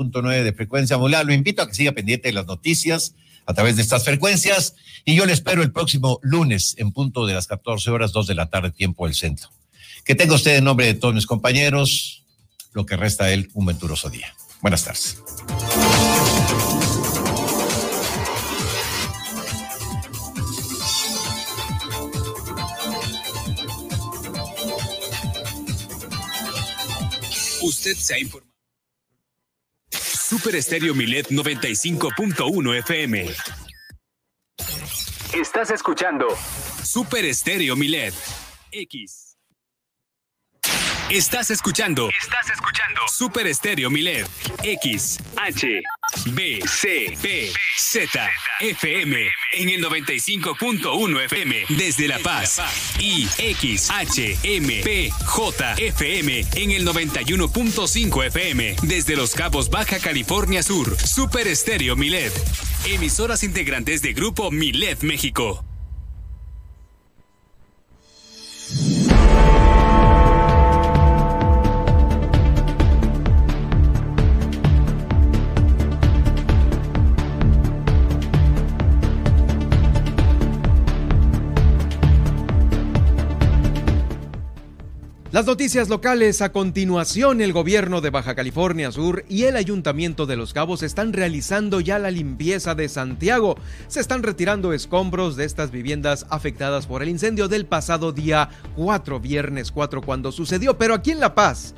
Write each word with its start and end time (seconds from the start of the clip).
99.9 0.00 0.42
de 0.42 0.52
frecuencia 0.52 0.98
modulada. 0.98 1.24
Lo 1.24 1.32
invito 1.32 1.62
a 1.62 1.68
que 1.68 1.74
siga 1.74 1.92
pendiente 1.92 2.28
de 2.28 2.34
las 2.34 2.46
noticias 2.46 3.14
a 3.46 3.54
través 3.54 3.76
de 3.76 3.82
estas 3.82 4.04
frecuencias 4.04 4.74
y 5.04 5.14
yo 5.14 5.26
le 5.26 5.32
espero 5.32 5.62
el 5.62 5.72
próximo 5.72 6.18
lunes 6.22 6.74
en 6.78 6.92
punto 6.92 7.26
de 7.26 7.34
las 7.34 7.46
14 7.46 7.90
horas, 7.90 8.12
2 8.12 8.26
de 8.26 8.34
la 8.34 8.48
tarde, 8.48 8.70
tiempo 8.70 9.06
del 9.06 9.14
centro. 9.14 9.48
Que 10.04 10.14
tenga 10.14 10.34
usted 10.34 10.56
en 10.56 10.64
nombre 10.64 10.86
de 10.86 10.94
todos 10.94 11.14
mis 11.14 11.26
compañeros 11.26 12.24
lo 12.72 12.86
que 12.86 12.96
resta 12.96 13.26
de 13.26 13.34
él 13.34 13.50
un 13.54 13.66
venturoso 13.66 14.08
día. 14.08 14.34
Buenas 14.60 14.84
tardes. 14.84 15.18
Usted 27.62 27.96
se 27.96 28.14
ha 28.14 28.18
informado. 28.18 28.49
Super 30.30 30.54
Estéreo 30.54 30.94
Milet 30.94 31.26
95.1 31.28 32.78
FM. 32.78 33.34
Estás 35.34 35.72
escuchando 35.72 36.28
Super 36.84 37.24
Estéreo 37.24 37.74
Milet 37.74 38.14
X. 38.70 39.36
Estás 41.10 41.50
escuchando. 41.50 42.08
Estás 42.22 42.48
escuchando. 42.48 43.00
Super 43.08 43.48
Estéreo 43.48 43.90
Milet. 43.90 44.28
X, 44.62 45.18
H, 45.36 45.82
B, 46.26 46.60
C, 46.66 47.16
Z, 47.76 48.30
FM. 48.60 49.16
En 49.52 49.68
el 49.68 49.84
95.1 49.84 51.24
FM. 51.24 51.64
Desde 51.70 52.08
La 52.08 52.18
Paz. 52.18 52.60
Y 52.98 53.26
X, 53.38 53.90
H, 53.90 54.38
M, 54.42 54.80
P, 54.82 55.10
J, 55.24 55.74
FM. 55.74 56.46
En 56.54 56.70
el 56.72 56.86
91.5 56.86 58.26
FM. 58.26 58.76
Desde 58.82 59.16
Los 59.16 59.34
Cabos, 59.34 59.70
Baja 59.70 59.98
California 59.98 60.62
Sur. 60.62 60.96
Super 60.98 61.46
Estéreo 61.46 61.96
Milet. 61.96 62.32
Emisoras 62.86 63.42
integrantes 63.42 64.02
de 64.02 64.12
Grupo 64.12 64.50
Milet 64.50 65.02
México. 65.02 65.69
Las 85.32 85.46
noticias 85.46 85.88
locales 85.88 86.42
a 86.42 86.50
continuación, 86.50 87.40
el 87.40 87.52
gobierno 87.52 88.00
de 88.00 88.10
Baja 88.10 88.34
California 88.34 88.90
Sur 88.90 89.24
y 89.28 89.44
el 89.44 89.54
ayuntamiento 89.54 90.26
de 90.26 90.34
Los 90.34 90.52
Cabos 90.52 90.82
están 90.82 91.12
realizando 91.12 91.78
ya 91.78 92.00
la 92.00 92.10
limpieza 92.10 92.74
de 92.74 92.88
Santiago. 92.88 93.54
Se 93.86 94.00
están 94.00 94.24
retirando 94.24 94.72
escombros 94.72 95.36
de 95.36 95.44
estas 95.44 95.70
viviendas 95.70 96.26
afectadas 96.30 96.88
por 96.88 97.04
el 97.04 97.08
incendio 97.08 97.46
del 97.46 97.64
pasado 97.64 98.10
día 98.10 98.48
4, 98.74 99.20
viernes 99.20 99.70
4, 99.70 100.02
cuando 100.02 100.32
sucedió. 100.32 100.76
Pero 100.78 100.94
aquí 100.94 101.12
en 101.12 101.20
La 101.20 101.36
Paz, 101.36 101.76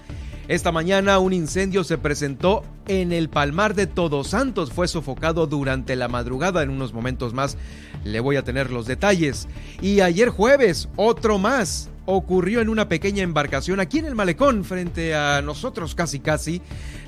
esta 0.48 0.73
mañana 0.73 1.19
un 1.19 1.34
incendio 1.34 1.84
se 1.84 1.98
presentó 1.98 2.64
en 2.89 3.12
el 3.12 3.28
Palmar 3.28 3.75
de 3.75 3.86
Todos 3.86 4.28
Santos. 4.28 4.73
Fue 4.73 4.89
sofocado 4.89 5.47
durante 5.47 5.95
la 5.95 6.08
madrugada. 6.08 6.62
En 6.62 6.70
unos 6.70 6.95
momentos 6.95 7.34
más 7.34 7.58
le 8.03 8.20
voy 8.20 8.36
a 8.36 8.45
tener 8.45 8.70
los 8.70 8.86
detalles. 8.86 9.47
Y 9.83 10.00
ayer 10.00 10.30
jueves, 10.30 10.89
otro 10.97 11.39
más 11.39 11.91
ocurrió 12.06 12.61
en 12.61 12.69
una 12.69 12.89
pequeña 12.89 13.22
embarcación 13.22 13.81
aquí 13.81 13.98
en 13.98 14.06
el 14.06 14.14
malecón, 14.14 14.64
frente 14.64 15.14
a 15.14 15.42
nosotros 15.42 15.95
casi 15.95 16.20
casi, 16.20 16.61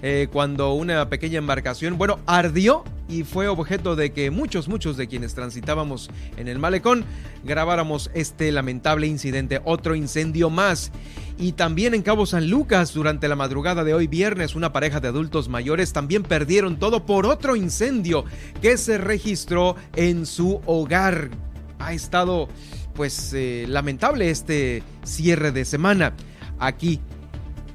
eh, 0.02 0.28
cuando 0.32 0.72
una 0.74 1.08
pequeña 1.08 1.38
embarcación, 1.38 1.98
bueno, 1.98 2.18
ardió 2.26 2.84
y 3.08 3.22
fue 3.24 3.48
objeto 3.48 3.96
de 3.96 4.12
que 4.12 4.30
muchos, 4.30 4.68
muchos 4.68 4.96
de 4.96 5.08
quienes 5.08 5.34
transitábamos 5.34 6.10
en 6.36 6.48
el 6.48 6.58
malecón 6.58 7.04
grabáramos 7.44 8.10
este 8.14 8.50
lamentable 8.50 9.06
incidente, 9.06 9.60
otro 9.64 9.94
incendio 9.94 10.50
más. 10.50 10.90
Y 11.36 11.52
también 11.52 11.94
en 11.94 12.02
Cabo 12.02 12.26
San 12.26 12.48
Lucas, 12.48 12.94
durante 12.94 13.28
la 13.28 13.34
madrugada 13.36 13.82
de 13.82 13.92
hoy 13.92 14.06
viernes, 14.06 14.54
una 14.54 14.72
pareja 14.72 15.00
de 15.00 15.08
adultos 15.08 15.48
mayores 15.48 15.92
también 15.92 16.22
perdieron 16.22 16.78
todo 16.78 17.04
por 17.04 17.26
otro 17.26 17.56
incendio 17.56 18.24
que 18.62 18.76
se 18.76 18.98
registró 18.98 19.74
en 19.96 20.26
su 20.26 20.60
hogar. 20.64 21.30
Ha 21.80 21.92
estado 21.92 22.48
pues 22.94 23.32
eh, 23.34 23.66
lamentable 23.68 24.30
este 24.30 24.82
cierre 25.04 25.52
de 25.52 25.64
semana 25.64 26.14
aquí 26.58 27.00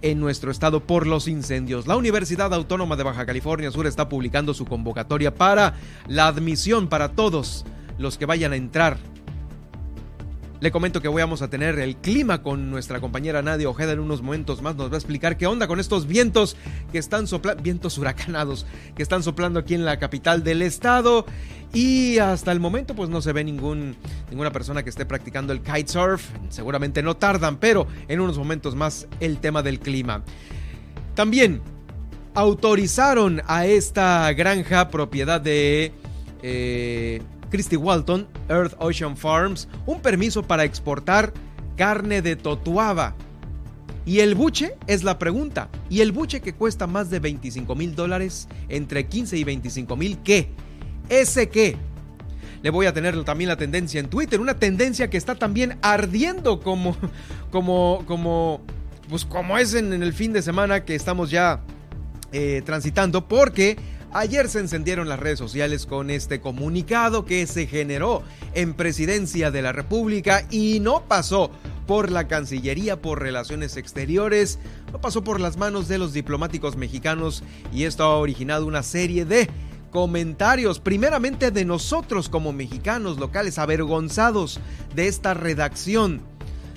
en 0.01 0.19
nuestro 0.19 0.51
estado 0.51 0.81
por 0.81 1.05
los 1.05 1.27
incendios. 1.27 1.87
La 1.87 1.97
Universidad 1.97 2.53
Autónoma 2.53 2.95
de 2.95 3.03
Baja 3.03 3.25
California 3.25 3.71
Sur 3.71 3.85
está 3.85 4.07
publicando 4.09 4.53
su 4.53 4.65
convocatoria 4.65 5.35
para 5.35 5.75
la 6.07 6.27
admisión 6.27 6.87
para 6.87 7.09
todos 7.09 7.65
los 7.97 8.17
que 8.17 8.25
vayan 8.25 8.53
a 8.53 8.55
entrar 8.55 8.97
le 10.61 10.71
comento 10.71 11.01
que 11.01 11.07
vamos 11.07 11.41
a 11.41 11.49
tener 11.49 11.79
el 11.79 11.95
clima 11.95 12.43
con 12.43 12.69
nuestra 12.69 12.99
compañera 12.99 13.41
Nadia 13.41 13.69
Ojeda 13.69 13.93
en 13.93 13.99
unos 13.99 14.21
momentos 14.21 14.61
más. 14.61 14.75
Nos 14.75 14.89
va 14.89 14.95
a 14.95 14.97
explicar 14.97 15.37
qué 15.37 15.47
onda 15.47 15.67
con 15.67 15.79
estos 15.79 16.05
vientos 16.05 16.57
que 16.91 16.97
están 16.97 17.27
soplando, 17.27 17.63
vientos 17.63 17.97
huracanados 17.97 18.65
que 18.93 19.01
están 19.01 19.23
soplando 19.23 19.61
aquí 19.61 19.73
en 19.73 19.85
la 19.85 19.99
capital 19.99 20.43
del 20.43 20.61
estado. 20.61 21.25
Y 21.73 22.17
hasta 22.17 22.51
el 22.51 22.59
momento 22.59 22.95
pues 22.95 23.09
no 23.09 23.21
se 23.21 23.31
ve 23.31 23.43
ninguna 23.43 24.51
persona 24.51 24.83
que 24.83 24.89
esté 24.89 25.05
practicando 25.05 25.53
el 25.53 25.61
kitesurf. 25.61 26.29
Seguramente 26.49 27.03
no 27.03 27.15
tardan, 27.15 27.57
pero 27.57 27.87
en 28.07 28.19
unos 28.19 28.37
momentos 28.37 28.75
más 28.75 29.07
el 29.19 29.37
tema 29.37 29.61
del 29.61 29.79
clima. 29.79 30.23
También 31.13 31.61
autorizaron 32.33 33.41
a 33.47 33.65
esta 33.65 34.31
granja 34.33 34.89
propiedad 34.89 35.41
de... 35.41 35.91
Eh, 36.41 37.21
Christy 37.49 37.75
Walton, 37.75 38.27
Earth 38.47 38.75
Ocean 38.79 39.17
Farms, 39.17 39.67
un 39.85 40.01
permiso 40.01 40.43
para 40.43 40.63
exportar 40.63 41.33
carne 41.75 42.21
de 42.21 42.35
totuaba. 42.35 43.15
¿Y 44.05 44.19
el 44.19 44.35
buche? 44.35 44.75
Es 44.87 45.03
la 45.03 45.19
pregunta. 45.19 45.69
¿Y 45.89 46.01
el 46.01 46.11
buche 46.11 46.41
que 46.41 46.53
cuesta 46.53 46.87
más 46.87 47.09
de 47.09 47.19
25 47.19 47.75
mil 47.75 47.95
dólares, 47.95 48.47
entre 48.67 49.07
15 49.07 49.37
y 49.37 49.43
25 49.43 49.95
mil, 49.95 50.17
qué? 50.19 50.49
¿Ese 51.09 51.49
qué? 51.49 51.75
Le 52.61 52.69
voy 52.69 52.85
a 52.85 52.93
tener 52.93 53.21
también 53.23 53.47
la 53.47 53.57
tendencia 53.57 53.99
en 53.99 54.09
Twitter, 54.09 54.39
una 54.39 54.59
tendencia 54.59 55.09
que 55.09 55.17
está 55.17 55.35
también 55.35 55.77
ardiendo 55.81 56.59
como, 56.59 56.95
como, 57.51 58.03
como, 58.05 58.61
pues 59.09 59.25
como 59.25 59.57
es 59.57 59.73
en, 59.73 59.91
el 59.93 60.13
fin 60.13 60.33
de 60.33 60.41
semana 60.41 60.85
que 60.85 60.95
estamos 60.95 61.31
ya 61.31 61.61
eh, 62.31 62.61
transitando, 62.65 63.27
porque 63.27 63.77
Ayer 64.11 64.49
se 64.49 64.59
encendieron 64.59 65.07
las 65.07 65.19
redes 65.19 65.37
sociales 65.37 65.85
con 65.85 66.09
este 66.09 66.41
comunicado 66.41 67.25
que 67.25 67.45
se 67.45 67.67
generó 67.67 68.23
en 68.55 68.73
Presidencia 68.73 69.51
de 69.51 69.61
la 69.61 69.71
República 69.71 70.47
y 70.49 70.79
no 70.79 71.03
pasó 71.07 71.51
por 71.85 72.09
la 72.09 72.27
Cancillería, 72.27 72.99
por 72.99 73.21
Relaciones 73.21 73.77
Exteriores, 73.77 74.57
no 74.91 74.99
pasó 74.99 75.23
por 75.23 75.39
las 75.39 75.57
manos 75.57 75.87
de 75.87 75.99
los 75.99 76.11
diplomáticos 76.11 76.75
mexicanos 76.75 77.43
y 77.71 77.83
esto 77.83 78.03
ha 78.03 78.17
originado 78.17 78.65
una 78.65 78.81
serie 78.81 79.25
de 79.25 79.47
comentarios, 79.91 80.79
primeramente 80.79 81.51
de 81.51 81.65
nosotros 81.65 82.29
como 82.29 82.53
mexicanos 82.53 83.17
locales 83.17 83.57
avergonzados 83.57 84.59
de 84.95 85.07
esta 85.07 85.33
redacción, 85.33 86.21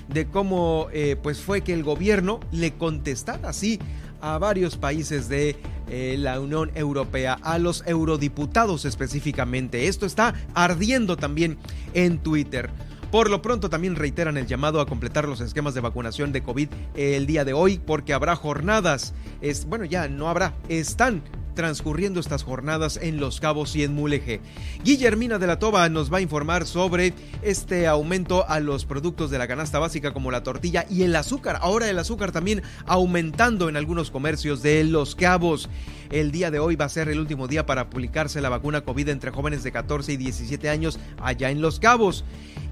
de 0.07 0.25
cómo 0.27 0.87
eh, 0.91 1.15
pues 1.21 1.39
fue 1.39 1.61
que 1.61 1.73
el 1.73 1.83
gobierno 1.83 2.39
le 2.51 2.73
contestara 2.73 3.49
así 3.49 3.79
a 4.21 4.37
varios 4.37 4.77
países 4.77 5.27
de 5.27 5.57
eh, 5.89 6.15
la 6.17 6.39
Unión 6.39 6.71
Europea, 6.75 7.37
a 7.41 7.59
los 7.59 7.83
eurodiputados 7.85 8.85
específicamente. 8.85 9.87
Esto 9.87 10.05
está 10.05 10.33
ardiendo 10.53 11.17
también 11.17 11.57
en 11.93 12.19
Twitter. 12.19 12.69
Por 13.11 13.29
lo 13.29 13.43
pronto 13.43 13.69
también 13.69 13.95
reiteran 13.95 14.37
el 14.37 14.47
llamado 14.47 14.81
a 14.81 14.87
completar 14.87 15.27
los 15.27 15.39
esquemas 15.39 15.75
de 15.75 15.81
vacunación 15.81 16.31
de 16.31 16.41
COVID 16.41 16.69
el 16.95 17.27
día 17.27 17.45
de 17.45 17.53
hoy 17.53 17.77
porque 17.77 18.13
habrá 18.13 18.35
jornadas. 18.35 19.13
Es, 19.41 19.65
bueno, 19.65 19.85
ya 19.85 20.07
no 20.07 20.29
habrá, 20.29 20.55
están 20.67 21.21
transcurriendo 21.53 22.19
estas 22.19 22.43
jornadas 22.43 22.99
en 23.01 23.19
Los 23.19 23.39
Cabos 23.39 23.75
y 23.75 23.83
en 23.83 23.93
Mulegé. 23.93 24.41
Guillermina 24.83 25.39
de 25.39 25.47
la 25.47 25.59
Toba 25.59 25.87
nos 25.89 26.11
va 26.11 26.17
a 26.17 26.21
informar 26.21 26.65
sobre 26.65 27.13
este 27.41 27.87
aumento 27.87 28.47
a 28.47 28.59
los 28.59 28.85
productos 28.85 29.31
de 29.31 29.37
la 29.37 29.47
canasta 29.47 29.79
básica 29.79 30.13
como 30.13 30.31
la 30.31 30.43
tortilla 30.43 30.85
y 30.89 31.03
el 31.03 31.15
azúcar. 31.15 31.59
Ahora 31.61 31.89
el 31.89 31.99
azúcar 31.99 32.31
también 32.31 32.63
aumentando 32.85 33.69
en 33.69 33.77
algunos 33.77 34.11
comercios 34.11 34.61
de 34.61 34.83
Los 34.83 35.15
Cabos. 35.15 35.69
El 36.09 36.31
día 36.31 36.51
de 36.51 36.59
hoy 36.59 36.75
va 36.75 36.85
a 36.85 36.89
ser 36.89 37.09
el 37.09 37.19
último 37.19 37.47
día 37.47 37.65
para 37.65 37.81
aplicarse 37.81 38.41
la 38.41 38.49
vacuna 38.49 38.81
COVID 38.81 39.09
entre 39.09 39.31
jóvenes 39.31 39.63
de 39.63 39.71
14 39.71 40.13
y 40.13 40.17
17 40.17 40.69
años 40.69 40.99
allá 41.21 41.49
en 41.49 41.61
Los 41.61 41.79
Cabos. 41.79 42.23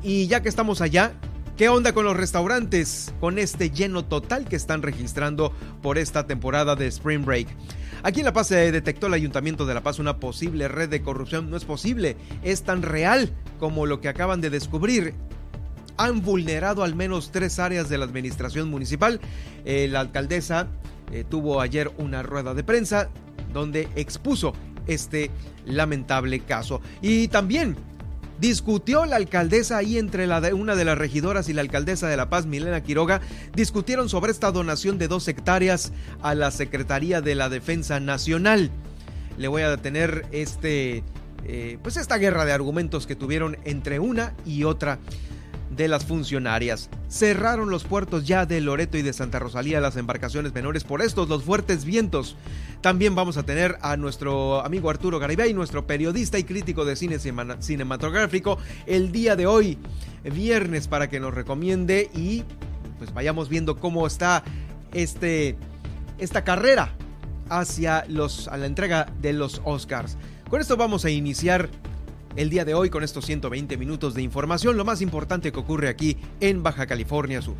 Y 0.04 0.28
ya 0.28 0.42
que 0.42 0.50
estamos 0.50 0.81
allá, 0.81 1.13
¿Qué 1.57 1.69
onda 1.69 1.94
con 1.94 2.06
los 2.06 2.18
restaurantes? 2.18 3.13
Con 3.19 3.38
este 3.38 3.69
lleno 3.69 4.04
total 4.04 4.45
que 4.45 4.56
están 4.56 4.81
registrando 4.81 5.54
por 5.83 6.00
esta 6.00 6.25
temporada 6.25 6.75
de 6.75 6.88
Spring 6.88 7.24
Break. 7.24 7.50
Aquí 8.03 8.21
en 8.21 8.25
La 8.25 8.33
Paz 8.33 8.48
se 8.48 8.71
detectó 8.71 9.07
el 9.07 9.13
Ayuntamiento 9.13 9.65
de 9.65 9.74
La 9.74 9.83
Paz 9.83 10.00
una 10.00 10.18
posible 10.18 10.68
red 10.68 10.89
de 10.89 11.01
corrupción. 11.01 11.50
No 11.50 11.57
es 11.57 11.65
posible, 11.65 12.18
es 12.44 12.63
tan 12.63 12.81
real 12.81 13.31
como 13.59 13.86
lo 13.86 14.01
que 14.01 14.09
acaban 14.09 14.42
de 14.42 14.50
descubrir 14.50 15.13
han 15.98 16.21
vulnerado 16.21 16.83
al 16.83 16.95
menos 16.95 17.31
tres 17.31 17.59
áreas 17.59 17.89
de 17.89 17.98
la 17.98 18.06
administración 18.06 18.69
municipal. 18.69 19.19
Eh, 19.65 19.88
la 19.88 20.00
alcaldesa 20.00 20.68
eh, 21.12 21.24
tuvo 21.30 21.62
ayer 21.62 21.92
una 21.98 22.24
rueda 22.24 22.56
de 22.56 22.63
prensa 22.63 23.09
donde 23.53 23.88
expuso 23.95 24.54
este 24.88 25.30
lamentable 25.65 26.39
caso. 26.39 26.81
Y 27.01 27.27
también 27.27 27.75
discutió 28.42 29.06
la 29.06 29.18
alcaldesa 29.18 29.78
ahí 29.78 30.00
entre 30.00 30.28
una 30.54 30.76
de 30.76 30.84
las 30.84 30.98
regidoras 30.98 31.48
y 31.48 31.54
la 31.54 31.62
alcaldesa 31.62 32.10
de 32.10 32.18
La 32.18 32.30
Paz, 32.30 32.48
Milena 32.48 32.82
Quiroga, 32.82 33.22
discutieron 33.54 34.10
sobre 34.10 34.32
esta 34.32 34.52
donación 34.52 34.98
de 34.98 35.08
dos 35.08 35.28
hectáreas 35.28 35.94
a 36.24 36.34
la 36.34 36.50
Secretaría 36.50 37.22
de 37.22 37.36
la 37.36 37.50
Defensa 37.50 38.00
Nacional. 38.00 38.72
Le 39.38 39.48
voy 39.48 39.62
a 39.62 39.78
tener 39.78 40.26
este, 40.32 41.04
eh, 41.46 41.78
pues 41.84 41.98
esta 41.98 42.18
guerra 42.18 42.44
de 42.44 42.52
argumentos 42.52 43.06
que 43.06 43.16
tuvieron 43.16 43.58
entre 43.64 44.00
una 44.00 44.34
y 44.44 44.64
otra 44.64 44.98
de 45.81 45.88
las 45.88 46.06
funcionarias. 46.06 46.89
Cerraron 47.10 47.72
los 47.72 47.83
puertos 47.83 48.28
ya 48.28 48.45
de 48.45 48.62
Loreto 48.62 48.98
y 48.98 49.01
de 49.01 49.13
Santa 49.13 49.39
Rosalía 49.39 49.81
las 49.81 49.98
embarcaciones 49.98 50.54
menores 50.54 50.83
por 50.83 51.01
estos 51.01 51.28
los 51.28 51.44
fuertes 51.44 51.86
vientos. 51.86 52.36
También 52.81 53.16
vamos 53.16 53.38
a 53.38 53.44
tener 53.44 53.78
a 53.81 53.98
nuestro 53.98 54.63
amigo 54.63 54.89
Arturo 54.89 55.18
Garibay, 55.18 55.54
nuestro 55.54 55.88
periodista 55.88 56.38
y 56.38 56.44
crítico 56.44 56.86
de 56.86 56.95
cine 56.95 57.18
cinematográfico, 57.19 58.60
el 58.86 59.12
día 59.12 59.36
de 59.36 59.48
hoy, 59.48 59.78
viernes, 60.24 60.88
para 60.88 61.10
que 61.10 61.19
nos 61.19 61.33
recomiende 61.33 62.10
y 62.13 62.44
pues 63.00 63.12
vayamos 63.13 63.50
viendo 63.50 63.78
cómo 63.78 64.06
está 64.06 64.44
este, 64.94 65.56
esta 66.19 66.44
carrera 66.44 66.94
hacia 67.50 68.06
los, 68.07 68.48
a 68.48 68.57
la 68.57 68.68
entrega 68.68 69.07
de 69.19 69.33
los 69.33 69.62
Oscars. 69.66 70.16
Con 70.48 70.62
esto 70.62 70.78
vamos 70.78 71.06
a 71.06 71.10
iniciar 71.10 71.69
el 72.36 72.50
día 72.50 72.66
de 72.66 72.74
hoy 72.74 72.89
con 72.89 73.04
estos 73.04 73.25
120 73.25 73.78
minutos 73.78 74.13
de 74.13 74.22
información, 74.22 74.78
lo 74.78 74.86
más 74.86 75.01
importante 75.01 75.51
que 75.51 75.60
ocurre 75.60 75.89
aquí 75.89 76.18
en 76.39 76.63
Baja 76.63 76.88
California 76.88 77.42
Sur. 77.42 77.56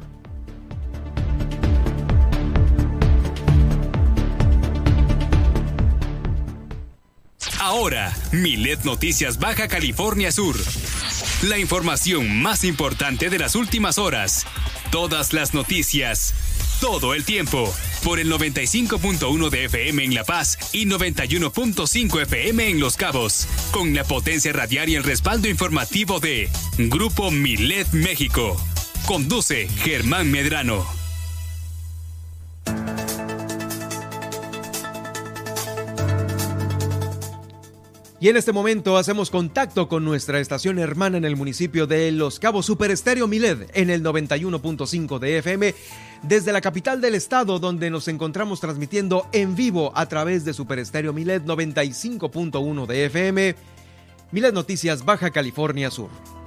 Ahora, 7.60 8.14
Milet 8.32 8.84
Noticias 8.84 9.40
Baja 9.40 9.68
California 9.68 10.32
Sur. 10.32 10.56
La 11.44 11.58
información 11.58 12.42
más 12.42 12.64
importante 12.64 13.30
de 13.30 13.40
las 13.40 13.56
últimas 13.56 13.98
horas. 13.98 14.46
Todas 14.92 15.32
las 15.32 15.54
noticias. 15.54 16.34
Todo 16.82 17.14
el 17.14 17.24
tiempo 17.24 17.72
por 18.04 18.20
el 18.20 18.32
95.1 18.32 19.50
de 19.50 19.66
FM 19.66 20.04
en 20.04 20.14
La 20.14 20.24
Paz 20.24 20.58
y 20.74 20.86
91.5 20.86 22.22
FM 22.22 22.70
en 22.70 22.80
Los 22.80 22.98
Cabos, 22.98 23.48
con 23.72 23.94
la 23.94 24.04
potencia 24.04 24.52
radial 24.54 24.90
y 24.90 24.96
el 24.96 25.04
respaldo 25.04 25.48
informativo 25.48 26.20
de 26.20 26.50
Grupo 26.78 27.32
Milet 27.32 27.92
México. 27.92 28.58
Conduce 29.06 29.68
Germán 29.68 30.32
Medrano. 30.32 30.86
Y 38.22 38.30
en 38.30 38.38
este 38.38 38.52
momento 38.52 38.98
hacemos 38.98 39.32
contacto 39.32 39.88
con 39.88 40.06
nuestra 40.06 40.40
estación 40.40 40.78
hermana 40.78 41.18
en 41.18 41.26
el 41.26 41.36
municipio 41.36 41.88
de 41.88 42.12
Los 42.12 42.38
Cabos, 42.38 42.68
Super 42.68 42.92
Estéreo 42.92 43.28
Miled, 43.28 43.72
en 43.74 43.90
el 43.90 44.04
91.5 44.04 45.18
de 45.18 45.40
FM, 45.40 45.74
desde 46.24 46.52
la 46.52 46.62
capital 46.62 47.02
del 47.02 47.16
estado, 47.16 47.60
donde 47.60 47.90
nos 47.90 48.08
encontramos 48.08 48.60
transmitiendo 48.60 49.28
en 49.32 49.56
vivo 49.56 49.92
a 49.96 50.06
través 50.08 50.46
de 50.46 50.54
Super 50.54 50.80
Estéreo 50.80 51.14
Miled 51.14 51.44
95.1 51.44 52.86
de 52.86 53.06
FM, 53.06 53.56
Miled 54.32 54.54
Noticias 54.54 55.04
Baja 55.04 55.32
California 55.32 55.90
Sur. 55.90 56.41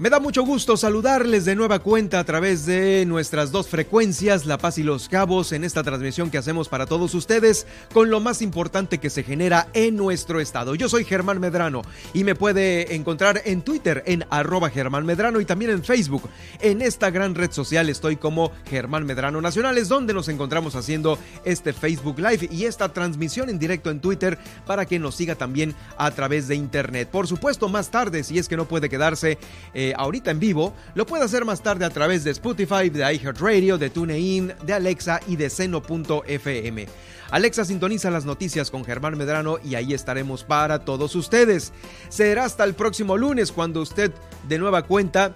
Me 0.00 0.08
da 0.08 0.18
mucho 0.18 0.44
gusto 0.44 0.78
saludarles 0.78 1.44
de 1.44 1.54
nueva 1.54 1.80
cuenta 1.80 2.20
a 2.20 2.24
través 2.24 2.64
de 2.64 3.04
nuestras 3.04 3.52
dos 3.52 3.68
frecuencias, 3.68 4.46
La 4.46 4.56
Paz 4.56 4.78
y 4.78 4.82
Los 4.82 5.10
Cabos, 5.10 5.52
en 5.52 5.62
esta 5.62 5.82
transmisión 5.82 6.30
que 6.30 6.38
hacemos 6.38 6.70
para 6.70 6.86
todos 6.86 7.14
ustedes 7.14 7.66
con 7.92 8.08
lo 8.08 8.18
más 8.18 8.40
importante 8.40 8.96
que 8.96 9.10
se 9.10 9.22
genera 9.24 9.68
en 9.74 9.96
nuestro 9.96 10.40
estado. 10.40 10.74
Yo 10.74 10.88
soy 10.88 11.04
Germán 11.04 11.38
Medrano 11.38 11.82
y 12.14 12.24
me 12.24 12.34
puede 12.34 12.94
encontrar 12.94 13.42
en 13.44 13.60
Twitter 13.60 14.02
en 14.06 14.24
arroba 14.30 14.70
Germán 14.70 15.04
Medrano 15.04 15.38
y 15.38 15.44
también 15.44 15.70
en 15.70 15.84
Facebook. 15.84 16.30
En 16.60 16.80
esta 16.80 17.10
gran 17.10 17.34
red 17.34 17.52
social 17.52 17.90
estoy 17.90 18.16
como 18.16 18.52
Germán 18.70 19.04
Medrano 19.04 19.42
Nacionales, 19.42 19.88
donde 19.88 20.14
nos 20.14 20.28
encontramos 20.28 20.76
haciendo 20.76 21.18
este 21.44 21.74
Facebook 21.74 22.18
Live 22.18 22.48
y 22.50 22.64
esta 22.64 22.90
transmisión 22.94 23.50
en 23.50 23.58
directo 23.58 23.90
en 23.90 24.00
Twitter 24.00 24.38
para 24.66 24.86
que 24.86 24.98
nos 24.98 25.14
siga 25.14 25.34
también 25.34 25.74
a 25.98 26.10
través 26.12 26.48
de 26.48 26.54
Internet. 26.54 27.10
Por 27.10 27.26
supuesto, 27.26 27.68
más 27.68 27.90
tarde, 27.90 28.24
si 28.24 28.38
es 28.38 28.48
que 28.48 28.56
no 28.56 28.66
puede 28.66 28.88
quedarse... 28.88 29.36
Eh, 29.74 29.89
ahorita 29.96 30.30
en 30.30 30.40
vivo, 30.40 30.74
lo 30.94 31.06
puede 31.06 31.24
hacer 31.24 31.44
más 31.44 31.62
tarde 31.62 31.84
a 31.84 31.90
través 31.90 32.24
de 32.24 32.30
Spotify, 32.30 32.90
de 32.90 33.00
iHeartRadio, 33.14 33.78
de 33.78 33.90
TuneIn, 33.90 34.54
de 34.64 34.72
Alexa 34.72 35.20
y 35.26 35.36
de 35.36 35.50
Seno.fm. 35.50 36.86
Alexa 37.30 37.64
sintoniza 37.64 38.10
las 38.10 38.24
noticias 38.24 38.70
con 38.70 38.84
Germán 38.84 39.16
Medrano 39.16 39.58
y 39.62 39.76
ahí 39.76 39.94
estaremos 39.94 40.42
para 40.42 40.80
todos 40.80 41.14
ustedes. 41.14 41.72
Será 42.08 42.44
hasta 42.44 42.64
el 42.64 42.74
próximo 42.74 43.16
lunes 43.16 43.52
cuando 43.52 43.80
usted 43.80 44.12
de 44.48 44.58
nueva 44.58 44.82
cuenta 44.82 45.34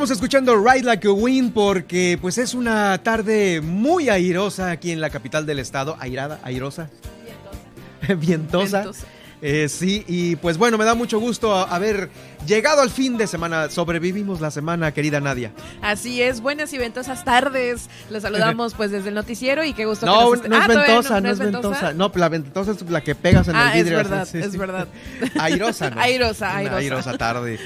Estamos 0.00 0.16
escuchando 0.16 0.56
Ride 0.56 0.84
Like 0.84 1.08
a 1.08 1.12
Wind 1.12 1.52
porque 1.52 2.16
pues 2.18 2.38
es 2.38 2.54
una 2.54 2.96
tarde 3.02 3.60
muy 3.60 4.08
airosa 4.08 4.70
aquí 4.70 4.92
en 4.92 5.00
la 5.02 5.10
capital 5.10 5.44
del 5.44 5.58
estado. 5.58 5.98
Airada, 6.00 6.40
airosa. 6.42 6.88
Vientosa. 8.16 8.80
Vientosa. 8.80 9.06
Eh, 9.42 9.68
sí, 9.68 10.04
y 10.06 10.36
pues 10.36 10.58
bueno, 10.58 10.76
me 10.76 10.84
da 10.84 10.94
mucho 10.94 11.18
gusto 11.18 11.54
haber 11.54 12.10
llegado 12.46 12.82
al 12.82 12.90
fin 12.90 13.16
de 13.16 13.26
semana. 13.26 13.70
Sobrevivimos 13.70 14.40
la 14.40 14.50
semana, 14.50 14.92
querida 14.92 15.20
Nadia. 15.20 15.52
Así 15.82 16.20
es, 16.22 16.40
buenas 16.40 16.72
y 16.72 16.78
ventosas 16.78 17.24
tardes. 17.24 17.88
Les 18.10 18.22
saludamos 18.22 18.74
pues 18.74 18.90
desde 18.90 19.08
el 19.08 19.14
noticiero 19.14 19.64
y 19.64 19.72
qué 19.72 19.86
gusto 19.86 20.06
no, 20.06 20.32
que 20.32 20.48
nos 20.48 20.48
No, 20.48 20.60
es 20.60 20.68
ventosa, 20.68 21.20
no, 21.20 21.30
es 21.30 21.38
ventosa. 21.38 21.92
No, 21.94 22.12
la 22.14 22.28
ventosa 22.28 22.72
es 22.72 22.82
la 22.90 23.00
que 23.00 23.14
pegas 23.14 23.48
en 23.48 23.56
ah, 23.56 23.72
el 23.72 23.82
vidrio. 23.82 24.00
es 24.00 24.08
verdad, 24.08 24.36
es 24.36 24.56
verdad. 24.58 24.88
Airosa, 25.38 25.90
¿no? 25.90 26.00
Airosa, 26.00 26.56
airosa. 26.56 26.76
airosa 26.76 27.18
tarde. 27.18 27.58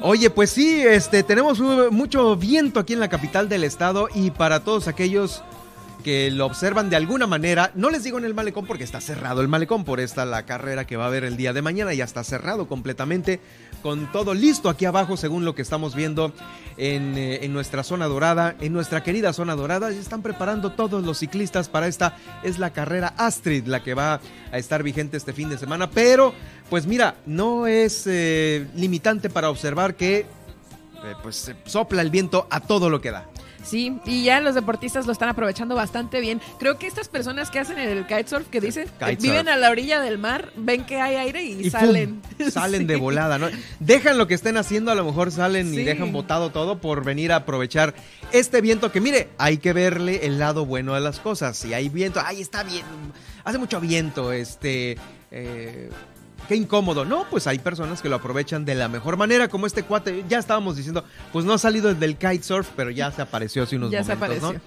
Oye, 0.00 0.30
pues 0.30 0.50
sí, 0.50 0.82
este, 0.82 1.22
tenemos 1.22 1.60
mucho 1.90 2.36
viento 2.36 2.80
aquí 2.80 2.92
en 2.92 3.00
la 3.00 3.08
capital 3.08 3.48
del 3.48 3.64
estado 3.64 4.08
y 4.14 4.30
para 4.30 4.60
todos 4.60 4.88
aquellos 4.88 5.42
que 6.04 6.30
lo 6.30 6.46
observan 6.46 6.90
de 6.90 6.96
alguna 6.96 7.26
manera. 7.26 7.72
No 7.74 7.90
les 7.90 8.04
digo 8.04 8.18
en 8.18 8.24
el 8.24 8.34
malecón 8.34 8.66
porque 8.66 8.84
está 8.84 9.00
cerrado 9.00 9.40
el 9.40 9.48
malecón 9.48 9.84
por 9.84 9.98
esta 9.98 10.24
la 10.24 10.44
carrera 10.44 10.86
que 10.86 10.96
va 10.96 11.04
a 11.04 11.06
haber 11.08 11.24
el 11.24 11.36
día 11.36 11.52
de 11.52 11.62
mañana. 11.62 11.94
Ya 11.94 12.04
está 12.04 12.22
cerrado 12.22 12.68
completamente 12.68 13.40
con 13.82 14.12
todo 14.12 14.34
listo 14.34 14.68
aquí 14.68 14.84
abajo 14.84 15.16
según 15.16 15.44
lo 15.44 15.54
que 15.54 15.62
estamos 15.62 15.94
viendo 15.94 16.32
en, 16.76 17.16
eh, 17.16 17.44
en 17.44 17.52
nuestra 17.52 17.82
zona 17.82 18.06
dorada, 18.06 18.54
en 18.60 18.72
nuestra 18.72 19.02
querida 19.02 19.32
zona 19.32 19.56
dorada. 19.56 19.90
Ya 19.90 19.98
están 19.98 20.22
preparando 20.22 20.72
todos 20.72 21.02
los 21.02 21.18
ciclistas 21.18 21.68
para 21.68 21.88
esta. 21.88 22.16
Es 22.42 22.58
la 22.58 22.70
carrera 22.70 23.14
Astrid 23.16 23.66
la 23.66 23.82
que 23.82 23.94
va 23.94 24.20
a 24.52 24.58
estar 24.58 24.82
vigente 24.82 25.16
este 25.16 25.32
fin 25.32 25.48
de 25.48 25.58
semana. 25.58 25.90
Pero, 25.90 26.34
pues 26.68 26.86
mira, 26.86 27.16
no 27.24 27.66
es 27.66 28.04
eh, 28.06 28.68
limitante 28.74 29.30
para 29.30 29.48
observar 29.48 29.94
que 29.94 30.18
eh, 30.18 30.26
pues 31.22 31.52
sopla 31.64 32.02
el 32.02 32.10
viento 32.10 32.46
a 32.50 32.60
todo 32.60 32.90
lo 32.90 33.00
que 33.00 33.10
da. 33.10 33.26
Sí, 33.64 33.98
y 34.04 34.24
ya 34.24 34.40
los 34.40 34.54
deportistas 34.54 35.06
lo 35.06 35.12
están 35.12 35.28
aprovechando 35.30 35.74
bastante 35.74 36.20
bien. 36.20 36.40
Creo 36.58 36.78
que 36.78 36.86
estas 36.86 37.08
personas 37.08 37.50
que 37.50 37.58
hacen 37.58 37.78
el 37.78 38.06
kitesurf, 38.06 38.48
que 38.48 38.60
dicen, 38.60 38.88
Kitesurf. 38.98 39.22
viven 39.22 39.48
a 39.48 39.56
la 39.56 39.70
orilla 39.70 40.00
del 40.00 40.18
mar, 40.18 40.50
ven 40.56 40.84
que 40.84 41.00
hay 41.00 41.16
aire 41.16 41.42
y, 41.42 41.66
Y 41.66 41.70
salen. 41.70 42.20
¡pum! 42.20 42.50
salen 42.50 42.86
de 42.86 42.96
volada, 42.96 43.38
¿no? 43.38 43.48
Dejan 43.80 44.18
lo 44.18 44.26
que 44.26 44.34
estén 44.34 44.56
haciendo, 44.56 44.90
a 44.90 44.94
lo 44.94 45.04
mejor 45.04 45.32
salen 45.32 45.72
y 45.72 45.78
dejan 45.78 46.12
botado 46.12 46.50
todo 46.50 46.78
por 46.78 47.04
venir 47.04 47.32
a 47.32 47.36
aprovechar 47.36 47.94
este 48.32 48.60
viento 48.60 48.92
que 48.92 49.00
mire, 49.00 49.28
hay 49.38 49.58
que 49.58 49.72
verle 49.72 50.26
el 50.26 50.38
lado 50.38 50.66
bueno 50.66 50.94
de 50.94 51.00
las 51.00 51.20
cosas. 51.20 51.56
Si 51.56 51.72
hay 51.72 51.88
viento, 51.88 52.20
ay, 52.24 52.40
está 52.40 52.62
bien, 52.62 52.84
hace 53.44 53.58
mucho 53.58 53.80
viento, 53.80 54.32
este, 54.32 54.96
eh, 55.30 55.90
qué 56.48 56.56
incómodo. 56.56 57.04
No, 57.04 57.26
pues 57.30 57.46
hay 57.46 57.58
personas 57.58 58.02
que 58.02 58.08
lo 58.08 58.16
aprovechan 58.16 58.64
de 58.64 58.74
la 58.74 58.88
mejor 58.88 59.16
manera, 59.16 59.48
como 59.48 59.66
este 59.66 59.82
cuate, 59.82 60.24
ya 60.28 60.38
estábamos 60.38 60.76
diciendo, 60.76 61.04
pues 61.32 61.44
no 61.44 61.52
ha 61.52 61.58
salido 61.58 61.94
del 61.94 62.16
kitesurf, 62.16 62.68
pero 62.76 62.90
ya 62.90 63.10
se 63.10 63.22
apareció 63.22 63.62
hace 63.62 63.76
unos 63.76 63.90
Ya 63.90 64.04
se 64.04 64.14
momentos, 64.14 64.52
¿no? 64.54 64.60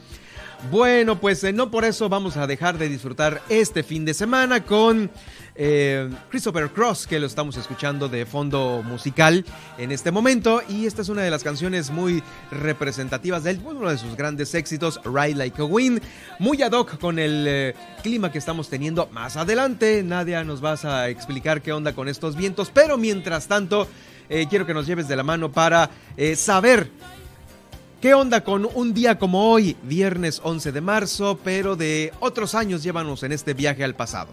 Bueno, 0.71 1.19
pues 1.19 1.43
eh, 1.43 1.53
no 1.53 1.69
por 1.71 1.85
eso 1.85 2.09
vamos 2.09 2.35
a 2.35 2.47
dejar 2.47 2.77
de 2.77 2.89
disfrutar 2.89 3.41
este 3.47 3.83
fin 3.83 4.05
de 4.05 4.13
semana 4.13 4.63
con 4.63 5.09
eh, 5.55 6.09
Christopher 6.29 6.69
Cross, 6.71 7.05
que 7.07 7.19
lo 7.19 7.27
estamos 7.27 7.55
escuchando 7.57 8.09
de 8.09 8.25
fondo 8.25 8.81
musical 8.83 9.45
en 9.77 9.91
este 9.91 10.11
momento. 10.11 10.61
Y 10.67 10.87
esta 10.87 11.03
es 11.03 11.09
una 11.09 11.21
de 11.21 11.29
las 11.29 11.43
canciones 11.43 11.91
muy 11.91 12.21
representativas 12.51 13.43
de 13.43 13.51
él, 13.51 13.61
uno 13.63 13.89
de 13.89 13.97
sus 13.97 14.15
grandes 14.17 14.55
éxitos, 14.55 14.99
Ride 15.05 15.35
Like 15.35 15.61
a 15.61 15.65
Wind. 15.65 16.01
Muy 16.39 16.61
ad 16.63 16.71
hoc 16.71 16.97
con 16.99 17.19
el 17.19 17.45
eh, 17.47 17.75
clima 18.01 18.31
que 18.31 18.39
estamos 18.39 18.67
teniendo 18.67 19.07
más 19.13 19.37
adelante. 19.37 20.01
Nadia, 20.03 20.43
nos 20.43 20.59
vas 20.59 20.85
a 20.85 21.07
explicar 21.07 21.61
qué 21.61 21.71
onda 21.71 21.93
con 21.93 22.09
estos 22.09 22.35
vientos, 22.35 22.71
pero 22.73 22.97
mientras 22.97 23.47
tanto, 23.47 23.87
quiero 24.49 24.65
que 24.65 24.73
nos 24.73 24.85
lleves 24.85 25.07
de 25.07 25.15
la 25.15 25.23
mano 25.23 25.51
para 25.51 25.89
saber 26.35 26.91
¿Qué 28.01 28.13
onda 28.13 28.43
con 28.43 28.69
un 28.75 28.93
día 28.93 29.17
como 29.17 29.49
hoy, 29.51 29.75
viernes 29.81 30.39
11 30.43 30.71
de 30.71 30.81
marzo, 30.81 31.39
pero 31.43 31.75
de 31.75 32.13
otros 32.19 32.53
años 32.53 32.83
llévanos 32.83 33.23
en 33.23 33.31
este 33.31 33.55
viaje 33.55 33.83
al 33.83 33.95
pasado? 33.95 34.29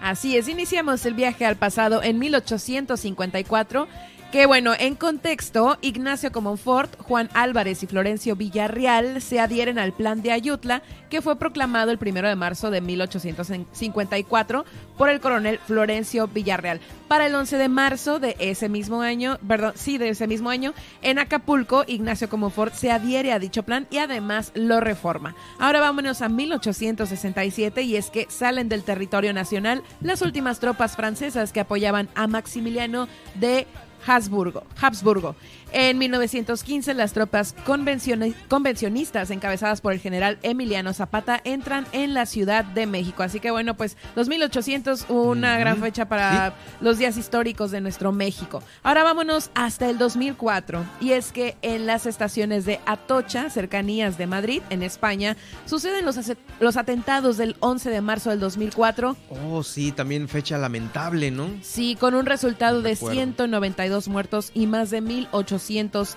Así 0.00 0.36
es, 0.36 0.46
iniciamos 0.46 1.04
el 1.04 1.14
viaje 1.14 1.44
al 1.44 1.56
pasado 1.56 2.04
en 2.04 2.20
1854. 2.20 3.88
Que 4.34 4.46
bueno, 4.46 4.72
en 4.76 4.96
contexto, 4.96 5.78
Ignacio 5.80 6.32
Comonfort, 6.32 7.00
Juan 7.02 7.30
Álvarez 7.34 7.84
y 7.84 7.86
Florencio 7.86 8.34
Villarreal 8.34 9.22
se 9.22 9.38
adhieren 9.38 9.78
al 9.78 9.92
plan 9.92 10.22
de 10.22 10.32
Ayutla, 10.32 10.82
que 11.08 11.22
fue 11.22 11.38
proclamado 11.38 11.92
el 11.92 11.98
primero 11.98 12.28
de 12.28 12.34
marzo 12.34 12.72
de 12.72 12.80
1854 12.80 14.64
por 14.98 15.08
el 15.08 15.20
coronel 15.20 15.60
Florencio 15.64 16.26
Villarreal. 16.26 16.80
Para 17.06 17.26
el 17.26 17.34
11 17.36 17.58
de 17.58 17.68
marzo 17.68 18.18
de 18.18 18.34
ese 18.40 18.68
mismo 18.68 19.02
año, 19.02 19.38
perdón, 19.46 19.74
sí, 19.76 19.98
de 19.98 20.08
ese 20.08 20.26
mismo 20.26 20.50
año, 20.50 20.74
en 21.00 21.20
Acapulco, 21.20 21.84
Ignacio 21.86 22.28
Comonfort 22.28 22.74
se 22.74 22.90
adhiere 22.90 23.30
a 23.30 23.38
dicho 23.38 23.62
plan 23.62 23.86
y 23.88 23.98
además 23.98 24.50
lo 24.56 24.80
reforma. 24.80 25.36
Ahora 25.60 25.78
vámonos 25.78 26.22
a 26.22 26.28
1867 26.28 27.82
y 27.82 27.94
es 27.94 28.10
que 28.10 28.26
salen 28.30 28.68
del 28.68 28.82
territorio 28.82 29.32
nacional 29.32 29.84
las 30.00 30.22
últimas 30.22 30.58
tropas 30.58 30.96
francesas 30.96 31.52
que 31.52 31.60
apoyaban 31.60 32.08
a 32.16 32.26
Maximiliano 32.26 33.06
de 33.36 33.68
Habsburgo. 34.06 34.62
Habsburgo. 34.80 35.34
En 35.76 35.98
1915, 35.98 36.94
las 36.94 37.12
tropas 37.14 37.56
convencioni- 37.66 38.32
convencionistas 38.48 39.30
encabezadas 39.32 39.80
por 39.80 39.92
el 39.92 39.98
general 39.98 40.38
Emiliano 40.44 40.92
Zapata 40.94 41.40
entran 41.42 41.84
en 41.90 42.14
la 42.14 42.26
Ciudad 42.26 42.64
de 42.64 42.86
México. 42.86 43.24
Así 43.24 43.40
que 43.40 43.50
bueno, 43.50 43.76
pues 43.76 43.96
2800, 44.14 45.06
una 45.08 45.50
Ujú. 45.54 45.60
gran 45.60 45.80
fecha 45.80 46.04
para 46.08 46.54
los 46.80 46.98
días 46.98 47.16
históricos 47.16 47.72
de 47.72 47.80
nuestro 47.80 48.12
México. 48.12 48.62
Ahora 48.84 49.02
vámonos 49.02 49.50
hasta 49.56 49.90
el 49.90 49.98
2004. 49.98 50.84
Y 51.00 51.10
es 51.10 51.32
que 51.32 51.56
en 51.62 51.86
las 51.86 52.06
estaciones 52.06 52.64
de 52.66 52.78
Atocha, 52.86 53.50
cercanías 53.50 54.16
de 54.16 54.28
Madrid, 54.28 54.62
en 54.70 54.84
España, 54.84 55.36
suceden 55.66 56.04
los, 56.04 56.16
los 56.60 56.76
atentados 56.76 57.36
del 57.36 57.56
11 57.58 57.90
de 57.90 58.00
marzo 58.00 58.30
del 58.30 58.38
2004 58.38 59.16
Oh, 59.28 59.64
sí, 59.64 59.90
también 59.90 60.28
fecha 60.28 60.56
lamentable, 60.56 61.32
¿no? 61.32 61.48
Sí, 61.62 61.96
con 61.98 62.14
un 62.14 62.26
resultado 62.26 62.80
de 62.80 62.90
Recuerdo. 62.94 63.12
192 63.14 64.06
muertos 64.06 64.52
y 64.54 64.68
más 64.68 64.90
de 64.90 65.02
1.800 65.02 65.63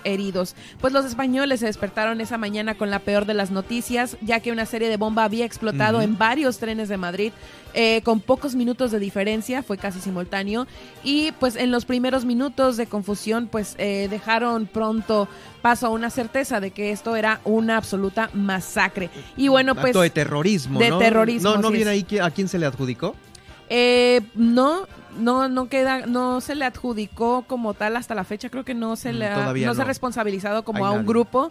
heridos. 0.04 0.54
Pues 0.80 0.92
los 0.92 1.04
españoles 1.04 1.60
se 1.60 1.66
despertaron 1.66 2.20
esa 2.20 2.38
mañana 2.38 2.74
con 2.74 2.90
la 2.90 2.98
peor 2.98 3.26
de 3.26 3.34
las 3.34 3.50
noticias, 3.50 4.16
ya 4.20 4.40
que 4.40 4.52
una 4.52 4.66
serie 4.66 4.88
de 4.88 4.96
bomba 4.96 5.24
había 5.24 5.44
explotado 5.44 6.00
en 6.00 6.18
varios 6.18 6.58
trenes 6.58 6.88
de 6.88 6.96
Madrid. 6.96 7.32
eh, 7.74 8.00
con 8.02 8.20
pocos 8.20 8.54
minutos 8.54 8.90
de 8.90 8.98
diferencia, 8.98 9.62
fue 9.62 9.76
casi 9.78 10.00
simultáneo, 10.00 10.66
y 11.04 11.32
pues 11.32 11.54
en 11.56 11.70
los 11.70 11.84
primeros 11.84 12.24
minutos 12.24 12.76
de 12.76 12.86
confusión, 12.86 13.46
pues 13.46 13.74
eh, 13.78 14.08
dejaron 14.10 14.66
pronto 14.66 15.28
paso 15.62 15.86
a 15.86 15.90
una 15.90 16.10
certeza 16.10 16.60
de 16.60 16.70
que 16.70 16.92
esto 16.92 17.14
era 17.14 17.40
una 17.44 17.76
absoluta 17.76 18.30
masacre. 18.32 19.10
Y 19.36 19.48
bueno, 19.48 19.74
pues... 19.74 19.90
Acto 19.90 20.00
de 20.00 20.10
terrorismo, 20.10 20.80
de 20.80 20.90
¿no? 20.90 20.98
terrorismo, 20.98 21.56
No, 21.56 21.70
viene 21.70 21.90
ahí 21.90 22.06
a 22.20 22.30
quién 22.30 22.48
se 22.48 22.58
le 22.58 22.66
adjudicó. 22.66 23.14
Eh, 23.68 24.22
no, 24.34 24.86
no, 25.16 25.48
no 25.48 25.68
queda, 25.68 26.06
no 26.06 26.40
se 26.40 26.54
le 26.54 26.64
adjudicó 26.64 27.44
como 27.46 27.74
tal 27.74 27.96
hasta 27.96 28.14
la 28.14 28.24
fecha. 28.24 28.50
Creo 28.50 28.64
que 28.64 28.74
no 28.74 28.96
se 28.96 29.12
Mm, 29.12 29.16
le 29.16 29.26
ha, 29.26 29.52
no 29.54 29.74
se 29.74 29.82
ha 29.82 29.84
responsabilizado 29.84 30.64
como 30.64 30.78
Hay 30.78 30.84
a 30.84 30.90
un 30.90 30.96
nadie. 30.98 31.08
grupo. 31.08 31.50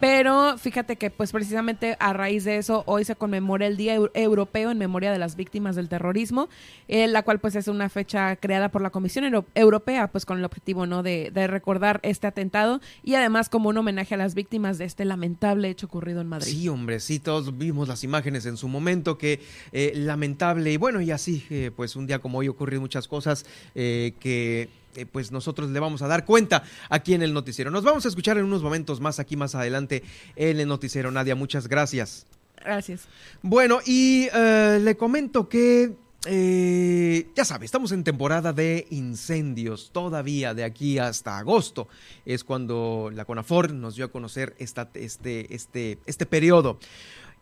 Pero 0.00 0.58
fíjate 0.58 0.96
que, 0.96 1.10
pues 1.10 1.32
precisamente 1.32 1.96
a 2.00 2.12
raíz 2.12 2.44
de 2.44 2.56
eso, 2.56 2.82
hoy 2.86 3.04
se 3.04 3.16
conmemora 3.16 3.66
el 3.66 3.76
Día 3.76 3.96
Eu- 3.96 4.10
Europeo 4.14 4.70
en 4.70 4.78
memoria 4.78 5.12
de 5.12 5.18
las 5.18 5.36
víctimas 5.36 5.76
del 5.76 5.88
terrorismo, 5.88 6.48
eh, 6.88 7.06
la 7.06 7.22
cual 7.22 7.38
pues 7.38 7.54
es 7.56 7.68
una 7.68 7.88
fecha 7.88 8.36
creada 8.36 8.70
por 8.70 8.82
la 8.82 8.90
Comisión 8.90 9.24
Euro- 9.24 9.46
Europea, 9.54 10.08
pues 10.08 10.24
con 10.24 10.38
el 10.38 10.44
objetivo 10.44 10.86
no 10.86 11.02
de, 11.02 11.30
de 11.32 11.46
recordar 11.46 12.00
este 12.02 12.26
atentado 12.26 12.80
y 13.02 13.14
además 13.14 13.48
como 13.48 13.68
un 13.68 13.76
homenaje 13.78 14.14
a 14.14 14.18
las 14.18 14.34
víctimas 14.34 14.78
de 14.78 14.84
este 14.84 15.04
lamentable 15.04 15.68
hecho 15.68 15.86
ocurrido 15.86 16.20
en 16.20 16.28
Madrid. 16.28 16.50
Sí, 16.52 16.68
hombre, 16.68 17.00
sí, 17.00 17.18
todos 17.18 17.56
vimos 17.58 17.88
las 17.88 18.04
imágenes 18.04 18.46
en 18.46 18.56
su 18.56 18.68
momento, 18.68 19.18
que 19.18 19.40
eh, 19.72 19.92
lamentable, 19.94 20.72
y 20.72 20.76
bueno, 20.76 21.00
y 21.00 21.10
así, 21.10 21.44
eh, 21.50 21.70
pues 21.74 21.96
un 21.96 22.06
día 22.06 22.18
como 22.20 22.38
hoy 22.38 22.48
ocurrieron 22.48 22.82
muchas 22.82 22.95
cosas 23.08 23.46
eh, 23.74 24.14
que 24.20 24.68
eh, 24.96 25.06
pues 25.06 25.30
nosotros 25.30 25.70
le 25.70 25.78
vamos 25.78 26.02
a 26.02 26.08
dar 26.08 26.24
cuenta 26.24 26.64
aquí 26.88 27.14
en 27.14 27.22
el 27.22 27.32
noticiero. 27.34 27.70
Nos 27.70 27.84
vamos 27.84 28.04
a 28.06 28.08
escuchar 28.08 28.38
en 28.38 28.44
unos 28.44 28.62
momentos 28.62 29.00
más 29.00 29.18
aquí 29.20 29.36
más 29.36 29.54
adelante 29.54 30.02
en 30.34 30.58
el 30.58 30.68
noticiero. 30.68 31.10
Nadia, 31.10 31.34
muchas 31.34 31.68
gracias. 31.68 32.26
Gracias. 32.64 33.02
Bueno, 33.42 33.80
y 33.84 34.28
eh, 34.32 34.80
le 34.82 34.96
comento 34.96 35.48
que, 35.48 35.92
eh, 36.26 37.28
ya 37.36 37.44
sabe, 37.44 37.66
estamos 37.66 37.92
en 37.92 38.02
temporada 38.02 38.52
de 38.52 38.86
incendios 38.90 39.90
todavía 39.92 40.54
de 40.54 40.64
aquí 40.64 40.98
hasta 40.98 41.38
agosto. 41.38 41.88
Es 42.24 42.42
cuando 42.42 43.10
la 43.14 43.24
CONAFOR 43.24 43.72
nos 43.72 43.96
dio 43.96 44.06
a 44.06 44.08
conocer 44.08 44.56
esta, 44.58 44.90
este, 44.94 45.54
este, 45.54 45.98
este 46.06 46.26
periodo. 46.26 46.78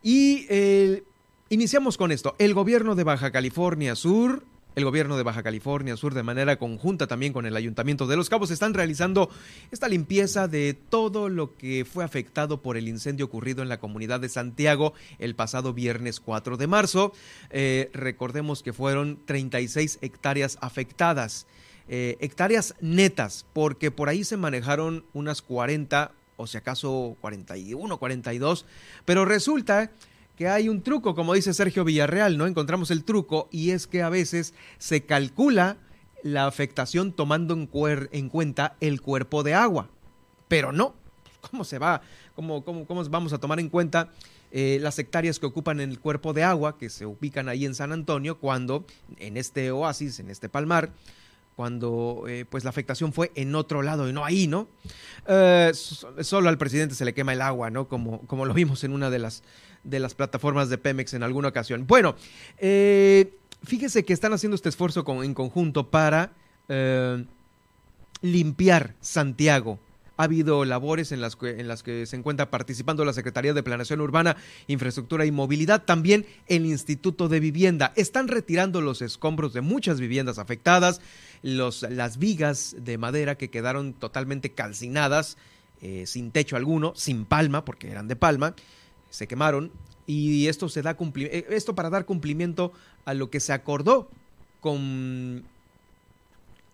Y 0.02 0.46
eh, 0.50 1.04
iniciamos 1.48 1.96
con 1.96 2.12
esto. 2.12 2.34
El 2.38 2.52
gobierno 2.52 2.94
de 2.94 3.04
Baja 3.04 3.30
California 3.30 3.94
Sur 3.94 4.44
el 4.74 4.84
gobierno 4.84 5.16
de 5.16 5.22
Baja 5.22 5.42
California 5.42 5.96
Sur, 5.96 6.14
de 6.14 6.22
manera 6.22 6.56
conjunta 6.56 7.06
también 7.06 7.32
con 7.32 7.46
el 7.46 7.56
Ayuntamiento 7.56 8.06
de 8.06 8.16
Los 8.16 8.28
Cabos, 8.28 8.50
están 8.50 8.74
realizando 8.74 9.30
esta 9.70 9.88
limpieza 9.88 10.48
de 10.48 10.74
todo 10.74 11.28
lo 11.28 11.56
que 11.56 11.84
fue 11.84 12.04
afectado 12.04 12.62
por 12.62 12.76
el 12.76 12.88
incendio 12.88 13.26
ocurrido 13.26 13.62
en 13.62 13.68
la 13.68 13.78
comunidad 13.78 14.20
de 14.20 14.28
Santiago 14.28 14.94
el 15.18 15.34
pasado 15.34 15.72
viernes 15.72 16.20
4 16.20 16.56
de 16.56 16.66
marzo. 16.66 17.12
Eh, 17.50 17.90
recordemos 17.92 18.62
que 18.62 18.72
fueron 18.72 19.18
36 19.26 19.98
hectáreas 20.02 20.58
afectadas, 20.60 21.46
eh, 21.88 22.16
hectáreas 22.20 22.74
netas, 22.80 23.46
porque 23.52 23.90
por 23.90 24.08
ahí 24.08 24.24
se 24.24 24.36
manejaron 24.36 25.04
unas 25.12 25.42
40 25.42 26.12
o 26.36 26.46
si 26.46 26.56
acaso 26.56 27.16
41, 27.20 27.96
42, 27.98 28.66
pero 29.04 29.24
resulta 29.24 29.92
que 30.36 30.48
hay 30.48 30.68
un 30.68 30.82
truco, 30.82 31.14
como 31.14 31.34
dice 31.34 31.54
Sergio 31.54 31.84
Villarreal, 31.84 32.36
¿no? 32.36 32.46
Encontramos 32.46 32.90
el 32.90 33.04
truco 33.04 33.48
y 33.52 33.70
es 33.70 33.86
que 33.86 34.02
a 34.02 34.08
veces 34.08 34.54
se 34.78 35.04
calcula 35.04 35.76
la 36.22 36.46
afectación 36.46 37.12
tomando 37.12 37.54
en, 37.54 37.68
en 38.12 38.28
cuenta 38.28 38.76
el 38.80 39.00
cuerpo 39.00 39.42
de 39.42 39.54
agua, 39.54 39.88
pero 40.48 40.72
no. 40.72 40.94
¿Cómo 41.50 41.64
se 41.64 41.78
va? 41.78 42.00
¿Cómo, 42.34 42.64
cómo, 42.64 42.86
cómo 42.86 43.04
vamos 43.04 43.32
a 43.32 43.38
tomar 43.38 43.60
en 43.60 43.68
cuenta 43.68 44.10
eh, 44.50 44.78
las 44.80 44.98
hectáreas 44.98 45.38
que 45.38 45.46
ocupan 45.46 45.78
el 45.80 46.00
cuerpo 46.00 46.32
de 46.32 46.42
agua 46.42 46.78
que 46.78 46.88
se 46.88 47.04
ubican 47.06 47.48
ahí 47.48 47.66
en 47.66 47.74
San 47.74 47.92
Antonio 47.92 48.38
cuando 48.38 48.86
en 49.18 49.36
este 49.36 49.70
oasis, 49.70 50.18
en 50.20 50.30
este 50.30 50.48
palmar, 50.48 50.90
cuando 51.54 52.24
eh, 52.26 52.44
pues 52.48 52.64
la 52.64 52.70
afectación 52.70 53.12
fue 53.12 53.30
en 53.34 53.54
otro 53.54 53.82
lado 53.82 54.08
y 54.08 54.12
no 54.12 54.24
ahí, 54.24 54.46
¿no? 54.48 54.66
Eh, 55.28 55.70
so- 55.74 56.12
solo 56.24 56.48
al 56.48 56.58
presidente 56.58 56.94
se 56.94 57.04
le 57.04 57.14
quema 57.14 57.32
el 57.32 57.42
agua, 57.42 57.70
¿no? 57.70 57.86
Como, 57.88 58.20
como 58.26 58.44
lo 58.46 58.54
vimos 58.54 58.82
en 58.82 58.92
una 58.92 59.10
de 59.10 59.18
las 59.20 59.42
de 59.84 60.00
las 60.00 60.14
plataformas 60.14 60.68
de 60.68 60.78
Pemex 60.78 61.14
en 61.14 61.22
alguna 61.22 61.48
ocasión. 61.48 61.86
Bueno, 61.86 62.16
eh, 62.58 63.32
fíjese 63.62 64.04
que 64.04 64.12
están 64.12 64.32
haciendo 64.32 64.56
este 64.56 64.68
esfuerzo 64.68 65.04
en 65.22 65.34
conjunto 65.34 65.90
para 65.90 66.32
eh, 66.68 67.24
limpiar 68.22 68.94
Santiago. 69.00 69.78
Ha 70.16 70.24
habido 70.24 70.64
labores 70.64 71.10
en 71.10 71.20
las, 71.20 71.34
que, 71.34 71.58
en 71.58 71.66
las 71.66 71.82
que 71.82 72.06
se 72.06 72.14
encuentra 72.14 72.48
participando 72.48 73.04
la 73.04 73.12
Secretaría 73.12 73.52
de 73.52 73.64
Planeación 73.64 74.00
Urbana, 74.00 74.36
Infraestructura 74.68 75.26
y 75.26 75.32
Movilidad, 75.32 75.84
también 75.84 76.24
el 76.46 76.66
Instituto 76.66 77.28
de 77.28 77.40
Vivienda. 77.40 77.92
Están 77.96 78.28
retirando 78.28 78.80
los 78.80 79.02
escombros 79.02 79.52
de 79.52 79.60
muchas 79.60 79.98
viviendas 79.98 80.38
afectadas, 80.38 81.00
los, 81.42 81.82
las 81.82 82.18
vigas 82.18 82.76
de 82.78 82.96
madera 82.96 83.34
que 83.34 83.50
quedaron 83.50 83.92
totalmente 83.92 84.52
calcinadas, 84.52 85.36
eh, 85.82 86.04
sin 86.06 86.30
techo 86.30 86.54
alguno, 86.54 86.92
sin 86.94 87.24
palma, 87.24 87.64
porque 87.64 87.90
eran 87.90 88.06
de 88.06 88.14
palma, 88.14 88.54
se 89.14 89.28
quemaron. 89.28 89.70
Y 90.06 90.48
esto, 90.48 90.68
se 90.68 90.82
da 90.82 90.96
eh, 91.16 91.46
esto 91.50 91.74
para 91.74 91.88
dar 91.88 92.04
cumplimiento 92.04 92.72
a 93.04 93.14
lo 93.14 93.30
que 93.30 93.40
se 93.40 93.52
acordó 93.52 94.10
con 94.60 95.44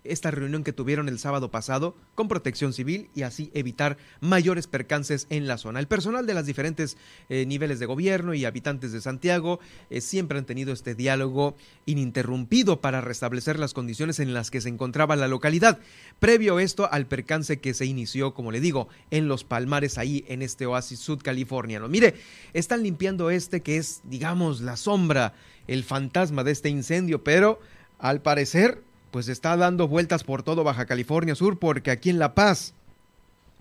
esta 0.05 0.31
reunión 0.31 0.65
que 0.65 0.73
tuvieron 0.73 1.09
el 1.09 1.19
sábado 1.19 1.51
pasado 1.51 1.95
con 2.15 2.29
protección 2.29 2.73
civil 2.73 3.11
y 3.15 3.23
así 3.23 3.51
evitar 3.55 3.99
mayores 4.21 4.67
percances 4.67 5.27
en 5.31 5.47
la 5.47 5.59
zona. 5.59 5.81
El 5.81 5.89
personal 5.89 6.27
de 6.27 6.35
los 6.35 6.47
diferentes 6.47 6.97
eh, 7.29 7.47
niveles 7.47 7.79
de 7.79 7.87
gobierno 7.87 8.35
y 8.35 8.45
habitantes 8.45 8.93
de 8.93 9.01
Santiago 9.01 9.61
eh, 9.91 10.01
siempre 10.01 10.39
han 10.39 10.47
tenido 10.47 10.73
este 10.73 10.95
diálogo 10.95 11.57
ininterrumpido 11.87 12.81
para 12.81 13.01
restablecer 13.01 13.59
las 13.59 13.75
condiciones 13.75 14.21
en 14.21 14.35
las 14.35 14.51
que 14.51 14.61
se 14.61 14.69
encontraba 14.69 15.17
la 15.17 15.29
localidad. 15.29 15.79
Previo 16.19 16.59
esto 16.59 16.91
al 16.91 17.07
percance 17.07 17.61
que 17.61 17.75
se 17.75 17.87
inició, 17.87 18.35
como 18.35 18.53
le 18.53 18.61
digo, 18.61 18.89
en 19.11 19.29
los 19.29 19.45
palmares 19.45 19.99
ahí 19.99 20.25
en 20.29 20.43
este 20.43 20.67
oasis 20.67 21.01
sudcaliforniano. 21.01 21.89
Mire, 21.89 22.15
están 22.53 22.83
limpiando 22.83 23.31
este 23.31 23.61
que 23.61 23.77
es, 23.77 24.01
digamos, 24.05 24.61
la 24.61 24.77
sombra, 24.77 25.35
el 25.67 25.85
fantasma 25.85 26.45
de 26.45 26.53
este 26.53 26.69
incendio, 26.69 27.23
pero 27.23 27.61
al 27.99 28.23
parecer 28.23 28.83
pues 29.11 29.29
está 29.29 29.57
dando 29.57 29.89
vueltas 29.89 30.25
por 30.25 30.43
todo 30.43 30.65
Baja 30.65 30.87
California 30.87 31.35
Sur 31.35 31.59
porque 31.59 31.91
aquí 31.91 32.11
en 32.11 32.19
La 32.19 32.35
Paz 32.35 32.75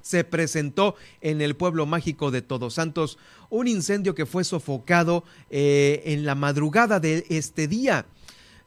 se 0.01 0.23
presentó 0.23 0.95
en 1.21 1.41
el 1.41 1.55
pueblo 1.55 1.85
mágico 1.85 2.31
de 2.31 2.41
Todos 2.41 2.75
Santos 2.75 3.17
un 3.49 3.67
incendio 3.67 4.15
que 4.15 4.25
fue 4.25 4.43
sofocado 4.43 5.23
eh, 5.49 6.01
en 6.05 6.25
la 6.25 6.35
madrugada 6.35 6.99
de 6.99 7.25
este 7.29 7.67
día. 7.67 8.05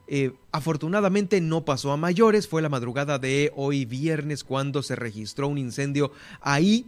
Eh, 0.07 0.33
afortunadamente 0.51 1.39
no 1.39 1.63
pasó 1.63 1.91
a 1.91 1.97
mayores, 1.97 2.47
fue 2.47 2.61
la 2.61 2.69
madrugada 2.69 3.19
de 3.19 3.51
hoy 3.55 3.85
viernes 3.85 4.43
cuando 4.43 4.83
se 4.83 4.95
registró 4.95 5.47
un 5.47 5.57
incendio 5.57 6.11
ahí 6.41 6.85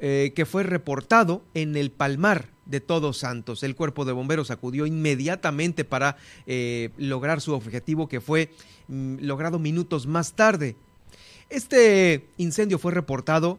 eh, 0.00 0.32
que 0.34 0.46
fue 0.46 0.62
reportado 0.62 1.42
en 1.54 1.76
el 1.76 1.90
Palmar 1.90 2.48
de 2.66 2.80
Todos 2.80 3.18
Santos. 3.18 3.62
El 3.62 3.74
cuerpo 3.74 4.04
de 4.04 4.12
bomberos 4.12 4.50
acudió 4.50 4.86
inmediatamente 4.86 5.84
para 5.84 6.16
eh, 6.46 6.90
lograr 6.98 7.40
su 7.40 7.54
objetivo 7.54 8.08
que 8.08 8.20
fue 8.20 8.50
mm, 8.88 9.16
logrado 9.20 9.58
minutos 9.58 10.06
más 10.06 10.34
tarde. 10.34 10.76
Este 11.50 12.26
incendio 12.36 12.78
fue 12.78 12.92
reportado 12.92 13.58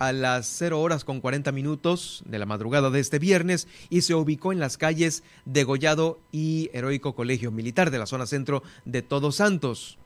a 0.00 0.12
las 0.12 0.46
0 0.46 0.80
horas 0.80 1.04
con 1.04 1.20
40 1.20 1.52
minutos 1.52 2.22
de 2.26 2.38
la 2.38 2.46
madrugada 2.46 2.90
de 2.90 3.00
este 3.00 3.18
viernes 3.18 3.68
y 3.90 4.00
se 4.00 4.14
ubicó 4.14 4.50
en 4.50 4.58
las 4.58 4.78
calles 4.78 5.22
de 5.44 5.62
Gollado 5.62 6.18
y 6.32 6.70
Heroico 6.72 7.14
Colegio 7.14 7.50
Militar 7.50 7.90
de 7.90 7.98
la 7.98 8.06
zona 8.06 8.26
centro 8.26 8.62
de 8.84 9.02
Todos 9.02 9.36
Santos. 9.36 9.98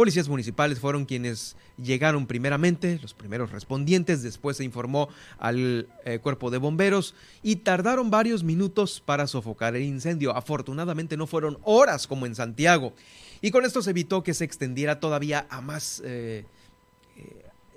Policías 0.00 0.30
municipales 0.30 0.80
fueron 0.80 1.04
quienes 1.04 1.56
llegaron 1.76 2.26
primeramente, 2.26 2.98
los 3.02 3.12
primeros 3.12 3.50
respondientes, 3.50 4.22
después 4.22 4.56
se 4.56 4.64
informó 4.64 5.10
al 5.38 5.90
eh, 6.06 6.20
cuerpo 6.20 6.50
de 6.50 6.56
bomberos 6.56 7.14
y 7.42 7.56
tardaron 7.56 8.10
varios 8.10 8.42
minutos 8.42 9.02
para 9.04 9.26
sofocar 9.26 9.76
el 9.76 9.82
incendio. 9.82 10.34
Afortunadamente 10.34 11.18
no 11.18 11.26
fueron 11.26 11.58
horas 11.64 12.06
como 12.06 12.24
en 12.24 12.34
Santiago 12.34 12.94
y 13.42 13.50
con 13.50 13.66
esto 13.66 13.82
se 13.82 13.90
evitó 13.90 14.22
que 14.22 14.32
se 14.32 14.44
extendiera 14.44 15.00
todavía 15.00 15.46
a 15.50 15.60
más 15.60 16.00
eh, 16.02 16.46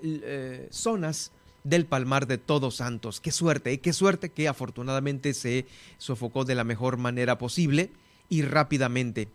eh, 0.02 0.68
zonas 0.70 1.30
del 1.62 1.84
Palmar 1.84 2.26
de 2.26 2.38
Todos 2.38 2.76
Santos. 2.76 3.20
Qué 3.20 3.32
suerte, 3.32 3.78
qué 3.80 3.92
suerte 3.92 4.30
que 4.30 4.48
afortunadamente 4.48 5.34
se 5.34 5.66
sofocó 5.98 6.46
de 6.46 6.54
la 6.54 6.64
mejor 6.64 6.96
manera 6.96 7.36
posible 7.36 7.90
y 8.30 8.40
rápidamente. 8.40 9.28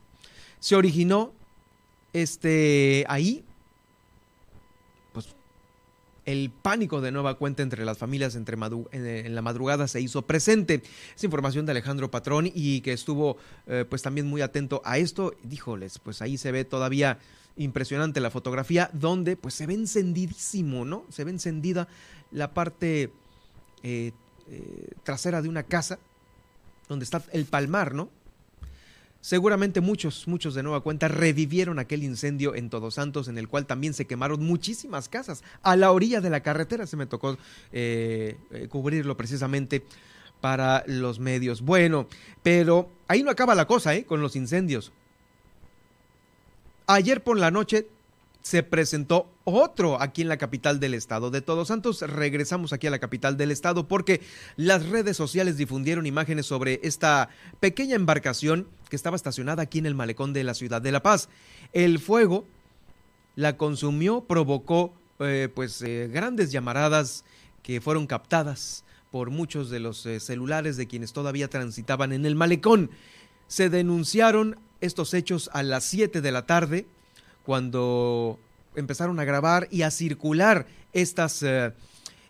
Se 0.60 0.76
originó 0.76 1.36
este, 2.14 3.06
ahí, 3.08 3.44
pues 5.14 5.36
el 6.26 6.52
pánico 6.52 7.02
de 7.02 7.12
nueva 7.12 7.36
cuenta 7.36 7.64
entre 7.64 7.86
las 7.86 7.98
familias 7.98 8.36
entre 8.36 8.58
en, 8.92 9.36
la 9.36 9.42
madrugada 9.42 9.88
se 9.88 10.02
hizo 10.02 10.22
presente. 10.24 10.84
Es 11.16 11.24
información 11.24 11.66
de 11.66 11.72
Alejandro 11.72 12.12
Patrón 12.12 12.50
y 12.54 12.82
que 12.82 12.94
estuvo 12.94 13.38
eh, 13.68 13.86
pues 13.90 14.02
también 14.02 14.28
muy 14.28 14.42
atento 14.42 14.82
a 14.86 14.98
esto. 14.98 15.34
Díjoles, 15.44 16.00
pues 16.00 16.22
ahí 16.22 16.38
se 16.38 16.52
ve 16.52 16.66
todavía 16.66 17.20
impresionante 17.58 18.22
la 18.22 18.32
fotografía 18.32 18.90
donde 18.94 19.36
pues 19.36 19.54
se 19.54 19.66
ve 19.66 19.74
encendidísimo, 19.74 20.86
¿no? 20.86 21.06
Se 21.10 21.24
ve 21.24 21.32
encendida 21.32 21.88
la 22.32 22.54
parte 22.54 23.12
eh, 23.84 24.12
eh, 24.50 24.88
trasera 25.04 25.42
de 25.42 25.50
una 25.50 25.64
casa 25.64 26.00
donde 26.88 27.06
está 27.06 27.24
el 27.32 27.46
palmar, 27.46 27.94
¿no? 27.94 28.10
Seguramente 29.22 29.82
muchos, 29.82 30.28
muchos 30.28 30.56
de 30.56 30.64
nueva 30.64 30.82
cuenta 30.82 31.10
revivieron 31.10 31.78
aquel 31.78 32.04
incendio 32.04 32.56
en 32.56 32.70
Todos 32.70 32.96
Santos, 32.96 33.28
en 33.28 33.38
el 33.38 33.50
cual 33.50 33.66
también 33.66 33.94
se 33.94 34.06
quemaron 34.06 34.42
muchísimas 34.44 35.10
casas. 35.10 35.44
A 35.62 35.76
la 35.76 35.92
orilla 35.92 36.22
de 36.22 36.30
la 36.30 36.42
carretera 36.42 36.88
se 36.88 36.96
me 36.96 37.06
tocó 37.06 37.38
eh, 37.74 38.38
eh, 38.52 38.68
cubrirlo 38.70 39.18
precisamente 39.18 39.84
para 40.40 40.86
los 40.88 41.20
medios. 41.20 41.62
Bueno, 41.62 42.08
pero 42.44 42.90
ahí 43.10 43.22
no 43.22 43.30
acaba 43.30 43.56
la 43.56 43.68
cosa, 43.68 43.94
¿eh? 43.94 44.06
Con 44.06 44.22
los 44.22 44.38
incendios. 44.38 44.94
Ayer 46.88 47.22
por 47.22 47.38
la 47.38 47.52
noche 47.52 47.88
se 48.42 48.64
presentó 48.64 49.30
otro 49.44 50.02
aquí 50.02 50.22
en 50.22 50.30
la 50.30 50.38
capital 50.38 50.80
del 50.80 50.94
estado. 50.94 51.30
De 51.30 51.42
Todos 51.42 51.68
Santos 51.68 52.02
regresamos 52.02 52.74
aquí 52.74 52.88
a 52.88 52.92
la 52.92 53.00
capital 53.00 53.38
del 53.38 53.52
estado 53.52 53.88
porque 53.88 54.22
las 54.56 54.88
redes 54.88 55.18
sociales 55.18 55.58
difundieron 55.58 56.06
imágenes 56.06 56.46
sobre 56.46 56.80
esta 56.84 57.30
pequeña 57.60 57.96
embarcación 57.96 58.68
que 58.90 58.96
estaba 58.96 59.16
estacionada 59.16 59.64
aquí 59.64 59.80
en 59.80 59.86
el 59.86 59.96
malecón 59.96 60.34
de 60.34 60.44
la 60.44 60.54
ciudad 60.54 60.82
de 60.82 60.92
La 60.92 61.04
Paz. 61.04 61.30
El 61.74 62.00
fuego 62.00 62.46
la 63.36 63.58
consumió, 63.58 64.22
provocó 64.22 64.94
eh, 65.20 65.50
pues 65.54 65.82
eh, 65.82 66.10
grandes 66.12 66.52
llamaradas 66.52 67.26
que 67.62 67.82
fueron 67.82 68.08
captadas 68.08 68.84
por 69.12 69.32
muchos 69.32 69.70
de 69.70 69.80
los 69.80 70.06
eh, 70.06 70.20
celulares 70.20 70.78
de 70.78 70.88
quienes 70.88 71.14
todavía 71.14 71.50
transitaban 71.50 72.14
en 72.14 72.26
el 72.26 72.36
malecón. 72.36 72.90
Se 73.48 73.70
denunciaron 73.70 74.58
estos 74.82 75.14
hechos 75.14 75.50
a 75.54 75.64
las 75.64 75.84
7 75.86 76.22
de 76.22 76.32
la 76.32 76.46
tarde 76.46 76.86
cuando 77.50 78.38
empezaron 78.76 79.20
a 79.20 79.24
grabar 79.24 79.68
y 79.72 79.82
a 79.82 79.90
circular 79.90 80.68
estas, 80.94 81.42
eh, 81.42 81.72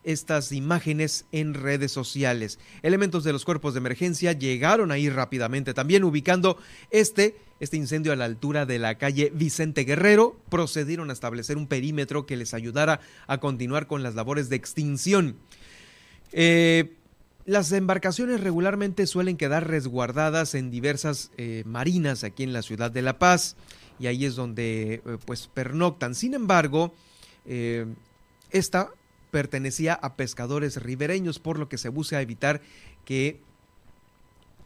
estas 0.06 0.54
imágenes 0.54 1.26
en 1.34 1.56
redes 1.56 1.92
sociales. 1.92 2.58
Elementos 2.84 3.26
de 3.26 3.34
los 3.34 3.44
cuerpos 3.44 3.74
de 3.74 3.80
emergencia 3.80 4.32
llegaron 4.32 4.94
ahí 4.94 5.10
rápidamente, 5.10 5.74
también 5.74 6.06
ubicando 6.06 6.58
este, 6.90 7.36
este 7.60 7.76
incendio 7.76 8.14
a 8.14 8.16
la 8.16 8.24
altura 8.24 8.66
de 8.66 8.80
la 8.80 8.96
calle 8.96 9.30
Vicente 9.36 9.84
Guerrero, 9.84 10.40
procedieron 10.48 11.10
a 11.10 11.14
establecer 11.14 11.58
un 11.58 11.68
perímetro 11.68 12.26
que 12.26 12.38
les 12.38 12.54
ayudara 12.54 13.02
a 13.28 13.40
continuar 13.40 13.88
con 13.88 14.04
las 14.04 14.16
labores 14.16 14.48
de 14.48 14.56
extinción. 14.56 15.36
Eh, 16.32 16.94
las 17.46 17.74
embarcaciones 17.74 18.40
regularmente 18.40 19.06
suelen 19.06 19.36
quedar 19.36 19.68
resguardadas 19.68 20.56
en 20.56 20.72
diversas 20.72 21.32
eh, 21.36 21.64
marinas 21.66 22.24
aquí 22.24 22.44
en 22.44 22.54
la 22.54 22.62
ciudad 22.62 22.90
de 22.90 23.02
La 23.02 23.20
Paz 23.20 23.58
y 24.00 24.08
ahí 24.08 24.26
es 24.26 24.36
donde 24.36 25.02
eh, 25.06 25.18
pues 25.26 25.48
pernoctan. 25.48 26.16
Sin 26.16 26.34
embargo, 26.34 26.94
eh, 27.46 27.86
esta 28.52 28.90
pertenecía 29.32 29.94
a 29.94 30.16
pescadores 30.16 30.82
ribereños, 30.82 31.40
por 31.40 31.60
lo 31.60 31.70
que 31.70 31.78
se 31.78 31.90
busca 31.90 32.22
evitar 32.22 32.62
que 33.06 33.40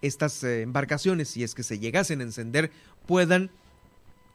estas 0.01 0.43
eh, 0.43 0.61
embarcaciones, 0.61 1.29
si 1.29 1.43
es 1.43 1.55
que 1.55 1.63
se 1.63 1.79
llegasen 1.79 2.21
a 2.21 2.23
encender, 2.23 2.71
puedan 3.05 3.49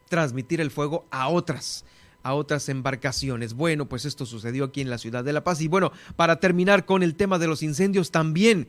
transmitir 0.09 0.61
el 0.61 0.71
fuego 0.71 1.05
a 1.11 1.29
otras 1.29 1.85
a 2.21 2.33
otras 2.33 2.67
embarcaciones. 2.67 3.53
Bueno, 3.53 3.87
pues 3.87 4.03
esto 4.03 4.25
sucedió 4.25 4.65
aquí 4.65 4.81
en 4.81 4.89
la 4.89 4.97
ciudad 4.97 5.23
de 5.23 5.31
La 5.31 5.45
Paz. 5.45 5.61
Y 5.61 5.69
bueno, 5.69 5.93
para 6.17 6.41
terminar 6.41 6.85
con 6.85 7.01
el 7.01 7.15
tema 7.15 7.39
de 7.39 7.47
los 7.47 7.63
incendios, 7.63 8.11
también 8.11 8.67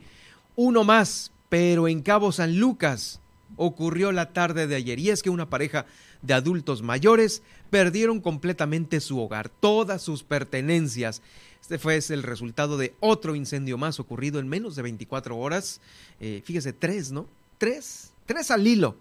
uno 0.55 0.85
más, 0.85 1.33
pero 1.49 1.89
en 1.89 2.01
Cabo 2.01 2.31
San 2.31 2.57
Lucas 2.57 3.19
ocurrió 3.61 4.11
la 4.11 4.33
tarde 4.33 4.65
de 4.65 4.75
ayer. 4.75 4.99
Y 4.99 5.11
es 5.11 5.21
que 5.21 5.29
una 5.29 5.49
pareja 5.49 5.85
de 6.21 6.33
adultos 6.33 6.81
mayores 6.81 7.43
perdieron 7.69 8.19
completamente 8.19 8.99
su 8.99 9.19
hogar, 9.19 9.49
todas 9.49 10.01
sus 10.01 10.23
pertenencias. 10.23 11.21
Este 11.61 11.77
fue 11.77 11.99
el 12.09 12.23
resultado 12.23 12.77
de 12.77 12.95
otro 12.99 13.35
incendio 13.35 13.77
más 13.77 13.99
ocurrido 13.99 14.39
en 14.39 14.49
menos 14.49 14.75
de 14.75 14.81
24 14.81 15.37
horas. 15.37 15.79
Eh, 16.19 16.41
fíjese, 16.43 16.73
tres, 16.73 17.11
¿no? 17.11 17.27
Tres, 17.59 18.11
tres 18.25 18.49
al 18.49 18.65
hilo. 18.65 18.95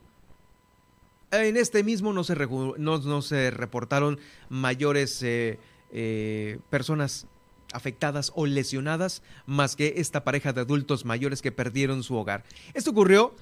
En 1.30 1.56
este 1.56 1.82
mismo 1.82 2.12
no 2.12 2.22
se, 2.24 3.50
reportaron 3.50 4.18
mayores 4.48 5.22
eh, 5.22 5.58
eh, 5.92 6.58
personas 6.68 7.26
afectadas 7.72 8.32
o 8.34 8.46
lesionadas 8.46 9.22
más 9.46 9.76
que 9.76 9.94
esta 9.98 10.24
pareja 10.24 10.52
de 10.52 10.62
adultos 10.62 11.04
mayores 11.04 11.40
que 11.40 11.52
perdieron 11.52 12.02
su 12.02 12.16
hogar. 12.16 12.44
Esto 12.74 12.90
ocurrió 12.90 13.32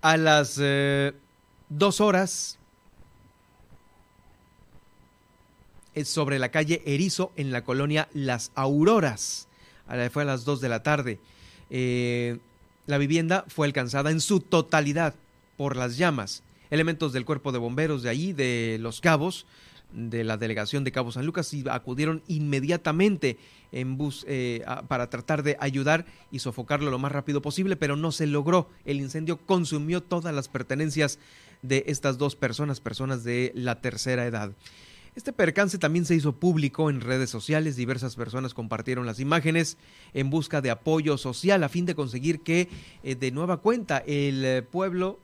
a 0.00 0.16
las 0.16 0.58
eh, 0.60 1.12
dos 1.68 2.00
horas 2.00 2.58
sobre 6.04 6.38
la 6.38 6.50
calle 6.50 6.82
Erizo 6.86 7.32
en 7.36 7.50
la 7.50 7.64
colonia 7.64 8.08
Las 8.12 8.52
Auroras. 8.54 9.48
Fue 10.12 10.22
a 10.22 10.26
las 10.26 10.44
dos 10.44 10.60
de 10.60 10.68
la 10.68 10.82
tarde. 10.82 11.18
Eh, 11.70 12.38
la 12.86 12.98
vivienda 12.98 13.44
fue 13.48 13.66
alcanzada 13.66 14.10
en 14.10 14.20
su 14.20 14.40
totalidad 14.40 15.14
por 15.56 15.76
las 15.76 15.96
llamas. 15.96 16.42
Elementos 16.70 17.12
del 17.12 17.24
cuerpo 17.24 17.52
de 17.52 17.58
bomberos 17.58 18.02
de 18.02 18.10
allí, 18.10 18.32
de 18.32 18.78
Los 18.80 19.00
Cabos, 19.00 19.46
de 19.92 20.24
la 20.24 20.36
delegación 20.36 20.84
de 20.84 20.92
Cabo 20.92 21.12
San 21.12 21.24
Lucas 21.24 21.54
acudieron 21.70 22.22
inmediatamente 22.28 23.38
en 23.72 23.96
bus 23.96 24.24
eh, 24.28 24.64
para 24.88 25.10
tratar 25.10 25.42
de 25.42 25.56
ayudar 25.60 26.06
y 26.30 26.38
sofocarlo 26.38 26.90
lo 26.90 26.98
más 26.98 27.12
rápido 27.12 27.42
posible, 27.42 27.76
pero 27.76 27.96
no 27.96 28.12
se 28.12 28.26
logró. 28.26 28.68
El 28.84 29.00
incendio 29.00 29.38
consumió 29.38 30.02
todas 30.02 30.34
las 30.34 30.48
pertenencias 30.48 31.18
de 31.62 31.84
estas 31.86 32.18
dos 32.18 32.36
personas, 32.36 32.80
personas 32.80 33.24
de 33.24 33.52
la 33.54 33.80
tercera 33.80 34.26
edad. 34.26 34.52
Este 35.18 35.32
percance 35.32 35.78
también 35.78 36.04
se 36.04 36.14
hizo 36.14 36.36
público 36.36 36.90
en 36.90 37.00
redes 37.00 37.28
sociales, 37.28 37.74
diversas 37.74 38.14
personas 38.14 38.54
compartieron 38.54 39.04
las 39.04 39.18
imágenes 39.18 39.76
en 40.14 40.30
busca 40.30 40.60
de 40.60 40.70
apoyo 40.70 41.18
social 41.18 41.64
a 41.64 41.68
fin 41.68 41.86
de 41.86 41.96
conseguir 41.96 42.40
que 42.40 42.68
eh, 43.02 43.16
de 43.16 43.32
nueva 43.32 43.56
cuenta 43.56 43.98
el 43.98 44.44
eh, 44.44 44.62
pueblo, 44.62 45.18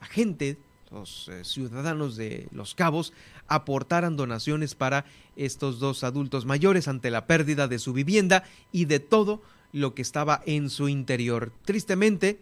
la 0.00 0.06
gente, 0.06 0.56
los 0.90 1.28
eh, 1.28 1.44
ciudadanos 1.44 2.16
de 2.16 2.48
Los 2.52 2.74
Cabos 2.74 3.12
aportaran 3.46 4.16
donaciones 4.16 4.74
para 4.74 5.04
estos 5.36 5.78
dos 5.78 6.04
adultos 6.04 6.46
mayores 6.46 6.88
ante 6.88 7.10
la 7.10 7.26
pérdida 7.26 7.68
de 7.68 7.78
su 7.78 7.92
vivienda 7.92 8.44
y 8.72 8.86
de 8.86 9.00
todo 9.00 9.42
lo 9.72 9.94
que 9.94 10.02
estaba 10.02 10.42
en 10.46 10.70
su 10.70 10.88
interior. 10.88 11.52
Tristemente, 11.64 12.40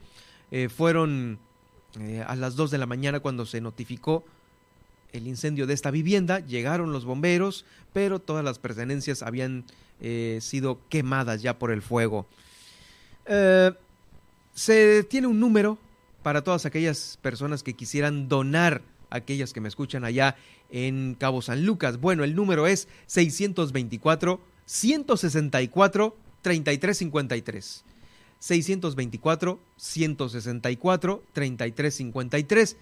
fueron 0.74 1.38
a 2.26 2.34
las 2.36 2.56
2 2.56 2.70
de 2.70 2.78
la 2.78 2.86
mañana 2.86 3.20
cuando 3.20 3.44
se 3.44 3.60
notificó 3.60 4.24
el 5.12 5.26
incendio 5.26 5.66
de 5.66 5.74
esta 5.74 5.90
vivienda, 5.90 6.40
llegaron 6.40 6.92
los 6.92 7.04
bomberos, 7.04 7.64
pero 7.92 8.18
todas 8.18 8.44
las 8.44 8.58
pertenencias 8.58 9.22
habían 9.22 9.64
eh, 10.00 10.38
sido 10.40 10.80
quemadas 10.88 11.42
ya 11.42 11.58
por 11.58 11.70
el 11.70 11.82
fuego. 11.82 12.26
Eh, 13.26 13.72
se 14.54 15.04
tiene 15.04 15.26
un 15.26 15.40
número 15.40 15.78
para 16.22 16.42
todas 16.42 16.66
aquellas 16.66 17.18
personas 17.22 17.62
que 17.62 17.74
quisieran 17.74 18.28
donar, 18.28 18.82
aquellas 19.10 19.52
que 19.52 19.60
me 19.60 19.68
escuchan 19.68 20.04
allá 20.04 20.36
en 20.70 21.16
Cabo 21.18 21.42
San 21.42 21.64
Lucas. 21.64 22.00
Bueno, 22.00 22.24
el 22.24 22.34
número 22.34 22.66
es 22.66 22.88
624 23.06 24.40
164 24.66 26.16
3353. 26.42 27.84
624 28.38 29.60
164 29.76 31.22
3353 31.32 32.76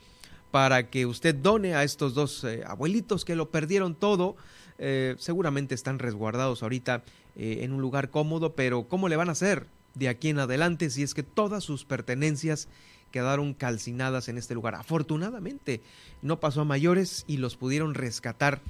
para 0.51 0.90
que 0.90 1.07
usted 1.07 1.35
done 1.35 1.75
a 1.75 1.85
estos 1.85 2.14
dos 2.14 2.44
eh, 2.44 2.62
abuelitos 2.66 3.25
que 3.25 3.37
lo 3.37 3.51
perdieron 3.51 3.94
todo. 3.94 4.37
Eh, 4.79 5.14
seguramente 5.18 5.75
están 5.75 5.99
resguardados 5.99 6.62
ahorita 6.62 7.03
eh, 7.37 7.59
en 7.62 7.72
un 7.72 7.81
lugar 7.81 8.11
cómodo, 8.11 8.55
pero 8.55 8.88
¿cómo 8.88 9.09
le 9.09 9.16
van 9.16 9.29
a 9.29 9.33
hacer 9.33 9.66
de 9.94 10.09
aquí 10.09 10.29
en 10.29 10.38
adelante 10.38 10.90
si 10.90 11.03
es 11.03 11.14
que 11.14 11.22
todas 11.22 11.64
sus 11.64 11.85
pertenencias 11.85 12.68
quedaron 13.16 13.55
calcinadas 13.55 14.29
en 14.29 14.37
este 14.37 14.55
lugar? 14.55 14.74
Afortunadamente 14.74 15.81
no 16.20 16.38
pasó 16.38 16.61
a 16.61 16.64
mayores 16.66 17.24
y 17.26 17.38
los 17.38 17.57
pudieron 17.57 17.94
rescatar, 17.94 18.61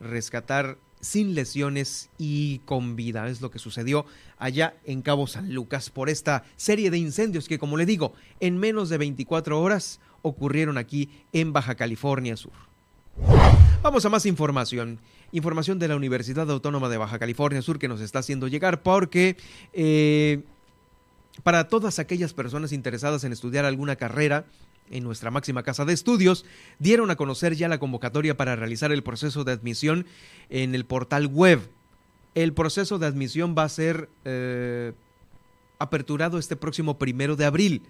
rescatar 0.00 0.76
sin 1.00 1.36
lesiones 1.36 2.10
y 2.18 2.58
con 2.64 2.96
vida. 2.96 3.28
Es 3.28 3.40
lo 3.40 3.52
que 3.52 3.60
sucedió 3.60 4.04
allá 4.38 4.74
en 4.84 5.02
Cabo 5.02 5.28
San 5.28 5.54
Lucas 5.54 5.88
por 5.88 6.08
esta 6.08 6.42
serie 6.56 6.90
de 6.90 6.98
incendios 6.98 7.46
que, 7.46 7.60
como 7.60 7.76
le 7.76 7.86
digo, 7.86 8.12
en 8.40 8.58
menos 8.58 8.88
de 8.88 8.98
24 8.98 9.60
horas 9.60 10.00
ocurrieron 10.22 10.78
aquí 10.78 11.08
en 11.32 11.52
Baja 11.52 11.76
California 11.76 12.36
Sur. 12.36 12.52
Vamos 13.82 14.04
a 14.04 14.08
más 14.08 14.26
información. 14.26 14.98
Información 15.30 15.78
de 15.78 15.86
la 15.86 15.94
Universidad 15.94 16.50
Autónoma 16.50 16.88
de 16.88 16.98
Baja 16.98 17.20
California 17.20 17.62
Sur 17.62 17.78
que 17.78 17.86
nos 17.86 18.00
está 18.00 18.18
haciendo 18.18 18.48
llegar 18.48 18.82
porque 18.82 19.36
eh, 19.72 20.42
para 21.42 21.68
todas 21.68 21.98
aquellas 21.98 22.34
personas 22.34 22.72
interesadas 22.72 23.24
en 23.24 23.32
estudiar 23.32 23.64
alguna 23.64 23.96
carrera 23.96 24.44
en 24.90 25.04
nuestra 25.04 25.30
máxima 25.30 25.62
casa 25.62 25.84
de 25.84 25.92
estudios, 25.92 26.44
dieron 26.78 27.10
a 27.10 27.16
conocer 27.16 27.54
ya 27.54 27.68
la 27.68 27.78
convocatoria 27.78 28.36
para 28.36 28.56
realizar 28.56 28.92
el 28.92 29.02
proceso 29.02 29.44
de 29.44 29.52
admisión 29.52 30.06
en 30.50 30.74
el 30.74 30.84
portal 30.84 31.26
web. 31.26 31.60
El 32.34 32.52
proceso 32.52 32.98
de 32.98 33.06
admisión 33.06 33.54
va 33.56 33.64
a 33.64 33.68
ser 33.68 34.08
eh, 34.24 34.92
aperturado 35.78 36.38
este 36.38 36.56
próximo 36.56 36.98
primero 36.98 37.36
de 37.36 37.44
abril. 37.44 37.82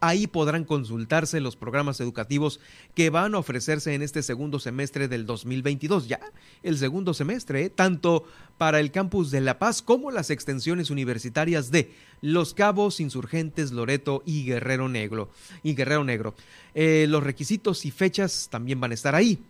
Ahí 0.00 0.28
podrán 0.28 0.64
consultarse 0.64 1.40
los 1.40 1.56
programas 1.56 2.00
educativos 2.00 2.60
que 2.94 3.10
van 3.10 3.34
a 3.34 3.38
ofrecerse 3.38 3.94
en 3.94 4.02
este 4.02 4.22
segundo 4.22 4.60
semestre 4.60 5.08
del 5.08 5.26
2022. 5.26 6.06
Ya 6.06 6.20
el 6.62 6.78
segundo 6.78 7.14
semestre, 7.14 7.64
¿eh? 7.64 7.70
tanto 7.70 8.24
para 8.58 8.78
el 8.78 8.92
campus 8.92 9.32
de 9.32 9.40
La 9.40 9.58
Paz 9.58 9.82
como 9.82 10.12
las 10.12 10.30
extensiones 10.30 10.90
universitarias 10.90 11.72
de 11.72 11.90
Los 12.22 12.54
Cabos, 12.54 13.00
Insurgentes, 13.00 13.72
Loreto 13.72 14.22
y 14.24 14.44
Guerrero 14.44 14.88
Negro. 14.88 15.30
Y 15.64 15.74
Guerrero 15.74 16.04
Negro. 16.04 16.34
Eh, 16.74 17.06
los 17.08 17.24
requisitos 17.24 17.84
y 17.84 17.90
fechas 17.90 18.48
también 18.52 18.80
van 18.80 18.92
a 18.92 18.94
estar 18.94 19.16
ahí. 19.16 19.40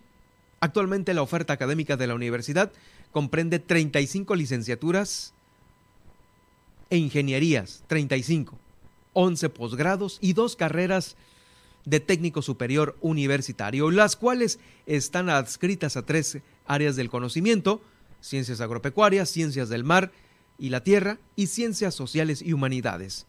Actualmente 0.61 1.13
la 1.13 1.23
oferta 1.23 1.53
académica 1.53 1.99
de 1.99 2.07
la 2.07 2.15
universidad 2.15 2.73
comprende 3.13 3.59
35 3.59 4.35
licenciaturas 4.35 5.35
e 6.89 6.97
ingenierías, 6.97 7.85
35 7.87 8.59
11 9.21 9.49
posgrados 9.49 10.19
y 10.21 10.33
dos 10.35 10.55
carreras 10.55 11.17
de 11.85 11.99
técnico 11.99 12.41
superior 12.41 12.97
universitario, 13.01 13.91
las 13.91 14.15
cuales 14.15 14.61
están 14.87 15.29
adscritas 15.29 15.97
a 15.97 16.07
tres 16.07 16.39
áreas 16.67 16.95
del 16.95 17.11
conocimiento, 17.11 17.83
ciencias 18.21 18.61
agropecuarias, 18.61 19.29
ciencias 19.29 19.69
del 19.71 19.83
mar 19.83 20.13
y 20.57 20.69
la 20.69 20.85
tierra 20.85 21.19
y 21.35 21.49
ciencias 21.49 21.97
sociales 21.97 22.43
y 22.43 22.53
humanidades. 22.53 23.27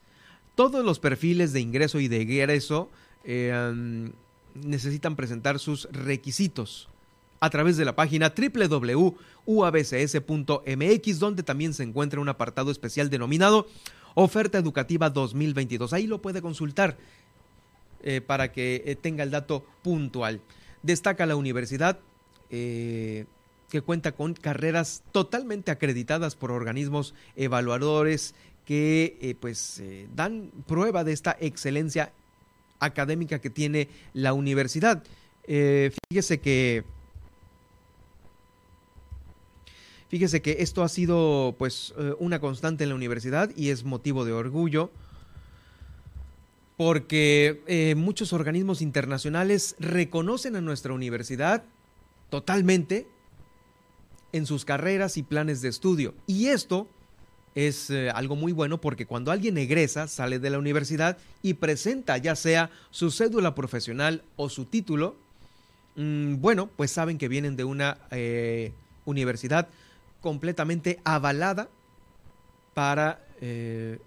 Todos 0.54 0.86
los 0.86 0.99
perfiles 0.99 1.54
de 1.54 1.62
ingreso 1.62 1.99
y 1.99 2.08
de 2.08 2.21
egreso 2.21 2.91
eh, 3.23 4.12
necesitan 4.54 5.15
presentar 5.15 5.58
sus 5.58 5.86
requisitos 5.91 6.88
a 7.39 7.49
través 7.49 7.78
de 7.78 7.86
la 7.86 7.95
página 7.95 8.32
www.uabcs.mx, 8.38 9.19
donde 11.19 11.41
también 11.41 11.73
se 11.73 11.82
encuentra 11.82 12.19
un 12.19 12.30
apartado 12.30 12.69
especial 12.69 13.10
denominado 13.10 13.65
Oferta 14.15 14.58
Educativa 14.58 15.10
2022. 15.10 15.93
Ahí 15.93 16.08
lo 16.08 16.22
puede 16.22 16.41
consultar 16.41 16.98
eh, 18.02 18.22
para 18.22 18.52
que 18.52 18.84
eh, 18.86 18.95
tenga 18.95 19.24
el 19.24 19.32
dato 19.32 19.65
puntual. 19.82 20.41
Destaca 20.84 21.26
la 21.26 21.36
universidad 21.36 22.00
eh, 22.50 23.26
que 23.69 23.82
cuenta 23.82 24.13
con 24.13 24.34
carreras 24.34 25.04
totalmente 25.12 25.72
acreditadas 25.72 26.36
por 26.36 26.52
organismos 26.52 27.13
evaluadores 27.36 28.36
que 28.65 29.36
pues 29.39 29.82
dan 30.15 30.52
prueba 30.67 31.04
de 31.04 31.12
esta 31.12 31.36
excelencia 31.39 32.13
académica 32.80 33.39
que 33.39 33.50
tiene 33.50 33.89
la 34.13 34.34
universidad. 34.34 35.04
fíjese 35.43 36.39
que 36.39 36.84
Fíjese 40.10 40.41
que 40.41 40.58
esto 40.60 40.84
ha 40.84 40.89
sido 40.89 41.56
pues 41.60 41.93
eh, 41.98 42.15
una 42.17 42.39
constante 42.39 42.84
en 42.84 42.89
la 42.89 42.95
universidad 42.95 43.52
y 43.56 43.69
es 43.69 43.84
motivo 43.84 44.26
de 44.26 44.32
orgullo 44.32 44.89
porque 46.78 47.62
eh, 47.67 47.93
muchos 47.95 48.34
organismos 48.34 48.82
internacionales 48.82 49.76
reconocen 49.80 50.56
a 50.56 50.62
nuestra 50.62 50.93
universidad 50.93 51.63
totalmente 52.32 53.06
en 54.32 54.48
sus 54.48 54.65
carreras 54.65 55.15
y 55.17 55.24
planes 55.24 55.62
de 55.62 55.69
estudio. 55.69 56.15
Y 56.26 56.48
esto 56.48 56.88
es 57.54 57.91
eh, 57.91 58.10
algo 58.10 58.36
muy 58.36 58.52
bueno 58.52 58.82
porque 58.82 59.06
cuando 59.06 59.32
alguien 59.32 59.60
egresa, 59.60 60.08
sale 60.08 60.39
de 60.39 60.50
la 60.50 60.58
universidad 60.58 61.19
y 61.43 61.56
presenta 61.56 62.17
ya 62.17 62.36
sea 62.36 62.72
su 62.89 63.12
cédula 63.12 63.54
profesional 63.54 64.24
o 64.38 64.50
su 64.50 64.65
título, 64.65 65.17
mm, 65.98 66.41
bueno, 66.41 66.67
pues 66.76 66.89
saben 66.89 67.19
que 67.19 67.28
vienen 67.28 67.56
de 67.56 67.63
una 67.63 68.00
universidad 69.06 69.67
completamente 70.22 71.00
avalada 71.04 71.70
para 72.74 73.20
eh, 73.42 74.00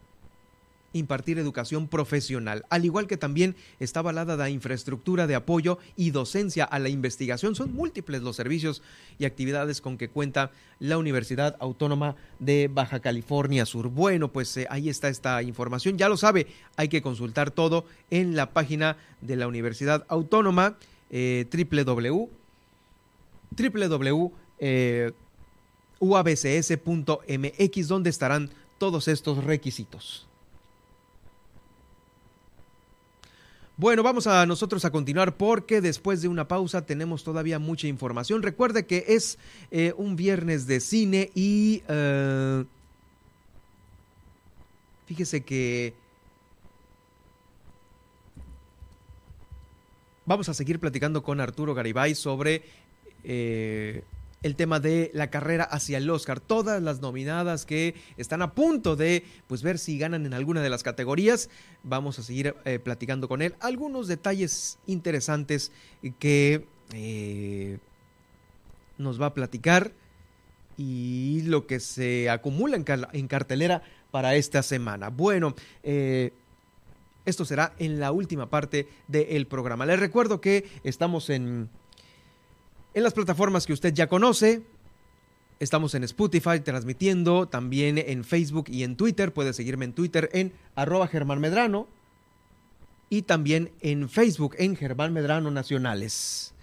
impartir 0.92 1.38
educación 1.38 1.88
profesional, 1.88 2.64
al 2.68 2.84
igual 2.84 3.06
que 3.06 3.16
también 3.16 3.56
está 3.80 4.00
avalada 4.00 4.36
la 4.36 4.50
infraestructura 4.50 5.26
de 5.26 5.34
apoyo 5.34 5.78
y 5.96 6.10
docencia 6.10 6.64
a 6.64 6.78
la 6.78 6.88
investigación. 6.88 7.54
Son 7.54 7.72
múltiples 7.72 8.22
los 8.22 8.36
servicios 8.36 8.82
y 9.18 9.24
actividades 9.24 9.80
con 9.80 9.96
que 9.96 10.08
cuenta 10.08 10.50
la 10.78 10.98
Universidad 10.98 11.56
Autónoma 11.60 12.16
de 12.38 12.68
Baja 12.72 13.00
California 13.00 13.64
Sur. 13.64 13.88
Bueno, 13.88 14.28
pues 14.28 14.56
eh, 14.56 14.66
ahí 14.70 14.88
está 14.88 15.08
esta 15.08 15.42
información. 15.42 15.96
Ya 15.96 16.08
lo 16.08 16.16
sabe, 16.16 16.46
hay 16.76 16.88
que 16.88 17.02
consultar 17.02 17.50
todo 17.50 17.86
en 18.10 18.36
la 18.36 18.50
página 18.50 18.96
de 19.20 19.36
la 19.36 19.48
Universidad 19.48 20.04
Autónoma 20.08 20.76
eh, 21.10 21.46
www, 21.50 22.28
www 23.56 24.32
uabcs.mx, 26.02 27.88
donde 27.88 28.10
estarán 28.10 28.50
todos 28.78 29.06
estos 29.06 29.44
requisitos. 29.44 30.26
Bueno, 33.76 34.02
vamos 34.02 34.26
a 34.26 34.44
nosotros 34.44 34.84
a 34.84 34.90
continuar 34.90 35.36
porque 35.36 35.80
después 35.80 36.20
de 36.20 36.28
una 36.28 36.48
pausa 36.48 36.84
tenemos 36.84 37.22
todavía 37.22 37.60
mucha 37.60 37.86
información. 37.86 38.42
Recuerde 38.42 38.84
que 38.84 39.04
es 39.08 39.38
eh, 39.70 39.94
un 39.96 40.16
viernes 40.16 40.66
de 40.66 40.80
cine 40.80 41.30
y 41.34 41.82
eh, 41.88 42.64
fíjese 45.06 45.42
que 45.42 45.94
vamos 50.26 50.48
a 50.48 50.54
seguir 50.54 50.78
platicando 50.80 51.22
con 51.22 51.40
Arturo 51.40 51.74
Garibay 51.74 52.14
sobre 52.14 52.62
eh, 53.24 54.02
el 54.42 54.56
tema 54.56 54.80
de 54.80 55.10
la 55.14 55.30
carrera 55.30 55.64
hacia 55.64 55.98
el 55.98 56.10
Oscar. 56.10 56.40
Todas 56.40 56.82
las 56.82 57.00
nominadas 57.00 57.64
que 57.64 57.94
están 58.16 58.42
a 58.42 58.52
punto 58.52 58.96
de 58.96 59.24
pues, 59.46 59.62
ver 59.62 59.78
si 59.78 59.98
ganan 59.98 60.26
en 60.26 60.34
alguna 60.34 60.62
de 60.62 60.70
las 60.70 60.82
categorías. 60.82 61.48
Vamos 61.82 62.18
a 62.18 62.22
seguir 62.22 62.54
eh, 62.64 62.78
platicando 62.78 63.28
con 63.28 63.42
él. 63.42 63.54
Algunos 63.60 64.08
detalles 64.08 64.78
interesantes 64.86 65.72
que 66.18 66.66
eh, 66.92 67.78
nos 68.98 69.20
va 69.20 69.26
a 69.26 69.34
platicar 69.34 69.92
y 70.76 71.42
lo 71.42 71.66
que 71.66 71.80
se 71.80 72.30
acumula 72.30 72.76
en, 72.76 73.28
cartelera 73.28 73.82
para 74.10 74.34
esta 74.34 74.62
semana. 74.62 75.10
Bueno, 75.10 75.54
eh, 75.82 76.32
esto 77.24 77.44
será 77.44 77.74
en 77.78 78.00
la 78.00 78.10
última 78.10 78.50
parte 78.50 78.88
del 79.06 79.46
programa. 79.46 79.86
Les 79.86 80.00
recuerdo 80.00 80.40
que 80.40 80.68
estamos 80.82 81.30
en 81.30 81.68
en 82.94 83.02
las 83.02 83.14
plataformas 83.14 83.66
que 83.66 83.72
usted 83.72 83.92
ya 83.92 84.08
conoce. 84.08 84.62
Estamos 85.60 85.94
en 85.94 86.04
Spotify 86.04 86.60
transmitiendo, 86.60 87.46
también 87.46 87.98
en 87.98 88.24
Facebook 88.24 88.66
y 88.68 88.82
en 88.82 88.96
Twitter. 88.96 89.32
Puede 89.32 89.52
seguirme 89.52 89.84
en 89.84 89.92
Twitter 89.92 90.28
en 90.32 90.52
arroba 90.74 91.06
Germán 91.06 91.40
Medrano 91.40 91.86
y 93.08 93.22
también 93.22 93.70
en 93.80 94.08
Facebook 94.08 94.56
en 94.58 94.74
Germán 94.74 95.12
Medrano 95.12 95.50
Nacionales. 95.50 96.54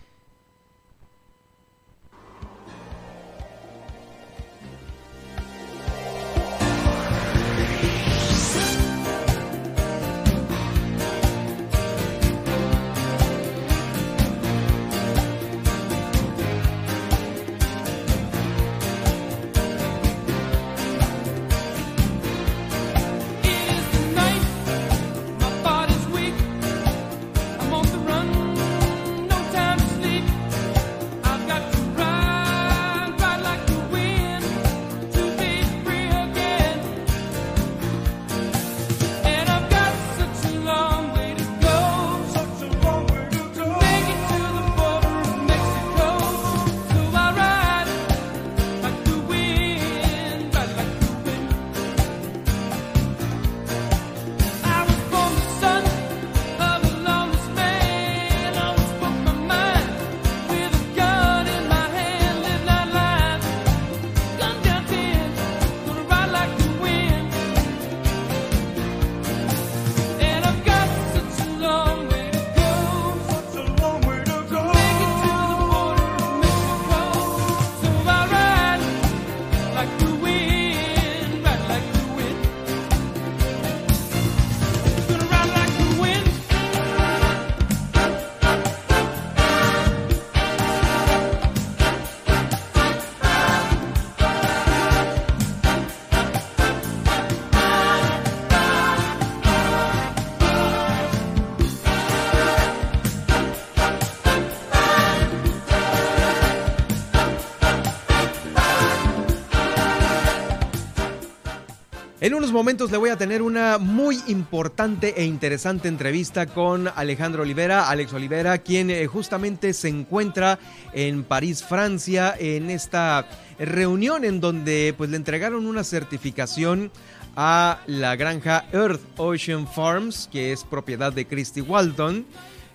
En 112.21 112.33
unos 112.33 112.51
momentos 112.51 112.91
le 112.91 112.97
voy 112.97 113.11
a 113.11 113.15
tener 113.15 113.41
una 113.41 113.77
muy 113.77 114.19
importante 114.27 115.13
e 115.15 115.23
interesante 115.23 115.87
entrevista 115.87 116.47
con 116.47 116.89
Alejandro 116.93 117.43
Olivera, 117.43 117.89
Alex 117.89 118.11
Olivera, 118.11 118.57
quien 118.57 118.89
eh, 118.89 119.07
justamente 119.07 119.71
se 119.71 119.87
encuentra 119.87 120.59
en 120.91 121.23
París, 121.23 121.63
Francia, 121.63 122.35
en 122.37 122.71
esta 122.71 123.25
reunión 123.57 124.25
en 124.25 124.41
donde 124.41 124.93
pues 124.97 125.09
le 125.09 125.15
entregaron 125.15 125.65
una 125.65 125.85
certificación 125.85 126.91
a 127.37 127.79
la 127.87 128.17
granja 128.17 128.65
Earth 128.73 129.01
Ocean 129.15 129.65
Farms, 129.65 130.27
que 130.29 130.51
es 130.51 130.65
propiedad 130.65 131.13
de 131.13 131.25
Christy 131.25 131.61
Walton. 131.61 132.25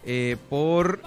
Eh, 0.07 0.37
por 0.51 1.01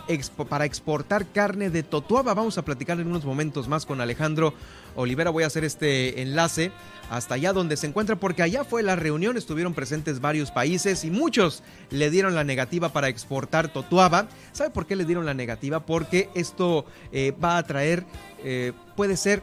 para 0.49 0.65
exportar 0.65 1.27
carne 1.27 1.69
de 1.69 1.83
Totuaba. 1.83 2.33
Vamos 2.33 2.57
a 2.57 2.65
platicar 2.65 2.99
en 2.99 3.05
unos 3.05 3.25
momentos 3.25 3.67
más 3.67 3.85
con 3.85 4.01
Alejandro 4.01 4.55
Olivera. 4.97 5.29
Voy 5.29 5.43
a 5.43 5.47
hacer 5.47 5.63
este 5.63 6.21
enlace 6.21 6.71
hasta 7.09 7.35
allá 7.35 7.53
donde 7.53 7.77
se 7.77 7.87
encuentra, 7.87 8.17
porque 8.17 8.43
allá 8.43 8.65
fue 8.65 8.83
la 8.83 8.97
reunión, 8.97 9.37
estuvieron 9.37 9.73
presentes 9.73 10.19
varios 10.19 10.51
países 10.51 11.05
y 11.05 11.11
muchos 11.11 11.63
le 11.89 12.09
dieron 12.09 12.35
la 12.35 12.43
negativa 12.43 12.89
para 12.89 13.07
exportar 13.07 13.71
totuaba. 13.71 14.27
¿Sabe 14.51 14.71
por 14.71 14.85
qué 14.85 14.95
le 14.95 15.05
dieron 15.05 15.25
la 15.25 15.33
negativa? 15.33 15.85
Porque 15.85 16.29
esto 16.35 16.85
eh, 17.11 17.33
va 17.41 17.57
a 17.57 17.63
traer, 17.63 18.05
eh, 18.43 18.73
puede 18.95 19.15
ser 19.15 19.41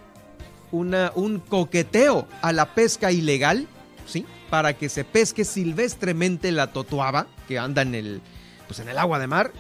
un 0.70 1.40
coqueteo 1.48 2.26
a 2.42 2.52
la 2.52 2.74
pesca 2.74 3.12
ilegal, 3.12 3.68
¿sí? 4.06 4.26
Para 4.50 4.74
que 4.74 4.88
se 4.88 5.04
pesque 5.04 5.44
silvestremente 5.44 6.50
la 6.50 6.72
totuaba 6.72 7.28
que 7.46 7.60
anda 7.60 7.82
en 7.82 7.94
el, 7.94 8.20
pues 8.66 8.80
en 8.80 8.88
el 8.88 8.98
agua 8.98 9.20
de 9.20 9.28
mar 9.28 9.52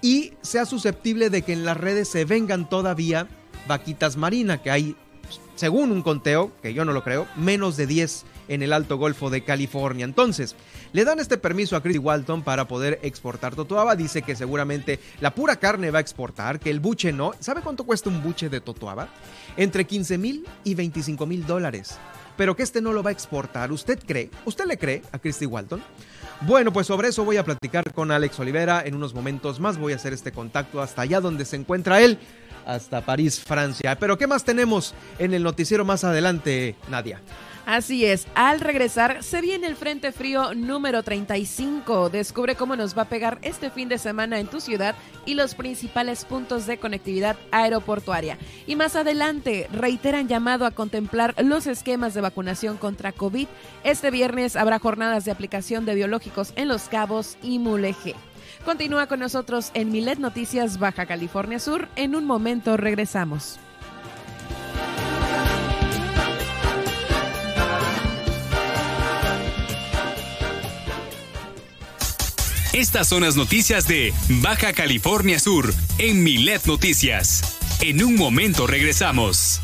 y 0.00 0.32
sea 0.42 0.66
susceptible 0.66 1.30
de 1.30 1.42
que 1.42 1.52
en 1.52 1.64
las 1.64 1.76
redes 1.76 2.08
se 2.08 2.24
vengan 2.24 2.68
todavía 2.68 3.28
vaquitas 3.68 4.16
marinas, 4.16 4.60
que 4.60 4.70
hay 4.72 4.96
según 5.56 5.90
un 5.90 6.02
conteo, 6.02 6.52
que 6.62 6.72
yo 6.72 6.84
no 6.84 6.92
lo 6.92 7.02
creo, 7.02 7.26
menos 7.36 7.76
de 7.76 7.86
10 7.86 8.24
en 8.48 8.62
el 8.62 8.72
Alto 8.72 8.96
Golfo 8.96 9.28
de 9.28 9.42
California. 9.42 10.04
Entonces, 10.04 10.54
le 10.92 11.04
dan 11.04 11.18
este 11.18 11.36
permiso 11.36 11.76
a 11.76 11.82
Chris 11.82 11.98
Walton 11.98 12.42
para 12.42 12.66
poder 12.66 12.98
exportar 13.02 13.54
totoaba. 13.54 13.96
Dice 13.96 14.22
que 14.22 14.36
seguramente 14.36 15.00
la 15.20 15.34
pura 15.34 15.56
carne 15.56 15.90
va 15.90 15.98
a 15.98 16.00
exportar, 16.00 16.60
que 16.60 16.70
el 16.70 16.80
buche 16.80 17.12
no. 17.12 17.32
¿Sabe 17.40 17.62
cuánto 17.62 17.84
cuesta 17.84 18.08
un 18.08 18.22
buche 18.22 18.48
de 18.48 18.60
totoaba? 18.60 19.08
Entre 19.56 19.84
15 19.84 20.18
mil 20.18 20.46
y 20.64 20.74
25 20.74 21.26
mil 21.26 21.46
dólares. 21.46 21.98
Pero 22.36 22.54
que 22.54 22.62
este 22.62 22.80
no 22.80 22.92
lo 22.92 23.02
va 23.02 23.10
a 23.10 23.12
exportar. 23.12 23.72
¿Usted 23.72 23.98
cree? 24.06 24.30
¿Usted 24.44 24.64
le 24.64 24.78
cree 24.78 25.02
a 25.10 25.18
Christy 25.18 25.44
Walton? 25.44 25.82
Bueno, 26.42 26.72
pues 26.72 26.86
sobre 26.86 27.08
eso 27.08 27.24
voy 27.24 27.36
a 27.36 27.44
platicar 27.44 27.92
con 27.92 28.12
Alex 28.12 28.38
Olivera 28.38 28.84
en 28.86 28.94
unos 28.94 29.12
momentos 29.12 29.58
más. 29.58 29.76
Voy 29.76 29.92
a 29.92 29.96
hacer 29.96 30.12
este 30.12 30.30
contacto 30.30 30.80
hasta 30.80 31.02
allá 31.02 31.20
donde 31.20 31.44
se 31.44 31.56
encuentra 31.56 32.00
él 32.00 32.16
hasta 32.68 33.00
París, 33.00 33.40
Francia. 33.40 33.96
Pero 33.98 34.18
¿qué 34.18 34.26
más 34.26 34.44
tenemos 34.44 34.94
en 35.18 35.34
el 35.34 35.42
noticiero 35.42 35.84
más 35.84 36.04
adelante, 36.04 36.76
Nadia? 36.88 37.20
Así 37.68 38.06
es, 38.06 38.26
al 38.34 38.60
regresar 38.60 39.22
se 39.22 39.42
viene 39.42 39.66
el 39.66 39.76
Frente 39.76 40.10
Frío 40.10 40.54
número 40.54 41.02
35. 41.02 42.08
Descubre 42.08 42.54
cómo 42.54 42.76
nos 42.76 42.96
va 42.96 43.02
a 43.02 43.08
pegar 43.10 43.38
este 43.42 43.70
fin 43.70 43.90
de 43.90 43.98
semana 43.98 44.38
en 44.38 44.46
tu 44.46 44.62
ciudad 44.62 44.94
y 45.26 45.34
los 45.34 45.54
principales 45.54 46.24
puntos 46.24 46.66
de 46.66 46.78
conectividad 46.78 47.36
aeroportuaria. 47.50 48.38
Y 48.66 48.74
más 48.74 48.96
adelante 48.96 49.68
reiteran 49.70 50.28
llamado 50.28 50.64
a 50.64 50.70
contemplar 50.70 51.34
los 51.44 51.66
esquemas 51.66 52.14
de 52.14 52.22
vacunación 52.22 52.78
contra 52.78 53.12
COVID. 53.12 53.48
Este 53.84 54.10
viernes 54.10 54.56
habrá 54.56 54.78
jornadas 54.78 55.26
de 55.26 55.32
aplicación 55.32 55.84
de 55.84 55.94
biológicos 55.94 56.54
en 56.56 56.68
Los 56.68 56.88
Cabos 56.88 57.36
y 57.42 57.58
Mulegé. 57.58 58.14
Continúa 58.68 59.06
con 59.06 59.20
nosotros 59.20 59.70
en 59.72 59.90
Milet 59.90 60.18
Noticias 60.18 60.78
Baja 60.78 61.06
California 61.06 61.58
Sur. 61.58 61.88
En 61.96 62.14
un 62.14 62.26
momento 62.26 62.76
regresamos. 62.76 63.58
Estas 72.74 73.08
son 73.08 73.22
las 73.22 73.36
noticias 73.36 73.88
de 73.88 74.12
Baja 74.42 74.74
California 74.74 75.40
Sur 75.40 75.72
en 75.96 76.22
Milet 76.22 76.66
Noticias. 76.66 77.58
En 77.80 78.04
un 78.04 78.16
momento 78.16 78.66
regresamos. 78.66 79.62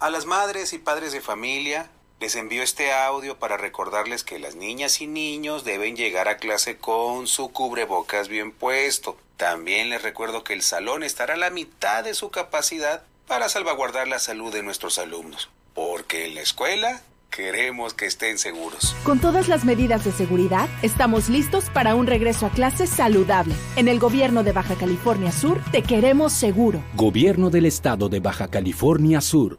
A 0.00 0.10
las 0.10 0.26
madres 0.26 0.72
y 0.72 0.78
padres 0.78 1.12
de 1.12 1.20
familia 1.20 1.88
les 2.22 2.36
envío 2.36 2.62
este 2.62 2.92
audio 2.92 3.36
para 3.40 3.56
recordarles 3.56 4.22
que 4.22 4.38
las 4.38 4.54
niñas 4.54 5.00
y 5.00 5.08
niños 5.08 5.64
deben 5.64 5.96
llegar 5.96 6.28
a 6.28 6.36
clase 6.36 6.76
con 6.76 7.26
su 7.26 7.50
cubrebocas 7.50 8.28
bien 8.28 8.52
puesto. 8.52 9.16
También 9.36 9.90
les 9.90 10.02
recuerdo 10.02 10.44
que 10.44 10.52
el 10.52 10.62
salón 10.62 11.02
estará 11.02 11.34
a 11.34 11.36
la 11.36 11.50
mitad 11.50 12.04
de 12.04 12.14
su 12.14 12.30
capacidad 12.30 13.02
para 13.26 13.48
salvaguardar 13.48 14.06
la 14.06 14.20
salud 14.20 14.52
de 14.52 14.62
nuestros 14.62 14.98
alumnos. 14.98 15.50
Porque 15.74 16.26
en 16.26 16.36
la 16.36 16.42
escuela 16.42 17.02
queremos 17.28 17.92
que 17.92 18.06
estén 18.06 18.38
seguros. 18.38 18.94
Con 19.02 19.18
todas 19.18 19.48
las 19.48 19.64
medidas 19.64 20.04
de 20.04 20.12
seguridad, 20.12 20.68
estamos 20.82 21.28
listos 21.28 21.70
para 21.70 21.96
un 21.96 22.06
regreso 22.06 22.46
a 22.46 22.50
clases 22.50 22.88
saludable. 22.88 23.56
En 23.74 23.88
el 23.88 23.98
gobierno 23.98 24.44
de 24.44 24.52
Baja 24.52 24.76
California 24.76 25.32
Sur, 25.32 25.60
te 25.72 25.82
queremos 25.82 26.32
seguro. 26.32 26.84
Gobierno 26.94 27.50
del 27.50 27.66
estado 27.66 28.08
de 28.08 28.20
Baja 28.20 28.46
California 28.46 29.20
Sur. 29.20 29.58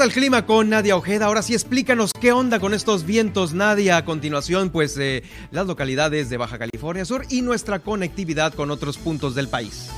Al 0.00 0.12
clima 0.12 0.46
con 0.46 0.68
Nadia 0.68 0.96
Ojeda. 0.96 1.26
Ahora 1.26 1.42
sí, 1.42 1.54
explícanos 1.54 2.12
qué 2.12 2.30
onda 2.30 2.60
con 2.60 2.72
estos 2.72 3.04
vientos, 3.04 3.52
Nadia. 3.52 3.96
A 3.96 4.04
continuación, 4.04 4.70
pues 4.70 4.96
eh, 4.96 5.24
las 5.50 5.66
localidades 5.66 6.30
de 6.30 6.36
Baja 6.36 6.56
California 6.56 7.04
Sur 7.04 7.24
y 7.30 7.42
nuestra 7.42 7.80
conectividad 7.80 8.54
con 8.54 8.70
otros 8.70 8.96
puntos 8.96 9.34
del 9.34 9.48
país. 9.48 9.90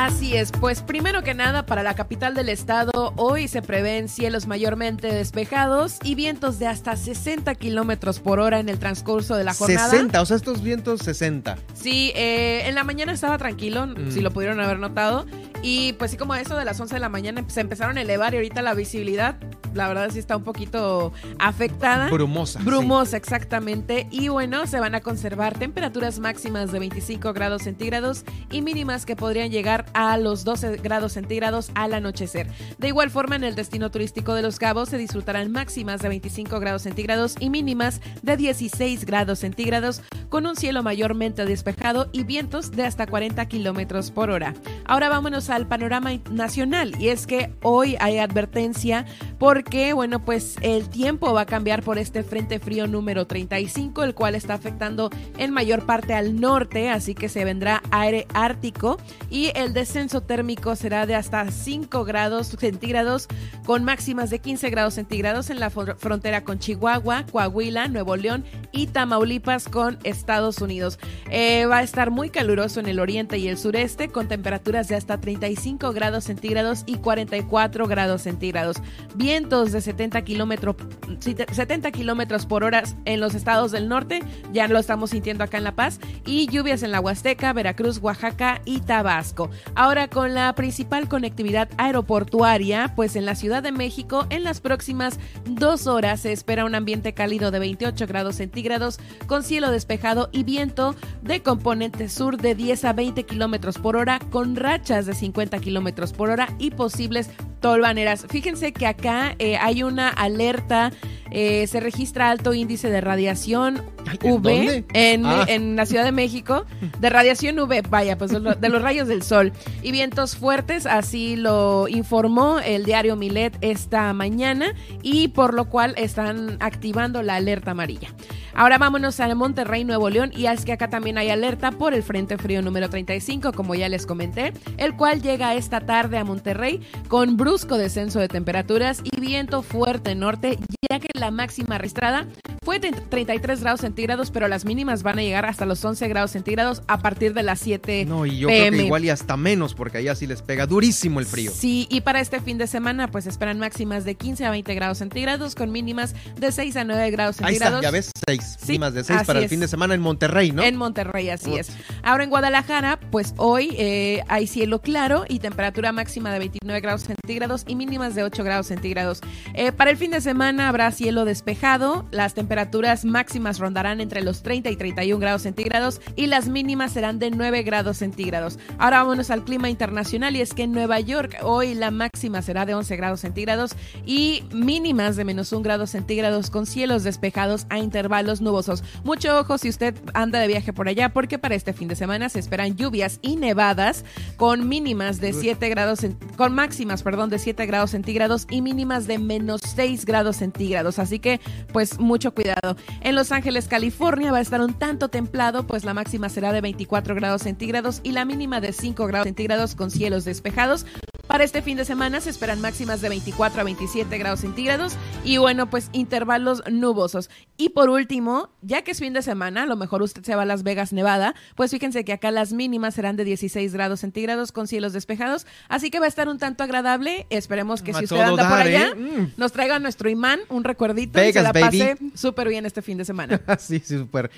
Así 0.00 0.36
es, 0.36 0.52
pues 0.52 0.80
primero 0.82 1.22
que 1.24 1.34
nada 1.34 1.66
para 1.66 1.82
la 1.82 1.94
capital 1.94 2.32
del 2.34 2.48
estado 2.50 3.12
hoy 3.16 3.48
se 3.48 3.62
prevén 3.62 4.08
cielos 4.08 4.46
mayormente 4.46 5.08
despejados 5.12 5.98
y 6.04 6.14
vientos 6.14 6.60
de 6.60 6.68
hasta 6.68 6.94
60 6.96 7.52
kilómetros 7.56 8.20
por 8.20 8.38
hora 8.38 8.60
en 8.60 8.68
el 8.68 8.78
transcurso 8.78 9.34
de 9.34 9.42
la 9.42 9.54
jornada. 9.54 9.90
60, 9.90 10.22
o 10.22 10.26
sea, 10.26 10.36
estos 10.36 10.62
vientos 10.62 11.00
60. 11.00 11.58
Sí, 11.74 12.12
eh, 12.14 12.62
en 12.66 12.76
la 12.76 12.84
mañana 12.84 13.12
estaba 13.12 13.38
tranquilo, 13.38 13.88
Mm. 13.88 14.12
si 14.12 14.20
lo 14.20 14.30
pudieron 14.30 14.60
haber 14.60 14.78
notado. 14.78 15.26
Y 15.62 15.94
pues 15.94 16.12
sí, 16.12 16.16
como 16.16 16.36
eso 16.36 16.56
de 16.56 16.64
las 16.64 16.78
11 16.78 16.94
de 16.94 17.00
la 17.00 17.08
mañana 17.08 17.44
se 17.48 17.60
empezaron 17.60 17.98
a 17.98 18.02
elevar 18.02 18.32
y 18.34 18.36
ahorita 18.36 18.62
la 18.62 18.74
visibilidad, 18.74 19.34
la 19.74 19.88
verdad 19.88 20.10
sí 20.12 20.20
está 20.20 20.36
un 20.36 20.44
poquito 20.44 21.12
afectada. 21.40 22.08
Brumosa. 22.10 22.60
Brumosa, 22.62 23.16
exactamente. 23.16 24.06
Y 24.12 24.28
bueno, 24.28 24.66
se 24.68 24.78
van 24.78 24.94
a 24.94 25.00
conservar 25.00 25.58
temperaturas 25.58 26.20
máximas 26.20 26.70
de 26.70 26.78
25 26.78 27.32
grados 27.32 27.62
centígrados 27.64 28.24
y 28.52 28.62
mínimas 28.62 29.04
que 29.04 29.16
podrían 29.16 29.50
llegar 29.50 29.86
a 29.94 30.16
los 30.16 30.44
12 30.44 30.76
grados 30.78 31.12
centígrados 31.12 31.70
al 31.74 31.94
anochecer. 31.94 32.46
De 32.78 32.88
igual 32.88 33.10
forma, 33.10 33.36
en 33.36 33.44
el 33.44 33.54
destino 33.54 33.90
turístico 33.90 34.34
de 34.34 34.42
Los 34.42 34.58
Cabos 34.58 34.88
se 34.88 34.98
disfrutarán 34.98 35.50
máximas 35.52 36.00
de 36.00 36.08
25 36.08 36.60
grados 36.60 36.82
centígrados 36.82 37.34
y 37.40 37.50
mínimas 37.50 38.00
de 38.22 38.36
16 38.36 39.04
grados 39.04 39.40
centígrados, 39.40 40.02
con 40.28 40.46
un 40.46 40.56
cielo 40.56 40.82
mayormente 40.82 41.44
despejado 41.44 42.08
y 42.12 42.24
vientos 42.24 42.70
de 42.70 42.84
hasta 42.84 43.06
40 43.06 43.46
kilómetros 43.46 44.10
por 44.10 44.30
hora. 44.30 44.54
Ahora 44.84 45.08
vámonos 45.08 45.50
al 45.50 45.66
panorama 45.66 46.10
nacional, 46.30 46.94
y 46.98 47.08
es 47.08 47.26
que 47.26 47.52
hoy 47.62 47.96
hay 48.00 48.18
advertencia 48.18 49.06
porque, 49.38 49.92
bueno, 49.92 50.24
pues 50.24 50.56
el 50.62 50.88
tiempo 50.88 51.32
va 51.32 51.42
a 51.42 51.46
cambiar 51.46 51.82
por 51.82 51.98
este 51.98 52.22
frente 52.22 52.58
frío 52.58 52.86
número 52.86 53.26
35, 53.26 54.04
el 54.04 54.14
cual 54.14 54.34
está 54.34 54.54
afectando 54.54 55.10
en 55.36 55.52
mayor 55.52 55.86
parte 55.86 56.14
al 56.14 56.40
norte, 56.40 56.90
así 56.90 57.14
que 57.14 57.28
se 57.28 57.44
vendrá 57.44 57.82
aire 57.90 58.26
ártico 58.34 58.98
y 59.30 59.50
el 59.54 59.72
descenso 59.78 60.20
térmico 60.22 60.74
será 60.74 61.06
de 61.06 61.14
hasta 61.14 61.48
5 61.52 62.04
grados 62.04 62.48
centígrados 62.58 63.28
con 63.64 63.84
máximas 63.84 64.28
de 64.28 64.40
15 64.40 64.70
grados 64.70 64.94
centígrados 64.94 65.50
en 65.50 65.60
la 65.60 65.70
fr- 65.70 65.96
frontera 65.96 66.42
con 66.42 66.58
Chihuahua, 66.58 67.24
Coahuila, 67.30 67.86
Nuevo 67.86 68.16
León 68.16 68.44
y 68.72 68.88
Tamaulipas 68.88 69.68
con 69.68 69.96
Estados 70.02 70.60
Unidos. 70.60 70.98
Eh, 71.30 71.66
va 71.66 71.78
a 71.78 71.82
estar 71.84 72.10
muy 72.10 72.28
caluroso 72.30 72.80
en 72.80 72.86
el 72.88 72.98
oriente 72.98 73.38
y 73.38 73.46
el 73.46 73.56
sureste 73.56 74.08
con 74.08 74.26
temperaturas 74.26 74.88
de 74.88 74.96
hasta 74.96 75.20
35 75.20 75.92
grados 75.92 76.24
centígrados 76.24 76.82
y 76.86 76.96
44 76.96 77.86
grados 77.86 78.22
centígrados. 78.22 78.78
Vientos 79.14 79.70
de 79.70 79.80
70 79.80 80.22
kilómetros 80.22 80.74
70 81.20 81.92
kilómetros 81.92 82.46
por 82.46 82.64
hora 82.64 82.82
en 83.04 83.20
los 83.20 83.36
estados 83.36 83.70
del 83.70 83.88
norte, 83.88 84.22
ya 84.52 84.66
lo 84.66 84.78
estamos 84.80 85.10
sintiendo 85.10 85.44
acá 85.44 85.58
en 85.58 85.64
La 85.64 85.76
Paz, 85.76 86.00
y 86.26 86.48
lluvias 86.48 86.82
en 86.82 86.90
la 86.90 87.00
Huasteca, 87.00 87.52
Veracruz, 87.52 87.98
Oaxaca 88.02 88.60
y 88.64 88.80
Tabasco. 88.80 89.50
Ahora 89.74 90.08
con 90.08 90.34
la 90.34 90.52
principal 90.54 91.08
conectividad 91.08 91.68
aeroportuaria, 91.76 92.92
pues 92.96 93.16
en 93.16 93.26
la 93.26 93.34
Ciudad 93.34 93.62
de 93.62 93.72
México, 93.72 94.26
en 94.30 94.44
las 94.44 94.60
próximas 94.60 95.18
dos 95.44 95.86
horas 95.86 96.20
se 96.20 96.32
espera 96.32 96.64
un 96.64 96.74
ambiente 96.74 97.14
cálido 97.14 97.50
de 97.50 97.58
28 97.58 98.06
grados 98.06 98.36
centígrados, 98.36 98.98
con 99.26 99.42
cielo 99.42 99.70
despejado 99.70 100.28
y 100.32 100.42
viento 100.42 100.94
de 101.22 101.42
componente 101.42 102.08
sur 102.08 102.36
de 102.36 102.54
10 102.54 102.84
a 102.84 102.92
20 102.92 103.24
kilómetros 103.24 103.78
por 103.78 103.96
hora, 103.96 104.18
con 104.30 104.56
rachas 104.56 105.06
de 105.06 105.14
50 105.14 105.58
kilómetros 105.58 106.12
por 106.12 106.30
hora 106.30 106.48
y 106.58 106.70
posibles 106.70 107.30
tolvaneras. 107.60 108.26
Fíjense 108.28 108.72
que 108.72 108.86
acá 108.86 109.34
eh, 109.38 109.56
hay 109.56 109.82
una 109.82 110.08
alerta, 110.08 110.92
eh, 111.30 111.66
se 111.66 111.80
registra 111.80 112.30
alto 112.30 112.54
índice 112.54 112.90
de 112.90 113.00
radiación 113.00 113.82
¿en 114.22 114.32
UV 114.32 114.84
en, 114.94 115.26
Ah. 115.26 115.44
en 115.48 115.76
la 115.76 115.84
Ciudad 115.86 116.04
de 116.04 116.12
México, 116.12 116.64
de 116.98 117.10
radiación 117.10 117.58
UV, 117.58 117.82
vaya, 117.88 118.16
pues 118.16 118.30
de 118.30 118.68
los 118.68 118.82
rayos 118.82 119.08
del 119.08 119.22
sol 119.22 119.52
y 119.82 119.92
vientos 119.92 120.36
fuertes, 120.36 120.86
así 120.86 121.36
lo 121.36 121.88
informó 121.88 122.58
el 122.60 122.84
diario 122.84 123.16
Milet 123.16 123.56
esta 123.60 124.12
mañana 124.12 124.72
y 125.02 125.28
por 125.28 125.52
lo 125.54 125.68
cual 125.68 125.94
están 125.98 126.56
activando 126.60 127.22
la 127.22 127.34
alerta 127.36 127.72
amarilla. 127.72 128.08
Ahora 128.54 128.78
vámonos 128.78 129.20
a 129.20 129.32
Monterrey, 129.34 129.84
Nuevo 129.84 130.10
León, 130.10 130.32
y 130.34 130.46
es 130.46 130.64
que 130.64 130.72
acá 130.72 130.88
también 130.88 131.16
hay 131.16 131.30
alerta 131.30 131.70
por 131.70 131.94
el 131.94 132.02
Frente 132.02 132.38
Frío 132.38 132.60
número 132.60 132.88
35, 132.90 133.52
como 133.52 133.74
ya 133.76 133.88
les 133.88 134.04
comenté, 134.04 134.52
el 134.78 134.96
cual 134.96 135.22
llega 135.22 135.54
esta 135.54 135.80
tarde 135.80 136.18
a 136.18 136.24
Monterrey 136.24 136.80
con 137.08 137.36
brusco 137.36 137.78
descenso 137.78 138.18
de 138.18 138.26
temperaturas 138.26 139.00
y 139.04 139.20
viento 139.20 139.62
fuerte 139.62 140.14
norte, 140.16 140.58
ya 140.90 140.98
que 140.98 141.08
la 141.18 141.30
máxima 141.30 141.78
registrada 141.78 142.26
fue 142.64 142.78
de 142.78 142.92
33 142.92 143.60
grados 143.60 143.80
centígrados, 143.80 144.30
pero 144.30 144.46
las 144.48 144.64
mínimas 144.64 145.02
van 145.02 145.18
a 145.18 145.22
llegar 145.22 145.46
hasta 145.46 145.64
los 145.64 145.82
11 145.84 146.06
grados 146.08 146.32
centígrados 146.32 146.82
a 146.86 146.98
partir 146.98 147.32
de 147.34 147.42
las 147.42 147.60
7 147.60 148.04
No, 148.06 148.26
y 148.26 148.38
yo 148.38 148.48
creo 148.48 148.70
que 148.72 148.84
igual 148.84 149.04
y 149.04 149.10
hasta 149.10 149.36
menos, 149.36 149.74
porque 149.74 149.98
allá 149.98 150.14
sí 150.14 150.26
les 150.26 150.42
pega 150.42 150.66
durísimo 150.66 151.20
el 151.20 151.26
frío. 151.26 151.50
Sí, 151.54 151.86
y 151.90 152.02
para 152.02 152.20
este 152.20 152.40
fin 152.40 152.58
de 152.58 152.66
semana, 152.66 153.10
pues 153.10 153.26
esperan 153.26 153.58
máximas 153.58 154.04
de 154.04 154.14
15 154.16 154.44
a 154.44 154.50
20 154.50 154.74
grados 154.74 154.98
centígrados, 154.98 155.54
con 155.54 155.72
mínimas 155.72 156.14
de 156.38 156.52
6 156.52 156.76
a 156.76 156.84
9 156.84 157.10
grados 157.10 157.36
Ahí 157.40 157.54
centígrados. 157.54 157.76
está, 157.78 157.88
ya 157.88 157.90
ves, 157.90 158.10
6. 158.26 158.56
Sí, 158.60 158.66
mínimas 158.72 158.94
de 158.94 159.04
6 159.04 159.16
así 159.18 159.26
para 159.26 159.38
el 159.38 159.44
es. 159.46 159.50
fin 159.50 159.60
de 159.60 159.68
semana 159.68 159.94
en 159.94 160.00
Monterrey, 160.02 160.52
¿no? 160.52 160.62
En 160.62 160.76
Monterrey, 160.76 161.30
así 161.30 161.56
es. 161.56 161.70
Ahora 162.02 162.24
en 162.24 162.30
Guadalajara, 162.30 163.00
pues 163.10 163.32
hoy 163.38 163.74
eh, 163.78 164.22
hay 164.28 164.46
cielo 164.46 164.82
claro 164.82 165.24
y 165.28 165.38
temperatura 165.38 165.92
máxima 165.92 166.32
de 166.32 166.38
29 166.40 166.80
grados 166.80 167.02
centígrados 167.02 167.64
y 167.66 167.76
mínimas 167.76 168.14
de 168.14 168.24
8 168.24 168.44
grados 168.44 168.66
centígrados. 168.66 169.20
Eh, 169.54 169.72
para 169.72 169.90
el 169.90 169.96
fin 169.96 170.10
de 170.10 170.20
semana 170.20 170.68
habrá 170.68 170.90
cielo 170.92 171.07
despejado, 171.12 172.06
las 172.10 172.34
temperaturas 172.34 173.04
máximas 173.04 173.58
rondarán 173.58 174.00
entre 174.00 174.22
los 174.22 174.42
30 174.42 174.70
y 174.70 174.76
31 174.76 175.18
grados 175.18 175.42
centígrados 175.42 176.00
y 176.16 176.26
las 176.26 176.48
mínimas 176.48 176.92
serán 176.92 177.18
de 177.18 177.30
9 177.30 177.62
grados 177.62 177.98
centígrados. 177.98 178.58
Ahora 178.78 178.98
vámonos 178.98 179.30
al 179.30 179.44
clima 179.44 179.70
internacional 179.70 180.36
y 180.36 180.42
es 180.42 180.52
que 180.52 180.64
en 180.64 180.72
Nueva 180.72 181.00
York 181.00 181.38
hoy 181.42 181.74
la 181.74 181.90
máxima 181.90 182.42
será 182.42 182.66
de 182.66 182.74
11 182.74 182.96
grados 182.96 183.20
centígrados 183.20 183.74
y 184.04 184.44
mínimas 184.52 185.16
de 185.16 185.24
menos 185.24 185.52
1 185.52 185.62
grado 185.62 185.86
centígrados 185.86 186.50
con 186.50 186.66
cielos 186.66 187.04
despejados 187.04 187.66
a 187.70 187.78
intervalos 187.78 188.40
nubosos. 188.40 188.84
Mucho 189.02 189.38
ojo 189.38 189.58
si 189.58 189.68
usted 189.70 189.94
anda 190.14 190.38
de 190.40 190.46
viaje 190.46 190.72
por 190.72 190.88
allá 190.88 191.08
porque 191.08 191.38
para 191.38 191.54
este 191.54 191.72
fin 191.72 191.88
de 191.88 191.96
semana 191.96 192.28
se 192.28 192.38
esperan 192.38 192.76
lluvias 192.76 193.18
y 193.22 193.36
nevadas 193.36 194.04
con 194.36 194.68
mínimas 194.68 195.20
de 195.20 195.32
7 195.32 195.68
grados, 195.70 196.00
con 196.36 196.54
máximas, 196.54 197.02
perdón, 197.02 197.30
de 197.30 197.38
7 197.38 197.66
grados 197.66 197.92
centígrados 197.92 198.46
y 198.50 198.60
mínimas 198.60 199.06
de 199.06 199.18
menos 199.18 199.62
6 199.74 200.04
grados 200.04 200.36
centígrados. 200.36 200.97
Así 200.98 201.18
que, 201.18 201.40
pues, 201.72 201.98
mucho 201.98 202.34
cuidado. 202.34 202.76
En 203.00 203.14
Los 203.14 203.32
Ángeles, 203.32 203.68
California, 203.68 204.32
va 204.32 204.38
a 204.38 204.42
estar 204.42 204.60
un 204.60 204.74
tanto 204.74 205.08
templado, 205.08 205.66
pues 205.66 205.84
la 205.84 205.94
máxima 205.94 206.28
será 206.28 206.52
de 206.52 206.60
24 206.60 207.14
grados 207.14 207.42
centígrados 207.42 208.00
y 208.02 208.12
la 208.12 208.24
mínima 208.24 208.60
de 208.60 208.72
5 208.72 209.06
grados 209.06 209.26
centígrados 209.26 209.74
con 209.74 209.90
cielos 209.90 210.24
despejados. 210.24 210.86
Para 211.28 211.44
este 211.44 211.60
fin 211.60 211.76
de 211.76 211.84
semana 211.84 212.22
se 212.22 212.30
esperan 212.30 212.62
máximas 212.62 213.02
de 213.02 213.10
24 213.10 213.60
a 213.60 213.64
27 213.64 214.16
grados 214.16 214.40
centígrados 214.40 214.96
y 215.24 215.36
bueno, 215.36 215.68
pues 215.68 215.90
intervalos 215.92 216.62
nubosos. 216.70 217.28
Y 217.58 217.68
por 217.68 217.90
último, 217.90 218.48
ya 218.62 218.80
que 218.80 218.92
es 218.92 218.98
fin 218.98 219.12
de 219.12 219.20
semana, 219.20 219.64
a 219.64 219.66
lo 219.66 219.76
mejor 219.76 220.00
usted 220.00 220.22
se 220.22 220.34
va 220.34 220.42
a 220.42 220.46
Las 220.46 220.62
Vegas, 220.62 220.94
Nevada, 220.94 221.34
pues 221.54 221.70
fíjense 221.70 222.02
que 222.06 222.14
acá 222.14 222.30
las 222.30 222.54
mínimas 222.54 222.94
serán 222.94 223.16
de 223.16 223.24
16 223.24 223.74
grados 223.74 224.00
centígrados 224.00 224.52
con 224.52 224.66
cielos 224.66 224.94
despejados, 224.94 225.46
así 225.68 225.90
que 225.90 225.98
va 225.98 226.06
a 226.06 226.08
estar 226.08 226.28
un 226.28 226.38
tanto 226.38 226.64
agradable. 226.64 227.26
Esperemos 227.28 227.82
que 227.82 227.90
A 227.90 227.98
si 227.98 228.04
usted 228.04 228.20
anda 228.20 228.48
por 228.48 228.58
allá, 228.60 228.88
¿eh? 228.88 228.94
Mm. 228.94 229.32
nos 229.36 229.52
traiga 229.52 229.78
nuestro 229.78 230.08
imán, 230.08 230.40
un 230.48 230.64
recuerdito 230.64 231.18
y 231.18 231.32
se 231.32 231.40
Vegas, 231.40 231.44
la 231.44 231.52
pase 231.52 231.98
súper 232.14 232.48
bien 232.48 232.64
este 232.64 232.80
fin 232.80 232.96
de 232.96 233.04
semana. 233.04 233.38
sí, 233.58 233.80
sí, 233.84 233.98
súper. 233.98 234.30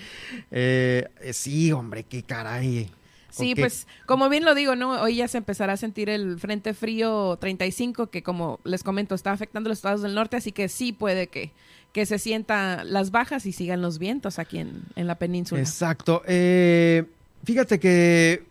Eh, 0.50 1.06
eh, 1.20 1.32
sí, 1.32 1.70
hombre, 1.70 2.02
qué 2.02 2.24
caray. 2.24 2.90
Sí, 3.30 3.54
pues 3.54 3.86
como 4.06 4.28
bien 4.28 4.44
lo 4.44 4.54
digo, 4.54 4.76
¿no? 4.76 5.00
Hoy 5.02 5.16
ya 5.16 5.28
se 5.28 5.38
empezará 5.38 5.74
a 5.74 5.76
sentir 5.76 6.08
el 6.08 6.38
frente 6.38 6.74
frío 6.74 7.36
35 7.40 8.10
que 8.10 8.22
como 8.22 8.60
les 8.64 8.82
comento 8.82 9.14
está 9.14 9.32
afectando 9.32 9.68
los 9.68 9.78
estados 9.78 10.02
del 10.02 10.14
norte, 10.14 10.36
así 10.36 10.52
que 10.52 10.68
sí 10.68 10.92
puede 10.92 11.28
que, 11.28 11.52
que 11.92 12.06
se 12.06 12.18
sienta 12.18 12.84
las 12.84 13.10
bajas 13.10 13.46
y 13.46 13.52
sigan 13.52 13.82
los 13.82 13.98
vientos 13.98 14.38
aquí 14.38 14.58
en, 14.58 14.82
en 14.96 15.06
la 15.06 15.16
península. 15.18 15.60
Exacto. 15.60 16.22
Eh, 16.26 17.04
fíjate 17.44 17.78
que 17.80 18.44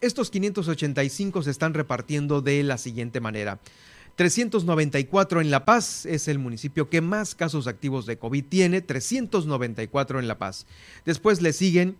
estos 0.00 0.30
585 0.30 1.42
se 1.42 1.50
están 1.50 1.74
repartiendo 1.74 2.42
de 2.42 2.62
la 2.62 2.78
siguiente 2.78 3.18
manera. 3.18 3.58
394 4.14 5.40
en 5.40 5.50
La 5.50 5.64
Paz 5.64 6.06
es 6.06 6.28
el 6.28 6.38
municipio 6.38 6.88
que 6.88 7.00
más 7.00 7.34
casos 7.34 7.66
activos 7.66 8.06
de 8.06 8.18
COVID 8.18 8.44
tiene, 8.44 8.82
394 8.82 10.20
en 10.20 10.28
La 10.28 10.38
Paz. 10.38 10.66
Después 11.04 11.42
le 11.42 11.52
siguen 11.52 11.96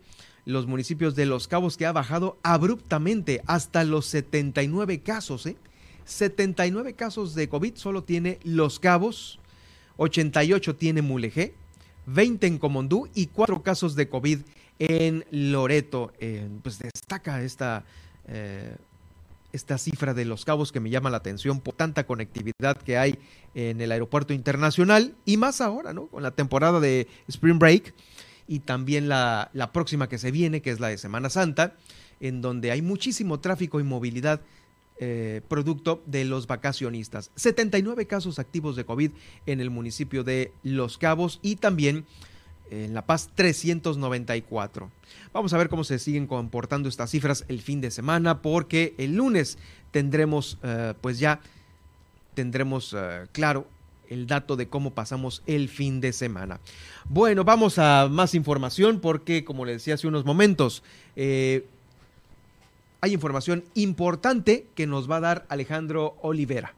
los 0.50 0.66
municipios 0.66 1.14
de 1.14 1.26
Los 1.26 1.48
Cabos 1.48 1.76
que 1.76 1.86
ha 1.86 1.92
bajado 1.92 2.38
abruptamente 2.42 3.42
hasta 3.46 3.84
los 3.84 4.06
79 4.06 5.00
casos, 5.00 5.46
¿eh? 5.46 5.56
79 6.04 6.94
casos 6.94 7.34
de 7.34 7.48
COVID 7.48 7.76
solo 7.76 8.02
tiene 8.02 8.38
Los 8.42 8.80
Cabos, 8.80 9.38
88 9.96 10.76
tiene 10.76 11.02
Mulegé, 11.02 11.54
20 12.06 12.46
en 12.46 12.58
Comondú 12.58 13.08
y 13.14 13.26
4 13.26 13.62
casos 13.62 13.94
de 13.94 14.08
COVID 14.08 14.40
en 14.80 15.24
Loreto. 15.30 16.12
Eh, 16.18 16.48
pues 16.62 16.78
destaca 16.78 17.42
esta, 17.42 17.84
eh, 18.26 18.74
esta 19.52 19.78
cifra 19.78 20.14
de 20.14 20.24
Los 20.24 20.44
Cabos 20.44 20.72
que 20.72 20.80
me 20.80 20.90
llama 20.90 21.10
la 21.10 21.18
atención 21.18 21.60
por 21.60 21.74
tanta 21.74 22.04
conectividad 22.04 22.76
que 22.76 22.98
hay 22.98 23.18
en 23.54 23.80
el 23.80 23.92
aeropuerto 23.92 24.32
internacional 24.32 25.14
y 25.24 25.36
más 25.36 25.60
ahora, 25.60 25.92
¿no? 25.92 26.06
Con 26.06 26.22
la 26.22 26.32
temporada 26.32 26.80
de 26.80 27.06
Spring 27.28 27.58
Break 27.58 27.94
y 28.50 28.58
también 28.58 29.08
la, 29.08 29.48
la 29.52 29.70
próxima 29.70 30.08
que 30.08 30.18
se 30.18 30.32
viene, 30.32 30.60
que 30.60 30.72
es 30.72 30.80
la 30.80 30.88
de 30.88 30.98
Semana 30.98 31.30
Santa, 31.30 31.76
en 32.18 32.42
donde 32.42 32.72
hay 32.72 32.82
muchísimo 32.82 33.38
tráfico 33.38 33.78
y 33.78 33.84
movilidad 33.84 34.40
eh, 34.98 35.40
producto 35.46 36.02
de 36.04 36.24
los 36.24 36.48
vacacionistas. 36.48 37.30
79 37.36 38.08
casos 38.08 38.40
activos 38.40 38.74
de 38.74 38.84
COVID 38.84 39.12
en 39.46 39.60
el 39.60 39.70
municipio 39.70 40.24
de 40.24 40.52
Los 40.64 40.98
Cabos 40.98 41.38
y 41.42 41.56
también 41.56 42.06
en 42.72 42.92
La 42.92 43.06
Paz 43.06 43.30
394. 43.36 44.90
Vamos 45.32 45.52
a 45.52 45.56
ver 45.56 45.68
cómo 45.68 45.84
se 45.84 46.00
siguen 46.00 46.26
comportando 46.26 46.88
estas 46.88 47.12
cifras 47.12 47.44
el 47.46 47.62
fin 47.62 47.80
de 47.80 47.92
semana 47.92 48.42
porque 48.42 48.96
el 48.98 49.14
lunes 49.14 49.58
tendremos 49.92 50.58
eh, 50.64 50.94
pues 51.00 51.20
ya 51.20 51.40
tendremos 52.34 52.96
eh, 52.98 53.26
claro 53.30 53.68
el 54.10 54.26
dato 54.26 54.56
de 54.56 54.68
cómo 54.68 54.92
pasamos 54.92 55.42
el 55.46 55.68
fin 55.70 56.00
de 56.00 56.12
semana. 56.12 56.60
Bueno, 57.08 57.44
vamos 57.44 57.78
a 57.78 58.08
más 58.10 58.34
información 58.34 59.00
porque 59.00 59.44
como 59.44 59.64
les 59.64 59.76
decía 59.76 59.94
hace 59.94 60.08
unos 60.08 60.26
momentos, 60.26 60.82
eh, 61.16 61.64
hay 63.00 63.14
información 63.14 63.64
importante 63.74 64.66
que 64.74 64.86
nos 64.86 65.10
va 65.10 65.16
a 65.16 65.20
dar 65.20 65.46
Alejandro 65.48 66.16
Olivera. 66.20 66.74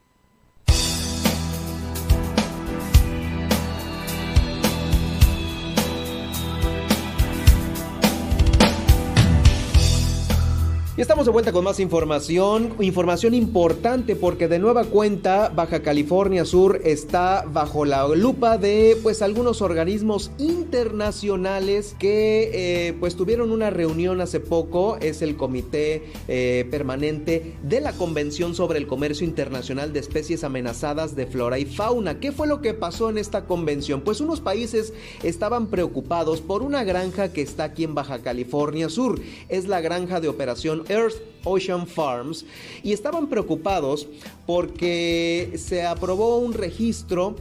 Y 10.95 11.01
estamos 11.01 11.25
de 11.25 11.33
vuelta 11.33 11.53
con 11.53 11.65
más 11.65 11.81
información, 11.81 12.75
información 12.79 13.33
importante 13.33 14.15
porque 14.15 14.47
de 14.47 14.59
nueva 14.59 14.85
cuenta 14.85 15.49
Baja 15.49 15.81
California 15.81 16.45
Sur 16.45 16.83
está 16.85 17.47
bajo 17.51 17.87
la 17.87 18.07
lupa 18.09 18.59
de 18.59 18.99
pues 19.03 19.23
algunos 19.23 19.63
organismos 19.63 20.31
internacionales 20.37 21.97
que 21.99 22.51
eh, 22.89 22.93
pues 23.01 23.17
tuvieron 23.17 23.53
una 23.53 23.71
reunión 23.71 24.21
hace 24.21 24.39
poco, 24.39 24.99
es 24.99 25.23
el 25.23 25.35
Comité 25.37 26.03
eh, 26.29 26.69
Permanente 26.71 27.55
de 27.63 27.81
la 27.81 27.95
Convención 27.95 28.55
sobre 28.55 28.79
el 28.79 28.87
Comercio 28.87 29.27
Internacional 29.27 29.95
de 29.95 30.01
Especies 30.01 30.45
Amenazadas 30.45 31.17
de 31.17 31.27
Flora 31.27 31.59
y 31.59 31.65
Fauna. 31.65 32.21
¿Qué 32.21 32.33
fue 32.33 32.47
lo 32.47 32.61
que 32.61 32.75
pasó 32.75 33.09
en 33.09 33.17
esta 33.17 33.47
convención? 33.47 34.03
Pues 34.03 34.21
unos 34.21 34.43
países 34.43 34.93
estaban 35.23 35.69
preocupados 35.69 36.43
por 36.43 36.63
una 36.63 36.85
granja 36.85 37.33
que 37.33 37.41
está 37.41 37.65
aquí 37.65 37.85
en 37.85 37.95
Baja 37.95 38.19
California 38.19 38.91
Sur, 38.91 39.19
es 39.49 39.69
la 39.69 39.81
granja 39.81 40.21
de 40.21 40.29
operación 40.29 40.82
Earth 40.91 41.17
Ocean 41.45 41.87
Farms 41.87 42.45
y 42.83 42.93
estaban 42.93 43.29
preocupados 43.29 44.07
porque 44.47 45.53
se 45.57 45.85
aprobó 45.85 46.39
un 46.39 46.53
registro 46.53 47.37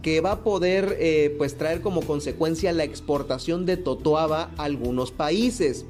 que 0.00 0.20
va 0.20 0.32
a 0.32 0.40
poder 0.40 0.96
eh, 0.98 1.34
pues 1.38 1.56
traer 1.56 1.80
como 1.80 2.02
consecuencia 2.02 2.72
la 2.72 2.84
exportación 2.84 3.66
de 3.66 3.76
totoaba 3.76 4.50
a 4.56 4.64
algunos 4.64 5.10
países. 5.10 5.84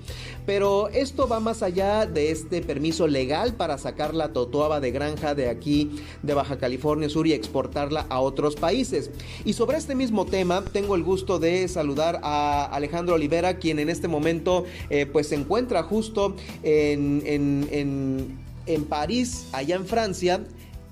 Pero 0.45 0.89
esto 0.89 1.29
va 1.29 1.39
más 1.39 1.63
allá 1.63 2.05
de 2.07 2.33
este 2.33 2.63
permiso 2.63 3.07
legal 3.07 3.55
para 3.55 3.79
sacar 3.79 4.15
la 4.15 4.33
totoaba 4.33 4.81
de 4.81 4.91
granja 4.91 5.35
de 5.37 5.49
aquí 5.49 5.91
de 6.23 6.35
Baja 6.35 6.59
California 6.59 7.09
Sur 7.09 7.27
y 7.29 7.33
exportarla 7.33 8.07
a 8.09 8.21
otros 8.21 8.57
países. 8.57 9.11
Y 9.45 9.53
sobre 9.53 9.79
este 9.79 9.95
mismo 9.95 10.25
tema 10.27 10.65
tengo 10.73 10.97
el 10.97 11.05
gusto 11.05 11.39
de 11.39 11.69
saludar 11.69 12.21
a 12.25 12.65
Alejandro 12.65 13.15
Olivera, 13.15 13.59
quien 13.59 13.79
en 13.79 13.89
este 13.89 14.09
momento 14.09 14.65
eh, 14.91 15.07
pues 15.07 15.29
se 15.29 15.37
encuentra 15.37 15.85
justo 15.85 16.35
en, 16.65 17.23
en, 17.25 18.39
en 18.67 18.85
París, 18.85 19.47
allá 19.53 19.77
en 19.77 19.87
Francia 19.87 20.41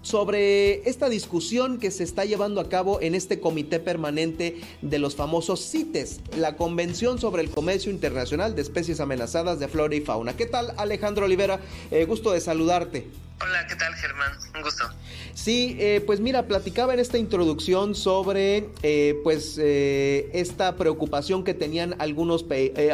sobre 0.02 0.88
esta 0.88 1.08
discusión 1.08 1.78
que 1.78 1.90
se 1.90 2.04
está 2.04 2.24
llevando 2.24 2.60
a 2.60 2.68
cabo 2.68 3.00
en 3.00 3.14
este 3.14 3.40
comité 3.40 3.80
permanente 3.80 4.60
de 4.82 4.98
los 4.98 5.16
famosos 5.16 5.70
CITES, 5.70 6.20
la 6.36 6.56
Convención 6.56 7.18
sobre 7.18 7.42
el 7.42 7.50
Comercio 7.50 7.92
Internacional 7.92 8.54
de 8.54 8.62
Especies 8.62 9.00
Amenazadas 9.00 9.58
de 9.60 9.68
Flora 9.68 9.94
y 9.94 10.00
Fauna. 10.00 10.36
¿Qué 10.36 10.46
tal 10.46 10.72
Alejandro 10.76 11.26
Olivera? 11.26 11.60
Eh, 11.90 12.04
gusto 12.04 12.32
de 12.32 12.40
saludarte. 12.40 13.06
Hola, 13.42 13.66
¿qué 13.66 13.74
tal 13.74 13.94
Germán? 13.94 14.36
Un 14.54 14.60
gusto. 14.60 14.90
Sí, 15.34 15.74
eh, 15.80 16.02
pues 16.04 16.20
mira, 16.20 16.46
platicaba 16.46 16.92
en 16.92 17.00
esta 17.00 17.16
introducción 17.16 17.94
sobre 17.94 18.68
eh, 18.82 19.18
pues 19.24 19.56
eh, 19.58 20.28
esta 20.34 20.76
preocupación 20.76 21.42
que 21.42 21.54
tenían 21.54 21.96
algunos, 22.00 22.44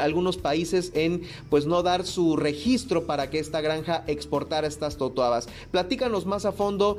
algunos 0.01 0.37
países 0.37 0.93
en 0.95 1.29
pues 1.51 1.67
no 1.67 1.83
dar 1.83 2.07
su 2.07 2.37
registro 2.37 3.07
para 3.07 3.29
que 3.29 3.41
esta 3.41 3.61
granja 3.61 4.05
exportara 4.07 4.69
estas 4.69 4.97
totoabas. 4.97 5.49
Platícanos 5.73 6.27
más 6.27 6.45
a 6.45 6.53
fondo 6.53 6.99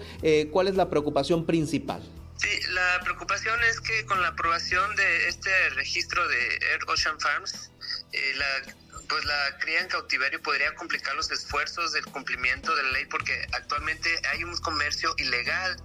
cuál 0.52 0.68
es 0.68 0.76
la 0.76 0.90
preocupación 0.90 1.46
principal. 1.46 2.02
Sí, 2.36 2.50
la 2.74 3.00
preocupación 3.04 3.58
es 3.64 3.80
que 3.80 4.06
con 4.06 4.22
la 4.22 4.28
aprobación 4.30 4.96
de 4.98 5.28
este 5.30 5.70
registro 5.76 6.28
de 6.28 6.38
Air 6.74 6.82
Ocean 6.88 7.18
Farms, 7.20 7.72
la 8.36 8.74
pues 9.08 9.26
la 9.26 9.58
cría 9.60 9.82
en 9.82 9.88
cautiverio 9.88 10.42
podría 10.42 10.74
complicar 10.76 11.16
los 11.16 11.32
esfuerzos 11.32 11.94
del 11.94 12.06
cumplimiento 12.06 12.76
de 12.76 12.84
la 12.84 12.92
ley 12.92 13.06
porque 13.06 13.48
actualmente 13.54 14.10
hay 14.30 14.44
un 14.44 14.56
comercio 14.58 15.14
ilegal 15.18 15.78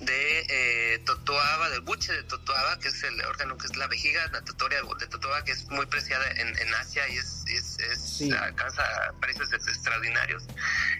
de 0.00 0.46
eh, 0.48 0.98
totoaba, 1.04 1.70
del 1.70 1.80
buche 1.80 2.12
de 2.12 2.22
totoaba, 2.24 2.78
que 2.78 2.88
es 2.88 3.02
el 3.02 3.20
órgano 3.22 3.58
que 3.58 3.66
es 3.66 3.76
la 3.76 3.86
vejiga 3.86 4.26
natatoria 4.28 4.80
de 4.98 5.06
totoaba, 5.06 5.44
que 5.44 5.52
es 5.52 5.66
muy 5.68 5.86
preciada 5.86 6.28
en, 6.30 6.48
Asia 6.74 7.08
y 7.08 7.16
es, 7.16 7.44
es, 7.48 8.32
alcanza 8.32 8.84
precios 9.20 9.52
extraordinarios. 9.52 10.44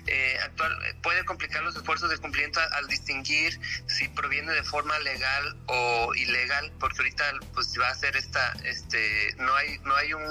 Eh, 0.06 0.38
actual, 0.42 0.76
puede 1.02 1.24
complicar 1.24 1.62
los 1.62 1.76
esfuerzos 1.76 2.10
de 2.10 2.18
cumplimiento 2.18 2.58
al, 2.60 2.88
distinguir 2.88 3.60
si 3.86 4.08
proviene 4.08 4.52
de 4.52 4.62
forma 4.62 4.98
legal 5.00 5.56
o 5.66 6.14
ilegal, 6.14 6.72
porque 6.80 6.98
ahorita 6.98 7.32
pues 7.52 7.78
va 7.78 7.90
a 7.90 7.94
ser 7.94 8.16
esta, 8.16 8.52
este, 8.64 9.34
no 9.38 9.54
hay, 9.54 9.78
no 9.80 9.94
hay 9.94 10.14
un, 10.14 10.24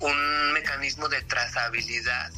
un 0.00 0.52
mecanismo 0.52 1.08
de 1.08 1.22
trazabilidad 1.22 2.32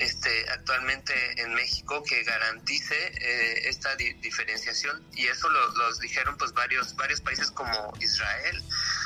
este, 0.00 0.48
actualmente 0.50 1.12
en 1.42 1.52
México 1.54 2.02
que 2.02 2.22
garantice 2.24 2.94
eh, 2.94 3.68
esta 3.68 3.94
diferenciación. 3.96 5.02
Y 5.12 5.26
eso 5.26 5.48
lo, 5.48 5.68
los 5.76 6.00
dijeron 6.00 6.36
pues 6.38 6.52
varios 6.54 6.96
varios 6.96 7.20
países 7.20 7.50
como 7.50 7.92
Israel, 8.00 8.62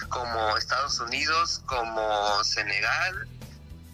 como 0.09 0.57
Estados 0.57 1.01
Unidos, 1.01 1.63
como 1.67 2.45
Senegal, 2.45 3.29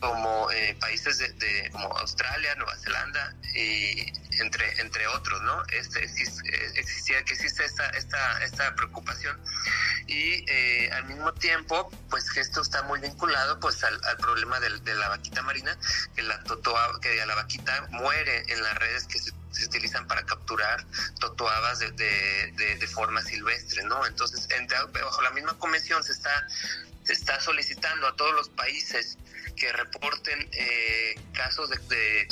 como 0.01 0.51
eh, 0.51 0.77
países 0.81 1.19
de, 1.19 1.71
como 1.71 1.87
Australia, 1.99 2.55
Nueva 2.57 2.77
Zelanda 2.77 3.35
y 3.55 4.13
entre 4.41 4.81
entre 4.81 5.07
otros, 5.09 5.43
¿no? 5.43 5.63
Este 5.73 6.05
eh, 6.05 6.73
existía 6.77 7.23
que 7.25 7.35
existe 7.35 7.65
esta 7.65 7.89
esta 7.91 8.43
esta 8.43 8.75
preocupación 8.75 9.39
y 10.07 10.45
eh, 10.51 10.91
al 10.93 11.05
mismo 11.05 11.33
tiempo, 11.35 11.89
pues 12.09 12.31
que 12.33 12.41
esto 12.41 12.63
está 12.63 12.83
muy 12.83 12.99
vinculado 13.01 13.61
pues 13.61 13.85
al, 13.85 14.01
problema 14.19 14.59
de, 14.59 14.95
la 14.95 15.09
vaquita 15.09 15.43
marina, 15.43 15.79
que 16.17 16.23
la 16.23 16.43
totoa, 16.45 17.01
que 17.01 17.25
la 17.25 17.35
vaquita 17.37 17.87
muere 17.91 18.45
en 18.49 18.61
las 18.63 18.75
redes 18.77 19.07
que 19.07 19.19
se, 19.19 19.33
utilizan 19.67 20.07
para 20.07 20.25
capturar 20.25 20.85
totoabas 21.21 21.81
de, 21.81 21.91
de, 21.93 22.87
forma 22.87 23.21
silvestre, 23.23 23.85
¿no? 23.85 24.07
Entonces, 24.07 24.49
bajo 24.93 25.23
la 25.23 25.31
misma 25.31 25.57
convención 25.59 26.03
se 26.03 26.13
está 26.13 26.47
se 26.49 26.90
está 27.11 27.41
solicitando 27.41 28.07
a 28.07 28.17
todos 28.17 28.33
los 28.35 28.49
países 28.51 29.19
que 29.57 29.73
reporten 29.73 30.49
eh, 30.53 31.15
casos 31.33 31.69
de, 31.69 31.77
de, 31.89 32.29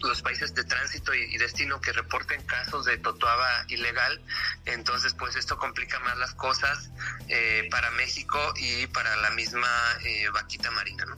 los 0.00 0.22
países 0.22 0.54
de 0.54 0.64
tránsito 0.64 1.14
y, 1.14 1.36
destino 1.38 1.80
que 1.80 1.92
reporten 1.92 2.42
casos 2.46 2.84
de 2.84 2.98
totoaba 2.98 3.64
ilegal. 3.68 4.20
Entonces, 4.64 5.14
pues 5.14 5.36
esto 5.36 5.56
complica 5.56 6.00
más 6.00 6.18
las 6.18 6.34
cosas 6.34 6.90
eh, 7.28 7.68
para 7.70 7.90
México 7.92 8.54
y 8.56 8.86
para 8.88 9.14
la 9.16 9.30
misma 9.30 9.68
eh, 10.04 10.28
vaquita 10.30 10.70
marina, 10.72 11.04
¿no? 11.04 11.16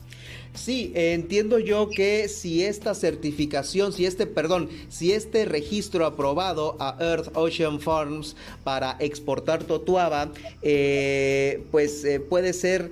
Sí, 0.54 0.90
entiendo 0.94 1.58
yo 1.58 1.90
que 1.90 2.28
si 2.28 2.64
esta 2.64 2.94
certificación, 2.94 3.92
si 3.92 4.04
este, 4.04 4.26
perdón, 4.26 4.68
si 4.88 5.12
este 5.12 5.44
registro 5.44 6.04
aprobado 6.04 6.76
a 6.80 6.96
Earth 7.00 7.36
Ocean 7.36 7.80
Farms 7.80 8.34
para 8.64 8.96
exportar 8.98 9.62
totuaba, 9.62 10.32
eh, 10.62 11.62
pues 11.70 12.04
eh, 12.04 12.18
puede 12.18 12.52
ser 12.52 12.90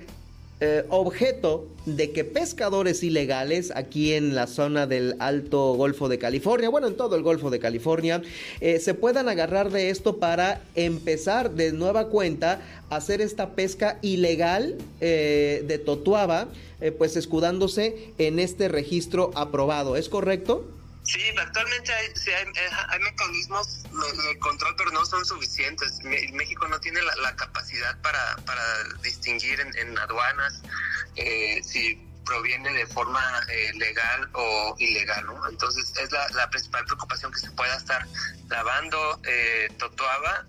eh, 0.61 0.85
objeto 0.89 1.69
de 1.85 2.11
que 2.13 2.25
pescadores 2.25 3.03
ilegales 3.03 3.73
aquí 3.75 4.13
en 4.13 4.35
la 4.35 4.47
zona 4.47 4.87
del 4.87 5.17
Alto 5.19 5.75
Golfo 5.75 6.09
de 6.09 6.19
California, 6.19 6.69
bueno, 6.69 6.87
en 6.87 6.97
todo 6.97 7.17
el 7.17 7.23
Golfo 7.23 7.51
de 7.51 7.59
California, 7.59 8.23
eh, 8.61 8.79
se 8.79 8.95
puedan 8.95 9.29
agarrar 9.29 9.71
de 9.71 9.91
esto 9.91 10.17
para 10.17 10.61
empezar 10.75 11.53
de 11.53 11.73
nueva 11.73 12.09
cuenta 12.09 12.61
a 12.89 12.97
hacer 12.97 13.21
esta 13.21 13.51
pesca 13.51 13.99
ilegal 14.03 14.77
de 15.01 15.83
Totuaba, 15.85 16.49
pues 16.97 17.17
escudándose 17.17 18.15
en 18.19 18.39
este 18.39 18.69
registro 18.69 19.31
aprobado. 19.35 19.97
¿Es 19.97 20.09
correcto? 20.09 20.79
Sí, 21.09 21.23
actualmente 21.41 21.91
hay, 21.91 22.13
hay, 22.91 23.01
mecanismos 23.01 23.83
de 23.83 24.39
control, 24.41 24.75
pero 24.77 24.91
no 24.91 25.07
son 25.07 25.25
suficientes. 25.25 26.01
México 26.05 26.69
no 26.69 26.79
tiene 26.81 27.01
la, 27.01 27.35
capacidad 27.35 27.99
para, 28.03 28.37
distinguir 29.03 29.59
en, 29.59 29.99
aduanas 29.99 30.63
eh, 31.17 31.63
si 31.65 31.95
proviene 32.27 32.71
de 32.75 32.87
forma 32.87 33.23
eh, 33.49 33.73
legal 33.79 34.29
o 34.35 34.75
ilegal, 34.79 35.25
¿no? 35.25 35.49
Entonces 35.49 35.91
es 35.99 36.13
la, 36.13 36.29
la, 36.29 36.51
principal 36.51 36.85
preocupación 36.85 37.33
que 37.33 37.39
se 37.39 37.51
pueda 37.53 37.75
estar 37.75 38.07
lavando 38.51 39.19
eh, 39.25 39.69
totoaba 39.79 40.45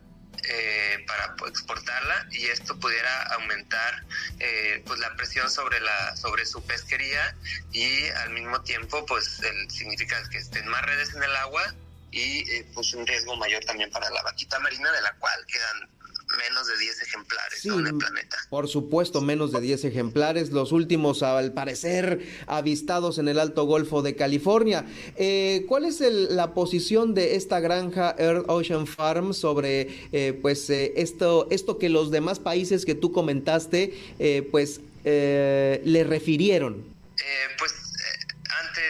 eh, 0.48 1.04
para 1.08 1.36
exportarla 1.48 2.28
y 2.32 2.46
esto 2.48 2.78
pudiera 2.80 3.24
aumentar 3.34 4.04
eh, 4.40 4.82
pues 4.86 5.00
la 5.00 5.16
presión 5.16 5.50
sobre 5.50 5.80
la 5.82 6.16
sobre 6.16 6.46
su 6.46 6.66
pesquería 6.66 7.36
y 7.72 8.08
al 8.10 8.32
mismo 8.32 8.62
tiempo 8.62 9.06
pues 9.06 9.42
el, 9.44 9.70
significa 9.72 10.18
que 10.30 10.38
estén 10.38 10.68
más 10.68 10.82
redes 10.84 11.14
en 11.16 11.24
el 11.24 11.36
agua 11.38 11.74
y 12.12 12.50
eh, 12.52 12.68
pues 12.74 12.94
un 12.94 13.06
riesgo 13.06 13.36
mayor 13.36 13.64
también 13.66 13.90
para 13.92 14.10
la 14.10 14.24
vaquita 14.24 14.60
marina 14.60 14.92
de 14.92 15.02
la 15.02 15.14
cual 15.16 15.46
quedan 15.48 15.90
menos 16.38 16.68
de 16.68 16.78
10 16.78 17.02
ejemplares 17.02 17.66
en 17.66 17.88
el 17.88 17.98
planeta. 17.98 18.38
Por 18.50 18.68
supuesto, 18.68 19.22
menos 19.22 19.52
de 19.52 19.62
10 19.62 19.86
ejemplares, 19.86 20.52
los 20.52 20.72
últimos 20.72 21.24
al 21.24 21.54
parecer 21.54 22.20
avistados 22.48 23.18
en 23.18 23.28
el 23.28 23.40
Alto 23.40 23.66
Golfo 23.66 24.02
de 24.02 24.16
California. 24.16 24.86
Eh, 25.16 25.66
¿Cuál 25.68 25.86
es 25.86 26.00
la 26.02 26.54
posición 26.54 27.14
de 27.14 27.36
esta 27.36 27.60
granja 27.60 28.16
Earth 28.18 28.46
Ocean 28.48 28.88
Farm 28.88 29.34
sobre 29.34 30.10
eh, 30.12 30.38
pues 30.42 30.70
eh, 30.70 30.94
esto, 30.98 31.48
esto 31.50 31.78
que 31.78 31.90
los 31.90 32.12
demás 32.12 32.40
países 32.40 32.86
que 32.86 32.96
tú 32.96 33.12
comentaste 33.12 33.94
pues 34.52 34.82
le 35.04 36.04
refirieron? 36.04 36.86
pues 37.58 37.74
ante 38.50 38.82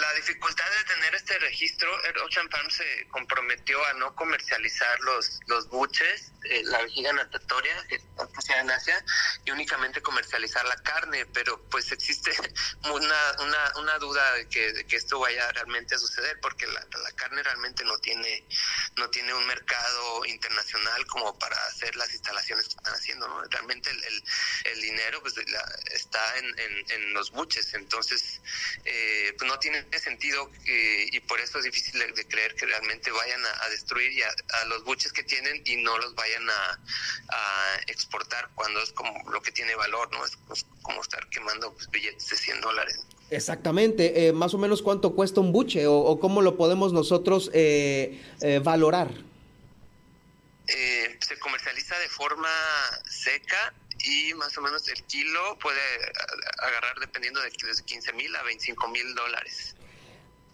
la 0.00 0.12
dificultad 0.14 0.64
de 0.64 0.85
este 1.14 1.38
registro, 1.38 1.90
Ocean 2.24 2.48
Farm 2.50 2.70
se 2.70 3.06
comprometió 3.10 3.84
a 3.86 3.94
no 3.94 4.14
comercializar 4.14 4.98
los, 5.00 5.40
los 5.46 5.68
buches, 5.68 6.32
eh, 6.44 6.62
la 6.64 6.82
vejiga 6.82 7.12
natatoria 7.12 7.86
que 7.88 7.96
está 7.96 8.60
en 8.60 8.70
Asia, 8.70 9.04
y 9.44 9.50
únicamente 9.50 10.00
comercializar 10.02 10.64
la 10.66 10.76
carne, 10.76 11.26
pero 11.26 11.60
pues 11.70 11.90
existe 11.92 12.30
una, 12.92 13.32
una, 13.40 13.72
una 13.76 13.98
duda 13.98 14.32
de 14.34 14.48
que, 14.48 14.84
que, 14.86 14.96
esto 14.96 15.18
vaya 15.18 15.50
realmente 15.52 15.94
a 15.94 15.98
suceder, 15.98 16.38
porque 16.40 16.66
la, 16.66 16.86
la, 17.02 17.12
carne 17.12 17.42
realmente 17.42 17.84
no 17.84 17.98
tiene, 17.98 18.46
no 18.96 19.08
tiene 19.10 19.34
un 19.34 19.46
mercado 19.46 20.24
internacional 20.26 21.06
como 21.06 21.38
para 21.38 21.56
hacer 21.66 21.94
las 21.96 22.12
instalaciones 22.12 22.68
que 22.68 22.74
están 22.74 22.94
haciendo, 22.94 23.28
¿no? 23.28 23.42
Realmente 23.44 23.90
el, 23.90 24.24
el, 24.64 24.80
dinero 24.80 25.20
pues, 25.22 25.34
está 25.92 26.38
en, 26.38 26.54
en, 26.90 27.14
los 27.14 27.30
buches, 27.30 27.72
entonces 27.74 28.40
eh, 28.84 29.34
pues 29.38 29.50
no 29.50 29.58
tiene 29.58 29.86
sentido 29.98 30.50
eh, 30.66 30.95
y 31.12 31.20
por 31.20 31.40
eso 31.40 31.58
es 31.58 31.64
difícil 31.64 31.98
de, 31.98 32.26
creer 32.26 32.54
que 32.54 32.66
realmente 32.66 33.10
vayan 33.10 33.40
a, 33.44 33.68
destruir 33.68 34.10
a, 34.24 34.64
los 34.66 34.84
buches 34.84 35.12
que 35.12 35.22
tienen 35.22 35.62
y 35.64 35.76
no 35.76 35.96
los 35.98 36.14
vayan 36.14 36.48
a, 36.48 36.80
exportar 37.88 38.48
cuando 38.54 38.80
es 38.80 38.92
como 38.92 39.12
lo 39.30 39.40
que 39.42 39.52
tiene 39.52 39.74
valor, 39.74 40.10
¿no? 40.12 40.24
Es, 40.24 40.66
como 40.82 41.02
estar 41.02 41.28
quemando 41.28 41.72
pues, 41.74 41.88
billetes 41.90 42.28
de 42.28 42.36
100 42.36 42.60
dólares. 42.60 43.06
Exactamente, 43.30 44.26
eh, 44.26 44.32
más 44.32 44.54
o 44.54 44.58
menos 44.58 44.82
cuánto 44.82 45.14
cuesta 45.14 45.40
un 45.40 45.52
buche 45.52 45.86
o, 45.86 46.18
cómo 46.20 46.42
lo 46.42 46.56
podemos 46.56 46.92
nosotros 46.92 47.50
eh, 47.52 48.20
valorar. 48.62 49.10
se 50.66 51.38
comercializa 51.38 51.98
de 51.98 52.08
forma 52.08 52.50
seca 53.08 53.74
y 54.00 54.34
más 54.34 54.56
o 54.58 54.62
menos 54.62 54.86
el 54.88 55.02
kilo 55.04 55.58
puede 55.58 55.80
agarrar 56.58 56.98
dependiendo 57.00 57.40
de 57.40 57.50
desde 57.50 57.84
15 57.84 58.12
mil 58.12 58.34
a 58.36 58.42
25 58.42 58.88
mil 58.88 59.14
dólares. 59.14 59.75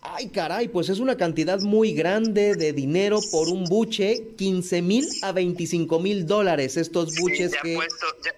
Ay, 0.05 0.31
caray, 0.31 0.67
pues 0.67 0.89
es 0.89 0.99
una 0.99 1.17
cantidad 1.17 1.61
muy 1.61 1.95
grande 1.95 2.57
de 2.57 2.73
dinero 2.73 3.21
por 3.31 3.49
un 3.49 3.63
buche, 3.65 4.35
15 4.37 4.83
mil 4.83 5.09
a 5.23 5.31
25 5.31 6.01
mil 6.01 6.27
dólares, 6.27 6.77
estos 6.77 7.15
buches 7.15 7.53
ya 7.53 7.61
que... 7.63 7.75
Puesto, 7.77 8.07
ya, 8.25 8.33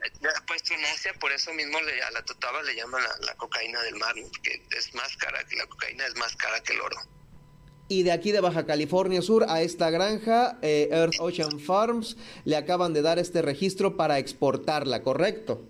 puesto 0.46 0.74
en 0.74 0.84
Asia, 0.84 1.14
por 1.18 1.32
eso 1.32 1.54
mismo 1.54 1.80
le, 1.80 2.02
a 2.02 2.10
la 2.10 2.22
totaba 2.22 2.62
le 2.62 2.76
llaman 2.76 3.02
la, 3.22 3.34
cocaína 3.36 3.80
del 3.82 3.94
mar, 3.94 4.14
porque 4.30 4.62
es 4.76 4.94
más 4.94 5.16
cara 5.16 5.42
que 5.44 5.56
la 5.56 5.66
cocaína, 5.66 6.06
es 6.06 6.14
más 6.16 6.36
cara 6.36 6.60
que 6.60 6.74
el 6.74 6.82
oro. 6.82 6.96
Y 7.88 8.02
de 8.02 8.12
aquí 8.12 8.30
de 8.30 8.40
Baja 8.40 8.66
California 8.66 9.22
Sur 9.22 9.46
a 9.48 9.62
esta 9.62 9.88
granja, 9.88 10.58
eh, 10.60 10.88
Earth 10.90 11.14
Ocean 11.18 11.60
Farms, 11.60 12.18
le 12.44 12.56
acaban 12.56 12.92
de 12.92 13.00
dar 13.00 13.18
este 13.18 13.40
registro 13.40 13.96
para 13.96 14.18
exportarla, 14.18 15.02
¿correcto? 15.02 15.66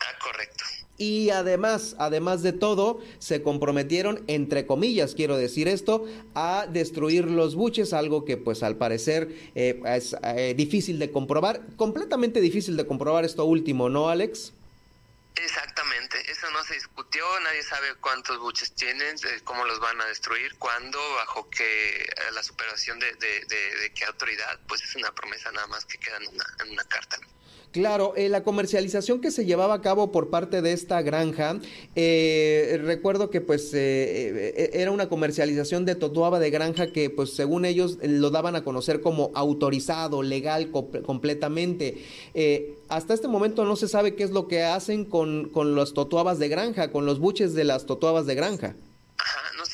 Ah, 0.00 0.16
correcto. 0.22 0.64
Y 1.00 1.30
además, 1.30 1.96
además 1.98 2.42
de 2.42 2.52
todo, 2.52 3.00
se 3.20 3.42
comprometieron, 3.42 4.22
entre 4.26 4.66
comillas, 4.66 5.14
quiero 5.14 5.38
decir 5.38 5.66
esto, 5.66 6.04
a 6.34 6.66
destruir 6.68 7.24
los 7.24 7.54
buches, 7.54 7.94
algo 7.94 8.26
que 8.26 8.36
pues 8.36 8.62
al 8.62 8.76
parecer 8.76 9.34
eh, 9.54 9.80
es 9.86 10.14
eh, 10.22 10.52
difícil 10.54 10.98
de 10.98 11.10
comprobar, 11.10 11.62
completamente 11.76 12.42
difícil 12.42 12.76
de 12.76 12.86
comprobar 12.86 13.24
esto 13.24 13.46
último, 13.46 13.88
¿no, 13.88 14.10
Alex? 14.10 14.52
Exactamente, 15.36 16.18
eso 16.30 16.50
no 16.50 16.62
se 16.64 16.74
discutió, 16.74 17.24
nadie 17.44 17.62
sabe 17.62 17.94
cuántos 18.02 18.38
buches 18.38 18.74
tienen, 18.74 19.16
cómo 19.44 19.64
los 19.64 19.80
van 19.80 19.98
a 20.02 20.04
destruir, 20.04 20.54
cuándo, 20.58 20.98
bajo 21.14 21.48
qué, 21.48 22.02
eh, 22.02 22.06
la 22.34 22.42
superación 22.42 22.98
de, 22.98 23.14
de, 23.14 23.92
qué 23.94 24.04
autoridad, 24.04 24.60
pues 24.68 24.82
es 24.82 24.94
una 24.96 25.10
promesa 25.14 25.50
nada 25.50 25.66
más 25.68 25.86
que 25.86 25.96
queda 25.96 26.18
en 26.18 26.28
una, 26.28 26.44
en 26.62 26.72
una 26.72 26.84
carta. 26.84 27.16
Claro, 27.72 28.14
eh, 28.16 28.28
la 28.28 28.42
comercialización 28.42 29.20
que 29.20 29.30
se 29.30 29.44
llevaba 29.44 29.74
a 29.74 29.80
cabo 29.80 30.10
por 30.10 30.28
parte 30.28 30.60
de 30.60 30.72
esta 30.72 31.02
granja, 31.02 31.60
eh, 31.94 32.80
recuerdo 32.82 33.30
que 33.30 33.40
pues 33.40 33.72
eh, 33.74 34.70
era 34.72 34.90
una 34.90 35.08
comercialización 35.08 35.84
de 35.84 35.94
totuaba 35.94 36.40
de 36.40 36.50
granja 36.50 36.90
que 36.90 37.10
pues 37.10 37.32
según 37.34 37.64
ellos 37.64 37.98
lo 38.02 38.30
daban 38.30 38.56
a 38.56 38.64
conocer 38.64 39.00
como 39.00 39.30
autorizado, 39.34 40.24
legal 40.24 40.72
completamente. 40.72 41.98
hasta 42.88 43.14
este 43.14 43.28
momento 43.28 43.64
no 43.64 43.76
se 43.76 43.86
sabe 43.86 44.16
qué 44.16 44.24
es 44.24 44.32
lo 44.32 44.48
que 44.48 44.64
hacen 44.64 45.04
con, 45.04 45.48
con 45.48 45.76
los 45.76 45.94
totuabas 45.94 46.40
de 46.40 46.48
granja, 46.48 46.90
con 46.90 47.06
los 47.06 47.20
buches 47.20 47.54
de 47.54 47.62
las 47.62 47.86
totuabas 47.86 48.26
de 48.26 48.34
granja 48.34 48.74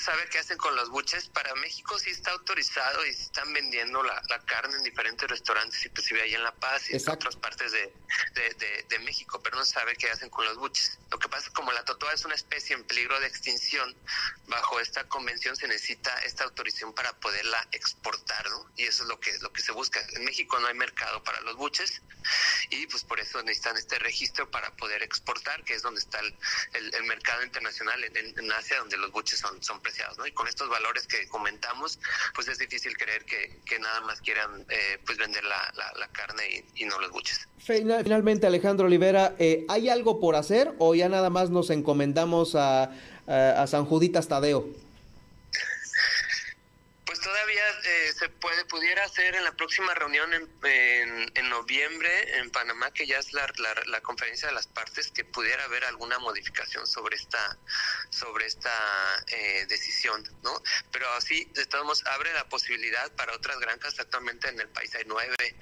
sabe 0.06 0.28
qué 0.30 0.38
hacen 0.38 0.56
con 0.56 0.76
los 0.76 0.88
buches. 0.88 1.28
Para 1.30 1.52
México 1.56 1.98
sí 1.98 2.10
está 2.10 2.30
autorizado 2.30 3.04
y 3.04 3.10
están 3.10 3.52
vendiendo 3.52 4.04
la, 4.04 4.22
carne 4.46 4.76
en 4.76 4.84
diferentes 4.84 5.28
restaurantes, 5.28 5.84
inclusive 5.84 6.22
ahí 6.22 6.34
en 6.34 6.44
La 6.44 6.54
Paz 6.54 6.88
y 6.90 6.96
en 6.96 7.10
otras 7.10 7.34
partes 7.34 7.72
de, 7.72 7.92
de, 8.88 8.98
México, 9.00 9.40
pero 9.42 9.56
no 9.56 9.64
sabe 9.64 9.94
qué 9.96 10.08
hacen 10.08 10.30
con 10.30 10.44
los 10.44 10.56
buches. 10.56 10.98
Lo 11.10 11.18
que 11.18 11.28
pasa 11.28 11.44
es 11.44 11.48
que 11.48 11.54
como 11.54 11.72
la 11.72 11.84
totoa 11.84 12.12
es 12.12 12.24
una 12.24 12.34
especie 12.34 12.74
en 12.74 12.84
peligro 12.84 13.18
de 13.20 13.26
extinción, 13.26 13.94
bajo 14.46 14.78
esta 14.80 15.08
convención 15.08 15.56
se 15.56 15.66
necesita 15.66 16.16
esta 16.20 16.44
autorización 16.44 16.94
para 16.94 17.12
poderla 17.14 17.66
exportar, 17.72 18.48
¿no? 18.50 18.70
Y 18.76 18.84
eso 18.84 19.02
es 19.02 19.08
lo 19.08 19.18
que, 19.18 19.36
lo 19.40 19.52
que 19.52 19.62
se 19.62 19.72
busca. 19.72 20.00
En 20.14 20.24
México 20.24 20.58
no 20.60 20.68
hay 20.68 20.74
mercado 20.74 21.22
para 21.24 21.40
los 21.40 21.56
buches 21.56 22.02
y 22.70 22.86
pues 22.86 23.04
por 23.04 23.20
eso 23.20 23.42
necesitan 23.42 23.76
este 23.76 23.98
registro 23.98 24.50
para 24.50 24.70
poder 24.76 25.02
exportar, 25.02 25.62
que 25.64 25.74
es 25.74 25.82
donde 25.82 26.00
está 26.00 26.20
el, 26.20 26.34
el, 26.94 27.04
mercado 27.04 27.44
internacional 27.44 28.02
en, 28.04 28.38
en 28.38 28.52
Asia, 28.52 28.78
donde 28.78 28.96
los 28.96 29.10
buches 29.12 29.38
son, 29.38 29.62
son 29.62 29.80
Y 30.26 30.32
con 30.32 30.48
estos 30.48 30.68
valores 30.68 31.06
que 31.06 31.26
comentamos, 31.28 31.98
pues 32.34 32.48
es 32.48 32.58
difícil 32.58 32.96
creer 32.96 33.24
que, 33.24 33.78
nada 33.78 34.00
más 34.02 34.20
quieran 34.20 34.64
eh, 34.68 34.98
pues 35.04 35.18
vender 35.18 35.44
la, 35.44 35.72
la, 35.98 36.08
carne 36.08 36.64
y, 36.74 36.84
no 36.84 36.98
los 37.00 37.10
buches. 37.10 37.46
Finalmente, 37.58 38.46
Alejandro 38.46 38.86
Olivera, 38.86 39.34
eh, 39.38 39.66
¿hay 39.68 39.88
algo 39.88 40.18
por 40.18 40.34
hacer 40.34 40.74
o 40.78 40.94
ya 40.94 41.08
nada 41.08 41.30
más 41.30 41.50
nos 41.50 41.70
encomendamos 41.70 42.54
a, 42.54 42.90
a, 43.26 43.62
a 43.62 43.66
San 43.66 43.84
Juditas 43.84 44.28
Tadeo? 44.28 44.85
Todavía 47.26 47.68
eh, 47.82 48.12
se 48.16 48.28
puede 48.28 48.64
pudiera 48.66 49.02
hacer 49.02 49.34
en 49.34 49.42
la 49.42 49.50
próxima 49.50 49.92
reunión 49.94 50.32
en, 50.32 51.32
en, 51.34 51.48
noviembre 51.48 52.38
en 52.38 52.50
Panamá, 52.52 52.92
que 52.92 53.04
ya 53.04 53.18
es 53.18 53.32
la, 53.32 53.52
la, 53.86 54.00
conferencia 54.00 54.46
de 54.46 54.54
las 54.54 54.68
partes, 54.68 55.10
que 55.10 55.24
pudiera 55.24 55.64
haber 55.64 55.84
alguna 55.86 56.20
modificación 56.20 56.86
sobre 56.86 57.16
esta 57.16 57.58
sobre 58.10 58.46
esta 58.46 58.70
eh, 59.26 59.66
decisión, 59.68 60.22
¿no? 60.44 60.62
Pero 60.92 61.12
así, 61.14 61.50
modos, 61.82 62.06
abre 62.06 62.32
la 62.32 62.48
posibilidad 62.48 63.10
para 63.16 63.34
otras 63.34 63.58
granjas. 63.58 63.98
Actualmente 63.98 64.48
en 64.48 64.60
el 64.60 64.68
país 64.68 64.94
hay 64.94 65.04
nueve 65.06 65.56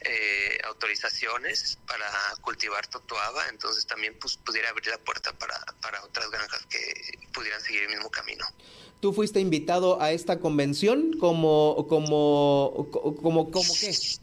eh, 0.00 0.58
autorizaciones 0.64 1.78
para 1.86 2.10
cultivar 2.40 2.88
totoaba, 2.88 3.48
entonces 3.50 3.86
también 3.86 4.18
pues, 4.18 4.36
pudiera 4.38 4.70
abrir 4.70 4.88
la 4.88 4.98
puerta 4.98 5.32
para, 5.32 5.60
para 5.80 6.02
otras 6.02 6.28
granjas 6.28 6.66
que 6.66 7.28
pudieran 7.32 7.60
seguir 7.60 7.84
el 7.84 7.90
mismo 7.90 8.10
camino. 8.10 8.44
¿Tú 9.04 9.12
fuiste 9.12 9.38
invitado 9.38 10.00
a 10.00 10.12
esta 10.12 10.40
convención 10.40 11.12
como, 11.20 11.84
como, 11.90 12.88
como, 12.90 13.50
como 13.50 13.74
qué? 13.78 13.92
Sí, 13.92 14.16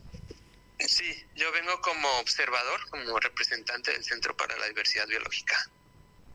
yo 1.36 1.52
vengo 1.52 1.80
como 1.84 2.08
observador, 2.20 2.80
como 2.90 3.20
representante 3.20 3.92
del 3.92 4.04
Centro 4.04 4.36
para 4.36 4.58
la 4.58 4.68
Diversidad 4.70 5.06
Biológica. 5.08 5.70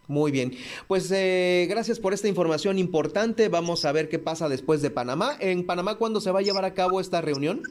Muy 0.07 0.31
bien, 0.31 0.57
pues 0.87 1.11
eh, 1.11 1.67
gracias 1.69 1.99
por 1.99 2.15
esta 2.15 2.29
información 2.29 2.79
importante. 2.79 3.49
Vamos 3.49 3.85
a 3.85 3.91
ver 3.91 4.09
qué 4.09 4.21
pasa 4.21 4.49
después 4.49 4.81
de 4.81 4.91
Panamá. 4.93 5.37
¿En 5.41 5.67
Panamá 5.67 5.97
cuándo 5.97 6.21
se 6.21 6.31
va 6.31 6.39
a 6.39 6.43
llevar 6.43 6.65
a 6.65 6.73
cabo 6.73 7.01
esta 7.01 7.21
reunión? 7.21 7.65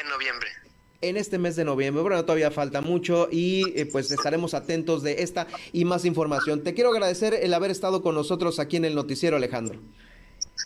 En 0.00 0.08
noviembre 0.08 0.61
en 1.02 1.16
este 1.16 1.38
mes 1.38 1.56
de 1.56 1.64
noviembre. 1.64 2.02
Bueno, 2.02 2.24
todavía 2.24 2.50
falta 2.50 2.80
mucho 2.80 3.28
y 3.30 3.78
eh, 3.78 3.86
pues 3.86 4.10
estaremos 4.10 4.54
atentos 4.54 5.02
de 5.02 5.22
esta 5.22 5.46
y 5.72 5.84
más 5.84 6.04
información. 6.04 6.62
Te 6.62 6.74
quiero 6.74 6.90
agradecer 6.90 7.34
el 7.34 7.52
haber 7.52 7.70
estado 7.70 8.02
con 8.02 8.14
nosotros 8.14 8.58
aquí 8.58 8.76
en 8.78 8.86
el 8.86 8.94
noticiero, 8.94 9.36
Alejandro. 9.36 9.78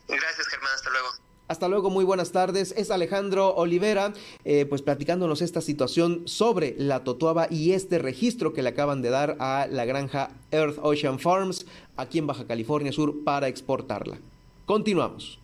Gracias, 0.07 0.47
Germán. 0.49 0.70
Hasta 0.74 0.91
luego. 0.91 1.09
Hasta 1.49 1.68
luego, 1.68 1.91
muy 1.91 2.05
buenas 2.05 2.32
tardes. 2.32 2.74
Es 2.76 2.91
Alejandro 2.91 3.55
Olivera, 3.55 4.12
eh, 4.45 4.66
pues 4.66 4.82
platicándonos 4.82 5.43
esta 5.43 5.61
situación 5.61 6.22
sobre 6.26 6.74
la 6.76 7.05
totuaba 7.05 7.47
y 7.49 7.72
este 7.72 7.99
registro 7.99 8.53
que 8.53 8.62
le 8.62 8.70
acaban 8.70 9.01
de 9.01 9.11
dar 9.11 9.37
a 9.39 9.68
la 9.70 9.84
granja 9.84 10.30
Earth 10.51 10.78
Ocean 10.82 11.20
Farms 11.20 11.66
aquí 11.97 12.18
en 12.18 12.26
Baja 12.26 12.47
California 12.47 12.93
Sur 12.93 13.22
para 13.22 13.47
exportarla. 13.47 14.18
Continuamos. 14.64 15.39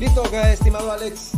Listo, 0.00 0.24
estimado 0.24 0.92
Alex. 0.92 1.32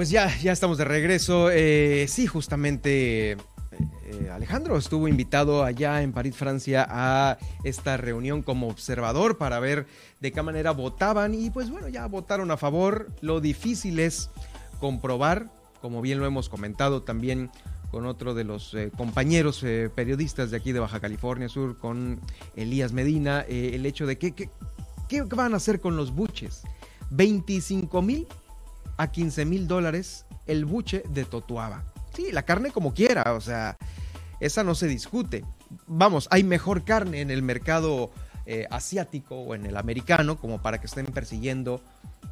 Pues 0.00 0.08
ya, 0.08 0.34
ya 0.38 0.52
estamos 0.52 0.78
de 0.78 0.86
regreso. 0.86 1.50
Eh, 1.52 2.06
sí, 2.08 2.26
justamente 2.26 3.32
eh, 3.32 4.30
Alejandro 4.32 4.78
estuvo 4.78 5.08
invitado 5.08 5.62
allá 5.62 6.00
en 6.00 6.14
París, 6.14 6.34
Francia, 6.34 6.86
a 6.88 7.36
esta 7.64 7.98
reunión 7.98 8.40
como 8.40 8.68
observador 8.68 9.36
para 9.36 9.60
ver 9.60 9.86
de 10.20 10.32
qué 10.32 10.40
manera 10.40 10.70
votaban 10.70 11.34
y 11.34 11.50
pues 11.50 11.68
bueno, 11.68 11.88
ya 11.88 12.06
votaron 12.06 12.50
a 12.50 12.56
favor. 12.56 13.08
Lo 13.20 13.42
difícil 13.42 14.00
es 14.00 14.30
comprobar, 14.78 15.50
como 15.82 16.00
bien 16.00 16.18
lo 16.18 16.24
hemos 16.24 16.48
comentado 16.48 17.02
también 17.02 17.50
con 17.90 18.06
otro 18.06 18.32
de 18.32 18.44
los 18.44 18.72
eh, 18.72 18.90
compañeros 18.96 19.62
eh, 19.64 19.90
periodistas 19.94 20.50
de 20.50 20.56
aquí 20.56 20.72
de 20.72 20.80
Baja 20.80 21.00
California 21.00 21.50
Sur, 21.50 21.76
con 21.76 22.20
Elías 22.56 22.94
Medina, 22.94 23.42
el 23.42 23.84
hecho 23.84 24.06
de 24.06 24.16
que, 24.16 24.32
¿qué 24.32 25.22
van 25.24 25.52
a 25.52 25.58
hacer 25.58 25.78
con 25.78 25.98
los 25.98 26.10
buches? 26.14 26.62
25 27.10 28.00
mil 28.00 28.26
a 29.00 29.10
15 29.10 29.46
mil 29.46 29.66
dólares 29.66 30.26
el 30.46 30.66
buche 30.66 31.02
de 31.08 31.24
Totuaba. 31.24 31.84
Sí, 32.14 32.32
la 32.32 32.42
carne 32.42 32.70
como 32.70 32.92
quiera, 32.92 33.32
o 33.32 33.40
sea, 33.40 33.78
esa 34.40 34.62
no 34.62 34.74
se 34.74 34.88
discute. 34.88 35.42
Vamos, 35.86 36.28
hay 36.30 36.44
mejor 36.44 36.84
carne 36.84 37.22
en 37.22 37.30
el 37.30 37.42
mercado 37.42 38.10
eh, 38.44 38.66
asiático 38.70 39.36
o 39.36 39.54
en 39.54 39.64
el 39.64 39.78
americano 39.78 40.38
como 40.38 40.60
para 40.60 40.80
que 40.80 40.86
estén 40.86 41.06
persiguiendo 41.06 41.80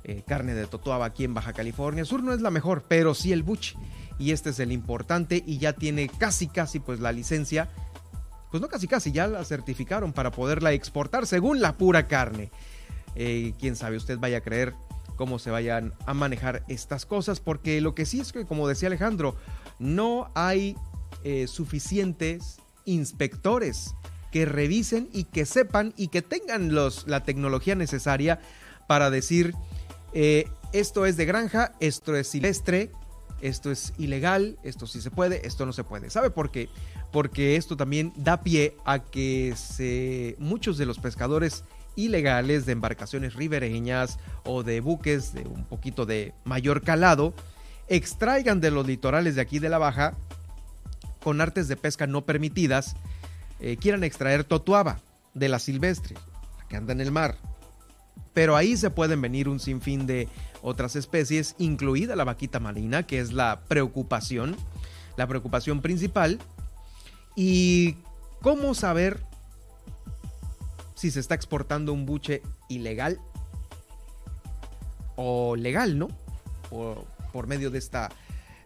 eh, 0.04 0.22
carne 0.26 0.52
de 0.52 0.66
totuaba 0.66 1.06
aquí 1.06 1.24
en 1.24 1.32
Baja 1.32 1.54
California 1.54 2.04
Sur. 2.04 2.22
No 2.22 2.34
es 2.34 2.42
la 2.42 2.50
mejor, 2.50 2.84
pero 2.86 3.14
sí 3.14 3.32
el 3.32 3.42
buche. 3.42 3.74
Y 4.18 4.32
este 4.32 4.50
es 4.50 4.60
el 4.60 4.70
importante 4.70 5.42
y 5.46 5.56
ya 5.56 5.72
tiene 5.72 6.08
casi, 6.08 6.48
casi 6.48 6.80
pues 6.80 7.00
la 7.00 7.12
licencia. 7.12 7.70
Pues 8.50 8.60
no 8.60 8.68
casi, 8.68 8.88
casi, 8.88 9.10
ya 9.10 9.26
la 9.26 9.42
certificaron 9.42 10.12
para 10.12 10.32
poderla 10.32 10.72
exportar 10.72 11.26
según 11.26 11.62
la 11.62 11.78
pura 11.78 12.08
carne. 12.08 12.50
Eh, 13.14 13.54
quién 13.58 13.74
sabe, 13.74 13.96
usted 13.96 14.18
vaya 14.18 14.38
a 14.38 14.42
creer 14.42 14.74
cómo 15.18 15.38
se 15.38 15.50
vayan 15.50 15.92
a 16.06 16.14
manejar 16.14 16.64
estas 16.68 17.04
cosas, 17.04 17.40
porque 17.40 17.80
lo 17.82 17.94
que 17.94 18.06
sí 18.06 18.20
es 18.20 18.32
que, 18.32 18.46
como 18.46 18.68
decía 18.68 18.86
Alejandro, 18.86 19.36
no 19.78 20.30
hay 20.34 20.76
eh, 21.24 21.46
suficientes 21.48 22.60
inspectores 22.84 23.94
que 24.30 24.46
revisen 24.46 25.10
y 25.12 25.24
que 25.24 25.44
sepan 25.44 25.92
y 25.96 26.08
que 26.08 26.22
tengan 26.22 26.72
los, 26.72 27.06
la 27.08 27.24
tecnología 27.24 27.74
necesaria 27.74 28.40
para 28.86 29.10
decir 29.10 29.54
eh, 30.14 30.48
esto 30.72 31.04
es 31.04 31.16
de 31.16 31.26
granja, 31.26 31.74
esto 31.80 32.14
es 32.14 32.28
silvestre, 32.28 32.92
esto 33.40 33.72
es 33.72 33.94
ilegal, 33.98 34.58
esto 34.62 34.86
sí 34.86 35.00
se 35.00 35.10
puede, 35.10 35.46
esto 35.46 35.66
no 35.66 35.72
se 35.72 35.82
puede. 35.82 36.10
¿Sabe 36.10 36.30
por 36.30 36.50
qué? 36.50 36.68
Porque 37.10 37.56
esto 37.56 37.76
también 37.76 38.12
da 38.16 38.42
pie 38.42 38.76
a 38.84 39.00
que 39.00 40.36
muchos 40.38 40.78
de 40.78 40.86
los 40.86 40.98
pescadores 41.00 41.64
ilegales 41.98 42.64
de 42.64 42.72
embarcaciones 42.72 43.34
ribereñas 43.34 44.18
o 44.44 44.62
de 44.62 44.80
buques 44.80 45.34
de 45.34 45.42
un 45.42 45.64
poquito 45.64 46.06
de 46.06 46.32
mayor 46.44 46.82
calado 46.82 47.34
extraigan 47.88 48.60
de 48.60 48.70
los 48.70 48.86
litorales 48.86 49.34
de 49.34 49.40
aquí 49.40 49.58
de 49.58 49.68
la 49.68 49.78
Baja, 49.78 50.14
con 51.22 51.40
artes 51.40 51.68
de 51.68 51.76
pesca 51.76 52.06
no 52.06 52.24
permitidas, 52.24 52.94
eh, 53.60 53.76
quieran 53.76 54.04
extraer 54.04 54.44
totuaba 54.44 55.00
de 55.34 55.48
la 55.48 55.58
silvestre, 55.58 56.14
que 56.68 56.76
anda 56.76 56.92
en 56.92 57.00
el 57.00 57.10
mar. 57.10 57.36
Pero 58.32 58.56
ahí 58.56 58.76
se 58.76 58.90
pueden 58.90 59.20
venir 59.20 59.48
un 59.48 59.58
sinfín 59.58 60.06
de 60.06 60.28
otras 60.62 60.96
especies, 60.96 61.56
incluida 61.58 62.14
la 62.14 62.24
vaquita 62.24 62.60
marina, 62.60 63.04
que 63.04 63.18
es 63.18 63.32
la 63.32 63.60
preocupación, 63.66 64.56
la 65.16 65.26
preocupación 65.26 65.80
principal. 65.80 66.38
¿Y 67.34 67.96
cómo 68.42 68.74
saber 68.74 69.20
si 70.98 71.12
se 71.12 71.20
está 71.20 71.36
exportando 71.36 71.92
un 71.92 72.06
buche 72.06 72.42
ilegal 72.68 73.20
o 75.14 75.54
legal, 75.54 75.96
¿no? 75.96 76.08
Por 77.32 77.46
medio 77.46 77.70
de 77.70 77.78
esta, 77.78 78.10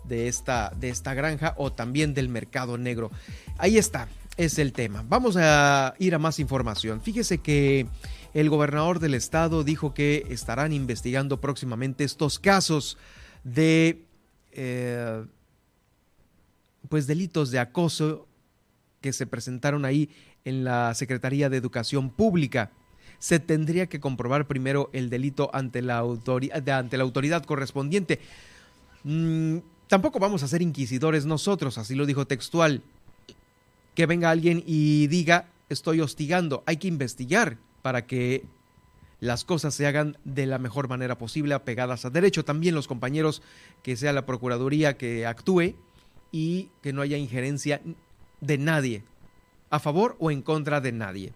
de 0.04 0.28
esta, 0.28 0.72
de 0.80 0.88
esta 0.88 1.12
granja 1.12 1.54
o 1.58 1.72
también 1.72 2.14
del 2.14 2.30
mercado 2.30 2.78
negro. 2.78 3.10
Ahí 3.58 3.76
está, 3.76 4.08
es 4.38 4.58
el 4.58 4.72
tema. 4.72 5.04
Vamos 5.06 5.36
a 5.36 5.92
ir 5.98 6.14
a 6.14 6.18
más 6.18 6.38
información. 6.38 7.02
Fíjese 7.02 7.38
que 7.38 7.86
el 8.32 8.48
gobernador 8.48 8.98
del 8.98 9.12
estado 9.12 9.62
dijo 9.62 9.92
que 9.92 10.26
estarán 10.30 10.72
investigando 10.72 11.38
próximamente 11.38 12.02
estos 12.02 12.38
casos 12.38 12.96
de 13.44 14.06
eh, 14.52 15.26
pues 16.88 17.06
delitos 17.06 17.50
de 17.50 17.58
acoso 17.58 18.26
que 19.02 19.12
se 19.12 19.26
presentaron 19.26 19.84
ahí 19.84 20.08
en 20.44 20.64
la 20.64 20.94
Secretaría 20.94 21.48
de 21.48 21.56
Educación 21.56 22.10
Pública 22.10 22.70
se 23.18 23.38
tendría 23.38 23.86
que 23.86 24.00
comprobar 24.00 24.46
primero 24.46 24.90
el 24.92 25.08
delito 25.08 25.50
ante 25.52 25.80
la, 25.80 26.00
ante 26.00 26.96
la 26.96 27.04
autoridad 27.04 27.44
correspondiente. 27.44 28.18
Mm, 29.04 29.58
tampoco 29.86 30.18
vamos 30.18 30.42
a 30.42 30.48
ser 30.48 30.60
inquisidores 30.60 31.24
nosotros, 31.24 31.78
así 31.78 31.94
lo 31.94 32.06
dijo 32.06 32.26
textual. 32.26 32.82
Que 33.94 34.06
venga 34.06 34.30
alguien 34.30 34.64
y 34.66 35.06
diga, 35.06 35.46
estoy 35.68 36.00
hostigando, 36.00 36.64
hay 36.66 36.78
que 36.78 36.88
investigar 36.88 37.58
para 37.82 38.06
que 38.06 38.44
las 39.20 39.44
cosas 39.44 39.72
se 39.72 39.86
hagan 39.86 40.16
de 40.24 40.46
la 40.46 40.58
mejor 40.58 40.88
manera 40.88 41.16
posible, 41.16 41.54
apegadas 41.54 42.04
a 42.04 42.10
derecho. 42.10 42.44
También 42.44 42.74
los 42.74 42.88
compañeros, 42.88 43.40
que 43.84 43.96
sea 43.96 44.12
la 44.12 44.26
Procuraduría 44.26 44.96
que 44.96 45.26
actúe 45.26 45.76
y 46.32 46.70
que 46.82 46.92
no 46.92 47.02
haya 47.02 47.18
injerencia 47.18 47.80
de 48.40 48.58
nadie, 48.58 49.04
a 49.72 49.80
favor 49.80 50.16
o 50.20 50.30
en 50.30 50.42
contra 50.42 50.80
de 50.80 50.92
nadie. 50.92 51.32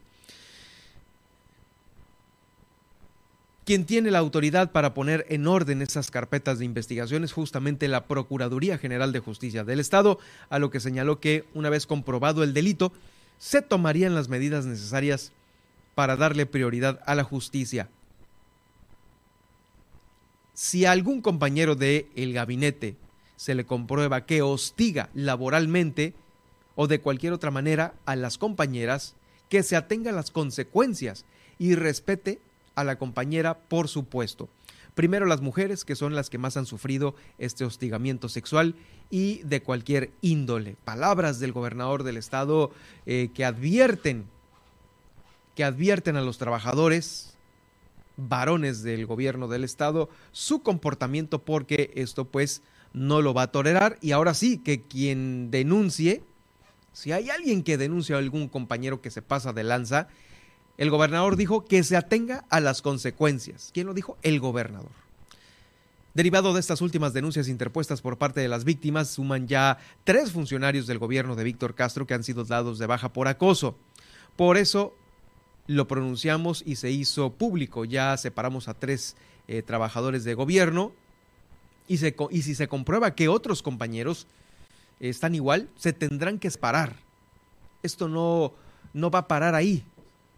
Quien 3.64 3.86
tiene 3.86 4.12
la 4.12 4.18
autoridad 4.18 4.70
para 4.70 4.94
poner 4.94 5.26
en 5.30 5.48
orden 5.48 5.82
esas 5.82 6.10
carpetas 6.12 6.58
de 6.58 6.66
investigación 6.66 7.24
es 7.24 7.32
justamente 7.32 7.88
la 7.88 8.04
Procuraduría 8.04 8.78
General 8.78 9.10
de 9.10 9.20
Justicia 9.20 9.64
del 9.64 9.80
Estado, 9.80 10.20
a 10.50 10.60
lo 10.60 10.70
que 10.70 10.80
señaló 10.80 11.18
que, 11.18 11.46
una 11.54 11.70
vez 11.70 11.86
comprobado 11.86 12.44
el 12.44 12.52
delito, 12.52 12.92
se 13.38 13.62
tomarían 13.62 14.14
las 14.14 14.28
medidas 14.28 14.66
necesarias 14.66 15.32
para 15.94 16.14
darle 16.16 16.44
prioridad 16.44 17.00
a 17.06 17.14
la 17.14 17.24
justicia. 17.24 17.88
Si 20.52 20.84
a 20.84 20.92
algún 20.92 21.22
compañero 21.22 21.74
del 21.74 22.06
el 22.14 22.34
gabinete 22.34 22.96
se 23.36 23.54
le 23.54 23.64
comprueba 23.64 24.26
que 24.26 24.42
hostiga 24.42 25.08
laboralmente 25.14 26.14
o 26.76 26.86
de 26.86 27.00
cualquier 27.00 27.32
otra 27.32 27.50
manera 27.50 27.94
a 28.04 28.14
las 28.14 28.38
compañeras, 28.38 29.16
que 29.48 29.62
se 29.62 29.74
atenga 29.74 30.10
a 30.10 30.14
las 30.14 30.30
consecuencias 30.30 31.24
y 31.58 31.74
respete 31.74 32.40
a 32.74 32.84
la 32.84 32.96
compañera, 32.96 33.58
por 33.58 33.88
supuesto. 33.88 34.48
Primero 34.94 35.26
las 35.26 35.40
mujeres, 35.40 35.84
que 35.84 35.96
son 35.96 36.14
las 36.14 36.30
que 36.30 36.38
más 36.38 36.56
han 36.56 36.64
sufrido 36.64 37.14
este 37.38 37.64
hostigamiento 37.64 38.28
sexual 38.28 38.74
y 39.10 39.42
de 39.42 39.62
cualquier 39.62 40.10
índole. 40.22 40.76
Palabras 40.84 41.38
del 41.38 41.52
gobernador 41.52 42.02
del 42.02 42.16
estado 42.16 42.70
eh, 43.04 43.28
que 43.34 43.44
advierten, 43.44 44.26
que 45.54 45.64
advierten 45.64 46.16
a 46.16 46.22
los 46.22 46.38
trabajadores, 46.38 47.36
varones 48.16 48.82
del 48.82 49.06
gobierno 49.06 49.48
del 49.48 49.64
estado, 49.64 50.08
su 50.32 50.62
comportamiento 50.62 51.40
porque 51.42 51.92
esto 51.94 52.24
pues 52.24 52.62
no 52.92 53.20
lo 53.20 53.34
va 53.34 53.42
a 53.42 53.52
tolerar 53.52 53.98
y 54.00 54.12
ahora 54.12 54.32
sí 54.32 54.58
que 54.58 54.82
quien 54.82 55.50
denuncie, 55.50 56.24
si 56.96 57.12
hay 57.12 57.28
alguien 57.28 57.62
que 57.62 57.76
denuncia 57.76 58.16
a 58.16 58.20
algún 58.20 58.48
compañero 58.48 59.02
que 59.02 59.10
se 59.10 59.20
pasa 59.20 59.52
de 59.52 59.62
lanza, 59.64 60.08
el 60.78 60.88
gobernador 60.88 61.36
dijo 61.36 61.66
que 61.66 61.84
se 61.84 61.94
atenga 61.94 62.46
a 62.48 62.58
las 62.58 62.80
consecuencias. 62.80 63.70
¿Quién 63.74 63.86
lo 63.86 63.92
dijo? 63.92 64.16
El 64.22 64.40
gobernador. 64.40 64.88
Derivado 66.14 66.54
de 66.54 66.60
estas 66.60 66.80
últimas 66.80 67.12
denuncias 67.12 67.48
interpuestas 67.48 68.00
por 68.00 68.16
parte 68.16 68.40
de 68.40 68.48
las 68.48 68.64
víctimas, 68.64 69.10
suman 69.10 69.46
ya 69.46 69.76
tres 70.04 70.32
funcionarios 70.32 70.86
del 70.86 70.98
gobierno 70.98 71.36
de 71.36 71.44
Víctor 71.44 71.74
Castro 71.74 72.06
que 72.06 72.14
han 72.14 72.24
sido 72.24 72.44
dados 72.44 72.78
de 72.78 72.86
baja 72.86 73.12
por 73.12 73.28
acoso. 73.28 73.76
Por 74.34 74.56
eso 74.56 74.96
lo 75.66 75.86
pronunciamos 75.88 76.62
y 76.64 76.76
se 76.76 76.90
hizo 76.90 77.30
público. 77.34 77.84
Ya 77.84 78.16
separamos 78.16 78.68
a 78.68 78.74
tres 78.74 79.16
eh, 79.48 79.60
trabajadores 79.60 80.24
de 80.24 80.32
gobierno 80.32 80.92
y, 81.88 81.96
y 81.96 82.42
si 82.42 82.54
se 82.54 82.68
comprueba 82.68 83.14
que 83.14 83.28
otros 83.28 83.62
compañeros 83.62 84.26
están 85.00 85.34
igual, 85.34 85.68
se 85.76 85.92
tendrán 85.92 86.38
que 86.38 86.50
parar. 86.50 86.96
Esto 87.82 88.08
no, 88.08 88.52
no 88.94 89.10
va 89.10 89.20
a 89.20 89.28
parar 89.28 89.54
ahí 89.54 89.84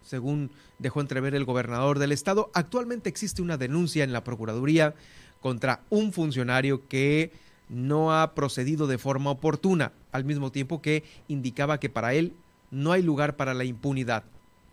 según 0.09 0.49
dejó 0.79 1.01
entrever 1.01 1.35
el 1.35 1.45
gobernador 1.45 1.99
del 1.99 2.11
estado. 2.11 2.49
Actualmente 2.53 3.09
existe 3.09 3.41
una 3.41 3.57
denuncia 3.57 4.03
en 4.03 4.11
la 4.11 4.23
Procuraduría 4.23 4.95
contra 5.41 5.81
un 5.89 6.11
funcionario 6.13 6.87
que 6.87 7.31
no 7.69 8.13
ha 8.13 8.33
procedido 8.33 8.87
de 8.87 8.97
forma 8.97 9.29
oportuna, 9.29 9.91
al 10.11 10.25
mismo 10.25 10.51
tiempo 10.51 10.81
que 10.81 11.03
indicaba 11.27 11.79
que 11.79 11.89
para 11.89 12.13
él 12.13 12.33
no 12.71 12.91
hay 12.91 13.03
lugar 13.03 13.35
para 13.35 13.53
la 13.53 13.63
impunidad. 13.63 14.23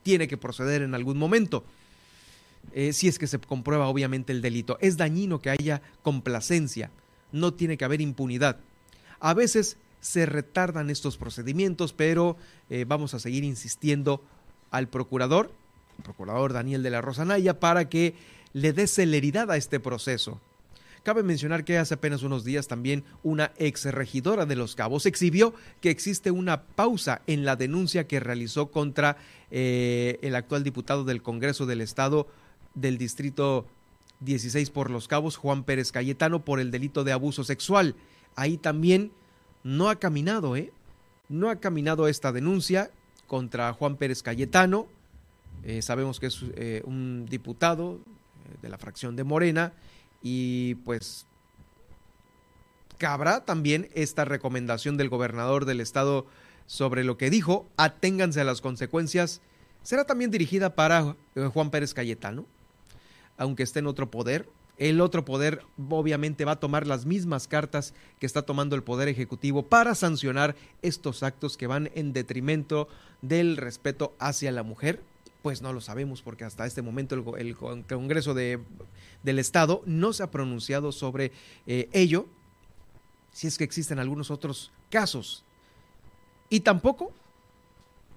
Tiene 0.02 0.28
que 0.28 0.38
proceder 0.38 0.82
en 0.82 0.94
algún 0.94 1.18
momento. 1.18 1.64
Eh, 2.72 2.92
si 2.92 3.06
es 3.06 3.18
que 3.18 3.26
se 3.26 3.38
comprueba 3.38 3.88
obviamente 3.88 4.32
el 4.32 4.40
delito. 4.40 4.78
Es 4.80 4.96
dañino 4.96 5.40
que 5.40 5.50
haya 5.50 5.82
complacencia, 6.02 6.90
no 7.30 7.52
tiene 7.52 7.76
que 7.76 7.84
haber 7.84 8.00
impunidad. 8.00 8.56
A 9.20 9.34
veces 9.34 9.76
se 10.00 10.26
retardan 10.26 10.90
estos 10.90 11.16
procedimientos, 11.16 11.92
pero 11.92 12.36
eh, 12.70 12.84
vamos 12.86 13.14
a 13.14 13.18
seguir 13.18 13.44
insistiendo 13.44 14.22
al 14.70 14.88
procurador, 14.88 15.50
el 15.98 16.04
procurador 16.04 16.52
Daniel 16.52 16.82
de 16.82 16.90
la 16.90 17.00
Rosanaya, 17.00 17.58
para 17.58 17.88
que 17.88 18.14
le 18.52 18.72
dé 18.72 18.86
celeridad 18.86 19.50
a 19.50 19.56
este 19.56 19.80
proceso. 19.80 20.40
Cabe 21.02 21.22
mencionar 21.22 21.64
que 21.64 21.78
hace 21.78 21.94
apenas 21.94 22.24
unos 22.24 22.42
días 22.42 22.66
también 22.66 23.04
una 23.22 23.52
ex 23.58 23.84
regidora 23.84 24.44
de 24.44 24.56
Los 24.56 24.74
Cabos 24.74 25.06
exhibió 25.06 25.54
que 25.80 25.90
existe 25.90 26.32
una 26.32 26.62
pausa 26.62 27.22
en 27.28 27.44
la 27.44 27.54
denuncia 27.54 28.08
que 28.08 28.18
realizó 28.18 28.72
contra 28.72 29.16
eh, 29.52 30.18
el 30.22 30.34
actual 30.34 30.64
diputado 30.64 31.04
del 31.04 31.22
Congreso 31.22 31.64
del 31.64 31.80
Estado 31.80 32.26
del 32.74 32.98
Distrito 32.98 33.66
16 34.18 34.70
por 34.70 34.90
Los 34.90 35.06
Cabos, 35.06 35.36
Juan 35.36 35.62
Pérez 35.62 35.92
Cayetano, 35.92 36.44
por 36.44 36.58
el 36.58 36.72
delito 36.72 37.04
de 37.04 37.12
abuso 37.12 37.44
sexual. 37.44 37.94
Ahí 38.36 38.56
también 38.56 39.12
no 39.64 39.88
ha 39.88 39.96
caminado, 39.96 40.56
¿eh? 40.56 40.72
No 41.28 41.50
ha 41.50 41.56
caminado 41.56 42.06
esta 42.06 42.30
denuncia 42.30 42.90
contra 43.26 43.72
Juan 43.72 43.96
Pérez 43.96 44.22
Cayetano. 44.22 44.86
Eh, 45.64 45.82
sabemos 45.82 46.20
que 46.20 46.26
es 46.26 46.44
eh, 46.54 46.82
un 46.84 47.26
diputado 47.26 47.98
de 48.62 48.68
la 48.68 48.78
fracción 48.78 49.16
de 49.16 49.24
Morena 49.24 49.72
y 50.22 50.76
pues 50.76 51.26
cabrá 52.98 53.44
también 53.44 53.88
esta 53.94 54.24
recomendación 54.24 54.96
del 54.96 55.08
gobernador 55.08 55.64
del 55.64 55.80
estado 55.80 56.26
sobre 56.66 57.04
lo 57.04 57.16
que 57.16 57.30
dijo, 57.30 57.68
aténganse 57.76 58.40
a 58.40 58.44
las 58.44 58.60
consecuencias, 58.60 59.40
será 59.82 60.04
también 60.04 60.30
dirigida 60.30 60.74
para 60.74 61.16
eh, 61.34 61.48
Juan 61.52 61.70
Pérez 61.70 61.94
Cayetano, 61.94 62.46
aunque 63.36 63.62
esté 63.62 63.78
en 63.80 63.86
otro 63.86 64.10
poder. 64.10 64.48
El 64.78 65.00
otro 65.00 65.24
poder 65.24 65.62
obviamente 65.88 66.44
va 66.44 66.52
a 66.52 66.60
tomar 66.60 66.86
las 66.86 67.06
mismas 67.06 67.48
cartas 67.48 67.94
que 68.20 68.26
está 68.26 68.42
tomando 68.42 68.76
el 68.76 68.82
Poder 68.82 69.08
Ejecutivo 69.08 69.66
para 69.66 69.94
sancionar 69.94 70.54
estos 70.82 71.22
actos 71.22 71.56
que 71.56 71.66
van 71.66 71.90
en 71.94 72.12
detrimento 72.12 72.88
del 73.22 73.56
respeto 73.56 74.14
hacia 74.18 74.52
la 74.52 74.62
mujer, 74.62 75.00
pues 75.42 75.62
no 75.62 75.72
lo 75.72 75.80
sabemos 75.80 76.22
porque 76.22 76.44
hasta 76.44 76.66
este 76.66 76.82
momento 76.82 77.36
el, 77.36 77.56
Congreso 77.56 78.34
de, 78.34 78.58
del 79.22 79.38
Estado 79.38 79.82
no 79.86 80.12
se 80.12 80.22
ha 80.22 80.30
pronunciado 80.30 80.92
sobre 80.92 81.32
eh, 81.66 81.88
ello, 81.92 82.26
si 83.32 83.46
es 83.46 83.56
que 83.56 83.64
existen 83.64 83.98
algunos 83.98 84.30
otros 84.30 84.72
casos. 84.90 85.44
Y 86.50 86.60
tampoco 86.60 87.12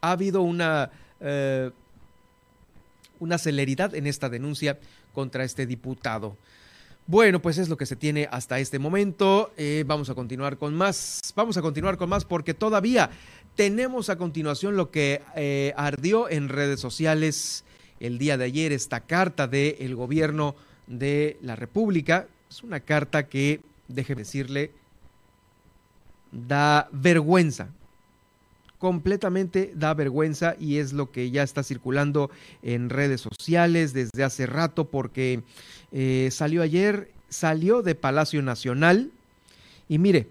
ha 0.02 0.12
habido 0.12 0.42
una, 0.42 0.92
eh, 1.20 1.72
una 3.20 3.38
celeridad 3.38 3.96
en 3.96 4.08
esta 4.08 4.30
denuncia 4.30 4.80
contra 5.14 5.44
este 5.44 5.66
diputado. 5.66 6.36
Bueno, 7.08 7.42
pues 7.42 7.58
es 7.58 7.70
lo 7.70 7.78
que 7.78 7.88
se 7.88 7.96
tiene 7.96 8.28
hasta 8.32 8.60
este 8.60 8.78
momento. 8.78 9.52
Eh, 9.58 9.84
vamos 9.88 10.12
a 10.12 10.14
continuar 10.14 10.58
con 10.58 10.76
más. 10.76 11.22
Vamos 11.36 11.58
a 11.58 11.62
continuar 11.64 11.98
con 11.98 12.08
más 12.08 12.24
porque 12.24 12.54
todavía 12.54 13.10
tenemos 13.56 14.10
a 14.10 14.18
continuación 14.18 14.78
lo 14.78 14.92
que 14.92 15.22
eh, 15.36 15.74
ardió 15.76 16.30
en 16.30 16.50
redes 16.50 16.80
sociales 16.80 17.64
el 18.00 18.20
día 18.20 18.38
de 18.38 18.46
ayer, 18.46 18.72
esta 18.72 19.02
carta 19.02 19.48
del 19.48 19.96
gobierno 19.96 20.56
de 20.86 21.38
la 21.42 21.56
República. 21.56 22.28
Es 22.50 22.64
una 22.64 22.80
carta 22.80 23.28
que, 23.28 23.62
déjeme 23.88 24.22
decirle, 24.22 24.72
da 26.32 26.90
vergüenza. 26.92 27.70
Completamente 28.80 29.72
da 29.76 29.94
vergüenza 29.94 30.56
y 30.60 30.78
es 30.78 30.94
lo 30.94 31.12
que 31.12 31.30
ya 31.32 31.44
está 31.44 31.64
circulando 31.64 32.32
en 32.64 32.90
redes 32.90 33.22
sociales 33.22 33.94
desde 33.94 34.24
hace 34.24 34.46
rato 34.46 34.86
porque 34.86 35.44
eh, 35.92 36.30
salió 36.32 36.62
ayer, 36.62 37.12
salió 37.30 37.82
de 37.82 37.94
Palacio 37.94 38.42
Nacional 38.42 39.12
y 39.90 40.00
mire, 40.00 40.30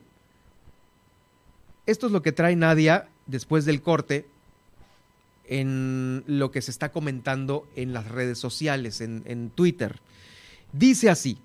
esto 1.86 2.07
es 2.07 2.12
lo 2.12 2.22
que 2.22 2.32
trae 2.32 2.57
Nadia 2.57 3.09
después 3.26 3.64
del 3.64 3.82
corte 3.82 4.26
en 5.49 6.22
lo 6.26 6.51
que 6.51 6.62
se 6.62 6.70
está 6.70 6.92
comentando 6.92 7.66
en 7.74 7.92
las 7.92 8.09
redes 8.09 8.38
sociales, 8.38 9.01
en, 9.01 9.51
Twitter. 9.55 10.01
Dice 10.72 11.09
así, 11.09 11.38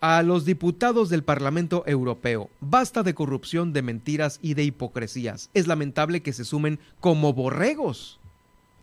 a 0.00 0.22
los 0.22 0.44
diputados 0.44 1.08
del 1.08 1.24
Parlamento 1.24 1.84
Europeo, 1.86 2.50
basta 2.60 3.02
de 3.02 3.14
corrupción, 3.14 3.72
de 3.72 3.82
mentiras 3.82 4.38
y 4.42 4.54
de 4.54 4.64
hipocresías. 4.64 5.50
Es 5.54 5.66
lamentable 5.66 6.22
que 6.22 6.32
se 6.32 6.44
sumen 6.44 6.78
como 7.00 7.32
borregos. 7.32 8.20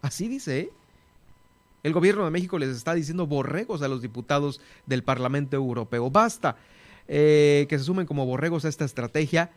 Así 0.01 0.27
dice, 0.27 0.59
¿eh? 0.59 0.69
El 1.83 1.93
gobierno 1.93 2.25
de 2.25 2.31
México 2.31 2.59
les 2.59 2.69
está 2.69 2.93
diciendo 2.93 3.25
borregos 3.25 3.81
a 3.81 3.87
los 3.87 4.01
diputados 4.01 4.61
del 4.85 5.03
Parlamento 5.03 5.55
Europeo. 5.55 6.11
Basta 6.11 6.57
eh, 7.07 7.65
que 7.69 7.79
se 7.79 7.85
sumen 7.85 8.05
como 8.05 8.25
borregos 8.25 8.65
a 8.65 8.69
esta 8.69 8.85
estrategia 8.85 9.51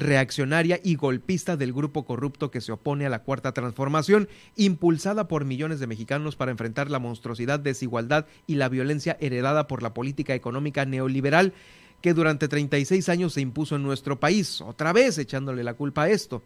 reaccionaria 0.00 0.80
y 0.82 0.96
golpista 0.96 1.56
del 1.56 1.72
grupo 1.72 2.04
corrupto 2.04 2.50
que 2.50 2.60
se 2.60 2.72
opone 2.72 3.06
a 3.06 3.10
la 3.10 3.22
cuarta 3.22 3.52
transformación, 3.52 4.28
impulsada 4.56 5.28
por 5.28 5.44
millones 5.44 5.78
de 5.78 5.86
mexicanos 5.86 6.36
para 6.36 6.50
enfrentar 6.50 6.90
la 6.90 6.98
monstruosidad, 6.98 7.60
desigualdad 7.60 8.26
y 8.46 8.56
la 8.56 8.68
violencia 8.68 9.16
heredada 9.20 9.66
por 9.66 9.82
la 9.82 9.94
política 9.94 10.34
económica 10.34 10.84
neoliberal 10.86 11.52
que 12.00 12.14
durante 12.14 12.48
36 12.48 13.08
años 13.10 13.34
se 13.34 13.42
impuso 13.42 13.76
en 13.76 13.82
nuestro 13.82 14.18
país, 14.18 14.62
otra 14.62 14.92
vez 14.94 15.18
echándole 15.18 15.62
la 15.62 15.74
culpa 15.74 16.04
a 16.04 16.10
esto. 16.10 16.42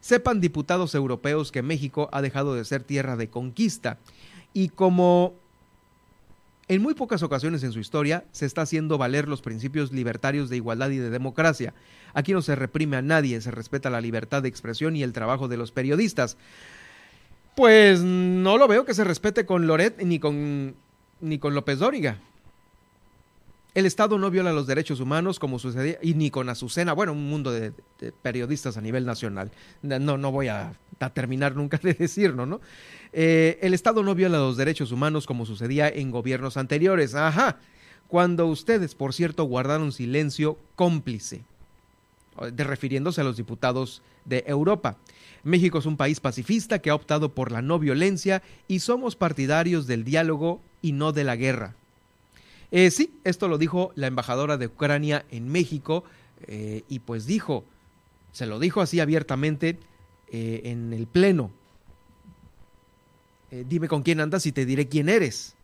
Sepan 0.00 0.40
diputados 0.40 0.94
europeos 0.94 1.52
que 1.52 1.62
México 1.62 2.08
ha 2.10 2.22
dejado 2.22 2.54
de 2.54 2.64
ser 2.64 2.84
tierra 2.84 3.16
de 3.16 3.28
conquista 3.28 3.98
y 4.54 4.70
como 4.70 5.43
en 6.66 6.82
muy 6.82 6.94
pocas 6.94 7.22
ocasiones 7.22 7.62
en 7.62 7.72
su 7.72 7.78
historia 7.78 8.24
se 8.32 8.46
está 8.46 8.62
haciendo 8.62 8.96
valer 8.96 9.28
los 9.28 9.42
principios 9.42 9.92
libertarios 9.92 10.48
de 10.48 10.56
igualdad 10.56 10.90
y 10.90 10.96
de 10.96 11.10
democracia. 11.10 11.74
Aquí 12.14 12.32
no 12.32 12.42
se 12.42 12.56
reprime 12.56 12.96
a 12.96 13.02
nadie, 13.02 13.40
se 13.40 13.50
respeta 13.50 13.90
la 13.90 14.00
libertad 14.00 14.42
de 14.42 14.48
expresión 14.48 14.96
y 14.96 15.02
el 15.02 15.12
trabajo 15.12 15.48
de 15.48 15.56
los 15.56 15.72
periodistas. 15.72 16.36
Pues 17.54 18.00
no 18.02 18.56
lo 18.58 18.66
veo 18.66 18.84
que 18.84 18.94
se 18.94 19.04
respete 19.04 19.46
con 19.46 19.66
Loret 19.66 20.02
ni 20.02 20.18
con, 20.18 20.74
ni 21.20 21.38
con 21.38 21.54
López 21.54 21.78
Dóriga. 21.78 22.18
El 23.74 23.86
Estado 23.86 24.18
no 24.18 24.30
viola 24.30 24.52
los 24.52 24.68
derechos 24.68 25.00
humanos 25.00 25.40
como 25.40 25.58
sucedía, 25.58 25.98
y 26.00 26.14
ni 26.14 26.30
con 26.30 26.48
Azucena, 26.48 26.92
bueno, 26.92 27.12
un 27.12 27.28
mundo 27.28 27.50
de, 27.50 27.72
periodistas 28.22 28.76
a 28.76 28.80
nivel 28.80 29.04
nacional. 29.04 29.50
No, 29.82 30.16
no 30.16 30.30
voy 30.30 30.46
a, 30.46 30.74
terminar 31.12 31.56
nunca 31.56 31.78
de 31.82 31.94
decirlo, 31.94 32.46
¿no? 32.46 32.60
Eh, 33.12 33.58
el 33.62 33.74
Estado 33.74 34.04
no 34.04 34.14
viola 34.14 34.38
los 34.38 34.56
derechos 34.56 34.92
humanos 34.92 35.26
como 35.26 35.44
sucedía 35.44 35.88
en 35.88 36.12
gobiernos 36.12 36.56
anteriores. 36.56 37.16
Ajá. 37.16 37.58
Cuando 38.06 38.46
ustedes, 38.46 38.94
por 38.94 39.12
cierto, 39.12 39.42
guardaron 39.44 39.90
silencio 39.90 40.56
cómplice, 40.76 41.42
refiriéndose 42.56 43.22
a 43.22 43.24
los 43.24 43.36
diputados 43.36 44.02
de 44.24 44.44
Europa. 44.46 44.98
México 45.42 45.78
es 45.78 45.86
un 45.86 45.96
país 45.96 46.20
pacifista 46.20 46.78
que 46.78 46.90
ha 46.90 46.94
optado 46.94 47.34
por 47.34 47.50
la 47.50 47.60
no 47.60 47.80
violencia 47.80 48.42
y 48.68 48.80
somos 48.80 49.16
partidarios 49.16 49.88
del 49.88 50.04
diálogo 50.04 50.60
y 50.80 50.92
no 50.92 51.12
de 51.12 51.24
la 51.24 51.34
guerra. 51.34 51.74
Eh, 52.76 52.90
sí, 52.90 53.14
esto 53.22 53.46
lo 53.46 53.56
dijo 53.56 53.92
la 53.94 54.08
embajadora 54.08 54.56
de 54.56 54.66
Ucrania 54.66 55.24
en 55.30 55.48
México 55.48 56.02
eh, 56.48 56.82
y 56.88 56.98
pues 56.98 57.24
dijo, 57.24 57.64
se 58.32 58.46
lo 58.46 58.58
dijo 58.58 58.80
así 58.80 58.98
abiertamente 58.98 59.78
eh, 60.32 60.62
en 60.64 60.92
el 60.92 61.06
Pleno. 61.06 61.52
dime 63.52 63.86
con 63.86 64.02
quién 64.02 64.18
andas 64.18 64.44
y 64.46 64.50
te 64.50 64.66
diré 64.66 64.88
quién 64.88 65.08
eres. 65.08 65.54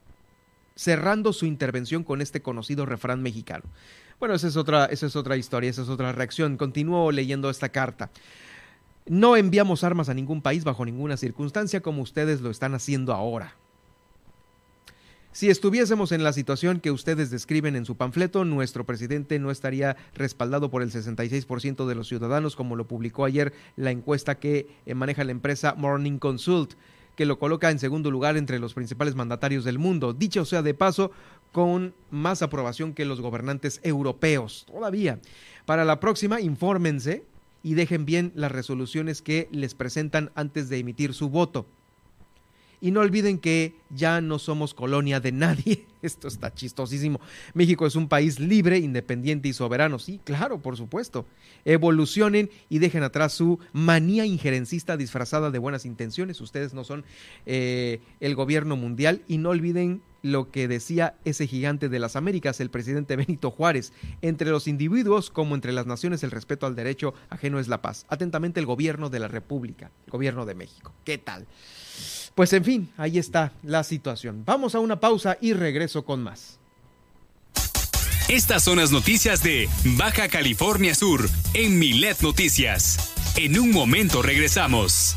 Cerrando 0.77 1.33
su 1.33 1.47
intervención 1.47 2.05
con 2.05 2.21
este 2.21 2.43
conocido 2.43 2.87
refrán 2.87 3.23
mexicano. 3.23 3.65
Bueno, 4.21 4.37
esa 4.37 4.47
es 4.47 4.57
otra, 4.57 4.85
esa 4.85 5.07
es 5.07 5.17
otra 5.17 5.37
historia, 5.37 5.69
esa 5.69 5.83
es 5.83 5.89
otra 5.89 6.13
reacción. 6.13 6.57
Continúo 6.57 7.11
leyendo 7.11 7.51
esta 7.51 7.71
carta. 7.71 8.09
No 9.07 9.35
enviamos 9.35 9.83
armas 9.83 10.09
a 10.09 10.15
ningún 10.15 10.43
país 10.43 10.63
bajo 10.63 10.85
ninguna 10.85 11.17
circunstancia 11.17 11.81
como 11.81 12.03
ustedes 12.03 12.41
lo 12.41 12.51
están 12.51 12.73
haciendo 12.75 13.13
ahora. 13.13 13.57
Si 15.33 15.49
estuviésemos 15.49 16.11
en 16.11 16.25
la 16.25 16.33
situación 16.33 16.81
que 16.81 16.91
ustedes 16.91 17.31
describen 17.31 17.77
en 17.77 17.85
su 17.85 17.97
panfleto, 17.97 18.45
nuestro 18.45 18.85
presidente 18.85 19.39
no 19.39 19.53
estaría 19.53 19.97
respaldado 20.13 20.71
por 20.71 20.83
el 20.83 20.91
66% 20.91 21.87
de 21.87 21.95
los 21.95 22.09
ciudadanos, 22.09 22.57
como 22.57 22.75
lo 22.75 22.89
publicó 22.89 23.25
ayer 23.25 23.53
la 23.77 23.93
encuesta 23.93 24.41
que 24.41 24.67
eh, 24.87 24.95
maneja 24.95 25.23
la 25.23 25.31
empresa 25.31 25.75
Morning 25.77 26.19
Consult 26.19 26.75
que 27.15 27.27
lo 27.27 27.39
coloca 27.39 27.71
en 27.71 27.79
segundo 27.79 28.11
lugar 28.11 28.37
entre 28.37 28.59
los 28.59 28.75
principales 28.75 29.15
mandatarios 29.15 29.63
del 29.65 29.79
mundo. 29.79 30.15
Dicho 30.15 30.45
sea 30.45 30.63
de 30.63 30.75
paso, 30.75 31.13
con 31.53 31.95
más 32.11 32.43
aprobación 32.43 32.93
que 32.95 33.05
los 33.05 33.21
gobernantes 33.21 33.81
europeos. 33.85 34.65
Todavía. 34.67 35.21
Para 35.65 35.85
la 35.85 36.01
próxima, 36.01 36.41
infórmense 36.41 37.25
y 37.63 37.75
dejen 37.75 38.05
bien 38.05 38.33
las 38.35 38.51
resoluciones 38.51 39.23
que 39.23 39.49
les 39.53 39.75
presentan 39.75 40.33
antes 40.35 40.69
de 40.69 40.79
emitir 40.79 41.15
su 41.15 41.29
voto. 41.29 41.67
Y 42.81 42.91
no 42.91 43.01
olviden 43.01 43.39
que 43.39 43.75
ya 43.91 44.21
no 44.21 44.39
somos 44.39 44.75
colonia 44.75 45.21
de 45.21 45.33
nadie. 45.33 45.87
Esto 46.03 46.29
está 46.29 46.55
chistosísimo. 46.55 47.21
México 47.53 47.87
es 47.87 47.95
un 47.95 48.09
país 48.09 48.41
libre, 48.41 48.79
independiente 48.79 49.49
y 49.49 49.53
soberano. 49.53 49.99
Sí, 49.99 50.21
claro, 50.25 50.61
por 50.61 50.77
supuesto. 50.77 51.27
Evolucionen 51.65 52.51
y 52.69 52.79
dejen 52.79 53.03
atrás 53.03 53.35
su 53.35 53.59
manía 53.73 54.25
injerencista 54.25 54.97
disfrazada 54.97 55.51
de 55.51 55.59
buenas 55.59 55.85
intenciones. 55.85 56.41
Ustedes 56.41 56.73
no 56.73 56.85
son 56.85 57.05
eh, 57.45 58.01
el 58.21 58.35
gobierno 58.35 58.77
mundial 58.77 59.23
y 59.29 59.39
no 59.39 59.51
olviden 59.51 60.03
lo 60.23 60.51
que 60.51 60.69
decía 60.69 61.15
ese 61.25 61.47
gigante 61.47 61.89
de 61.89 61.99
las 61.99 62.17
Américas, 62.17 62.61
el 62.61 62.71
presidente 62.71 63.17
Benito 63.17 63.51
Juárez. 63.51 63.93
Entre 64.23 64.51
los 64.51 64.69
individuos 64.69 65.31
como 65.31 65.55
entre 65.55 65.73
las 65.73 65.87
naciones 65.87 66.23
el 66.23 66.31
respeto 66.31 66.67
al 66.67 66.77
derecho 66.77 67.15
ajeno 67.29 67.59
es 67.59 67.69
la 67.69 67.83
paz. 67.83 68.07
Atentamente 68.09 68.61
el 68.61 68.67
gobierno 68.67 69.11
de 69.11 69.21
la 69.21 69.29
República, 69.29 69.91
el 70.07 70.11
gobierno 70.11 70.47
de 70.47 70.55
México. 70.55 70.93
¿Qué 71.05 71.19
tal? 71.19 71.47
Pues 72.35 72.53
en 72.53 72.65
fin, 72.65 72.91
ahí 72.97 73.19
está 73.19 73.53
la 73.63 73.85
situación. 73.85 74.45
Vamos 74.45 74.75
a 74.75 74.81
una 74.81 75.01
pausa 75.01 75.37
y 75.41 75.53
regreso 75.53 76.05
con 76.05 76.23
más. 76.23 76.59
Estas 78.29 78.63
son 78.63 78.79
las 78.79 78.93
noticias 78.93 79.43
de 79.43 79.69
Baja 79.97 80.29
California 80.29 80.95
Sur 80.95 81.29
en 81.53 81.79
Milet 81.79 82.21
Noticias. 82.21 83.13
En 83.37 83.59
un 83.59 83.73
momento 83.73 84.23
regresamos. 84.23 85.17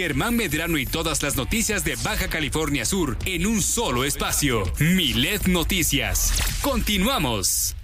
Germán 0.00 0.34
Medrano 0.34 0.78
y 0.78 0.86
todas 0.86 1.22
las 1.22 1.36
noticias 1.36 1.84
de 1.84 1.94
Baja 1.96 2.28
California 2.28 2.86
Sur 2.86 3.18
en 3.26 3.44
un 3.46 3.60
solo 3.60 4.04
espacio. 4.04 4.62
Milet 4.78 5.46
Noticias. 5.46 6.32
Continuamos. 6.62 7.76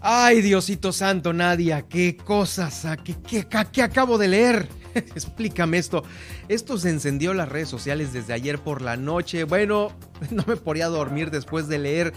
Ay, 0.00 0.42
Diosito 0.42 0.92
Santo, 0.92 1.32
Nadia, 1.32 1.82
qué 1.82 2.16
cosas, 2.16 2.86
qué, 3.02 3.16
qué, 3.26 3.48
qué 3.72 3.82
acabo 3.82 4.18
de 4.18 4.28
leer. 4.28 4.79
Explícame 5.14 5.78
esto. 5.78 6.04
Esto 6.48 6.78
se 6.78 6.90
encendió 6.90 7.30
en 7.32 7.38
las 7.38 7.48
redes 7.48 7.68
sociales 7.68 8.12
desde 8.12 8.32
ayer 8.32 8.58
por 8.58 8.82
la 8.82 8.96
noche. 8.96 9.44
Bueno, 9.44 9.92
no 10.30 10.44
me 10.46 10.56
podía 10.56 10.88
dormir 10.88 11.30
después 11.30 11.68
de 11.68 11.78
leer 11.78 12.12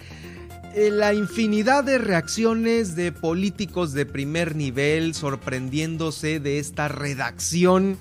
eh, 0.75 0.89
la 0.91 1.13
infinidad 1.13 1.83
de 1.83 1.97
reacciones 1.97 2.95
de 2.95 3.11
políticos 3.11 3.93
de 3.93 4.05
primer 4.05 4.55
nivel 4.55 5.13
sorprendiéndose 5.13 6.39
de 6.39 6.59
esta 6.59 6.87
redacción 6.87 7.97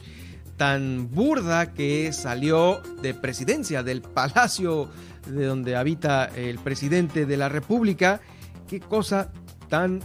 tan 0.56 1.10
burda 1.10 1.72
que 1.74 2.12
salió 2.12 2.80
de 3.02 3.14
presidencia 3.14 3.82
del 3.82 4.00
palacio 4.00 4.88
de 5.26 5.44
donde 5.46 5.76
habita 5.76 6.26
el 6.26 6.58
presidente 6.58 7.26
de 7.26 7.36
la 7.36 7.48
República. 7.48 8.20
Qué 8.68 8.80
cosa 8.80 9.32
tan 9.68 10.00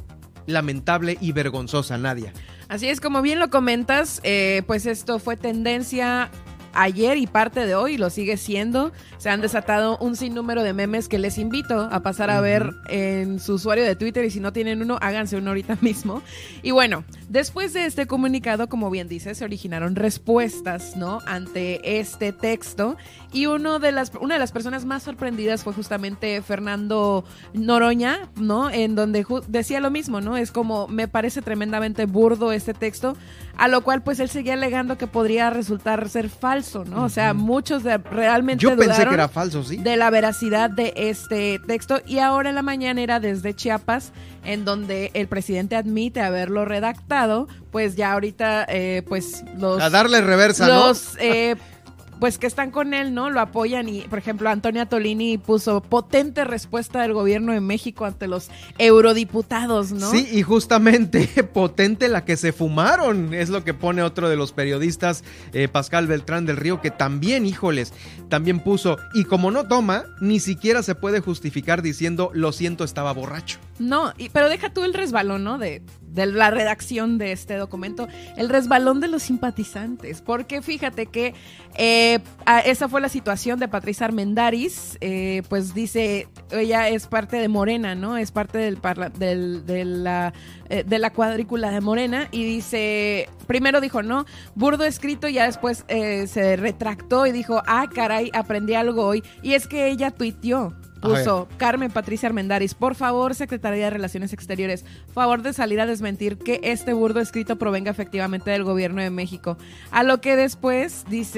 lamentable 0.45 1.17
y 1.21 1.31
vergonzosa, 1.31 1.97
Nadia. 1.97 2.33
Así 2.69 2.89
es, 2.89 2.99
como 2.99 3.21
bien 3.21 3.39
lo 3.39 3.49
comentas, 3.49 4.19
eh, 4.23 4.61
pues 4.67 4.85
esto 4.85 5.19
fue 5.19 5.37
tendencia 5.37 6.29
ayer 6.73 7.17
y 7.17 7.27
parte 7.27 7.65
de 7.65 7.75
hoy 7.75 7.97
lo 7.97 8.09
sigue 8.09 8.37
siendo. 8.37 8.91
Se 9.17 9.29
han 9.29 9.41
desatado 9.41 9.97
un 9.99 10.15
sinnúmero 10.15 10.63
de 10.63 10.73
memes 10.73 11.07
que 11.07 11.17
les 11.17 11.37
invito 11.37 11.87
a 11.91 12.01
pasar 12.01 12.29
a 12.29 12.41
ver 12.41 12.71
en 12.89 13.39
su 13.39 13.55
usuario 13.55 13.83
de 13.83 13.95
Twitter 13.95 14.25
y 14.25 14.31
si 14.31 14.39
no 14.39 14.53
tienen 14.53 14.81
uno, 14.81 14.97
háganse 15.01 15.37
uno 15.37 15.49
ahorita 15.49 15.77
mismo. 15.81 16.21
Y 16.61 16.71
bueno, 16.71 17.03
después 17.29 17.73
de 17.73 17.85
este 17.85 18.07
comunicado, 18.07 18.69
como 18.69 18.89
bien 18.89 19.07
dice, 19.07 19.35
se 19.35 19.45
originaron 19.45 19.95
respuestas, 19.95 20.95
¿no? 20.95 21.19
Ante 21.25 21.99
este 21.99 22.31
texto 22.33 22.97
y 23.31 23.45
uno 23.45 23.79
de 23.79 23.91
las, 23.91 24.11
una 24.19 24.35
de 24.35 24.39
las 24.39 24.51
personas 24.51 24.85
más 24.85 25.03
sorprendidas 25.03 25.63
fue 25.63 25.73
justamente 25.73 26.41
Fernando 26.41 27.25
Noroña, 27.53 28.29
¿no? 28.35 28.69
En 28.69 28.95
donde 28.95 29.25
decía 29.47 29.79
lo 29.79 29.91
mismo, 29.91 30.21
¿no? 30.21 30.37
Es 30.37 30.51
como, 30.51 30.87
me 30.87 31.07
parece 31.07 31.41
tremendamente 31.41 32.05
burdo 32.05 32.51
este 32.51 32.73
texto, 32.73 33.17
a 33.57 33.67
lo 33.67 33.81
cual 33.81 34.03
pues 34.03 34.19
él 34.19 34.29
seguía 34.29 34.53
alegando 34.53 34.97
que 34.97 35.07
podría 35.07 35.49
resultar 35.49 36.07
ser 36.09 36.29
falso, 36.29 36.85
¿no? 36.85 37.03
O 37.03 37.09
sea, 37.09 37.33
muchos 37.33 37.83
de, 37.83 37.97
realmente 37.97 38.63
Yo 38.63 38.75
pensé 38.77 39.05
que 39.05 39.13
era 39.13 39.27
falso, 39.27 39.63
sí. 39.63 39.77
De 39.77 39.97
la 39.97 40.09
veracidad 40.09 40.69
de 40.69 40.93
este 40.95 41.59
texto 41.65 42.01
y 42.05 42.19
ahora 42.19 42.49
en 42.49 42.55
la 42.55 42.61
mañana 42.61 43.01
era 43.01 43.19
desde 43.19 43.55
Chiapas 43.55 44.11
en 44.43 44.63
donde 44.63 45.11
el 45.13 45.27
presidente 45.27 45.75
admite 45.75 46.21
haberlo 46.21 46.65
redactado, 46.65 47.47
pues 47.71 47.95
ya 47.95 48.13
ahorita, 48.13 48.65
eh, 48.69 49.03
pues 49.07 49.43
los... 49.57 49.81
A 49.81 49.89
darle 49.89 50.21
reversa, 50.21 50.67
los, 50.67 51.15
¿no? 51.15 51.21
Eh, 51.21 51.55
pues 52.19 52.37
que 52.37 52.47
están 52.47 52.71
con 52.71 52.93
él, 52.93 53.13
¿no? 53.13 53.29
Lo 53.29 53.39
apoyan 53.39 53.89
y, 53.89 54.01
por 54.01 54.19
ejemplo, 54.19 54.49
Antonia 54.49 54.87
Tolini 54.87 55.37
puso 55.37 55.81
potente 55.81 56.43
respuesta 56.43 57.01
del 57.01 57.13
gobierno 57.13 57.53
de 57.53 57.61
México 57.61 58.05
ante 58.05 58.27
los 58.27 58.49
eurodiputados, 58.77 59.91
¿no? 59.91 60.09
Sí, 60.11 60.27
y 60.31 60.41
justamente 60.41 61.27
potente 61.53 62.07
la 62.07 62.25
que 62.25 62.37
se 62.37 62.53
fumaron, 62.53 63.33
es 63.33 63.49
lo 63.49 63.63
que 63.63 63.73
pone 63.73 64.03
otro 64.03 64.29
de 64.29 64.35
los 64.35 64.51
periodistas, 64.51 65.23
eh, 65.53 65.67
Pascal 65.67 66.07
Beltrán 66.07 66.45
del 66.45 66.57
Río, 66.57 66.81
que 66.81 66.91
también, 66.91 67.45
híjoles, 67.45 67.93
también 68.29 68.59
puso, 68.59 68.97
y 69.13 69.23
como 69.25 69.51
no 69.51 69.67
toma, 69.67 70.05
ni 70.19 70.39
siquiera 70.39 70.83
se 70.83 70.95
puede 70.95 71.19
justificar 71.19 71.81
diciendo, 71.81 72.31
lo 72.33 72.51
siento, 72.51 72.83
estaba 72.83 73.13
borracho. 73.13 73.59
No, 73.79 74.13
pero 74.33 74.49
deja 74.49 74.73
tú 74.73 74.83
el 74.83 74.93
resbalón, 74.93 75.43
¿no? 75.43 75.57
De, 75.57 75.81
de 76.17 76.25
la 76.25 76.49
redacción 76.49 77.19
de 77.19 77.31
este 77.31 77.55
documento, 77.55 78.07
el 78.35 78.49
resbalón 78.49 78.99
de 78.99 79.07
los 79.07 79.23
simpatizantes, 79.23 80.21
porque 80.21 80.63
fíjate 80.63 81.05
que 81.05 81.35
eh, 81.75 82.19
esa 82.65 82.89
fue 82.89 83.01
la 83.01 83.07
situación 83.07 83.59
de 83.59 83.67
Patricia 83.67 84.07
Armendaris, 84.07 84.97
eh, 84.99 85.43
pues 85.47 85.75
dice, 85.75 86.27
ella 86.51 86.89
es 86.89 87.05
parte 87.05 87.37
de 87.37 87.47
Morena, 87.47 87.93
¿no? 87.93 88.17
Es 88.17 88.31
parte 88.31 88.57
del, 88.57 88.79
del 89.19 89.65
de, 89.65 89.85
la, 89.85 90.33
eh, 90.69 90.83
de 90.85 90.97
la 90.97 91.13
cuadrícula 91.13 91.69
de 91.69 91.81
Morena 91.81 92.29
y 92.31 92.43
dice, 92.43 93.29
primero 93.45 93.79
dijo, 93.79 94.01
no, 94.01 94.25
burdo 94.55 94.85
escrito, 94.85 95.29
ya 95.29 95.45
después 95.45 95.85
se 95.87 96.55
retractó 96.55 97.27
y 97.27 97.31
dijo, 97.31 97.61
ah, 97.67 97.85
caray, 97.93 98.31
aprendí 98.33 98.73
algo 98.73 99.05
hoy, 99.05 99.23
y 99.43 99.53
es 99.53 99.67
que 99.67 99.87
ella 99.87 100.09
tuiteó 100.09 100.73
puso 101.01 101.47
Carmen 101.57 101.91
Patricia 101.91 102.27
Armendaris, 102.27 102.73
por 102.73 102.95
favor, 102.95 103.35
Secretaría 103.35 103.85
de 103.85 103.89
Relaciones 103.91 104.33
Exteriores, 104.33 104.85
favor 105.13 105.41
de 105.41 105.53
salir 105.53 105.79
a 105.79 105.85
desmentir 105.85 106.37
que 106.37 106.59
este 106.63 106.93
burdo 106.93 107.19
escrito 107.19 107.57
provenga 107.57 107.91
efectivamente 107.91 108.51
del 108.51 108.63
gobierno 108.63 109.01
de 109.01 109.09
México. 109.09 109.57
A 109.91 110.03
lo 110.03 110.21
que 110.21 110.35
después 110.35 111.05
dice, 111.09 111.37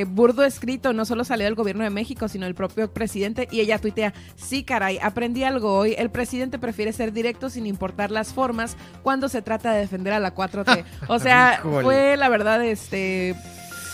eh, 0.00 0.04
burdo 0.08 0.44
escrito 0.44 0.92
no 0.92 1.04
solo 1.04 1.24
salió 1.24 1.44
del 1.44 1.54
gobierno 1.54 1.84
de 1.84 1.90
México, 1.90 2.28
sino 2.28 2.46
del 2.46 2.54
propio 2.54 2.92
presidente, 2.92 3.48
y 3.50 3.60
ella 3.60 3.78
tuitea, 3.78 4.14
sí 4.36 4.64
caray, 4.64 4.98
aprendí 5.02 5.44
algo 5.44 5.76
hoy, 5.76 5.94
el 5.98 6.10
presidente 6.10 6.58
prefiere 6.58 6.92
ser 6.92 7.12
directo 7.12 7.50
sin 7.50 7.66
importar 7.66 8.10
las 8.10 8.32
formas 8.32 8.76
cuando 9.02 9.28
se 9.28 9.42
trata 9.42 9.72
de 9.72 9.80
defender 9.80 10.12
a 10.12 10.20
la 10.20 10.34
4T. 10.34 10.84
O 11.08 11.18
sea, 11.18 11.60
fue 11.62 12.16
la 12.16 12.28
verdad, 12.28 12.64
este 12.64 13.34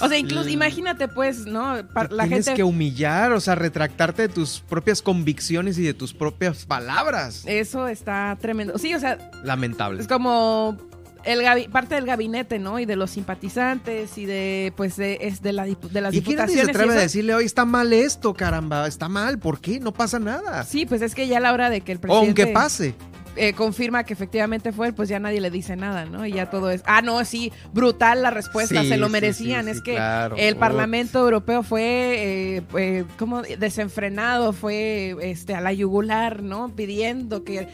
O 0.00 0.08
sea, 0.08 0.18
incluso, 0.18 0.48
imagínate, 0.48 1.08
pues, 1.08 1.46
¿no? 1.46 1.76
la 2.10 2.26
tienes 2.26 2.50
que 2.50 2.62
humillar, 2.62 3.32
o 3.32 3.40
sea, 3.40 3.54
retractarte 3.54 4.22
de 4.22 4.28
tus 4.28 4.60
propias 4.60 5.02
convicciones 5.02 5.78
y 5.78 5.82
de 5.82 5.94
tus 5.94 6.12
propias 6.12 6.66
palabras. 6.66 7.42
Eso 7.46 7.88
está 7.88 8.36
tremendo. 8.40 8.78
Sí, 8.78 8.94
o 8.94 9.00
sea. 9.00 9.30
Lamentable. 9.42 10.00
Es 10.00 10.08
como 10.08 10.76
el 11.24 11.70
parte 11.70 11.96
del 11.96 12.06
gabinete, 12.06 12.58
¿no? 12.58 12.78
Y 12.78 12.86
de 12.86 12.96
los 12.96 13.10
simpatizantes 13.10 14.16
y 14.16 14.26
de, 14.26 14.72
pues, 14.76 14.96
de, 14.96 15.18
es 15.22 15.42
de, 15.42 15.52
la, 15.52 15.64
de 15.64 16.00
las 16.00 16.14
¿Y 16.14 16.20
diputaciones. 16.20 16.64
se 16.64 16.70
atreve 16.70 16.92
a 16.92 17.00
decirle, 17.00 17.34
hoy 17.34 17.44
está 17.44 17.64
mal 17.64 17.92
esto, 17.92 18.34
caramba, 18.34 18.86
está 18.86 19.08
mal, 19.08 19.38
¿por 19.38 19.60
qué? 19.60 19.80
No 19.80 19.92
pasa 19.92 20.18
nada. 20.18 20.64
Sí, 20.64 20.86
pues 20.86 21.02
es 21.02 21.14
que 21.14 21.26
ya 21.26 21.38
a 21.38 21.40
la 21.40 21.52
hora 21.52 21.68
de 21.68 21.80
que 21.80 21.92
el 21.92 21.98
presidente... 21.98 22.26
Aunque 22.26 22.46
pase. 22.46 22.94
Eh, 23.36 23.52
confirma 23.52 24.04
que 24.04 24.14
efectivamente 24.14 24.72
fue 24.72 24.88
él, 24.88 24.94
pues 24.94 25.08
ya 25.08 25.18
nadie 25.18 25.40
le 25.40 25.50
dice 25.50 25.76
nada, 25.76 26.06
¿no? 26.06 26.24
Y 26.24 26.32
ya 26.32 26.48
todo 26.48 26.70
es, 26.70 26.82
ah, 26.86 27.02
no, 27.02 27.22
sí, 27.24 27.52
brutal 27.72 28.22
la 28.22 28.30
respuesta, 28.30 28.82
se 28.82 28.96
lo 28.96 29.08
merecían. 29.08 29.68
es 29.68 29.82
que 29.82 29.98
el 30.36 30.56
Parlamento 30.56 31.18
Europeo 31.18 31.62
fue, 31.62 32.56
eh, 32.56 32.62
eh, 32.78 33.04
como 33.18 33.42
desenfrenado, 33.42 34.52
fue 34.52 35.16
este, 35.20 35.54
a 35.54 35.60
la 35.60 35.72
yugular, 35.72 36.42
¿no? 36.42 36.70
Pidiendo 36.74 37.44
que 37.44 37.68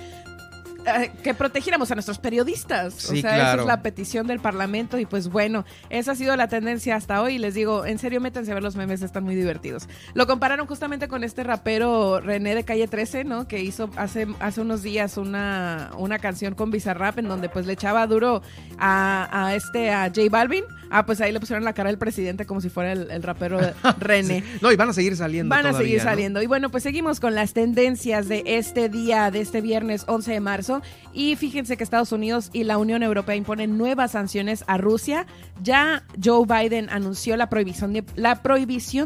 que 1.22 1.34
protegiéramos 1.34 1.90
a 1.90 1.94
nuestros 1.94 2.18
periodistas. 2.18 3.10
o 3.10 3.16
sea, 3.16 3.52
esa 3.52 3.60
es 3.60 3.66
la 3.66 3.82
petición 3.82 4.26
del 4.26 4.40
Parlamento 4.40 4.98
y 4.98 5.06
pues 5.06 5.28
bueno, 5.28 5.64
esa 5.90 6.12
ha 6.12 6.14
sido 6.14 6.36
la 6.36 6.48
tendencia 6.48 6.96
hasta 6.96 7.22
hoy. 7.22 7.38
Les 7.38 7.54
digo, 7.54 7.86
en 7.86 7.98
serio, 7.98 8.20
métanse 8.20 8.50
a 8.50 8.54
ver 8.54 8.62
los 8.62 8.76
memes, 8.76 9.02
están 9.02 9.24
muy 9.24 9.34
divertidos. 9.34 9.88
Lo 10.14 10.26
compararon 10.26 10.66
justamente 10.66 11.08
con 11.08 11.24
este 11.24 11.44
rapero 11.44 12.20
René 12.20 12.54
de 12.54 12.64
Calle 12.64 12.88
13, 12.88 13.24
¿no? 13.24 13.48
Que 13.48 13.60
hizo 13.60 13.90
hace, 13.96 14.26
hace 14.40 14.60
unos 14.60 14.82
días 14.82 15.16
una, 15.16 15.90
una 15.96 16.18
canción 16.18 16.54
con 16.54 16.70
Bizarrap 16.70 17.18
en 17.18 17.28
donde 17.28 17.48
pues 17.48 17.66
le 17.66 17.74
echaba 17.74 18.06
duro 18.06 18.42
a, 18.78 19.52
este, 19.54 19.90
a 19.90 20.06
J 20.06 20.22
Balvin. 20.30 20.64
Ah, 20.90 21.06
pues 21.06 21.20
ahí 21.22 21.32
le 21.32 21.40
pusieron 21.40 21.64
la 21.64 21.72
cara 21.72 21.88
del 21.88 21.98
presidente 21.98 22.44
como 22.44 22.60
si 22.60 22.68
fuera 22.68 22.92
el, 22.92 23.22
rapero 23.22 23.58
René. 23.98 24.44
No, 24.60 24.70
y 24.70 24.76
van 24.76 24.90
a 24.90 24.92
seguir 24.92 25.16
saliendo. 25.16 25.54
Van 25.54 25.66
a 25.66 25.72
seguir 25.72 26.00
saliendo. 26.00 26.42
Y 26.42 26.46
bueno, 26.46 26.70
pues 26.70 26.82
seguimos 26.82 27.18
con 27.18 27.34
las 27.34 27.54
tendencias 27.54 28.28
de 28.28 28.42
este 28.44 28.88
día, 28.88 29.30
de 29.30 29.40
este 29.40 29.60
viernes 29.60 30.04
11 30.06 30.32
de 30.32 30.40
marzo. 30.40 30.71
Y 31.12 31.36
fíjense 31.36 31.76
que 31.76 31.84
Estados 31.84 32.12
Unidos 32.12 32.50
y 32.52 32.64
la 32.64 32.78
Unión 32.78 33.02
Europea 33.02 33.36
imponen 33.36 33.76
nuevas 33.76 34.12
sanciones 34.12 34.64
a 34.66 34.78
Rusia. 34.78 35.26
Ya 35.62 36.04
Joe 36.22 36.46
Biden 36.46 36.88
anunció 36.90 37.36
la 37.36 37.48
prohibición 37.50 37.92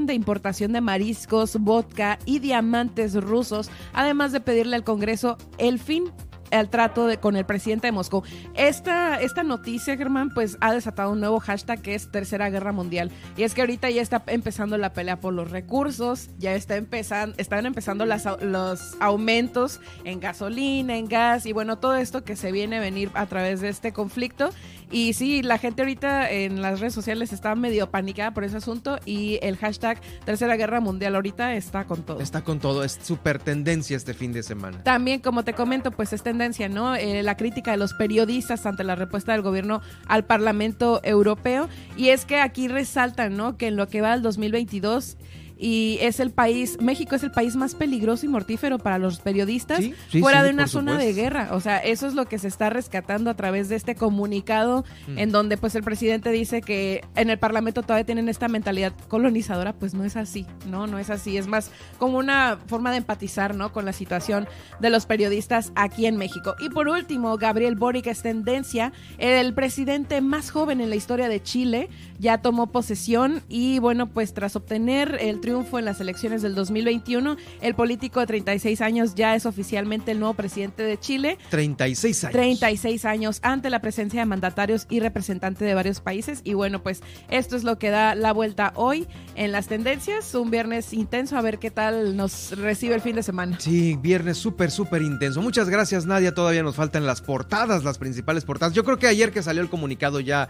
de, 0.06 0.14
importación 0.14 0.72
de 0.72 0.80
mariscos, 0.80 1.56
vodka 1.58 2.18
y 2.26 2.38
diamantes 2.38 3.14
rusos, 3.14 3.70
además 3.92 4.32
de 4.32 4.40
pedirle 4.40 4.76
al 4.76 4.84
Congreso 4.84 5.38
el 5.58 5.78
fin 5.78 6.12
el 6.60 6.68
trato 6.68 7.06
de, 7.06 7.18
con 7.18 7.36
el 7.36 7.44
presidente 7.44 7.88
de 7.88 7.92
Moscú. 7.92 8.22
Esta, 8.54 9.20
esta 9.20 9.42
noticia, 9.42 9.96
Germán, 9.96 10.30
pues 10.30 10.56
ha 10.60 10.72
desatado 10.72 11.12
un 11.12 11.20
nuevo 11.20 11.40
hashtag 11.40 11.80
que 11.80 11.94
es 11.94 12.10
Tercera 12.10 12.50
Guerra 12.50 12.72
Mundial. 12.72 13.10
Y 13.36 13.42
es 13.42 13.54
que 13.54 13.62
ahorita 13.62 13.90
ya 13.90 14.02
está 14.02 14.22
empezando 14.26 14.78
la 14.78 14.92
pelea 14.92 15.20
por 15.20 15.34
los 15.34 15.50
recursos, 15.50 16.30
ya 16.38 16.54
está 16.54 16.76
empezando, 16.76 17.34
están 17.38 17.66
empezando 17.66 18.06
las, 18.06 18.26
los 18.40 18.96
aumentos 19.00 19.80
en 20.04 20.20
gasolina, 20.20 20.96
en 20.96 21.08
gas 21.08 21.46
y 21.46 21.52
bueno, 21.52 21.78
todo 21.78 21.96
esto 21.96 22.24
que 22.24 22.36
se 22.36 22.52
viene 22.52 22.76
a 22.76 22.80
venir 22.80 23.10
a 23.14 23.26
través 23.26 23.60
de 23.60 23.68
este 23.68 23.92
conflicto. 23.92 24.50
Y 24.90 25.14
sí, 25.14 25.42
la 25.42 25.58
gente 25.58 25.82
ahorita 25.82 26.30
en 26.30 26.62
las 26.62 26.78
redes 26.78 26.94
sociales 26.94 27.32
está 27.32 27.54
medio 27.56 27.90
panicada 27.90 28.32
por 28.32 28.44
ese 28.44 28.58
asunto 28.58 28.98
y 29.04 29.38
el 29.42 29.56
hashtag 29.56 30.00
Tercera 30.24 30.56
Guerra 30.56 30.80
Mundial 30.80 31.16
ahorita 31.16 31.54
está 31.54 31.84
con 31.86 32.02
todo. 32.02 32.20
Está 32.20 32.44
con 32.44 32.60
todo, 32.60 32.84
es 32.84 32.98
súper 33.02 33.40
tendencia 33.40 33.96
este 33.96 34.14
fin 34.14 34.32
de 34.32 34.44
semana. 34.44 34.82
También, 34.84 35.20
como 35.20 35.42
te 35.42 35.54
comento, 35.54 35.90
pues 35.90 36.12
es 36.12 36.22
tendencia, 36.22 36.36
¿no? 36.74 36.94
Eh, 36.94 37.22
la 37.22 37.36
crítica 37.36 37.70
de 37.70 37.76
los 37.76 37.94
periodistas 37.94 38.66
ante 38.66 38.84
la 38.84 38.94
respuesta 38.94 39.32
del 39.32 39.42
gobierno 39.42 39.82
al 40.06 40.24
Parlamento 40.24 41.00
Europeo. 41.02 41.68
Y 41.96 42.10
es 42.10 42.24
que 42.24 42.40
aquí 42.40 42.68
resaltan, 42.68 43.36
¿no? 43.36 43.56
Que 43.56 43.68
en 43.68 43.76
lo 43.76 43.88
que 43.88 44.00
va 44.00 44.12
al 44.12 44.22
2022 44.22 45.16
y 45.58 45.98
es 46.00 46.20
el 46.20 46.30
país, 46.30 46.78
México 46.80 47.14
es 47.14 47.22
el 47.22 47.30
país 47.30 47.56
más 47.56 47.74
peligroso 47.74 48.26
y 48.26 48.28
mortífero 48.28 48.78
para 48.78 48.98
los 48.98 49.20
periodistas 49.20 49.84
fuera 50.20 50.42
de 50.42 50.50
una 50.50 50.66
zona 50.66 50.98
de 50.98 51.12
guerra. 51.12 51.48
O 51.52 51.60
sea, 51.60 51.78
eso 51.78 52.06
es 52.06 52.14
lo 52.14 52.26
que 52.26 52.38
se 52.38 52.48
está 52.48 52.70
rescatando 52.70 53.30
a 53.30 53.34
través 53.34 53.68
de 53.68 53.76
este 53.76 53.94
comunicado 53.94 54.84
mm. 55.08 55.18
en 55.18 55.32
donde 55.32 55.56
pues 55.56 55.74
el 55.74 55.82
presidente 55.82 56.30
dice 56.30 56.60
que 56.60 57.02
en 57.14 57.30
el 57.30 57.38
Parlamento 57.38 57.82
todavía 57.82 58.04
tienen 58.04 58.28
esta 58.28 58.48
mentalidad 58.48 58.92
colonizadora, 59.08 59.72
pues 59.72 59.94
no 59.94 60.04
es 60.04 60.16
así, 60.16 60.46
¿no? 60.66 60.86
No 60.86 60.98
es 60.98 61.10
así, 61.10 61.36
es 61.36 61.46
más 61.46 61.70
como 61.98 62.18
una 62.18 62.58
forma 62.66 62.90
de 62.90 62.98
empatizar, 62.98 63.54
¿no? 63.54 63.72
Con 63.72 63.84
la 63.84 63.92
situación 63.92 64.46
de 64.80 64.90
los 64.90 65.06
periodistas 65.06 65.72
aquí 65.74 66.06
en 66.06 66.16
México. 66.16 66.54
Y 66.60 66.68
por 66.68 66.88
último, 66.88 67.36
Gabriel 67.38 67.76
Boric 67.76 68.06
es 68.08 68.22
tendencia, 68.22 68.92
el 69.18 69.54
presidente 69.54 70.20
más 70.20 70.50
joven 70.50 70.80
en 70.80 70.90
la 70.90 70.96
historia 70.96 71.28
de 71.28 71.42
Chile, 71.42 71.88
ya 72.18 72.38
tomó 72.38 72.68
posesión 72.68 73.42
y 73.48 73.78
bueno, 73.78 74.08
pues 74.08 74.34
tras 74.34 74.56
obtener 74.56 75.18
el 75.20 75.40
triunfo 75.46 75.78
en 75.78 75.84
las 75.84 76.00
elecciones 76.00 76.42
del 76.42 76.56
2021, 76.56 77.36
el 77.60 77.74
político 77.76 78.18
de 78.18 78.26
36 78.26 78.80
años 78.80 79.14
ya 79.14 79.36
es 79.36 79.46
oficialmente 79.46 80.10
el 80.10 80.18
nuevo 80.18 80.34
presidente 80.34 80.82
de 80.82 80.98
Chile. 80.98 81.38
36 81.50 82.24
años. 82.24 82.32
36 82.32 83.04
años 83.04 83.38
ante 83.42 83.70
la 83.70 83.80
presencia 83.80 84.18
de 84.18 84.26
mandatarios 84.26 84.88
y 84.90 84.98
representantes 84.98 85.64
de 85.64 85.72
varios 85.72 86.00
países 86.00 86.40
y 86.42 86.54
bueno, 86.54 86.82
pues 86.82 87.00
esto 87.30 87.54
es 87.54 87.62
lo 87.62 87.78
que 87.78 87.90
da 87.90 88.16
la 88.16 88.32
vuelta 88.32 88.72
hoy 88.74 89.06
en 89.36 89.52
las 89.52 89.68
tendencias, 89.68 90.34
un 90.34 90.50
viernes 90.50 90.92
intenso, 90.92 91.38
a 91.38 91.42
ver 91.42 91.60
qué 91.60 91.70
tal 91.70 92.16
nos 92.16 92.58
recibe 92.58 92.96
el 92.96 93.00
fin 93.00 93.14
de 93.14 93.22
semana. 93.22 93.60
Sí, 93.60 93.96
viernes 94.02 94.38
súper, 94.38 94.72
súper 94.72 95.02
intenso. 95.02 95.40
Muchas 95.42 95.68
gracias 95.68 96.06
Nadia, 96.06 96.34
todavía 96.34 96.64
nos 96.64 96.74
faltan 96.74 97.06
las 97.06 97.20
portadas, 97.20 97.84
las 97.84 97.98
principales 97.98 98.44
portadas. 98.44 98.74
Yo 98.74 98.82
creo 98.82 98.98
que 98.98 99.06
ayer 99.06 99.30
que 99.30 99.44
salió 99.44 99.62
el 99.62 99.68
comunicado 99.68 100.18
ya 100.18 100.48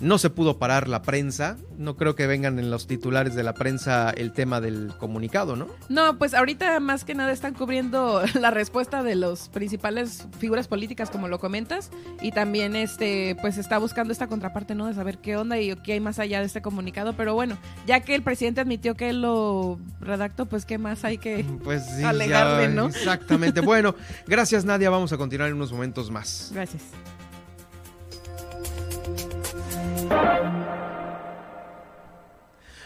no 0.00 0.18
se 0.18 0.30
pudo 0.30 0.58
parar 0.58 0.88
la 0.88 1.02
prensa. 1.02 1.56
No 1.76 1.96
creo 1.96 2.14
que 2.14 2.26
vengan 2.26 2.58
en 2.58 2.70
los 2.70 2.86
titulares 2.86 3.34
de 3.34 3.42
la 3.42 3.54
prensa 3.54 4.10
el 4.10 4.32
tema 4.32 4.60
del 4.60 4.92
comunicado, 4.98 5.56
¿no? 5.56 5.68
No, 5.88 6.18
pues 6.18 6.34
ahorita 6.34 6.78
más 6.80 7.04
que 7.04 7.14
nada 7.14 7.32
están 7.32 7.54
cubriendo 7.54 8.22
la 8.34 8.50
respuesta 8.50 9.02
de 9.02 9.14
los 9.14 9.48
principales 9.48 10.26
figuras 10.38 10.68
políticas, 10.68 11.10
como 11.10 11.28
lo 11.28 11.38
comentas, 11.40 11.90
y 12.20 12.32
también 12.32 12.76
este, 12.76 13.36
pues 13.40 13.58
está 13.58 13.78
buscando 13.78 14.12
esta 14.12 14.26
contraparte, 14.26 14.74
¿no? 14.74 14.86
De 14.86 14.94
saber 14.94 15.18
qué 15.18 15.36
onda 15.36 15.58
y 15.58 15.74
qué 15.76 15.94
hay 15.94 16.00
más 16.00 16.18
allá 16.18 16.40
de 16.40 16.46
este 16.46 16.62
comunicado. 16.62 17.14
Pero 17.14 17.34
bueno, 17.34 17.58
ya 17.86 18.00
que 18.00 18.14
el 18.14 18.22
presidente 18.22 18.60
admitió 18.60 18.94
que 18.94 19.10
él 19.10 19.22
lo 19.22 19.78
redactó, 20.00 20.46
pues 20.46 20.64
qué 20.64 20.78
más 20.78 21.04
hay 21.04 21.18
que 21.18 21.44
pues 21.64 21.82
alegarle, 22.04 22.68
¿no? 22.68 22.86
Exactamente. 22.86 23.60
bueno, 23.60 23.94
gracias 24.26 24.64
Nadia. 24.64 24.90
Vamos 24.90 25.12
a 25.12 25.16
continuar 25.16 25.48
en 25.48 25.56
unos 25.56 25.72
momentos 25.72 26.10
más. 26.10 26.50
Gracias. 26.52 26.82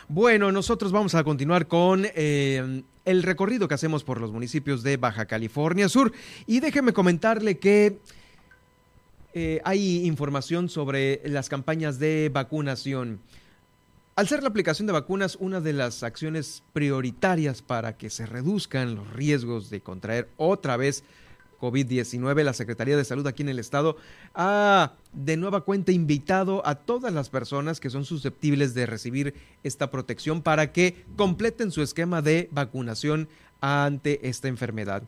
Bueno, 0.08 0.52
nosotros 0.52 0.92
vamos 0.92 1.14
a 1.14 1.24
continuar 1.24 1.68
con 1.68 2.04
eh, 2.14 2.82
el 3.06 3.22
recorrido 3.22 3.66
que 3.66 3.74
hacemos 3.74 4.04
por 4.04 4.20
los 4.20 4.30
municipios 4.30 4.82
de 4.82 4.98
Baja 4.98 5.24
California 5.24 5.88
Sur. 5.88 6.12
Y 6.46 6.60
déjeme 6.60 6.92
comentarle 6.92 7.58
que 7.58 7.98
eh, 9.32 9.62
hay 9.64 10.06
información 10.06 10.68
sobre 10.68 11.22
las 11.24 11.48
campañas 11.48 11.98
de 11.98 12.30
vacunación. 12.30 13.20
Al 14.14 14.28
ser 14.28 14.42
la 14.42 14.50
aplicación 14.50 14.86
de 14.86 14.92
vacunas 14.92 15.38
una 15.40 15.62
de 15.62 15.72
las 15.72 16.03
acciones 16.03 16.62
prioritarias 16.74 17.62
para 17.62 17.96
que 17.96 18.11
se 18.11 18.26
reduzcan 18.26 18.94
los 18.94 19.11
riesgos 19.14 19.70
de 19.70 19.80
contraer 19.80 20.28
otra 20.36 20.76
vez 20.76 21.04
COVID-19, 21.63 22.43
la 22.43 22.53
Secretaría 22.53 22.97
de 22.97 23.05
Salud 23.05 23.25
aquí 23.29 23.43
en 23.45 23.49
el 23.49 23.61
estado 23.61 23.97
ha 24.34 24.95
de 25.13 25.37
nueva 25.37 25.61
cuenta 25.61 25.93
invitado 25.93 26.67
a 26.67 26.75
todas 26.75 27.13
las 27.13 27.30
personas 27.30 27.79
que 27.79 27.89
son 27.89 28.05
susceptibles 28.05 28.75
de 28.75 28.87
recibir 28.87 29.34
esta 29.63 29.89
protección 29.89 30.43
para 30.43 30.72
que 30.72 31.05
completen 31.14 31.71
su 31.71 31.80
esquema 31.80 32.21
de 32.21 32.49
vacunación 32.51 33.29
ante 33.61 34.29
esta 34.29 34.49
enfermedad. 34.49 35.05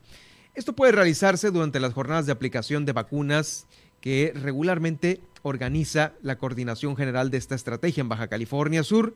Esto 0.55 0.75
puede 0.75 0.93
realizarse 0.93 1.51
durante 1.51 1.81
las 1.81 1.93
jornadas 1.93 2.27
de 2.27 2.33
aplicación 2.33 2.85
de 2.85 2.93
vacunas 2.93 3.67
que 4.01 4.33
regularmente 4.37 5.21
organiza 5.43 6.13
la 6.23 6.39
Coordinación 6.39 6.97
General 6.97 7.31
de 7.31 7.39
esta 7.39 7.57
estrategia 7.57 8.01
en 8.01 8.09
Baja 8.09 8.29
California 8.29 8.85
Sur. 8.85 9.15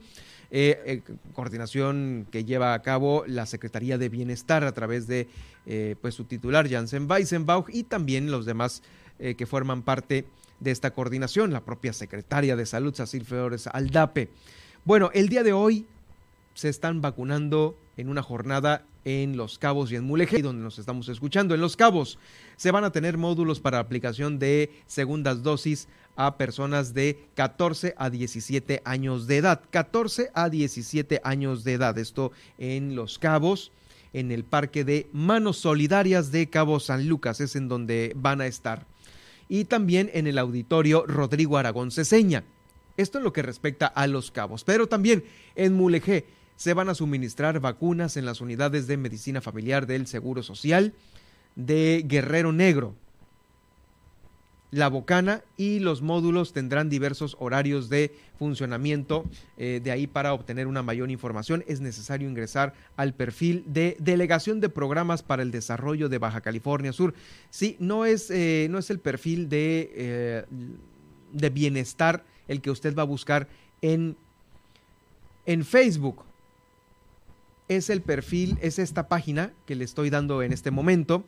Eh, 0.51 0.81
eh, 0.87 1.03
coordinación 1.35 2.27
que 2.31 2.45
lleva 2.45 2.73
a 2.73 2.81
cabo 2.81 3.25
la 3.27 3.45
Secretaría 3.45 3.99
de 3.99 4.09
Bienestar 4.09 4.65
a 4.65 4.73
través 4.73 5.07
de 5.07 5.29
eh, 5.67 5.95
pues 6.01 6.15
su 6.15 6.25
titular 6.25 6.69
Jansen 6.71 7.11
Weissenbach 7.11 7.67
y 7.69 7.83
también 7.83 8.31
los 8.31 8.47
demás 8.47 8.83
que 9.19 9.47
forman 9.47 9.83
parte 9.83 10.27
de 10.61 10.71
esta 10.71 10.93
coordinación, 10.93 11.53
la 11.53 11.65
propia 11.65 11.93
secretaria 11.93 12.55
de 12.55 12.67
Salud, 12.67 12.95
Cecil 12.95 13.25
Flores 13.25 13.67
Aldape. 13.67 14.29
Bueno, 14.85 15.11
el 15.13 15.29
día 15.29 15.43
de 15.43 15.53
hoy 15.53 15.87
se 16.55 16.69
están 16.69 17.01
vacunando 17.01 17.77
en 17.99 18.09
una 18.09 18.23
jornada 18.23 18.87
en 19.05 19.37
Los 19.37 19.59
Cabos 19.59 19.91
y 19.91 19.97
en 19.97 20.05
Mulegé, 20.05 20.41
donde 20.41 20.63
nos 20.63 20.79
estamos 20.79 21.09
escuchando. 21.09 21.55
En 21.55 21.61
Los 21.61 21.77
Cabos 21.77 22.19
se 22.57 22.71
van 22.71 22.85
a 22.85 22.93
tener 22.93 23.19
módulos 23.19 23.61
para 23.61 23.81
aplicación 23.81 24.39
de 24.39 24.71
segundas 24.87 25.43
dosis 25.43 25.89
a 26.15 26.37
personas 26.37 26.95
de 26.95 27.19
14 27.35 27.95
a 27.99 28.09
17 28.09 28.83
años 28.85 29.27
de 29.27 29.39
edad. 29.39 29.63
14 29.71 30.31
a 30.33 30.49
17 30.49 31.21
años 31.25 31.65
de 31.65 31.73
edad. 31.75 31.99
Esto 31.99 32.31
en 32.57 32.95
Los 32.95 33.19
Cabos, 33.19 33.73
en 34.13 34.31
el 34.31 34.45
Parque 34.45 34.85
de 34.85 35.09
Manos 35.13 35.59
Solidarias 35.59 36.31
de 36.31 36.49
Cabo 36.49 36.79
San 36.79 37.09
Lucas. 37.09 37.41
Es 37.41 37.57
en 37.57 37.69
donde 37.69 38.13
van 38.15 38.41
a 38.41 38.47
estar. 38.47 38.87
Y 39.49 39.65
también 39.65 40.09
en 40.15 40.29
el 40.29 40.39
Auditorio 40.39 41.05
Rodrigo 41.05 41.59
Aragón 41.59 41.91
Ceseña. 41.91 42.45
Esto 42.97 43.19
en 43.19 43.25
lo 43.25 43.33
que 43.33 43.43
respecta 43.43 43.87
a 43.87 44.07
los 44.07 44.31
cabos. 44.31 44.63
Pero 44.63 44.89
también 44.89 45.25
en 45.57 45.75
Mulegé 45.75 46.27
se 46.59 46.75
van 46.75 46.89
a 46.89 46.95
suministrar 46.95 47.61
vacunas 47.61 48.17
en 48.17 48.27
las 48.27 48.41
unidades 48.41 48.89
de 48.89 48.97
medicina 48.97 49.41
familiar 49.41 49.87
del 49.87 50.09
Seguro 50.09 50.43
Social 50.43 50.93
de 51.55 52.05
Guerrero 52.05 52.53
Negro. 52.53 52.97
La 54.73 54.89
Bocana 54.89 55.45
y 55.57 55.79
los 55.79 56.03
módulos 56.03 56.53
tendrán 56.53 56.91
diversos 56.91 57.37
horarios 57.39 57.89
de 57.89 58.13
funcionamiento. 58.41 59.25
Eh, 59.57 59.81
de 59.83 59.93
ahí 59.93 60.09
para 60.09 60.35
obtener 60.35 60.67
una 60.67 60.83
mayor 60.83 61.13
información 61.13 61.65
es 61.69 61.81
necesario 61.81 62.29
ingresar 62.29 62.75
al 62.97 63.15
perfil 63.15 63.63
de 63.69 63.97
Delegación 64.01 64.61
de 64.61 64.69
Programas 64.69 65.23
para 65.23 65.43
el 65.43 65.53
Desarrollo 65.53 66.09
de 66.09 66.19
Baja 66.19 66.41
California 66.41 66.93
Sur. 66.93 67.15
Sí, 67.51 67.77
no 67.79 68.05
es, 68.05 68.33
eh, 68.33 68.67
no 68.69 68.79
es 68.79 68.91
el 68.91 68.99
perfil 68.99 69.49
de, 69.49 69.93
eh, 69.95 70.45
de 71.33 71.51
bienestar 71.51 72.25
el 72.49 72.61
que 72.61 72.73
usted 72.73 72.97
va 72.97 73.03
a 73.03 73.07
buscar 73.07 73.47
en, 73.81 74.17
en 75.47 75.65
Facebook. 75.65 76.25
Es 77.69 77.91
el 77.91 78.01
perfil, 78.01 78.59
es 78.63 78.79
esta 78.79 79.09
página 79.09 79.53
que 79.67 79.75
le 79.75 79.85
estoy 79.85 80.11
dando 80.11 80.43
en 80.43 80.53
este 80.53 80.71
momento 80.71 81.25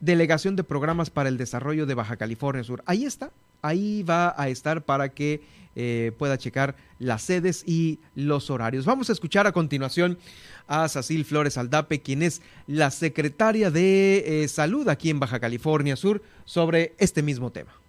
Delegación 0.00 0.56
de 0.56 0.64
Programas 0.64 1.10
para 1.10 1.28
el 1.28 1.36
Desarrollo 1.36 1.86
de 1.86 1.94
Baja 1.94 2.16
California 2.16 2.64
Sur. 2.64 2.82
Ahí 2.86 3.04
está, 3.04 3.30
ahí 3.62 4.02
va 4.02 4.34
a 4.36 4.48
estar 4.48 4.82
para 4.84 5.10
que 5.10 5.42
eh, 5.76 6.12
pueda 6.18 6.38
checar 6.38 6.74
las 6.98 7.22
sedes 7.22 7.62
y 7.66 8.00
los 8.14 8.50
horarios. 8.50 8.86
Vamos 8.86 9.10
a 9.10 9.12
escuchar 9.12 9.46
a 9.46 9.52
continuación 9.52 10.18
a 10.66 10.88
Sacil 10.88 11.24
Flores 11.24 11.56
Aldape, 11.58 12.00
quien 12.00 12.22
es 12.22 12.42
la 12.66 12.90
secretaria 12.90 13.70
de 13.70 14.42
eh, 14.42 14.48
Salud 14.48 14.88
aquí 14.88 15.10
en 15.10 15.20
Baja 15.20 15.38
California 15.38 15.96
Sur, 15.96 16.22
sobre 16.44 16.94
este 16.98 17.22
mismo 17.22 17.52
tema. 17.52 17.79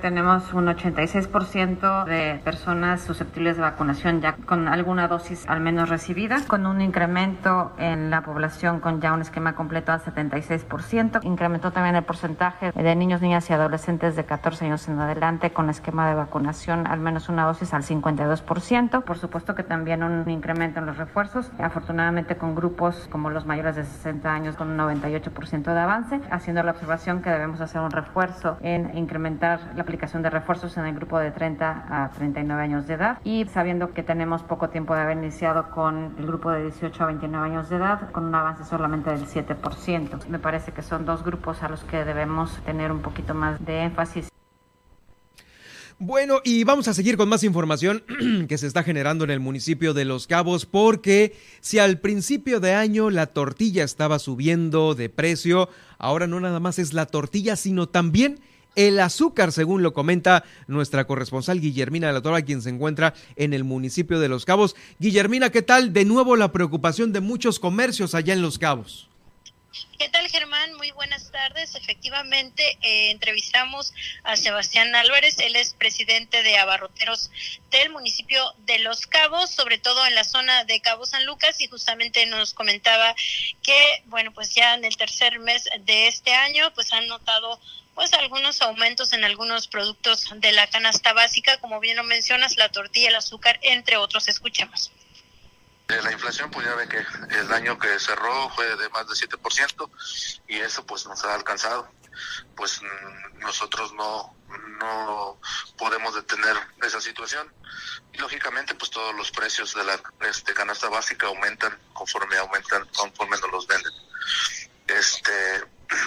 Tenemos 0.00 0.52
un 0.52 0.66
86% 0.66 2.04
de 2.04 2.40
personas 2.44 3.00
susceptibles 3.00 3.56
de 3.56 3.62
vacunación 3.62 4.20
ya 4.20 4.34
con 4.34 4.68
alguna 4.68 5.08
dosis 5.08 5.48
al 5.48 5.60
menos 5.60 5.88
recibida, 5.88 6.44
con 6.46 6.66
un 6.66 6.82
incremento 6.82 7.72
en 7.78 8.10
la 8.10 8.22
población 8.22 8.80
con 8.80 9.00
ya 9.00 9.12
un 9.14 9.22
esquema 9.22 9.54
completo 9.54 9.92
al 9.92 10.02
76%. 10.02 11.20
Incrementó 11.22 11.70
también 11.70 11.96
el 11.96 12.02
porcentaje 12.02 12.72
de 12.72 12.96
niños, 12.96 13.22
niñas 13.22 13.48
y 13.48 13.54
adolescentes 13.54 14.14
de 14.14 14.24
14 14.24 14.66
años 14.66 14.86
en 14.88 14.98
adelante 14.98 15.52
con 15.52 15.70
esquema 15.70 16.08
de 16.08 16.16
vacunación 16.16 16.86
al 16.86 17.00
menos 17.00 17.28
una 17.28 17.46
dosis 17.46 17.72
al 17.72 17.82
52%. 17.82 19.04
Por 19.04 19.16
supuesto 19.16 19.54
que 19.54 19.62
también 19.62 20.02
un 20.02 20.28
incremento 20.28 20.80
en 20.80 20.86
los 20.86 20.98
refuerzos, 20.98 21.50
afortunadamente 21.58 22.36
con 22.36 22.54
grupos 22.54 23.08
como 23.10 23.30
los 23.30 23.46
mayores 23.46 23.76
de 23.76 23.84
60 23.84 24.30
años 24.30 24.56
con 24.56 24.68
un 24.68 24.76
98% 24.76 25.62
de 25.62 25.80
avance, 25.80 26.20
haciendo 26.30 26.62
la 26.62 26.72
observación 26.72 27.22
que 27.22 27.30
debemos 27.30 27.60
hacer 27.62 27.80
un 27.80 27.90
refuerzo 27.90 28.58
en 28.60 28.98
incrementar 28.98 29.60
la 29.76 29.83
aplicación 29.84 30.22
de 30.22 30.30
refuerzos 30.30 30.76
en 30.76 30.86
el 30.86 30.94
grupo 30.94 31.18
de 31.18 31.30
30 31.30 31.86
a 31.88 32.10
39 32.10 32.62
años 32.62 32.86
de 32.86 32.94
edad 32.94 33.18
y 33.22 33.44
sabiendo 33.46 33.92
que 33.92 34.02
tenemos 34.02 34.42
poco 34.42 34.70
tiempo 34.70 34.94
de 34.94 35.02
haber 35.02 35.16
iniciado 35.16 35.70
con 35.70 36.16
el 36.18 36.26
grupo 36.26 36.50
de 36.50 36.62
18 36.64 37.02
a 37.02 37.06
29 37.06 37.46
años 37.46 37.68
de 37.68 37.76
edad 37.76 38.10
con 38.10 38.24
un 38.24 38.34
avance 38.34 38.64
solamente 38.64 39.10
del 39.10 39.26
7%. 39.26 40.26
Me 40.28 40.38
parece 40.38 40.72
que 40.72 40.82
son 40.82 41.04
dos 41.06 41.22
grupos 41.22 41.62
a 41.62 41.68
los 41.68 41.84
que 41.84 42.04
debemos 42.04 42.50
tener 42.64 42.90
un 42.90 43.00
poquito 43.00 43.34
más 43.34 43.64
de 43.64 43.82
énfasis. 43.82 44.28
Bueno, 45.98 46.40
y 46.42 46.64
vamos 46.64 46.88
a 46.88 46.94
seguir 46.94 47.16
con 47.16 47.28
más 47.28 47.44
información 47.44 48.02
que 48.48 48.58
se 48.58 48.66
está 48.66 48.82
generando 48.82 49.22
en 49.24 49.30
el 49.30 49.38
municipio 49.38 49.94
de 49.94 50.04
Los 50.04 50.26
Cabos, 50.26 50.66
porque 50.66 51.36
si 51.60 51.78
al 51.78 52.00
principio 52.00 52.58
de 52.58 52.74
año 52.74 53.10
la 53.10 53.26
tortilla 53.26 53.84
estaba 53.84 54.18
subiendo 54.18 54.96
de 54.96 55.08
precio, 55.08 55.68
ahora 55.98 56.26
no 56.26 56.40
nada 56.40 56.58
más 56.58 56.80
es 56.80 56.94
la 56.94 57.06
tortilla, 57.06 57.54
sino 57.54 57.88
también 57.88 58.40
el 58.76 59.00
azúcar, 59.00 59.52
según 59.52 59.82
lo 59.82 59.92
comenta 59.92 60.44
nuestra 60.66 61.06
corresponsal 61.06 61.60
Guillermina 61.60 62.08
de 62.08 62.12
la 62.12 62.22
Torre, 62.22 62.44
quien 62.44 62.62
se 62.62 62.70
encuentra 62.70 63.14
en 63.36 63.54
el 63.54 63.64
municipio 63.64 64.20
de 64.20 64.28
Los 64.28 64.44
Cabos. 64.44 64.76
Guillermina, 64.98 65.50
¿qué 65.50 65.62
tal? 65.62 65.92
De 65.92 66.04
nuevo 66.04 66.36
la 66.36 66.52
preocupación 66.52 67.12
de 67.12 67.20
muchos 67.20 67.58
comercios 67.58 68.14
allá 68.14 68.32
en 68.32 68.42
Los 68.42 68.58
Cabos. 68.58 69.08
¿Qué 69.98 70.08
tal, 70.08 70.28
Germán? 70.28 70.74
Muy 70.74 70.92
buenas 70.92 71.30
tardes. 71.32 71.74
Efectivamente, 71.74 72.78
eh, 72.82 73.10
entrevistamos 73.10 73.92
a 74.22 74.36
Sebastián 74.36 74.94
Álvarez. 74.94 75.38
Él 75.38 75.56
es 75.56 75.74
presidente 75.74 76.42
de 76.42 76.58
abarroteros 76.58 77.30
del 77.70 77.90
municipio 77.90 78.40
de 78.66 78.78
Los 78.80 79.06
Cabos, 79.06 79.50
sobre 79.50 79.78
todo 79.78 80.06
en 80.06 80.14
la 80.14 80.24
zona 80.24 80.64
de 80.64 80.80
Cabo 80.80 81.06
San 81.06 81.26
Lucas, 81.26 81.60
y 81.60 81.66
justamente 81.66 82.26
nos 82.26 82.54
comentaba 82.54 83.14
que, 83.62 84.02
bueno, 84.06 84.32
pues 84.32 84.54
ya 84.54 84.74
en 84.74 84.84
el 84.84 84.96
tercer 84.96 85.38
mes 85.40 85.68
de 85.80 86.08
este 86.08 86.34
año, 86.34 86.72
pues 86.74 86.92
han 86.92 87.08
notado 87.08 87.58
pues 87.94 88.12
algunos 88.14 88.60
aumentos 88.62 89.12
en 89.12 89.24
algunos 89.24 89.68
productos 89.68 90.28
de 90.36 90.52
la 90.52 90.66
canasta 90.66 91.12
básica, 91.12 91.58
como 91.58 91.80
bien 91.80 91.96
lo 91.96 92.04
mencionas, 92.04 92.56
la 92.56 92.70
tortilla, 92.70 93.08
el 93.08 93.16
azúcar, 93.16 93.58
entre 93.62 93.96
otros. 93.96 94.28
Escuchemos. 94.28 94.92
La 95.86 96.12
inflación, 96.12 96.50
pues 96.50 96.66
ya 96.66 96.74
ve 96.74 96.88
que 96.88 97.04
el 97.38 97.52
año 97.52 97.78
que 97.78 97.98
cerró 98.00 98.48
fue 98.50 98.64
de 98.76 98.88
más 98.88 99.06
de 99.06 99.14
7% 99.14 99.90
y 100.48 100.56
eso 100.56 100.84
pues 100.86 101.06
nos 101.06 101.22
ha 101.24 101.34
alcanzado. 101.34 101.88
Pues 102.56 102.80
mm, 102.80 103.38
nosotros 103.40 103.92
no, 103.92 104.34
no 104.78 105.38
podemos 105.76 106.14
detener 106.14 106.56
esa 106.82 107.00
situación 107.00 107.52
y 108.12 108.18
lógicamente 108.18 108.74
pues 108.74 108.90
todos 108.90 109.14
los 109.14 109.30
precios 109.30 109.74
de 109.74 109.84
la 109.84 110.00
este, 110.28 110.54
canasta 110.54 110.88
básica 110.88 111.26
aumentan 111.26 111.78
conforme 111.92 112.36
aumentan, 112.38 112.88
conforme 112.96 113.36
nos 113.38 113.50
los 113.50 113.66
venden. 113.66 113.92
Este, 114.86 115.64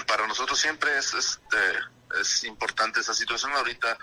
para 0.07 0.27
nosotros 0.27 0.59
siempre 0.59 0.97
es, 0.97 1.13
este, 1.13 1.79
es 2.19 2.43
importante 2.43 2.99
esa 2.99 3.13
situación. 3.13 3.51
Ahorita, 3.53 3.97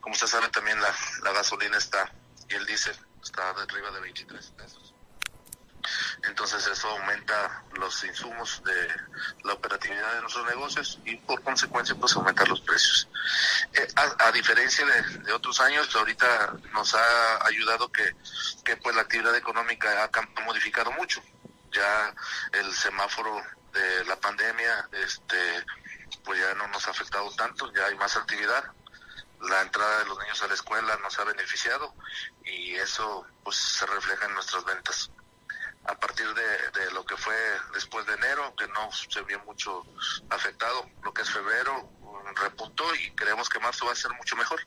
como 0.00 0.14
usted 0.14 0.26
sabe, 0.26 0.48
también 0.48 0.80
la, 0.80 0.94
la 1.22 1.32
gasolina 1.32 1.76
está 1.76 2.10
y 2.48 2.54
el 2.54 2.66
diésel 2.66 2.96
está 3.22 3.52
de 3.54 3.62
arriba 3.62 3.90
de 3.90 4.00
23 4.00 4.50
pesos. 4.50 4.94
Entonces 6.24 6.66
eso 6.66 6.88
aumenta 6.88 7.64
los 7.74 8.04
insumos 8.04 8.62
de 8.64 8.88
la 9.44 9.54
operatividad 9.54 10.14
de 10.14 10.20
nuestros 10.20 10.46
negocios 10.46 10.98
y 11.04 11.16
por 11.16 11.42
consecuencia 11.42 11.94
pues 11.94 12.14
aumenta 12.16 12.44
los 12.46 12.60
precios. 12.60 13.08
Eh, 13.72 13.86
a, 13.96 14.32
diferencia 14.32 14.84
de, 14.84 15.32
otros 15.32 15.60
años, 15.60 15.94
ahorita 15.94 16.54
nos 16.72 16.94
ha 16.94 17.46
ayudado 17.46 17.90
que, 17.90 18.14
que 18.64 18.76
pues 18.76 18.94
la 18.96 19.02
actividad 19.02 19.34
económica 19.36 20.10
ha 20.12 20.42
modificado 20.42 20.90
mucho. 20.92 21.22
Ya 21.72 22.14
el 22.52 22.72
semáforo 22.74 23.42
de 23.78 24.04
la 24.04 24.16
pandemia, 24.16 24.88
este, 24.92 25.64
pues 26.24 26.40
ya 26.40 26.54
no 26.54 26.68
nos 26.68 26.86
ha 26.86 26.90
afectado 26.90 27.30
tanto, 27.32 27.72
ya 27.72 27.86
hay 27.86 27.94
más 27.96 28.16
actividad. 28.16 28.64
La 29.40 29.62
entrada 29.62 30.00
de 30.00 30.06
los 30.06 30.18
niños 30.18 30.42
a 30.42 30.48
la 30.48 30.54
escuela 30.54 30.96
nos 30.96 31.18
ha 31.18 31.24
beneficiado 31.24 31.94
y 32.44 32.74
eso 32.74 33.24
pues 33.44 33.56
se 33.56 33.86
refleja 33.86 34.26
en 34.26 34.34
nuestras 34.34 34.64
ventas. 34.64 35.10
A 35.84 35.94
partir 35.94 36.26
de, 36.34 36.90
lo 36.92 37.06
que 37.06 37.16
fue 37.16 37.34
después 37.72 38.04
de 38.06 38.14
enero, 38.14 38.54
que 38.56 38.66
no 38.68 38.90
se 38.92 39.22
vio 39.22 39.38
mucho 39.44 39.86
afectado, 40.28 40.90
lo 41.02 41.14
que 41.14 41.22
es 41.22 41.30
febrero 41.30 41.88
repuntó 42.34 42.94
y 42.94 43.10
creemos 43.12 43.48
que 43.48 43.58
marzo 43.58 43.86
va 43.86 43.92
a 43.92 43.96
ser 43.96 44.12
mucho 44.12 44.36
mejor. 44.36 44.60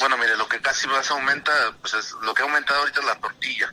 Bueno, 0.00 0.16
mire, 0.18 0.36
lo 0.36 0.48
que 0.48 0.60
casi 0.60 0.86
más 0.86 1.10
aumenta, 1.10 1.52
pues 1.80 1.94
es 1.94 2.12
lo 2.12 2.34
que 2.34 2.42
ha 2.42 2.44
aumentado 2.44 2.80
ahorita 2.80 3.00
es 3.00 3.06
la 3.06 3.20
tortilla. 3.20 3.72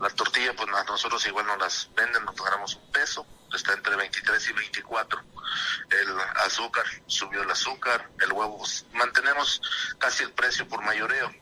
La 0.00 0.10
tortilla, 0.10 0.54
pues 0.54 0.68
nosotros 0.68 1.24
igual 1.26 1.46
no 1.46 1.56
las 1.56 1.88
venden, 1.94 2.24
nos 2.24 2.34
pagamos 2.34 2.74
un 2.74 2.90
peso, 2.90 3.26
está 3.56 3.72
entre 3.74 3.96
23 3.96 4.48
y 4.48 4.52
24. 4.52 5.20
El 5.90 6.20
azúcar, 6.44 6.84
subió 7.06 7.42
el 7.42 7.50
azúcar, 7.50 8.08
el 8.20 8.32
huevo, 8.32 8.62
mantenemos 8.92 9.60
casi 9.98 10.24
el 10.24 10.32
precio 10.32 10.66
por 10.68 10.82
mayoreo, 10.82 11.32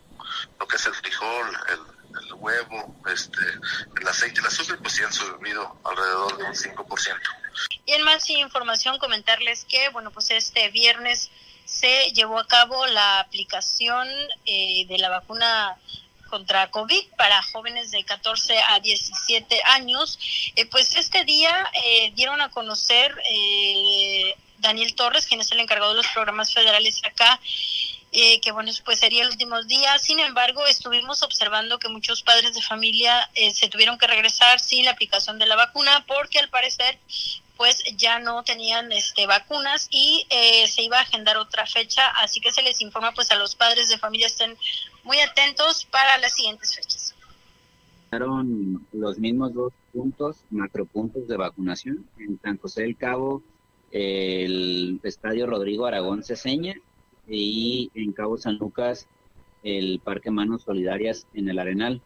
lo 0.59 0.67
que 0.67 0.77
es 0.77 0.87
el 0.87 0.95
frijol, 0.95 1.57
el, 1.69 2.35
huevo, 2.35 2.97
este, 3.07 3.43
el 4.01 4.09
aceite 4.09 4.37
y 4.37 4.41
el 4.41 4.47
azúcar, 4.47 4.79
pues 4.79 4.95
sí 4.95 5.03
han 5.03 5.13
subido 5.13 5.81
alrededor 5.85 6.37
de 6.39 6.45
un 6.45 6.55
5%. 6.55 7.21
Y 7.87 7.93
en 7.93 8.03
más 8.03 8.29
información 8.31 8.99
comentarles 8.99 9.65
que, 9.65 9.89
bueno, 9.91 10.11
pues 10.11 10.31
este 10.31 10.71
viernes 10.71 11.31
se 11.65 12.11
llevó 12.13 12.39
a 12.39 12.47
cabo 12.47 12.87
la 12.87 13.21
aplicación 13.21 14.09
eh, 14.45 14.87
de 14.89 14.99
la 14.99 15.09
vacuna 15.09 15.77
contra 16.31 16.71
COVID 16.71 17.05
para 17.17 17.43
jóvenes 17.43 17.91
de 17.91 18.05
14 18.05 18.59
a 18.59 18.81
17 18.81 19.61
años. 19.65 20.19
Eh, 20.57 20.65
pues 20.67 20.97
este 20.97 21.25
día 21.25 21.71
eh, 21.85 22.13
dieron 22.15 22.41
a 22.41 22.51
conocer 22.51 23.15
eh, 23.29 24.35
Daniel 24.59 24.95
Torres, 24.95 25.27
quien 25.27 25.41
es 25.41 25.53
el 25.53 25.61
encargado 25.61 25.91
de 25.91 25.99
los 25.99 26.09
programas 26.09 26.55
federales 26.55 27.03
acá, 27.05 27.41
que 28.13 28.51
bueno, 28.53 28.73
pues 28.85 28.99
sería 28.99 29.23
el 29.23 29.29
último 29.29 29.63
día. 29.65 29.99
Sin 29.99 30.19
embargo, 30.19 30.67
estuvimos 30.67 31.23
observando 31.23 31.79
que 31.79 31.89
muchos 31.89 32.23
padres 32.23 32.55
de 32.55 32.61
familia 32.61 33.31
se 33.55 33.69
tuvieron 33.69 33.99
que 33.99 34.09
regresar 34.09 34.59
sin 34.59 34.85
la 34.85 34.91
aplicación 34.91 35.39
de 35.39 35.47
la 35.47 35.55
vacuna 35.55 36.05
porque 36.07 36.41
al 36.41 36.49
parecer 36.49 36.99
pues 37.61 37.85
ya 37.99 38.19
no 38.21 38.43
tenían 38.43 38.91
este 38.91 39.27
vacunas 39.27 39.87
y 39.91 40.27
se 40.67 40.83
iba 40.83 40.97
a 40.97 41.03
agendar 41.03 41.37
otra 41.37 41.67
fecha, 41.67 42.09
así 42.23 42.41
que 42.41 42.53
se 42.53 42.63
les 42.63 42.81
informa 42.81 43.13
pues 43.13 43.31
a 43.33 43.35
los 43.35 43.55
padres 43.55 43.91
de 43.91 43.99
familia 43.99 44.29
estén 44.29 44.57
muy 45.05 45.21
atentos 45.21 45.85
para 45.85 46.17
las 46.17 46.33
siguientes 46.33 46.75
fechas. 46.75 47.15
Los 48.95 49.19
mismos 49.19 49.53
dos 49.53 49.75
puntos, 49.93 50.39
macropuntos 50.49 51.29
de 51.29 51.37
vacunación. 51.37 52.09
En 52.19 52.41
San 52.41 52.57
José 52.57 52.85
del 52.85 52.97
Cabo, 52.97 53.43
el 53.91 54.99
Estadio 55.03 55.45
Rodrigo 55.45 55.85
Aragón 55.85 56.25
Ceseña 56.25 56.77
y 57.29 57.91
en 57.95 58.13
Cabo 58.13 58.39
San 58.39 58.57
Lucas, 58.57 59.07
el 59.65 60.01
Parque 60.03 60.31
Manos 60.31 60.63
Solidarias 60.63 61.27
en 61.35 61.51
el 61.51 61.59
Arenal. 61.59 62.01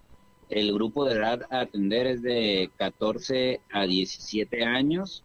El 0.50 0.74
grupo 0.74 1.04
de 1.04 1.14
edad 1.14 1.42
a 1.48 1.60
atender 1.60 2.08
es 2.08 2.22
de 2.22 2.72
14 2.76 3.60
a 3.70 3.86
17 3.86 4.64
años 4.64 5.22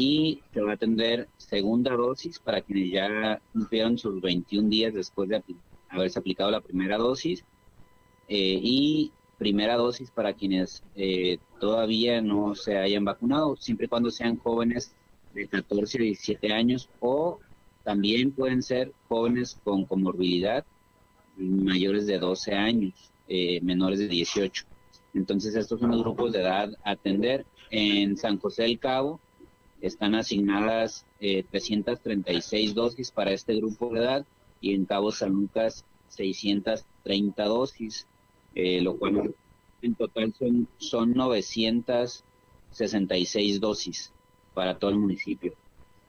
y 0.00 0.40
se 0.54 0.60
va 0.60 0.70
a 0.70 0.74
atender 0.74 1.26
segunda 1.38 1.96
dosis 1.96 2.38
para 2.38 2.60
quienes 2.60 2.92
ya 2.92 3.42
cumplieron 3.52 3.98
sus 3.98 4.20
21 4.20 4.68
días 4.68 4.94
después 4.94 5.28
de 5.28 5.42
haberse 5.88 6.20
aplicado 6.20 6.52
la 6.52 6.60
primera 6.60 6.96
dosis 6.96 7.44
eh, 8.28 8.60
y 8.62 9.10
primera 9.38 9.74
dosis 9.74 10.12
para 10.12 10.34
quienes 10.34 10.84
eh, 10.94 11.38
todavía 11.58 12.22
no 12.22 12.54
se 12.54 12.78
hayan 12.78 13.04
vacunado, 13.04 13.56
siempre 13.56 13.86
y 13.86 13.88
cuando 13.88 14.12
sean 14.12 14.36
jóvenes 14.36 14.94
de 15.34 15.48
14 15.48 15.98
a 15.98 16.02
17 16.02 16.52
años 16.52 16.88
o 17.00 17.40
también 17.82 18.30
pueden 18.30 18.62
ser 18.62 18.92
jóvenes 19.08 19.58
con 19.64 19.84
comorbilidad 19.84 20.64
mayores 21.36 22.06
de 22.06 22.20
12 22.20 22.54
años, 22.54 22.94
eh, 23.26 23.60
menores 23.62 23.98
de 23.98 24.06
18. 24.06 24.64
Entonces 25.14 25.56
estos 25.56 25.80
son 25.80 25.90
los 25.90 26.04
grupos 26.04 26.32
de 26.32 26.42
edad 26.42 26.70
a 26.84 26.92
atender. 26.92 27.44
En 27.70 28.16
San 28.16 28.38
José 28.38 28.62
del 28.62 28.78
Cabo 28.78 29.20
están 29.80 30.14
asignadas 30.14 31.06
336 31.18 32.74
dosis 32.74 33.10
para 33.10 33.32
este 33.32 33.56
grupo 33.56 33.90
de 33.92 34.00
edad 34.00 34.26
y 34.60 34.74
en 34.74 34.84
Cabo 34.84 35.10
San 35.12 35.32
Lucas 35.32 35.86
630 36.08 37.44
dosis. 37.44 38.06
Eh, 38.54 38.80
lo 38.80 38.96
cual 38.96 39.34
en 39.82 39.94
total 39.94 40.32
son, 40.36 40.66
son 40.78 41.12
966 41.12 43.60
dosis 43.60 44.10
para 44.54 44.78
todo 44.78 44.90
el 44.90 44.98
municipio. 44.98 45.52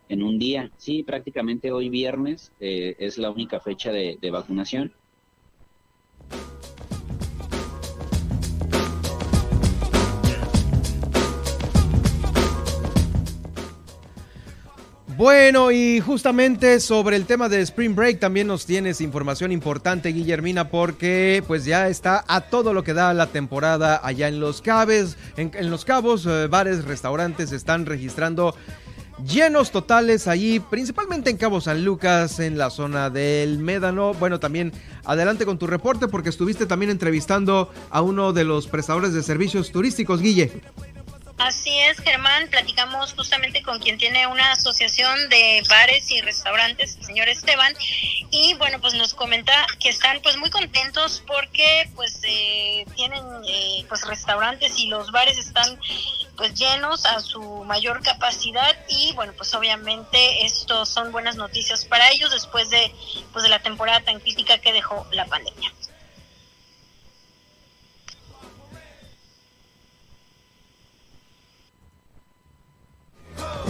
En 0.08 0.24
un 0.24 0.40
día, 0.40 0.72
sí, 0.78 1.04
prácticamente 1.04 1.72
hoy 1.72 1.90
viernes 1.90 2.52
eh, 2.60 2.96
es 2.98 3.20
la 3.20 3.30
única 3.30 3.60
fecha 3.60 3.92
de 3.92 4.18
vacunación 4.32 4.92
Bueno, 15.20 15.70
y 15.70 16.00
justamente 16.00 16.80
sobre 16.80 17.18
el 17.18 17.26
tema 17.26 17.50
de 17.50 17.60
Spring 17.60 17.94
Break 17.94 18.22
también 18.22 18.48
nos 18.48 18.66
tienes 18.66 19.02
información 19.02 19.52
importante, 19.52 20.14
Guillermina, 20.14 20.70
porque 20.70 21.44
pues 21.46 21.66
ya 21.66 21.90
está 21.90 22.24
a 22.26 22.40
todo 22.40 22.74
lo 22.74 22.86
que 22.86 22.94
da 22.94 23.14
la 23.14 23.28
temporada 23.28 24.00
allá 24.02 24.30
en 24.30 24.40
Los 24.40 24.62
Cabos. 24.62 25.18
En, 25.36 25.52
Los 25.70 25.84
Cabos, 25.84 26.26
eh, 26.26 26.48
bares, 26.48 26.86
restaurantes 26.86 27.52
están 27.52 27.86
registrando 27.86 28.56
llenos 29.28 29.72
totales 29.72 30.26
allí, 30.30 30.62
principalmente 30.62 31.30
en 31.30 31.36
Cabo 31.36 31.60
San 31.60 31.84
Lucas, 31.84 32.40
en 32.40 32.58
la 32.58 32.70
zona 32.70 33.10
del 33.10 33.60
Médano. 33.60 34.14
Bueno, 34.14 34.40
también 34.40 34.72
adelante 35.04 35.46
con 35.46 35.60
tu 35.60 35.68
reporte 35.68 36.08
porque 36.08 36.30
estuviste 36.30 36.66
también 36.66 36.92
entrevistando 36.92 37.70
a 37.90 38.02
uno 38.02 38.32
de 38.32 38.46
los 38.46 38.68
prestadores 38.68 39.14
de 39.14 39.22
servicios 39.22 39.74
turísticos, 39.74 40.22
Guille. 40.22 40.62
Así 41.40 41.70
es, 41.80 41.98
Germán. 42.02 42.50
Platicamos 42.50 43.14
justamente 43.14 43.64
con 43.64 43.80
quien 43.80 43.98
tiene 43.98 44.28
una 44.28 44.52
asociación 44.52 45.30
de 45.30 45.64
bares 45.70 46.12
y 46.12 46.20
restaurantes, 46.20 46.98
el 46.98 47.06
señor 47.06 47.30
Esteban, 47.30 47.74
y 48.30 48.56
bueno, 48.56 48.82
pues 48.82 48.94
nos 48.94 49.14
comenta 49.14 49.54
que 49.80 49.88
están 49.88 50.20
pues 50.22 50.36
muy 50.36 50.50
contentos 50.50 51.24
porque 51.26 51.90
pues 51.96 52.20
eh, 52.24 52.86
tienen 52.94 53.24
eh, 53.48 53.86
pues 53.88 54.06
restaurantes 54.06 54.78
y 54.80 54.88
los 54.88 55.12
bares 55.12 55.38
están 55.38 55.80
pues 56.36 56.56
llenos 56.56 57.06
a 57.06 57.22
su 57.22 57.42
mayor 57.64 58.04
capacidad 58.04 58.76
y 58.90 59.14
bueno, 59.14 59.32
pues 59.38 59.54
obviamente 59.54 60.46
esto 60.46 60.86
son 60.86 61.14
buenas 61.14 61.38
noticias 61.38 61.86
para 61.86 62.12
ellos 62.12 62.32
después 62.32 62.70
de 62.70 62.94
pues 63.32 63.44
de 63.44 63.50
la 63.50 63.60
temporada 63.60 64.02
tan 64.02 64.20
crítica 64.20 64.58
que 64.58 64.74
dejó 64.74 65.08
la 65.12 65.26
pandemia. 65.26 65.72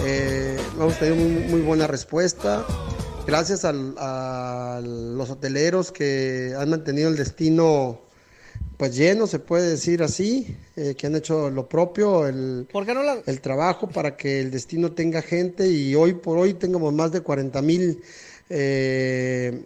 Eh, 0.06 0.58
hemos 0.76 0.98
tenido 0.98 1.16
muy, 1.16 1.62
buena 1.62 1.88
respuesta. 1.88 2.66
Gracias 3.28 3.66
a 3.66 4.82
los 4.84 5.30
hoteleros 5.30 5.92
que 5.92 6.54
han 6.58 6.70
mantenido 6.70 7.10
el 7.10 7.16
destino 7.16 8.02
pues 8.80 8.96
lleno, 8.96 9.28
se 9.28 9.40
puede 9.40 9.72
decir 9.72 10.02
así, 10.02 10.56
eh, 10.78 10.96
que 10.98 11.08
han 11.08 11.16
hecho 11.16 11.50
lo 11.50 11.68
propio, 11.68 12.26
el, 12.26 12.66
el 13.26 13.42
trabajo 13.42 13.90
para 13.90 14.16
que 14.16 14.40
el 14.40 14.52
destino 14.52 14.94
tenga 14.94 15.22
gente 15.22 15.68
y 15.68 15.96
hoy 15.96 16.14
por 16.14 16.38
hoy 16.38 16.54
tengamos 16.54 16.94
más 16.94 17.12
de 17.12 17.20
40 17.20 17.62
mil 17.62 18.02
eh, 18.50 19.62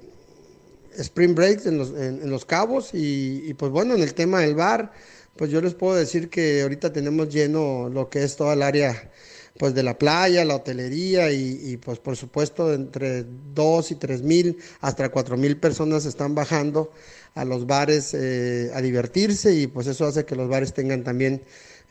spring 0.98 1.36
breaks 1.36 1.68
en 1.68 1.78
los, 1.78 1.90
en, 1.92 2.28
los 2.28 2.44
cabos 2.44 2.96
y, 2.96 3.44
y, 3.46 3.54
pues 3.54 3.72
bueno, 3.72 3.94
en 3.94 4.02
el 4.02 4.16
tema 4.16 4.40
del 4.40 4.56
bar, 4.56 4.92
pues 5.38 5.52
yo 5.52 5.62
les 5.62 5.76
puedo 5.76 5.94
decir 5.94 6.32
que 6.32 6.64
ahorita 6.64 6.92
tenemos 6.92 7.30
lleno 7.30 7.90
lo 7.90 8.10
que 8.10 8.24
es 8.24 8.36
toda 8.36 8.54
el 8.54 8.64
área 8.64 9.12
pues 9.58 9.74
de 9.74 9.84
la 9.84 9.98
playa, 9.98 10.46
la 10.46 10.56
hotelería 10.56 11.32
y, 11.32 11.78
pues 11.78 12.00
por 12.00 12.18
supuesto 12.18 12.74
entre 12.74 13.24
dos 13.54 13.92
y 13.92 13.96
tres 13.96 14.22
mil 14.22 14.58
hasta 14.82 15.10
cuatro 15.10 15.38
mil 15.38 15.58
personas 15.58 16.06
están 16.06 16.34
bajando 16.34 16.92
a 17.36 17.46
los 17.46 17.66
bares 17.66 18.14
eh, 18.14 18.72
a 18.74 18.82
divertirse 18.82 19.54
y 19.54 19.68
pues 19.68 19.88
eso 19.88 20.06
hace 20.06 20.26
que 20.26 20.36
los 20.36 20.50
bares 20.50 20.74
tengan 20.74 21.04
también 21.04 21.42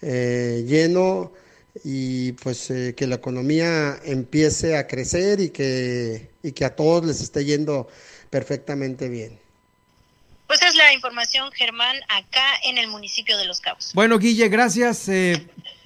eh, 0.02 0.64
lleno 0.66 1.32
y 1.84 2.32
pues 2.32 2.70
eh, 2.70 2.94
que 2.96 3.06
la 3.06 3.16
economía 3.16 3.98
empiece 4.04 4.76
a 4.76 4.86
crecer 4.86 5.40
y 5.40 5.50
que, 5.50 6.30
y 6.42 6.52
que 6.52 6.64
a 6.64 6.74
todos 6.74 7.04
les 7.06 7.20
esté 7.20 7.44
yendo 7.44 7.88
perfectamente 8.30 9.08
bien. 9.08 9.38
Pues 10.46 10.60
es 10.62 10.74
la 10.74 10.92
información, 10.92 11.50
Germán, 11.52 11.96
acá 12.08 12.44
en 12.64 12.76
el 12.76 12.88
municipio 12.88 13.38
de 13.38 13.46
Los 13.46 13.60
Cabos. 13.60 13.92
Bueno, 13.94 14.18
Guille, 14.18 14.48
gracias 14.48 15.08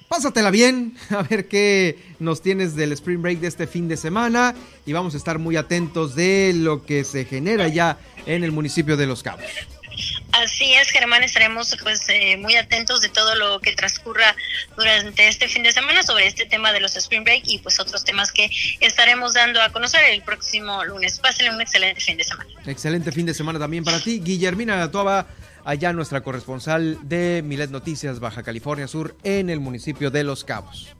pásatela 0.07 0.51
bien, 0.51 0.97
a 1.09 1.21
ver 1.23 1.47
qué 1.47 1.97
nos 2.19 2.41
tienes 2.41 2.75
del 2.75 2.91
Spring 2.93 3.21
Break 3.21 3.39
de 3.39 3.47
este 3.47 3.67
fin 3.67 3.87
de 3.87 3.97
semana 3.97 4.55
y 4.85 4.93
vamos 4.93 5.13
a 5.13 5.17
estar 5.17 5.39
muy 5.39 5.57
atentos 5.57 6.15
de 6.15 6.53
lo 6.55 6.85
que 6.85 7.03
se 7.03 7.25
genera 7.25 7.67
ya 7.67 7.97
en 8.25 8.43
el 8.43 8.51
municipio 8.51 8.97
de 8.97 9.07
Los 9.07 9.23
Cabos. 9.23 9.45
Así 10.33 10.73
es, 10.73 10.89
Germán, 10.89 11.23
estaremos 11.23 11.75
pues 11.81 12.07
eh, 12.09 12.37
muy 12.37 12.55
atentos 12.55 13.01
de 13.01 13.09
todo 13.09 13.33
lo 13.35 13.59
que 13.59 13.71
transcurra 13.73 14.35
durante 14.75 15.27
este 15.27 15.47
fin 15.47 15.63
de 15.63 15.71
semana 15.71 16.03
sobre 16.03 16.27
este 16.27 16.45
tema 16.45 16.71
de 16.71 16.79
los 16.79 16.95
Spring 16.95 17.23
Break 17.23 17.43
y 17.45 17.57
pues 17.59 17.79
otros 17.79 18.03
temas 18.03 18.31
que 18.31 18.49
estaremos 18.79 19.33
dando 19.33 19.61
a 19.61 19.71
conocer 19.71 20.01
el 20.11 20.21
próximo 20.21 20.83
lunes. 20.83 21.17
Pásenle 21.19 21.51
un 21.51 21.61
excelente 21.61 22.01
fin 22.01 22.17
de 22.17 22.23
semana. 22.23 22.49
Excelente 22.67 23.11
fin 23.11 23.25
de 23.25 23.33
semana 23.33 23.57
también 23.57 23.83
para 23.83 23.99
ti. 23.99 24.19
Guillermina 24.19 24.91
Tuaba 24.91 25.25
allá 25.67 25.91
nuestra 25.91 26.21
corresponsal 26.21 26.97
de 27.03 27.43
Milet 27.45 27.69
Noticias 27.71 28.21
Baja 28.21 28.41
California 28.41 28.87
Sur 28.87 29.17
en 29.23 29.49
el 29.49 29.59
municipio 29.59 30.09
de 30.09 30.23
Los 30.23 30.45
Cabos. 30.45 30.96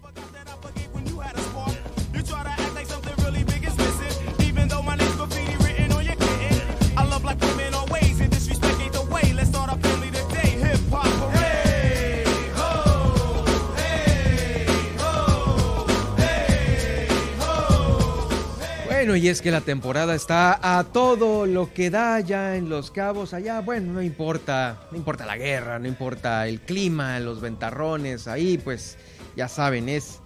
Bueno, 18.98 19.16
y 19.16 19.28
es 19.28 19.44
que 19.44 19.52
la 19.52 19.62
temporada 19.62 20.16
está 20.16 20.80
a 20.80 20.84
todo 20.84 21.46
lo 21.46 21.72
que 21.72 21.92
da 21.92 22.20
ya 22.20 22.56
en 22.56 22.68
Los 22.68 22.90
Cabos, 22.90 23.36
allá, 23.36 23.62
bueno, 23.62 23.94
no 23.94 24.02
importa, 24.02 24.88
no 24.90 24.98
importa 24.98 25.24
la 25.28 25.38
guerra, 25.38 25.78
no 25.78 25.88
importa 25.88 26.48
el 26.48 26.62
clima, 26.62 27.20
los 27.20 27.40
ventarrones, 27.40 28.28
ahí 28.28 28.58
pues 28.58 28.98
ya 29.36 29.48
saben, 29.50 29.88
es, 29.88 30.20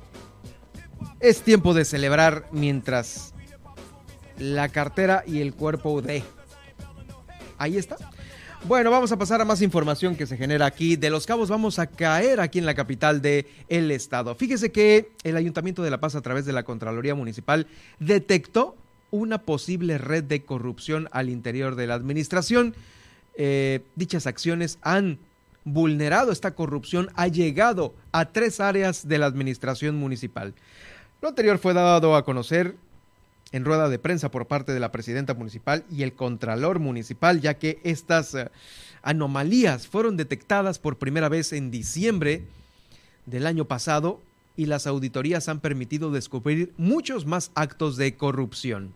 es 1.19 1.41
tiempo 1.41 1.73
de 1.73 1.83
celebrar 1.83 2.45
mientras 2.53 3.33
la 4.37 4.69
cartera 4.69 5.25
y 5.27 5.41
el 5.41 5.53
cuerpo 5.53 6.01
de... 6.01 6.23
Ahí 7.57 7.75
está. 7.77 7.97
Bueno, 8.63 8.91
vamos 8.91 9.11
a 9.11 9.17
pasar 9.17 9.41
a 9.41 9.45
más 9.45 9.63
información 9.63 10.15
que 10.15 10.27
se 10.27 10.37
genera 10.37 10.67
aquí. 10.67 10.95
De 10.95 11.09
Los 11.09 11.25
Cabos 11.25 11.49
vamos 11.49 11.79
a 11.79 11.87
caer 11.87 12.39
aquí 12.39 12.59
en 12.59 12.67
la 12.67 12.75
capital 12.75 13.19
del 13.19 13.47
el 13.69 13.89
estado. 13.89 14.35
Fíjese 14.35 14.71
que 14.71 15.09
el 15.23 15.35
Ayuntamiento 15.35 15.81
de 15.81 15.89
La 15.89 15.99
Paz 15.99 16.13
a 16.13 16.21
través 16.21 16.45
de 16.45 16.53
la 16.53 16.61
Contraloría 16.61 17.15
Municipal 17.15 17.65
detectó 17.99 18.75
una 19.09 19.39
posible 19.39 19.97
red 19.97 20.23
de 20.23 20.45
corrupción 20.45 21.09
al 21.11 21.29
interior 21.29 21.75
de 21.75 21.87
la 21.87 21.95
administración. 21.95 22.75
Eh, 23.33 23.81
dichas 23.95 24.27
acciones 24.27 24.77
han 24.83 25.17
vulnerado 25.65 26.31
esta 26.31 26.51
corrupción, 26.51 27.09
ha 27.15 27.27
llegado 27.27 27.95
a 28.11 28.25
tres 28.25 28.59
áreas 28.59 29.07
de 29.07 29.17
la 29.17 29.25
administración 29.25 29.95
municipal. 29.95 30.53
Lo 31.19 31.29
anterior 31.29 31.57
fue 31.57 31.73
dado 31.73 32.15
a 32.15 32.23
conocer 32.23 32.75
en 33.51 33.65
rueda 33.65 33.89
de 33.89 33.99
prensa 33.99 34.31
por 34.31 34.47
parte 34.47 34.71
de 34.71 34.79
la 34.79 34.91
presidenta 34.91 35.33
municipal 35.33 35.83
y 35.91 36.03
el 36.03 36.13
contralor 36.13 36.79
municipal, 36.79 37.41
ya 37.41 37.55
que 37.55 37.79
estas 37.83 38.33
eh, 38.35 38.49
anomalías 39.01 39.87
fueron 39.87 40.17
detectadas 40.17 40.79
por 40.79 40.97
primera 40.97 41.29
vez 41.29 41.53
en 41.53 41.71
diciembre 41.71 42.43
del 43.25 43.47
año 43.47 43.65
pasado 43.65 44.19
y 44.55 44.65
las 44.65 44.87
auditorías 44.87 45.49
han 45.49 45.59
permitido 45.59 46.11
descubrir 46.11 46.71
muchos 46.77 47.25
más 47.25 47.51
actos 47.55 47.97
de 47.97 48.15
corrupción. 48.15 48.93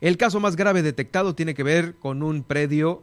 El 0.00 0.16
caso 0.16 0.40
más 0.40 0.56
grave 0.56 0.82
detectado 0.82 1.34
tiene 1.34 1.54
que 1.54 1.62
ver 1.62 1.94
con 1.96 2.22
un 2.22 2.42
predio 2.42 3.02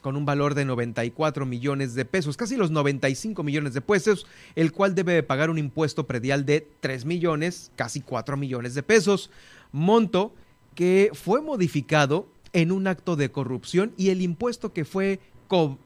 con 0.00 0.16
un 0.16 0.24
valor 0.24 0.54
de 0.54 0.64
94 0.64 1.44
millones 1.44 1.94
de 1.94 2.04
pesos, 2.04 2.36
casi 2.36 2.56
los 2.56 2.70
95 2.70 3.42
millones 3.42 3.74
de 3.74 3.80
pesos, 3.80 4.26
el 4.54 4.72
cual 4.72 4.94
debe 4.94 5.22
pagar 5.22 5.50
un 5.50 5.58
impuesto 5.58 6.06
predial 6.06 6.46
de 6.46 6.66
3 6.80 7.04
millones, 7.04 7.72
casi 7.76 8.00
4 8.00 8.36
millones 8.36 8.74
de 8.74 8.82
pesos, 8.82 9.30
monto 9.72 10.34
que 10.74 11.10
fue 11.14 11.40
modificado 11.40 12.28
en 12.52 12.72
un 12.72 12.86
acto 12.86 13.16
de 13.16 13.30
corrupción 13.30 13.92
y 13.96 14.10
el 14.10 14.22
impuesto 14.22 14.72
que 14.72 14.84
fue 14.84 15.20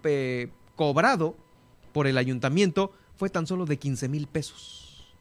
eh, 0.05 0.49
cobrado 0.77 1.37
por 1.93 2.07
el 2.07 2.19
ayuntamiento 2.19 2.93
fue 3.17 3.31
tan 3.31 3.47
solo 3.47 3.67
de 3.67 3.79
15 3.79 4.09
mil 4.09 4.27
pesos. 4.27 5.13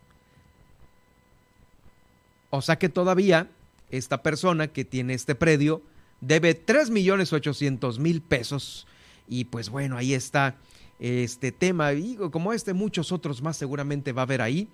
O 2.50 2.62
sea 2.62 2.78
que 2.78 2.90
todavía 2.90 3.50
esta 3.90 4.24
persona 4.24 4.68
que 4.68 4.86
tiene 4.86 5.14
este 5.14 5.36
predio 5.36 5.82
debe 6.20 6.54
3 6.54 6.90
millones 6.90 7.34
800 7.34 8.00
mil 8.00 8.22
pesos. 8.22 8.88
Y 9.28 9.46
pues 9.46 9.70
bueno, 9.70 9.98
ahí 9.98 10.14
está 10.14 10.56
este 11.00 11.52
tema. 11.52 11.94
Y 11.94 12.16
como 12.32 12.54
este, 12.54 12.74
muchos 12.74 13.12
otros 13.12 13.42
más 13.42 13.58
seguramente 13.58 14.12
va 14.12 14.22
a 14.22 14.24
haber 14.24 14.42
ahí. 14.42 14.68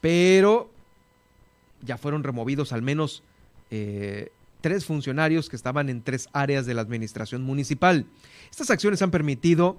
Pero 0.00 0.70
ya 1.82 1.98
fueron 1.98 2.22
removidos 2.22 2.72
al 2.72 2.82
menos 2.82 3.22
eh, 3.70 4.32
tres 4.60 4.84
funcionarios 4.84 5.48
que 5.48 5.56
estaban 5.56 5.88
en 5.88 6.02
tres 6.02 6.28
áreas 6.32 6.66
de 6.66 6.74
la 6.74 6.82
administración 6.82 7.42
municipal. 7.42 8.06
Estas 8.50 8.70
acciones 8.70 9.02
han 9.02 9.10
permitido 9.10 9.76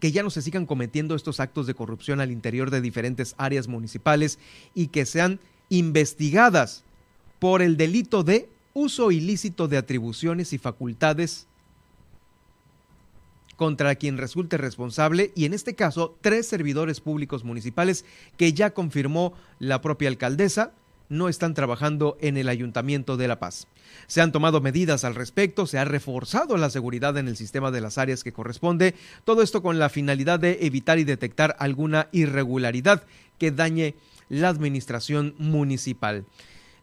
que 0.00 0.12
ya 0.12 0.22
no 0.22 0.30
se 0.30 0.42
sigan 0.42 0.66
cometiendo 0.66 1.14
estos 1.14 1.38
actos 1.38 1.66
de 1.66 1.74
corrupción 1.74 2.20
al 2.20 2.32
interior 2.32 2.70
de 2.70 2.80
diferentes 2.80 3.34
áreas 3.38 3.68
municipales 3.68 4.38
y 4.74 4.88
que 4.88 5.06
sean 5.06 5.38
investigadas 5.68 6.82
por 7.38 7.62
el 7.62 7.76
delito 7.76 8.24
de 8.24 8.48
uso 8.74 9.12
ilícito 9.12 9.68
de 9.68 9.76
atribuciones 9.76 10.52
y 10.52 10.58
facultades 10.58 11.46
contra 13.56 13.94
quien 13.94 14.18
resulte 14.18 14.56
responsable 14.56 15.30
y 15.36 15.44
en 15.44 15.54
este 15.54 15.74
caso 15.74 16.16
tres 16.20 16.48
servidores 16.48 17.00
públicos 17.00 17.44
municipales 17.44 18.04
que 18.36 18.52
ya 18.52 18.74
confirmó 18.74 19.34
la 19.60 19.80
propia 19.80 20.08
alcaldesa 20.08 20.72
no 21.12 21.28
están 21.28 21.52
trabajando 21.54 22.16
en 22.20 22.38
el 22.38 22.48
Ayuntamiento 22.48 23.16
de 23.16 23.28
La 23.28 23.38
Paz. 23.38 23.68
Se 24.06 24.22
han 24.22 24.32
tomado 24.32 24.60
medidas 24.62 25.04
al 25.04 25.14
respecto, 25.14 25.66
se 25.66 25.78
ha 25.78 25.84
reforzado 25.84 26.56
la 26.56 26.70
seguridad 26.70 27.16
en 27.18 27.28
el 27.28 27.36
sistema 27.36 27.70
de 27.70 27.82
las 27.82 27.98
áreas 27.98 28.24
que 28.24 28.32
corresponde, 28.32 28.94
todo 29.24 29.42
esto 29.42 29.62
con 29.62 29.78
la 29.78 29.90
finalidad 29.90 30.40
de 30.40 30.58
evitar 30.62 30.98
y 30.98 31.04
detectar 31.04 31.54
alguna 31.58 32.08
irregularidad 32.12 33.04
que 33.38 33.50
dañe 33.50 33.94
la 34.30 34.48
administración 34.48 35.34
municipal. 35.36 36.24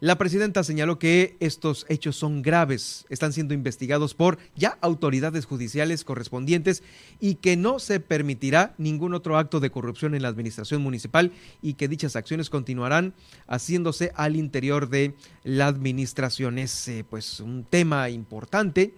La 0.01 0.17
presidenta 0.17 0.63
señaló 0.63 0.97
que 0.97 1.35
estos 1.41 1.85
hechos 1.89 2.15
son 2.15 2.41
graves, 2.41 3.05
están 3.09 3.33
siendo 3.33 3.53
investigados 3.53 4.13
por 4.13 4.37
ya 4.55 4.77
autoridades 4.79 5.43
judiciales 5.43 6.05
correspondientes 6.05 6.83
y 7.19 7.35
que 7.35 7.57
no 7.57 7.79
se 7.79 7.99
permitirá 7.99 8.73
ningún 8.77 9.13
otro 9.13 9.37
acto 9.37 9.59
de 9.59 9.71
corrupción 9.71 10.15
en 10.15 10.21
la 10.21 10.29
administración 10.29 10.81
municipal 10.81 11.33
y 11.61 11.73
que 11.73 11.89
dichas 11.89 12.15
acciones 12.15 12.49
continuarán 12.49 13.13
haciéndose 13.45 14.13
al 14.15 14.37
interior 14.37 14.87
de 14.87 15.15
la 15.43 15.67
administración. 15.67 16.59
Es 16.59 16.87
eh, 16.87 17.03
pues 17.09 17.41
un 17.41 17.65
tema 17.65 18.09
importante 18.09 18.93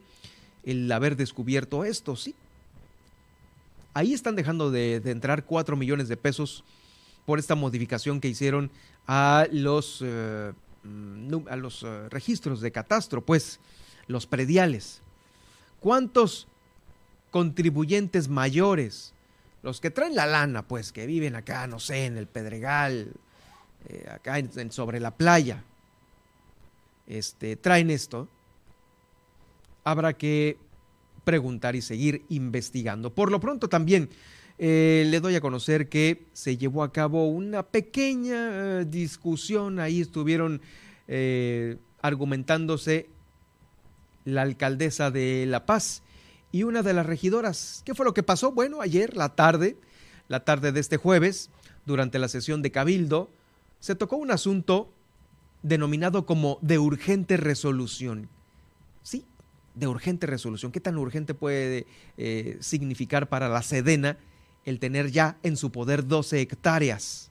el 0.63 0.91
haber 0.91 1.15
descubierto 1.15 1.83
esto, 1.83 2.15
sí. 2.15 2.35
Ahí 3.95 4.13
están 4.13 4.35
dejando 4.35 4.69
de, 4.69 5.01
entrar 5.05 5.45
cuatro 5.45 5.75
millones 5.75 6.09
de 6.09 6.15
pesos 6.15 6.63
por 7.25 7.39
esta 7.39 7.55
modificación 7.55 8.21
que 8.21 8.27
hicieron 8.27 8.69
a 9.07 9.47
los... 9.51 10.03
Eh, 10.05 10.51
a 11.49 11.55
los 11.55 11.83
eh, 11.83 12.09
registros 12.09 12.61
de 12.61 12.71
catastro, 12.71 13.23
pues 13.25 13.59
los 14.07 14.25
prediales. 14.25 15.01
¿Cuántos 15.79 16.47
contribuyentes 17.29 18.27
mayores, 18.27 19.13
los 19.63 19.79
que 19.79 19.91
traen 19.91 20.15
la 20.15 20.25
lana, 20.25 20.67
pues 20.67 20.91
que 20.91 21.05
viven 21.05 21.35
acá, 21.35 21.67
no 21.67 21.79
sé, 21.79 22.05
en 22.05 22.17
el 22.17 22.27
Pedregal, 22.27 23.13
eh, 23.87 24.07
acá 24.11 24.39
en, 24.39 24.71
sobre 24.71 24.99
la 24.99 25.11
playa, 25.11 25.63
este, 27.07 27.55
traen 27.55 27.89
esto? 27.89 28.27
Habrá 29.83 30.13
que 30.13 30.57
preguntar 31.23 31.75
y 31.75 31.81
seguir 31.81 32.25
investigando. 32.29 33.13
Por 33.13 33.31
lo 33.31 33.39
pronto 33.39 33.69
también 33.69 34.09
eh, 34.57 35.05
le 35.07 35.19
doy 35.19 35.35
a 35.35 35.41
conocer 35.41 35.89
que 35.89 36.25
se 36.33 36.57
llevó 36.57 36.83
a 36.83 36.91
cabo 36.91 37.27
una 37.27 37.63
pequeña 37.63 38.81
eh, 38.81 38.85
discusión, 38.85 39.79
ahí 39.79 40.01
estuvieron 40.01 40.61
eh, 41.07 41.77
argumentándose 42.01 43.09
la 44.25 44.43
alcaldesa 44.43 45.09
de 45.09 45.45
La 45.47 45.65
Paz 45.65 46.03
y 46.51 46.63
una 46.63 46.83
de 46.83 46.93
las 46.93 47.05
regidoras. 47.05 47.81
¿Qué 47.85 47.95
fue 47.95 48.05
lo 48.05 48.13
que 48.13 48.23
pasó? 48.23 48.51
Bueno, 48.51 48.81
ayer, 48.81 49.15
la 49.15 49.29
tarde, 49.29 49.77
la 50.27 50.41
tarde 50.41 50.71
de 50.71 50.79
este 50.79 50.97
jueves, 50.97 51.49
durante 51.85 52.19
la 52.19 52.27
sesión 52.27 52.61
de 52.61 52.71
Cabildo, 52.71 53.29
se 53.79 53.95
tocó 53.95 54.17
un 54.17 54.29
asunto 54.29 54.93
denominado 55.63 56.25
como 56.25 56.59
de 56.61 56.77
urgente 56.77 57.37
resolución. 57.37 58.29
Sí, 59.01 59.25
de 59.73 59.87
urgente 59.87 60.27
resolución. 60.27 60.71
¿Qué 60.71 60.79
tan 60.79 60.97
urgente 60.99 61.33
puede 61.33 61.87
significar 62.59 63.27
para 63.27 63.49
la 63.49 63.63
Sedena 63.63 64.19
el 64.65 64.79
tener 64.79 65.11
ya 65.11 65.37
en 65.43 65.57
su 65.57 65.71
poder 65.71 66.07
12 66.07 66.41
hectáreas. 66.41 67.29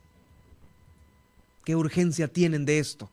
¿Qué 1.64 1.76
urgencia 1.76 2.28
tienen 2.28 2.64
de 2.64 2.78
esto? 2.78 3.10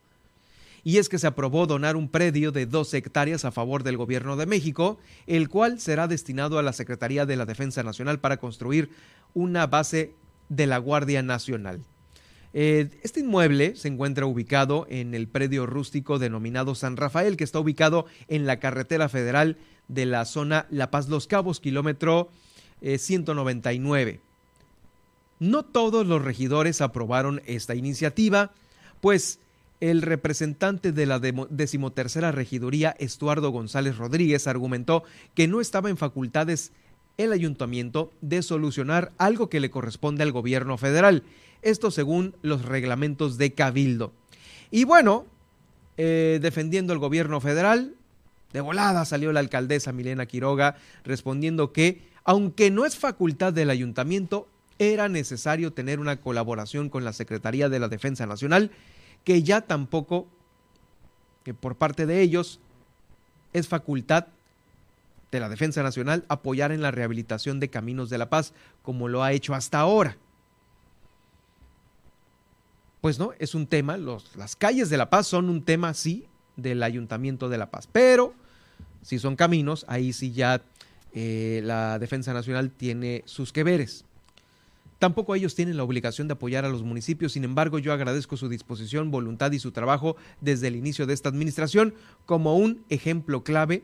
Y 0.84 1.00
es 1.00 1.10
que 1.10 1.20
se 1.20 1.28
aprobó 1.28 1.68
donar 1.68 1.96
un 1.96 2.08
predio 2.08 2.52
de 2.52 2.66
12 2.66 2.98
hectáreas 2.98 3.44
a 3.44 3.52
favor 3.52 3.84
del 3.84 3.98
gobierno 3.98 4.38
de 4.38 4.46
México, 4.46 4.98
el 5.26 5.50
cual 5.50 5.80
será 5.82 6.08
destinado 6.08 6.60
a 6.60 6.64
la 6.64 6.72
Secretaría 6.72 7.26
de 7.26 7.36
la 7.36 7.46
Defensa 7.46 7.84
Nacional 7.84 8.20
para 8.20 8.38
construir 8.38 8.90
una 9.34 9.68
base 9.68 10.14
de 10.50 10.66
la 10.66 10.78
Guardia 10.78 11.22
Nacional. 11.22 11.82
Eh, 12.54 12.90
este 13.04 13.20
inmueble 13.20 13.76
se 13.76 13.90
encuentra 13.90 14.26
ubicado 14.26 14.88
en 14.90 15.14
el 15.14 15.28
predio 15.28 15.66
rústico 15.66 16.20
denominado 16.20 16.74
San 16.74 16.96
Rafael, 16.96 17.36
que 17.36 17.44
está 17.44 17.60
ubicado 17.60 18.06
en 18.30 18.46
la 18.46 18.60
carretera 18.60 19.10
federal 19.10 19.58
de 19.90 20.06
la 20.06 20.26
zona 20.26 20.68
La 20.72 20.90
Paz 20.90 21.10
Los 21.10 21.28
Cabos, 21.28 21.60
kilómetro 21.60 22.30
199. 22.82 24.12
Eh, 24.12 24.20
no 25.40 25.64
todos 25.64 26.08
los 26.08 26.24
regidores 26.24 26.82
aprobaron 26.82 27.42
esta 27.46 27.76
iniciativa, 27.76 28.52
pues 29.02 29.40
el 29.80 30.02
representante 30.02 30.92
de 30.92 31.06
la 31.06 31.20
decimotercera 31.20 32.32
regiduría, 32.32 32.96
Estuardo 32.98 33.52
González 33.52 33.98
Rodríguez, 33.98 34.48
argumentó 34.48 35.04
que 35.36 35.48
no 35.48 35.62
estaba 35.62 35.90
en 35.90 35.98
facultades 35.98 36.72
el 37.18 37.32
ayuntamiento 37.32 38.12
de 38.22 38.42
solucionar 38.42 39.12
algo 39.18 39.50
que 39.50 39.60
le 39.60 39.70
corresponde 39.70 40.24
al 40.24 40.32
gobierno 40.32 40.78
federal. 40.78 41.24
Esto 41.62 41.92
según 41.92 42.36
los 42.42 42.64
reglamentos 42.64 43.38
de 43.38 43.54
Cabildo. 43.54 44.14
Y 44.72 44.84
bueno, 44.84 45.26
eh, 45.98 46.40
defendiendo 46.42 46.94
el 46.94 47.00
gobierno 47.00 47.42
federal, 47.42 47.96
de 48.54 48.62
volada 48.62 49.06
salió 49.06 49.32
la 49.34 49.40
alcaldesa 49.40 49.92
Milena 49.92 50.26
Quiroga 50.26 50.76
respondiendo 51.04 51.74
que 51.74 52.02
aunque 52.28 52.70
no 52.72 52.86
es 52.86 52.98
facultad 52.98 53.54
del 53.54 53.70
ayuntamiento, 53.70 54.50
era 54.80 55.08
necesario 55.08 55.72
tener 55.72 56.00
una 56.02 56.18
colaboración 56.18 56.90
con 56.90 57.06
la 57.06 57.14
Secretaría 57.14 57.70
de 57.70 57.80
la 57.80 57.88
Defensa 57.88 58.26
Nacional, 58.26 58.70
que 59.24 59.44
ya 59.44 59.62
tampoco, 59.62 60.28
que 61.46 61.54
por 61.54 61.78
parte 61.78 62.06
de 62.06 62.22
ellos, 62.22 62.60
es 63.54 63.70
facultad 63.70 64.28
de 65.32 65.40
la 65.40 65.48
Defensa 65.48 65.82
Nacional 65.84 66.26
apoyar 66.28 66.74
en 66.74 66.82
la 66.82 66.92
rehabilitación 66.92 67.62
de 67.62 67.70
caminos 67.70 68.10
de 68.10 68.18
la 68.18 68.30
paz, 68.30 68.54
como 68.84 69.08
lo 69.08 69.24
ha 69.24 69.32
hecho 69.32 69.56
hasta 69.56 69.80
ahora. 69.80 70.18
Pues 73.00 73.20
no, 73.20 73.32
es 73.40 73.56
un 73.56 73.68
tema, 73.68 73.96
las 74.36 74.58
calles 74.58 74.90
de 74.90 74.98
la 74.98 75.10
paz 75.10 75.28
son 75.28 75.50
un 75.50 75.64
tema, 75.64 75.94
sí, 75.94 76.28
del 76.58 76.84
Ayuntamiento 76.84 77.48
de 77.48 77.58
la 77.58 77.72
Paz, 77.72 77.88
pero 77.90 78.34
si 79.02 79.18
son 79.18 79.38
caminos, 79.38 79.86
ahí 79.88 80.12
sí 80.12 80.34
ya 80.34 80.62
eh, 81.14 81.62
la 81.64 82.00
Defensa 82.00 82.34
Nacional 82.34 82.72
tiene 82.72 83.24
sus 83.26 83.52
que 83.52 83.64
veres. 83.64 84.06
Tampoco 85.00 85.36
ellos 85.36 85.54
tienen 85.54 85.78
la 85.78 85.84
obligación 85.84 86.28
de 86.28 86.34
apoyar 86.34 86.66
a 86.66 86.70
los 86.70 86.82
municipios, 86.82 87.34
sin 87.34 87.44
embargo 87.44 87.78
yo 87.78 87.94
agradezco 87.94 88.36
su 88.36 88.50
disposición, 88.50 89.12
voluntad 89.12 89.52
y 89.52 89.60
su 89.60 89.72
trabajo 89.72 90.16
desde 90.42 90.68
el 90.68 90.76
inicio 90.76 91.06
de 91.06 91.14
esta 91.14 91.30
administración 91.30 91.94
como 92.26 92.58
un 92.58 92.84
ejemplo 92.90 93.44
clave 93.44 93.84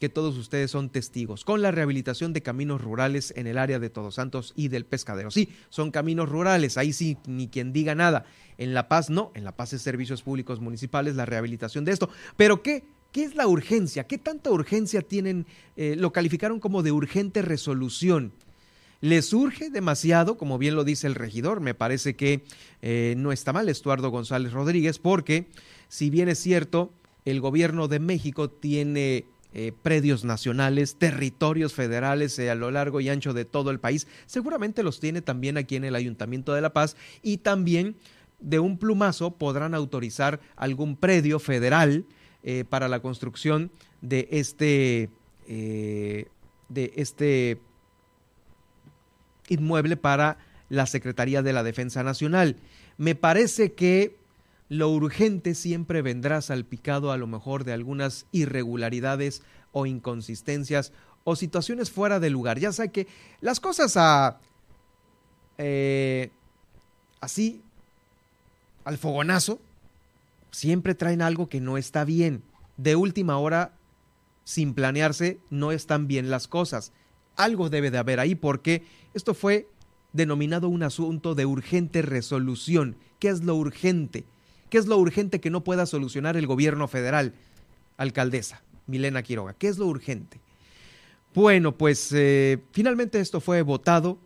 que 0.00 0.08
todos 0.08 0.38
ustedes 0.38 0.70
son 0.70 0.88
testigos, 0.88 1.44
con 1.44 1.60
la 1.60 1.70
rehabilitación 1.70 2.32
de 2.32 2.42
caminos 2.42 2.80
rurales 2.80 3.34
en 3.36 3.46
el 3.46 3.58
área 3.58 3.78
de 3.78 3.90
Todos 3.90 4.14
Santos 4.14 4.54
y 4.56 4.68
del 4.68 4.86
Pescadero. 4.86 5.30
Sí, 5.30 5.50
son 5.68 5.90
caminos 5.90 6.30
rurales, 6.30 6.78
ahí 6.78 6.94
sí, 6.94 7.18
ni 7.26 7.48
quien 7.48 7.74
diga 7.74 7.94
nada. 7.94 8.24
En 8.56 8.72
La 8.72 8.88
Paz 8.88 9.10
no, 9.10 9.30
en 9.34 9.44
La 9.44 9.56
Paz 9.56 9.74
es 9.74 9.82
servicios 9.82 10.22
públicos 10.22 10.58
municipales, 10.58 11.16
la 11.16 11.26
rehabilitación 11.26 11.84
de 11.84 11.92
esto. 11.92 12.08
Pero 12.38 12.62
¿qué? 12.62 12.84
¿Qué 13.12 13.24
es 13.24 13.34
la 13.34 13.48
urgencia? 13.48 14.04
¿Qué 14.04 14.18
tanta 14.18 14.50
urgencia 14.50 15.02
tienen? 15.02 15.46
Eh, 15.76 15.96
lo 15.96 16.12
calificaron 16.12 16.60
como 16.60 16.82
de 16.82 16.92
urgente 16.92 17.42
resolución. 17.42 18.32
Les 19.00 19.32
urge 19.32 19.70
demasiado, 19.70 20.36
como 20.36 20.58
bien 20.58 20.76
lo 20.76 20.84
dice 20.84 21.06
el 21.06 21.14
regidor, 21.14 21.60
me 21.60 21.74
parece 21.74 22.14
que 22.14 22.44
eh, 22.82 23.14
no 23.16 23.32
está 23.32 23.52
mal 23.52 23.68
Estuardo 23.68 24.10
González 24.10 24.52
Rodríguez, 24.52 24.98
porque 24.98 25.46
si 25.88 26.10
bien 26.10 26.28
es 26.28 26.38
cierto, 26.38 26.92
el 27.24 27.40
gobierno 27.40 27.88
de 27.88 27.98
México 27.98 28.50
tiene 28.50 29.24
eh, 29.54 29.72
predios 29.82 30.24
nacionales, 30.24 30.96
territorios 30.96 31.72
federales 31.72 32.38
a 32.38 32.54
lo 32.54 32.70
largo 32.70 33.00
y 33.00 33.08
ancho 33.08 33.32
de 33.32 33.44
todo 33.44 33.70
el 33.70 33.80
país. 33.80 34.06
Seguramente 34.26 34.84
los 34.84 35.00
tiene 35.00 35.22
también 35.22 35.56
aquí 35.56 35.76
en 35.76 35.84
el 35.84 35.96
Ayuntamiento 35.96 36.52
de 36.54 36.60
La 36.60 36.72
Paz 36.72 36.94
y 37.22 37.38
también 37.38 37.96
de 38.38 38.60
un 38.60 38.78
plumazo 38.78 39.32
podrán 39.32 39.74
autorizar 39.74 40.40
algún 40.56 40.96
predio 40.96 41.40
federal 41.40 42.04
eh, 42.42 42.64
para 42.68 42.88
la 42.88 43.00
construcción 43.00 43.70
de 44.00 44.28
este, 44.30 45.10
de 45.46 46.92
este 46.96 47.58
inmueble 49.48 49.96
para 49.96 50.38
la 50.68 50.86
Secretaría 50.86 51.42
de 51.42 51.52
la 51.52 51.62
Defensa 51.62 52.02
Nacional. 52.02 52.56
Me 52.96 53.14
parece 53.14 53.72
que 53.72 54.16
lo 54.70 54.88
urgente 54.88 55.54
siempre 55.54 56.00
vendrá 56.00 56.40
salpicado 56.40 57.10
a 57.10 57.16
lo 57.16 57.26
mejor 57.26 57.64
de 57.64 57.72
algunas 57.72 58.26
irregularidades 58.30 59.42
o 59.72 59.84
inconsistencias 59.84 60.92
o 61.24 61.36
situaciones 61.36 61.90
fuera 61.90 62.20
de 62.20 62.30
lugar. 62.30 62.58
Ya 62.58 62.72
sé 62.72 62.90
que 62.90 63.08
las 63.40 63.58
cosas 63.58 63.96
a, 63.96 64.38
eh, 65.58 66.30
así, 67.20 67.62
al 68.84 68.96
fogonazo, 68.96 69.58
siempre 70.50 70.94
traen 70.94 71.22
algo 71.22 71.48
que 71.48 71.60
no 71.60 71.78
está 71.78 72.04
bien. 72.04 72.42
De 72.76 72.96
última 72.96 73.38
hora, 73.38 73.72
sin 74.44 74.74
planearse, 74.74 75.38
no 75.50 75.72
están 75.72 76.08
bien 76.08 76.30
las 76.30 76.48
cosas. 76.48 76.92
Algo 77.36 77.70
debe 77.70 77.90
de 77.90 77.98
haber 77.98 78.20
ahí 78.20 78.34
porque 78.34 78.84
esto 79.14 79.34
fue 79.34 79.68
denominado 80.12 80.68
un 80.68 80.82
asunto 80.82 81.34
de 81.34 81.46
urgente 81.46 82.02
resolución. 82.02 82.96
¿Qué 83.18 83.28
es 83.28 83.44
lo 83.44 83.54
urgente? 83.54 84.24
¿Qué 84.70 84.78
es 84.78 84.86
lo 84.86 84.96
urgente 84.98 85.40
que 85.40 85.50
no 85.50 85.64
pueda 85.64 85.86
solucionar 85.86 86.36
el 86.36 86.46
gobierno 86.46 86.88
federal? 86.88 87.34
Alcaldesa 87.96 88.62
Milena 88.86 89.22
Quiroga, 89.22 89.54
¿qué 89.54 89.68
es 89.68 89.78
lo 89.78 89.86
urgente? 89.86 90.40
Bueno, 91.34 91.76
pues 91.76 92.10
eh, 92.12 92.58
finalmente 92.72 93.20
esto 93.20 93.40
fue 93.40 93.62
votado 93.62 94.18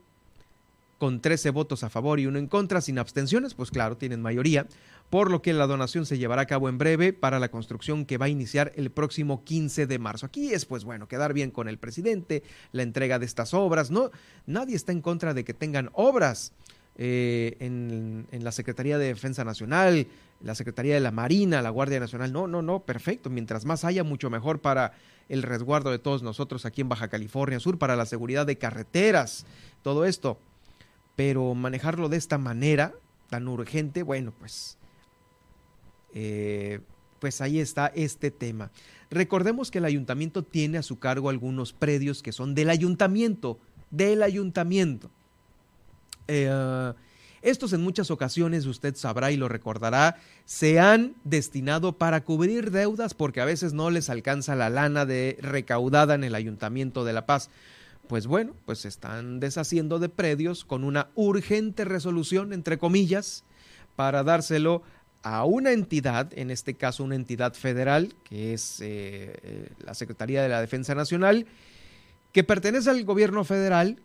con 1.05 1.21
13 1.21 1.51
votos 1.51 1.85
a 1.85 1.91
favor 1.91 2.19
y 2.19 2.25
uno 2.25 2.39
en 2.39 2.47
contra, 2.47 2.81
sin 2.81 2.99
abstenciones, 2.99 3.53
pues 3.53 3.71
claro, 3.71 3.99
tienen 3.99 4.23
mayoría, 4.23 4.67
por 5.11 5.31
lo 5.31 5.43
que 5.43 5.53
la 5.53 5.67
donación 5.67 6.07
se 6.07 6.17
llevará 6.17 6.41
a 6.41 6.47
cabo 6.47 6.71
en 6.71 6.79
breve 6.79 7.13
para 7.13 7.39
la 7.39 7.51
construcción 7.51 8.07
que 8.07 8.17
va 8.17 8.25
a 8.25 8.31
iniciar 8.31 8.73
el 8.75 8.91
próximo 8.91 9.45
15 9.45 9.87
de 9.87 9.99
marzo. 9.99 10.25
Aquí 10.25 10.55
es, 10.55 10.65
pues 10.65 10.83
bueno, 10.85 11.07
quedar 11.07 11.35
bien 11.35 11.51
con 11.51 11.69
el 11.69 11.77
presidente, 11.77 12.43
la 12.73 12.85
entrega 12.85 13.19
de 13.19 13.27
estas 13.27 13.53
obras, 13.53 13.91
¿no? 13.91 14.13
Nadie 14.47 14.77
está 14.77 14.93
en 14.93 15.03
contra 15.03 15.35
de 15.35 15.45
que 15.45 15.53
tengan 15.53 15.91
obras. 15.93 16.55
Eh, 16.97 17.57
en, 17.59 18.27
la 18.31 18.53
Secretaría 18.53 18.97
de 18.97 19.09
Defensa 19.09 19.45
Nacional, 19.45 20.07
la 20.41 20.55
Secretaría 20.55 20.95
de 20.95 21.01
la 21.01 21.11
Marina, 21.11 21.61
la 21.61 21.69
Guardia 21.69 22.01
Nacional. 22.01 22.33
No, 22.33 22.47
no, 22.47 22.63
no, 22.63 22.81
perfecto. 22.87 23.29
Mientras 23.29 23.67
más 23.67 23.85
haya, 23.85 24.05
mucho 24.05 24.31
mejor 24.31 24.63
para 24.63 24.93
el 25.29 25.43
resguardo 25.43 25.91
de 25.91 25.99
todos 25.99 26.23
nosotros 26.23 26.65
aquí 26.65 26.81
en 26.81 26.89
Baja 26.89 27.09
California 27.09 27.61
Sur, 27.61 27.79
para 27.79 27.95
la 27.95 28.07
seguridad 28.07 28.47
de 28.47 28.57
carreteras, 28.57 29.45
todo 29.83 30.07
esto. 30.07 30.39
Pero 31.17 31.55
manejarlo 31.55 32.09
de 32.09 32.17
esta 32.17 32.39
manera 32.39 32.95
tan 33.31 33.49
urgente, 33.49 34.03
bueno, 34.03 34.33
pues, 34.39 34.79
eh, 36.13 36.81
pues 37.21 37.41
ahí 37.41 37.61
está 37.61 37.87
este 37.95 38.31
tema. 38.31 38.71
Recordemos 39.11 39.71
que 39.71 39.79
el 39.79 39.85
ayuntamiento 39.85 40.43
tiene 40.43 40.79
a 40.79 40.83
su 40.83 40.99
cargo 40.99 41.29
algunos 41.29 41.73
predios 41.73 42.23
que 42.23 42.33
son 42.33 42.55
del 42.55 42.71
ayuntamiento, 42.71 43.59
del 43.91 44.23
ayuntamiento. 44.23 45.11
Eh, 46.27 46.93
estos 47.45 47.75
en 47.75 47.83
muchas 47.83 48.11
ocasiones, 48.11 48.65
usted 48.65 48.97
sabrá 48.97 49.31
y 49.31 49.37
lo 49.37 49.51
recordará, 49.51 50.17
se 50.47 50.81
han 50.81 51.15
destinado 51.25 51.99
para 51.99 52.25
cubrir 52.25 52.71
deudas 52.71 53.13
porque 53.13 53.43
a 53.43 53.45
veces 53.45 53.75
no 53.75 53.91
les 53.91 54.09
alcanza 54.09 54.57
la 54.57 54.71
lana 54.71 55.05
de 55.05 55.37
recaudada 55.43 56.15
en 56.15 56.25
el 56.25 56.35
Ayuntamiento 56.35 57.05
de 57.05 57.13
La 57.13 57.27
Paz. 57.27 57.51
Pues 58.09 58.27
bueno, 58.27 58.55
pues 58.67 58.81
se 58.81 58.89
están 58.89 59.41
deshaciendo 59.41 59.99
de 59.99 60.09
predios 60.09 60.65
con 60.65 60.85
una 60.85 61.09
urgente 61.15 61.85
resolución, 61.85 62.53
entre 62.53 62.79
comillas, 62.79 63.45
para 63.97 64.23
dárselo 64.23 64.83
a 65.23 65.45
una 65.45 65.73
entidad, 65.73 66.31
en 66.37 66.51
este 66.51 66.75
caso 66.75 67.03
una 67.03 67.15
entidad 67.15 67.55
federal, 67.55 68.15
que 68.25 68.53
es 68.53 68.81
eh, 68.83 69.35
eh, 69.43 69.69
la 69.85 69.95
Secretaría 69.95 70.43
de 70.43 70.51
la 70.51 70.61
Defensa 70.61 70.95
Nacional, 70.95 71.47
que 72.33 72.45
pertenece 72.45 72.91
al 72.91 73.05
gobierno 73.05 73.43
federal, 73.45 73.99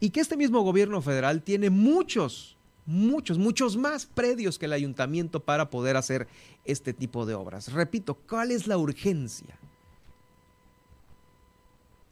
y 0.00 0.10
que 0.10 0.20
este 0.20 0.36
mismo 0.36 0.62
gobierno 0.62 1.02
federal 1.02 1.42
tiene 1.42 1.70
muchos, 1.70 2.56
muchos, 2.86 3.36
muchos 3.36 3.76
más 3.76 4.06
predios 4.06 4.58
que 4.58 4.66
el 4.66 4.72
ayuntamiento 4.72 5.40
para 5.40 5.70
poder 5.70 5.96
hacer 5.96 6.28
este 6.64 6.92
tipo 6.92 7.26
de 7.26 7.34
obras. 7.34 7.72
Repito, 7.72 8.14
¿cuál 8.14 8.52
es 8.52 8.68
la 8.68 8.78
urgencia? 8.78 9.58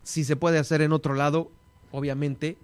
Si 0.07 0.23
se 0.23 0.37
puede 0.37 0.59
hacer 0.59 0.83
en 0.83 0.93
otro 0.93 1.15
lado, 1.15 1.51
obviamente, 1.91 2.57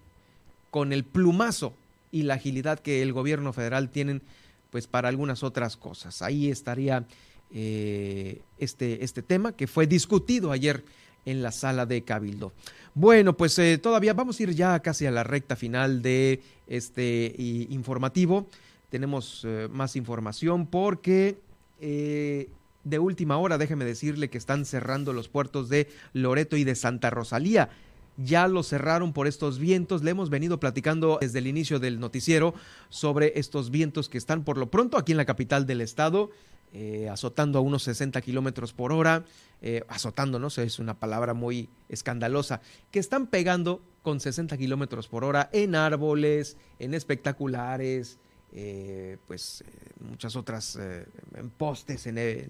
con 0.71 0.93
el 0.93 1.03
plumazo 1.03 1.73
y 2.13 2.23
la 2.23 2.35
agilidad 2.35 2.79
que 2.79 3.03
el 3.03 3.13
gobierno 3.13 3.53
federal 3.53 3.89
tienen, 3.89 4.23
pues 4.71 4.87
para 4.87 5.09
algunas 5.09 5.43
otras 5.43 5.77
cosas. 5.77 6.23
Ahí 6.23 6.53
estaría 6.53 7.05
eh, 7.53 8.41
este, 8.59 9.03
este 9.03 9.23
tema 9.23 9.57
que 9.57 9.67
fue 9.67 9.89
discutido 9.89 10.53
ayer 10.53 10.85
en 11.27 11.43
la 11.43 11.51
sala 11.51 11.85
de 11.85 12.03
Cabildo. 12.03 12.53
Bueno, 12.95 13.37
pues 13.37 13.59
eh, 13.59 13.77
todavía 13.77 14.15
vamos 14.15 14.39
a 14.39 14.43
ir 14.45 14.55
ya 14.55 14.79
casi 14.79 15.07
a 15.07 15.11
la 15.11 15.25
recta 15.25 15.57
final 15.57 16.01
de 16.01 16.41
este 16.69 17.35
informativo. 17.39 18.47
Tenemos 18.89 19.43
eh, 19.45 19.67
más 19.69 19.97
información 19.97 20.67
porque 20.67 21.39
eh, 21.81 22.49
de 22.85 22.99
última 22.99 23.37
hora, 23.39 23.59
déjeme 23.59 23.85
decirle 23.85 24.31
que 24.31 24.39
están 24.39 24.65
cerrando 24.65 25.13
los 25.13 25.29
puertos 25.29 25.69
de 25.69 25.89
Loreto 26.13 26.57
y 26.57 26.65
de 26.65 26.75
Santa 26.75 27.11
Rosalía. 27.11 27.71
Ya 28.17 28.47
lo 28.47 28.63
cerraron 28.63 29.13
por 29.13 29.27
estos 29.27 29.59
vientos. 29.59 30.03
Le 30.03 30.11
hemos 30.11 30.31
venido 30.31 30.61
platicando 30.61 31.19
desde 31.21 31.39
el 31.39 31.47
inicio 31.47 31.79
del 31.79 31.99
noticiero 31.99 32.55
sobre 32.91 33.39
estos 33.39 33.71
vientos 33.71 34.09
que 34.09 34.19
están 34.19 34.45
por 34.45 34.59
lo 34.59 34.71
pronto 34.71 34.99
aquí 34.99 35.13
en 35.13 35.19
la 35.19 35.25
capital 35.25 35.67
del 35.67 35.81
estado. 35.81 36.31
Eh, 36.75 37.11
azotando 37.11 37.59
a 37.59 37.63
unos 37.63 37.83
60 37.83 38.19
kilómetros 38.23 38.73
por 38.73 38.93
hora, 38.93 39.27
eh, 39.61 39.85
azotando, 39.89 40.39
¿no? 40.39 40.47
es 40.47 40.79
una 40.79 40.99
palabra 40.99 41.35
muy 41.35 41.69
escandalosa, 41.91 42.63
que 42.91 42.99
están 42.99 43.27
pegando 43.27 43.83
con 44.01 44.21
60 44.21 44.57
kilómetros 44.57 45.07
por 45.07 45.23
hora 45.23 45.51
en 45.53 45.75
árboles, 45.75 46.57
en 46.79 46.95
espectaculares, 46.95 48.19
eh, 48.55 49.17
pues 49.27 49.65
muchas 50.01 50.37
otras, 50.37 50.77
en 50.77 51.51
postes, 51.51 52.07
en, 52.07 52.49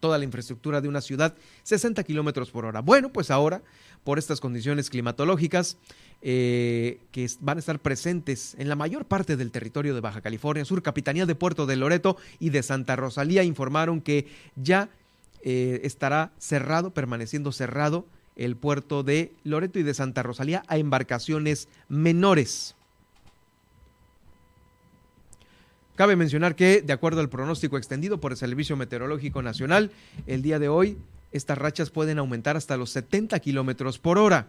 toda 0.00 0.18
la 0.18 0.24
infraestructura 0.24 0.80
de 0.80 0.88
una 0.88 1.00
ciudad, 1.00 1.34
60 1.62 2.02
kilómetros 2.02 2.50
por 2.50 2.64
hora. 2.64 2.80
Bueno, 2.80 3.10
pues 3.10 3.30
ahora, 3.30 3.62
por 4.02 4.18
estas 4.18 4.40
condiciones 4.40 4.90
climatológicas, 4.90 5.76
eh, 6.22 6.98
que 7.12 7.28
van 7.40 7.58
a 7.58 7.60
estar 7.60 7.78
presentes 7.78 8.54
en 8.58 8.68
la 8.68 8.76
mayor 8.76 9.04
parte 9.04 9.36
del 9.36 9.50
territorio 9.50 9.94
de 9.94 10.00
Baja 10.00 10.20
California 10.20 10.64
Sur. 10.64 10.82
Capitanía 10.82 11.26
de 11.26 11.34
Puerto 11.34 11.66
de 11.66 11.76
Loreto 11.76 12.16
y 12.38 12.50
de 12.50 12.62
Santa 12.62 12.96
Rosalía 12.96 13.44
informaron 13.44 14.00
que 14.00 14.26
ya 14.56 14.88
eh, 15.42 15.80
estará 15.84 16.32
cerrado, 16.38 16.90
permaneciendo 16.90 17.52
cerrado 17.52 18.06
el 18.36 18.56
puerto 18.56 19.02
de 19.02 19.32
Loreto 19.44 19.78
y 19.78 19.82
de 19.82 19.94
Santa 19.94 20.22
Rosalía 20.22 20.62
a 20.66 20.78
embarcaciones 20.78 21.68
menores. 21.88 22.74
Cabe 26.00 26.16
mencionar 26.16 26.56
que, 26.56 26.80
de 26.80 26.94
acuerdo 26.94 27.20
al 27.20 27.28
pronóstico 27.28 27.76
extendido 27.76 28.22
por 28.22 28.32
el 28.32 28.38
Servicio 28.38 28.74
Meteorológico 28.74 29.42
Nacional, 29.42 29.90
el 30.26 30.40
día 30.40 30.58
de 30.58 30.70
hoy 30.70 30.96
estas 31.30 31.58
rachas 31.58 31.90
pueden 31.90 32.18
aumentar 32.18 32.56
hasta 32.56 32.78
los 32.78 32.88
70 32.88 33.38
kilómetros 33.40 33.98
por 33.98 34.16
hora. 34.16 34.46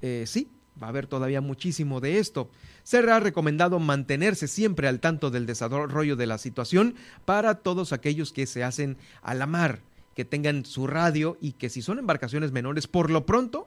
Eh, 0.00 0.22
sí, 0.28 0.46
va 0.80 0.86
a 0.86 0.90
haber 0.90 1.08
todavía 1.08 1.40
muchísimo 1.40 1.98
de 1.98 2.20
esto. 2.20 2.48
Será 2.84 3.18
recomendado 3.18 3.80
mantenerse 3.80 4.46
siempre 4.46 4.86
al 4.86 5.00
tanto 5.00 5.32
del 5.32 5.44
desarrollo 5.44 6.14
de 6.14 6.26
la 6.28 6.38
situación 6.38 6.94
para 7.24 7.56
todos 7.56 7.92
aquellos 7.92 8.32
que 8.32 8.46
se 8.46 8.62
hacen 8.62 8.96
a 9.22 9.34
la 9.34 9.46
mar, 9.46 9.80
que 10.14 10.24
tengan 10.24 10.64
su 10.64 10.86
radio 10.86 11.36
y 11.40 11.54
que 11.54 11.68
si 11.68 11.82
son 11.82 11.98
embarcaciones 11.98 12.52
menores, 12.52 12.86
por 12.86 13.10
lo 13.10 13.26
pronto 13.26 13.66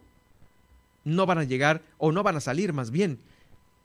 no 1.03 1.25
van 1.25 1.39
a 1.39 1.43
llegar 1.43 1.81
o 1.97 2.13
no 2.13 2.23
van 2.23 2.37
a 2.37 2.39
salir 2.39 2.71
más 2.71 2.91
bien 2.91 3.19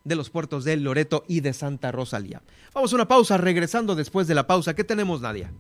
de 0.09 0.17
los 0.17 0.31
puertos 0.31 0.65
de 0.65 0.77
Loreto 0.77 1.25
y 1.29 1.41
de 1.41 1.53
Santa 1.53 1.93
Rosalía. 1.93 2.43
Vamos 2.75 2.93
a 2.93 2.97
una 2.97 3.09
pausa, 3.09 3.37
regresando 3.37 3.95
después 3.95 4.27
de 4.27 4.35
la 4.35 4.47
pausa. 4.47 4.75
¿Qué 4.75 4.85
tenemos, 4.85 5.21
Nadia? 5.21 5.53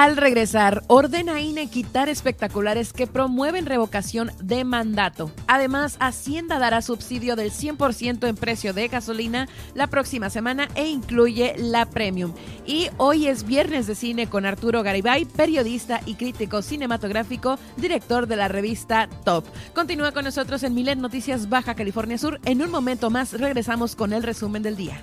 Al 0.00 0.16
regresar, 0.16 0.84
ordena 0.86 1.40
INE 1.40 1.66
quitar 1.66 2.08
espectaculares 2.08 2.92
que 2.92 3.08
promueven 3.08 3.66
revocación 3.66 4.30
de 4.40 4.62
mandato. 4.62 5.32
Además, 5.48 5.96
Hacienda 5.98 6.60
dará 6.60 6.82
subsidio 6.82 7.34
del 7.34 7.50
100% 7.50 8.28
en 8.28 8.36
precio 8.36 8.72
de 8.72 8.86
gasolina 8.86 9.48
la 9.74 9.88
próxima 9.88 10.30
semana 10.30 10.68
e 10.76 10.86
incluye 10.86 11.56
la 11.58 11.84
premium. 11.86 12.32
Y 12.64 12.90
hoy 12.96 13.26
es 13.26 13.42
viernes 13.42 13.88
de 13.88 13.96
cine 13.96 14.28
con 14.28 14.46
Arturo 14.46 14.84
Garibay, 14.84 15.24
periodista 15.24 16.00
y 16.06 16.14
crítico 16.14 16.62
cinematográfico, 16.62 17.58
director 17.76 18.28
de 18.28 18.36
la 18.36 18.46
revista 18.46 19.08
Top. 19.24 19.46
Continúa 19.74 20.12
con 20.12 20.24
nosotros 20.24 20.62
en 20.62 20.74
Milet 20.74 20.98
Noticias 21.00 21.48
Baja 21.48 21.74
California 21.74 22.18
Sur. 22.18 22.38
En 22.44 22.62
un 22.62 22.70
momento 22.70 23.10
más 23.10 23.32
regresamos 23.32 23.96
con 23.96 24.12
el 24.12 24.22
resumen 24.22 24.62
del 24.62 24.76
día. 24.76 25.02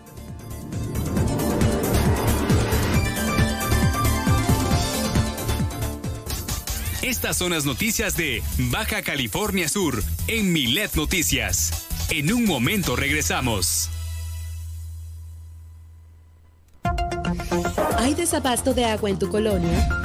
Estas 7.05 7.37
son 7.37 7.51
las 7.51 7.65
noticias 7.65 8.17
de 8.17 8.41
Baja 8.71 9.03
California 9.03 9.69
Sur 9.69 10.03
en 10.25 10.51
Milet 10.51 10.95
Noticias. 10.95 11.85
En 12.09 12.33
un 12.33 12.45
momento 12.45 12.95
regresamos. 12.95 13.91
¿Hay 17.99 18.15
desabasto 18.15 18.73
de 18.73 18.85
agua 18.85 19.11
en 19.11 19.19
tu 19.19 19.29
colonia? 19.29 20.04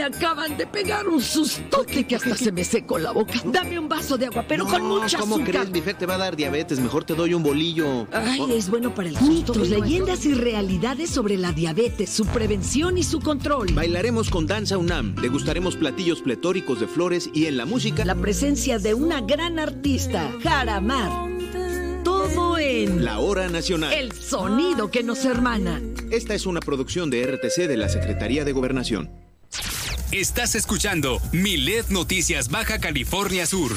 Me 0.00 0.06
acaban 0.06 0.56
de 0.56 0.66
pegar 0.66 1.06
un 1.08 1.20
sustote 1.20 2.06
que 2.06 2.16
hasta 2.16 2.34
se 2.34 2.50
me 2.50 2.64
secó 2.64 2.98
la 2.98 3.10
boca. 3.10 3.34
Dame 3.44 3.78
un 3.78 3.86
vaso 3.86 4.16
de 4.16 4.24
agua, 4.26 4.46
pero 4.48 4.64
con 4.64 4.82
mucha 4.82 5.18
¿cómo 5.18 5.34
azúcar. 5.34 5.54
crees? 5.56 5.72
Bifer 5.72 5.94
te 5.94 6.06
va 6.06 6.14
a 6.14 6.18
dar 6.18 6.36
diabetes. 6.36 6.80
Mejor 6.80 7.04
te 7.04 7.14
doy 7.14 7.34
un 7.34 7.42
bolillo. 7.42 8.06
Ay, 8.10 8.38
Oh, 8.40 8.48
es 8.48 8.70
bueno 8.70 8.94
para 8.94 9.10
el 9.10 9.18
susto. 9.18 9.52
Mitos, 9.52 9.68
leyendas 9.68 10.24
y 10.24 10.32
realidades 10.32 11.10
sobre 11.10 11.36
la 11.36 11.52
diabetes, 11.52 12.08
su 12.08 12.24
prevención 12.24 12.96
y 12.96 13.02
su 13.02 13.20
control. 13.20 13.74
Bailaremos 13.74 14.30
con 14.30 14.46
Danza 14.46 14.78
UNAM, 14.78 15.16
degustaremos 15.16 15.76
platillos 15.76 16.22
pletóricos 16.22 16.80
de 16.80 16.86
flores 16.86 17.28
y 17.34 17.44
en 17.44 17.58
la 17.58 17.66
música... 17.66 18.02
La 18.06 18.14
presencia 18.14 18.78
de 18.78 18.94
una 18.94 19.20
gran 19.20 19.58
artista, 19.58 20.32
Jaramar. 20.42 21.28
Todo 22.04 22.56
en 22.56 23.04
La 23.04 23.18
Hora 23.18 23.50
Nacional. 23.50 23.92
el 23.92 24.12
sonido 24.12 24.90
que 24.90 25.02
nos 25.02 25.26
hermana. 25.26 25.78
Esta 26.10 26.32
es 26.32 26.46
una 26.46 26.60
producción 26.60 27.10
de 27.10 27.22
RTC 27.26 27.68
de 27.68 27.76
la 27.76 27.90
Secretaría 27.90 28.46
de 28.46 28.52
Gobernación. 28.52 29.10
Estás 30.12 30.56
escuchando 30.56 31.20
Milet 31.30 31.86
Noticias 31.86 32.50
Baja 32.50 32.80
California 32.80 33.46
Sur. 33.46 33.70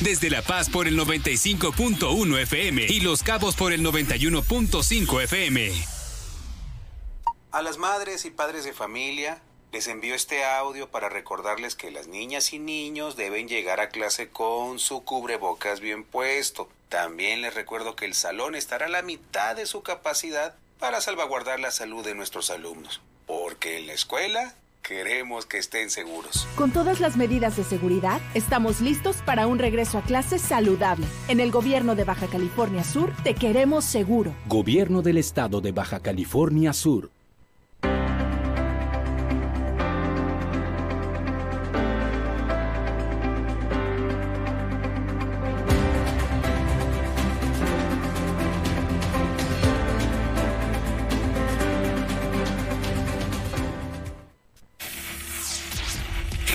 Desde 0.00 0.30
La 0.30 0.40
Paz 0.40 0.70
por 0.70 0.86
el 0.86 0.96
95.1 0.96 2.38
FM 2.42 2.86
y 2.88 3.00
Los 3.00 3.24
Cabos 3.24 3.56
por 3.56 3.72
el 3.72 3.84
91.5 3.84 5.24
FM. 5.24 5.72
A 7.50 7.62
las 7.62 7.78
madres 7.78 8.24
y 8.26 8.30
padres 8.30 8.62
de 8.62 8.72
familia 8.72 9.42
les 9.72 9.88
envío 9.88 10.14
este 10.14 10.44
audio 10.44 10.88
para 10.88 11.08
recordarles 11.08 11.74
que 11.74 11.90
las 11.90 12.06
niñas 12.06 12.52
y 12.52 12.60
niños 12.60 13.16
deben 13.16 13.48
llegar 13.48 13.80
a 13.80 13.88
clase 13.88 14.28
con 14.28 14.78
su 14.78 15.02
cubrebocas 15.02 15.80
bien 15.80 16.04
puesto. 16.04 16.68
También 16.88 17.42
les 17.42 17.54
recuerdo 17.54 17.96
que 17.96 18.04
el 18.04 18.14
salón 18.14 18.54
estará 18.54 18.86
a 18.86 18.88
la 18.88 19.02
mitad 19.02 19.56
de 19.56 19.66
su 19.66 19.82
capacidad 19.82 20.54
para 20.78 21.00
salvaguardar 21.00 21.58
la 21.58 21.72
salud 21.72 22.04
de 22.04 22.14
nuestros 22.14 22.50
alumnos. 22.50 23.00
Porque 23.26 23.78
en 23.78 23.88
la 23.88 23.94
escuela 23.94 24.54
queremos 24.86 25.46
que 25.46 25.58
estén 25.58 25.90
seguros. 25.90 26.46
Con 26.54 26.70
todas 26.70 27.00
las 27.00 27.16
medidas 27.16 27.56
de 27.56 27.64
seguridad, 27.64 28.20
estamos 28.34 28.80
listos 28.80 29.16
para 29.24 29.46
un 29.46 29.58
regreso 29.58 29.98
a 29.98 30.02
clases 30.02 30.40
saludable. 30.40 31.06
En 31.28 31.40
el 31.40 31.50
gobierno 31.50 31.94
de 31.94 32.04
Baja 32.04 32.26
California 32.26 32.84
Sur, 32.84 33.12
te 33.24 33.34
queremos 33.34 33.84
seguro. 33.84 34.34
Gobierno 34.46 35.02
del 35.02 35.18
Estado 35.18 35.60
de 35.60 35.72
Baja 35.72 36.00
California 36.00 36.72
Sur. 36.72 37.10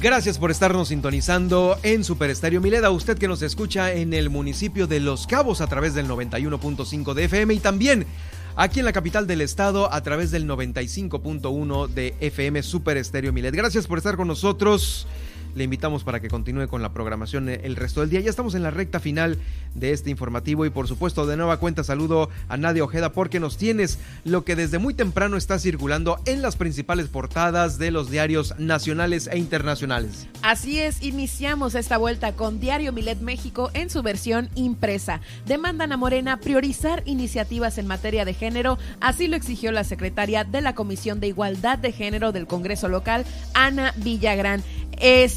Gracias 0.00 0.38
por 0.38 0.50
estarnos 0.50 0.88
sintonizando 0.88 1.78
en 1.82 2.04
Super 2.04 2.30
Estéreo 2.30 2.62
Mileda. 2.62 2.90
Usted 2.90 3.18
que 3.18 3.28
nos 3.28 3.42
escucha 3.42 3.92
en 3.92 4.14
el 4.14 4.30
municipio 4.30 4.86
de 4.86 4.98
Los 4.98 5.26
Cabos 5.26 5.60
a 5.60 5.66
través 5.66 5.92
del 5.92 6.08
91.5 6.08 7.12
de 7.12 7.24
FM 7.24 7.52
y 7.52 7.58
también 7.58 8.06
aquí 8.56 8.78
en 8.78 8.86
la 8.86 8.94
capital 8.94 9.26
del 9.26 9.42
estado 9.42 9.92
a 9.92 10.02
través 10.02 10.30
del 10.30 10.48
95.1 10.48 11.88
de 11.88 12.14
FM 12.18 12.62
Super 12.62 12.96
Estéreo 12.96 13.34
Milet. 13.34 13.54
Gracias 13.54 13.86
por 13.86 13.98
estar 13.98 14.16
con 14.16 14.26
nosotros. 14.26 15.06
Le 15.54 15.64
invitamos 15.64 16.04
para 16.04 16.20
que 16.20 16.28
continúe 16.28 16.68
con 16.68 16.82
la 16.82 16.92
programación 16.92 17.48
el 17.48 17.76
resto 17.76 18.00
del 18.00 18.10
día. 18.10 18.20
Ya 18.20 18.30
estamos 18.30 18.54
en 18.54 18.62
la 18.62 18.70
recta 18.70 19.00
final 19.00 19.38
de 19.74 19.92
este 19.92 20.10
informativo 20.10 20.66
y 20.66 20.70
por 20.70 20.88
supuesto 20.88 21.26
de 21.26 21.36
nueva 21.36 21.58
cuenta 21.58 21.84
saludo 21.84 22.28
a 22.48 22.56
Nadia 22.56 22.84
Ojeda 22.84 23.12
porque 23.12 23.40
nos 23.40 23.56
tienes 23.56 23.98
lo 24.24 24.44
que 24.44 24.56
desde 24.56 24.78
muy 24.78 24.94
temprano 24.94 25.36
está 25.36 25.58
circulando 25.58 26.18
en 26.26 26.42
las 26.42 26.56
principales 26.56 27.08
portadas 27.08 27.78
de 27.78 27.90
los 27.90 28.10
diarios 28.10 28.54
nacionales 28.58 29.28
e 29.30 29.38
internacionales. 29.38 30.26
Así 30.42 30.80
es, 30.80 31.02
iniciamos 31.02 31.74
esta 31.74 31.98
vuelta 31.98 32.32
con 32.32 32.60
Diario 32.60 32.92
Milet 32.92 33.20
México 33.20 33.70
en 33.74 33.90
su 33.90 34.02
versión 34.02 34.48
impresa. 34.54 35.20
Demandan 35.46 35.92
a 35.92 35.96
Morena 35.96 36.38
priorizar 36.38 37.02
iniciativas 37.06 37.78
en 37.78 37.86
materia 37.86 38.24
de 38.24 38.34
género, 38.34 38.78
así 39.00 39.26
lo 39.26 39.36
exigió 39.36 39.72
la 39.72 39.84
secretaria 39.84 40.44
de 40.44 40.60
la 40.60 40.74
Comisión 40.74 41.20
de 41.20 41.28
Igualdad 41.28 41.78
de 41.78 41.92
Género 41.92 42.32
del 42.32 42.46
Congreso 42.46 42.88
local, 42.88 43.24
Ana 43.54 43.92
Villagrán. 43.96 44.62
Eh, 45.02 45.30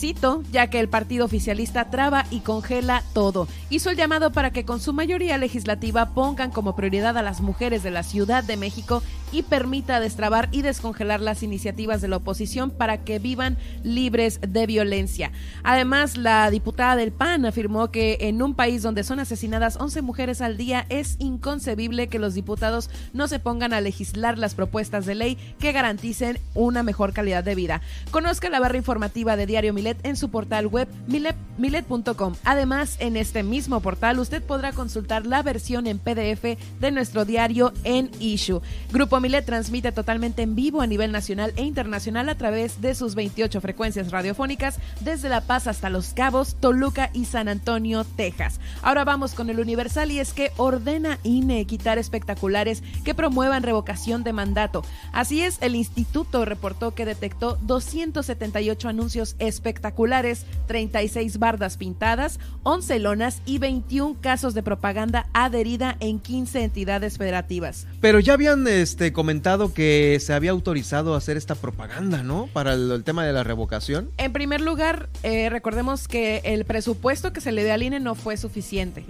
ya 0.52 0.68
que 0.70 0.82
el 0.82 0.90
partido 0.90 1.24
oficialista 1.24 1.90
traba 1.90 2.26
y 2.30 2.42
congela 2.42 3.04
todo. 3.14 3.48
Hizo 3.70 3.90
el 3.90 3.96
llamado 3.96 4.34
para 4.34 4.52
que 4.52 4.66
con 4.66 4.82
su 4.82 4.92
mayoría 4.92 5.38
legislativa 5.38 6.10
pongan 6.14 6.52
como 6.52 6.76
prioridad 6.76 7.18
a 7.18 7.22
las 7.22 7.40
mujeres 7.40 7.84
de 7.84 7.92
la 7.92 8.04
Ciudad 8.04 8.44
de 8.44 8.58
México 8.58 9.02
y 9.34 9.42
permita 9.42 10.00
destrabar 10.00 10.48
y 10.52 10.62
descongelar 10.62 11.20
las 11.20 11.44
iniciativas 11.44 12.02
de 12.02 12.08
la 12.08 12.18
oposición 12.18 12.70
para 12.72 13.04
que 13.04 13.20
vivan 13.20 13.58
libres 13.84 14.40
de 14.48 14.66
violencia. 14.68 15.32
Además, 15.64 16.18
la 16.18 16.50
diputada 16.52 16.96
del 16.96 17.12
PAN 17.12 17.46
afirmó 17.46 17.92
que 17.92 18.18
en 18.22 18.42
un 18.42 18.54
país 18.56 18.82
donde 18.84 19.04
son 19.04 19.20
asesinadas 19.20 19.78
11 19.78 20.02
mujeres 20.04 20.42
al 20.42 20.56
día 20.58 20.86
es 20.90 21.16
inconcebible 21.20 22.08
que 22.08 22.20
los 22.20 22.34
diputados 22.36 22.90
no 23.14 23.28
se 23.28 23.40
pongan 23.40 23.74
a 23.74 23.82
legislar 23.82 24.38
las 24.38 24.56
propuestas 24.56 25.06
de 25.06 25.16
ley 25.16 25.38
que 25.60 25.72
garanticen 25.72 26.38
una 26.54 26.84
mejor 26.84 27.14
calidad 27.14 27.44
de 27.44 27.56
vida. 27.56 27.82
Conozca 28.12 28.50
la 28.50 28.60
barra 28.60 28.78
informativa 28.78 29.36
de 29.36 29.46
Diario 29.48 29.74
Milet 29.74 30.06
en 30.06 30.16
su 30.16 30.30
portal 30.30 30.68
web 30.68 30.88
milet- 31.08 31.36
milet.com. 31.58 32.36
Además, 32.44 32.98
en 33.00 33.18
este 33.18 33.42
mismo 33.44 33.80
portal 33.80 34.20
usted 34.20 34.44
podrá 34.44 34.74
consultar 34.74 35.26
la 35.26 35.42
versión 35.42 35.88
en 35.88 35.98
PDF 36.00 36.58
de 36.80 36.92
nuestro 36.92 37.26
diario 37.26 37.74
en 37.84 38.12
Issue. 38.20 38.62
Grupo 38.92 39.20
Transmite 39.24 39.94
totalmente 39.94 40.42
en 40.42 40.54
vivo 40.54 40.82
a 40.82 40.88
nivel 40.88 41.14
nacional 41.14 41.54
e 41.56 41.64
internacional 41.64 42.28
a 42.28 42.36
través 42.36 42.82
de 42.82 42.94
sus 42.94 43.16
28 43.16 43.62
frecuencias 43.62 44.12
radiofónicas 44.12 44.80
desde 45.00 45.30
La 45.30 45.40
Paz 45.40 45.66
hasta 45.68 45.90
Los 45.90 46.14
Cabos, 46.14 46.58
Toluca 46.60 47.10
y 47.14 47.24
San 47.24 47.48
Antonio, 47.48 48.04
Texas. 48.04 48.60
Ahora 48.82 49.06
vamos 49.06 49.34
con 49.34 49.50
el 49.50 49.62
Universal 49.62 50.12
y 50.12 50.20
es 50.20 50.34
que 50.34 50.52
ordena 50.58 51.20
INE 51.24 51.66
quitar 51.66 51.98
espectaculares 51.98 52.84
que 53.06 53.16
promuevan 53.16 53.64
revocación 53.64 54.26
de 54.26 54.34
mandato. 54.34 54.84
Así 55.14 55.42
es, 55.42 55.58
el 55.62 55.76
instituto 55.76 56.44
reportó 56.44 56.94
que 56.94 57.06
detectó 57.06 57.58
278 57.62 58.90
anuncios 58.90 59.38
espectaculares, 59.40 60.46
36 60.68 61.40
bardas 61.40 61.78
pintadas, 61.78 62.42
11 62.64 63.00
lonas 63.00 63.42
y 63.46 63.60
21 63.60 64.18
casos 64.20 64.54
de 64.54 64.64
propaganda 64.64 65.28
adherida 65.32 65.96
en 66.02 66.20
15 66.20 66.64
entidades 66.64 67.18
federativas. 67.18 67.88
Pero 68.02 68.20
ya 68.20 68.34
habían 68.34 68.68
este, 68.68 69.13
comentado 69.14 69.74
que 69.74 70.18
se 70.20 70.34
había 70.34 70.52
autorizado 70.52 71.14
a 71.14 71.18
hacer 71.18 71.38
esta 71.38 71.56
propaganda, 71.56 72.24
¿no? 72.24 72.48
Para 72.52 72.74
el, 72.74 72.92
el 72.92 73.04
tema 73.04 73.26
de 73.26 73.34
la 73.34 73.44
revocación. 73.44 74.10
En 74.18 74.34
primer 74.34 74.62
lugar, 74.62 75.10
eh, 75.24 75.50
recordemos 75.50 76.08
que 76.08 76.42
el 76.44 76.66
presupuesto 76.66 77.34
que 77.34 77.42
se 77.42 77.52
le 77.52 77.64
dio 77.64 77.74
al 77.74 77.84
INE 77.84 78.00
no 78.00 78.16
fue 78.16 78.38
suficiente. 78.38 79.06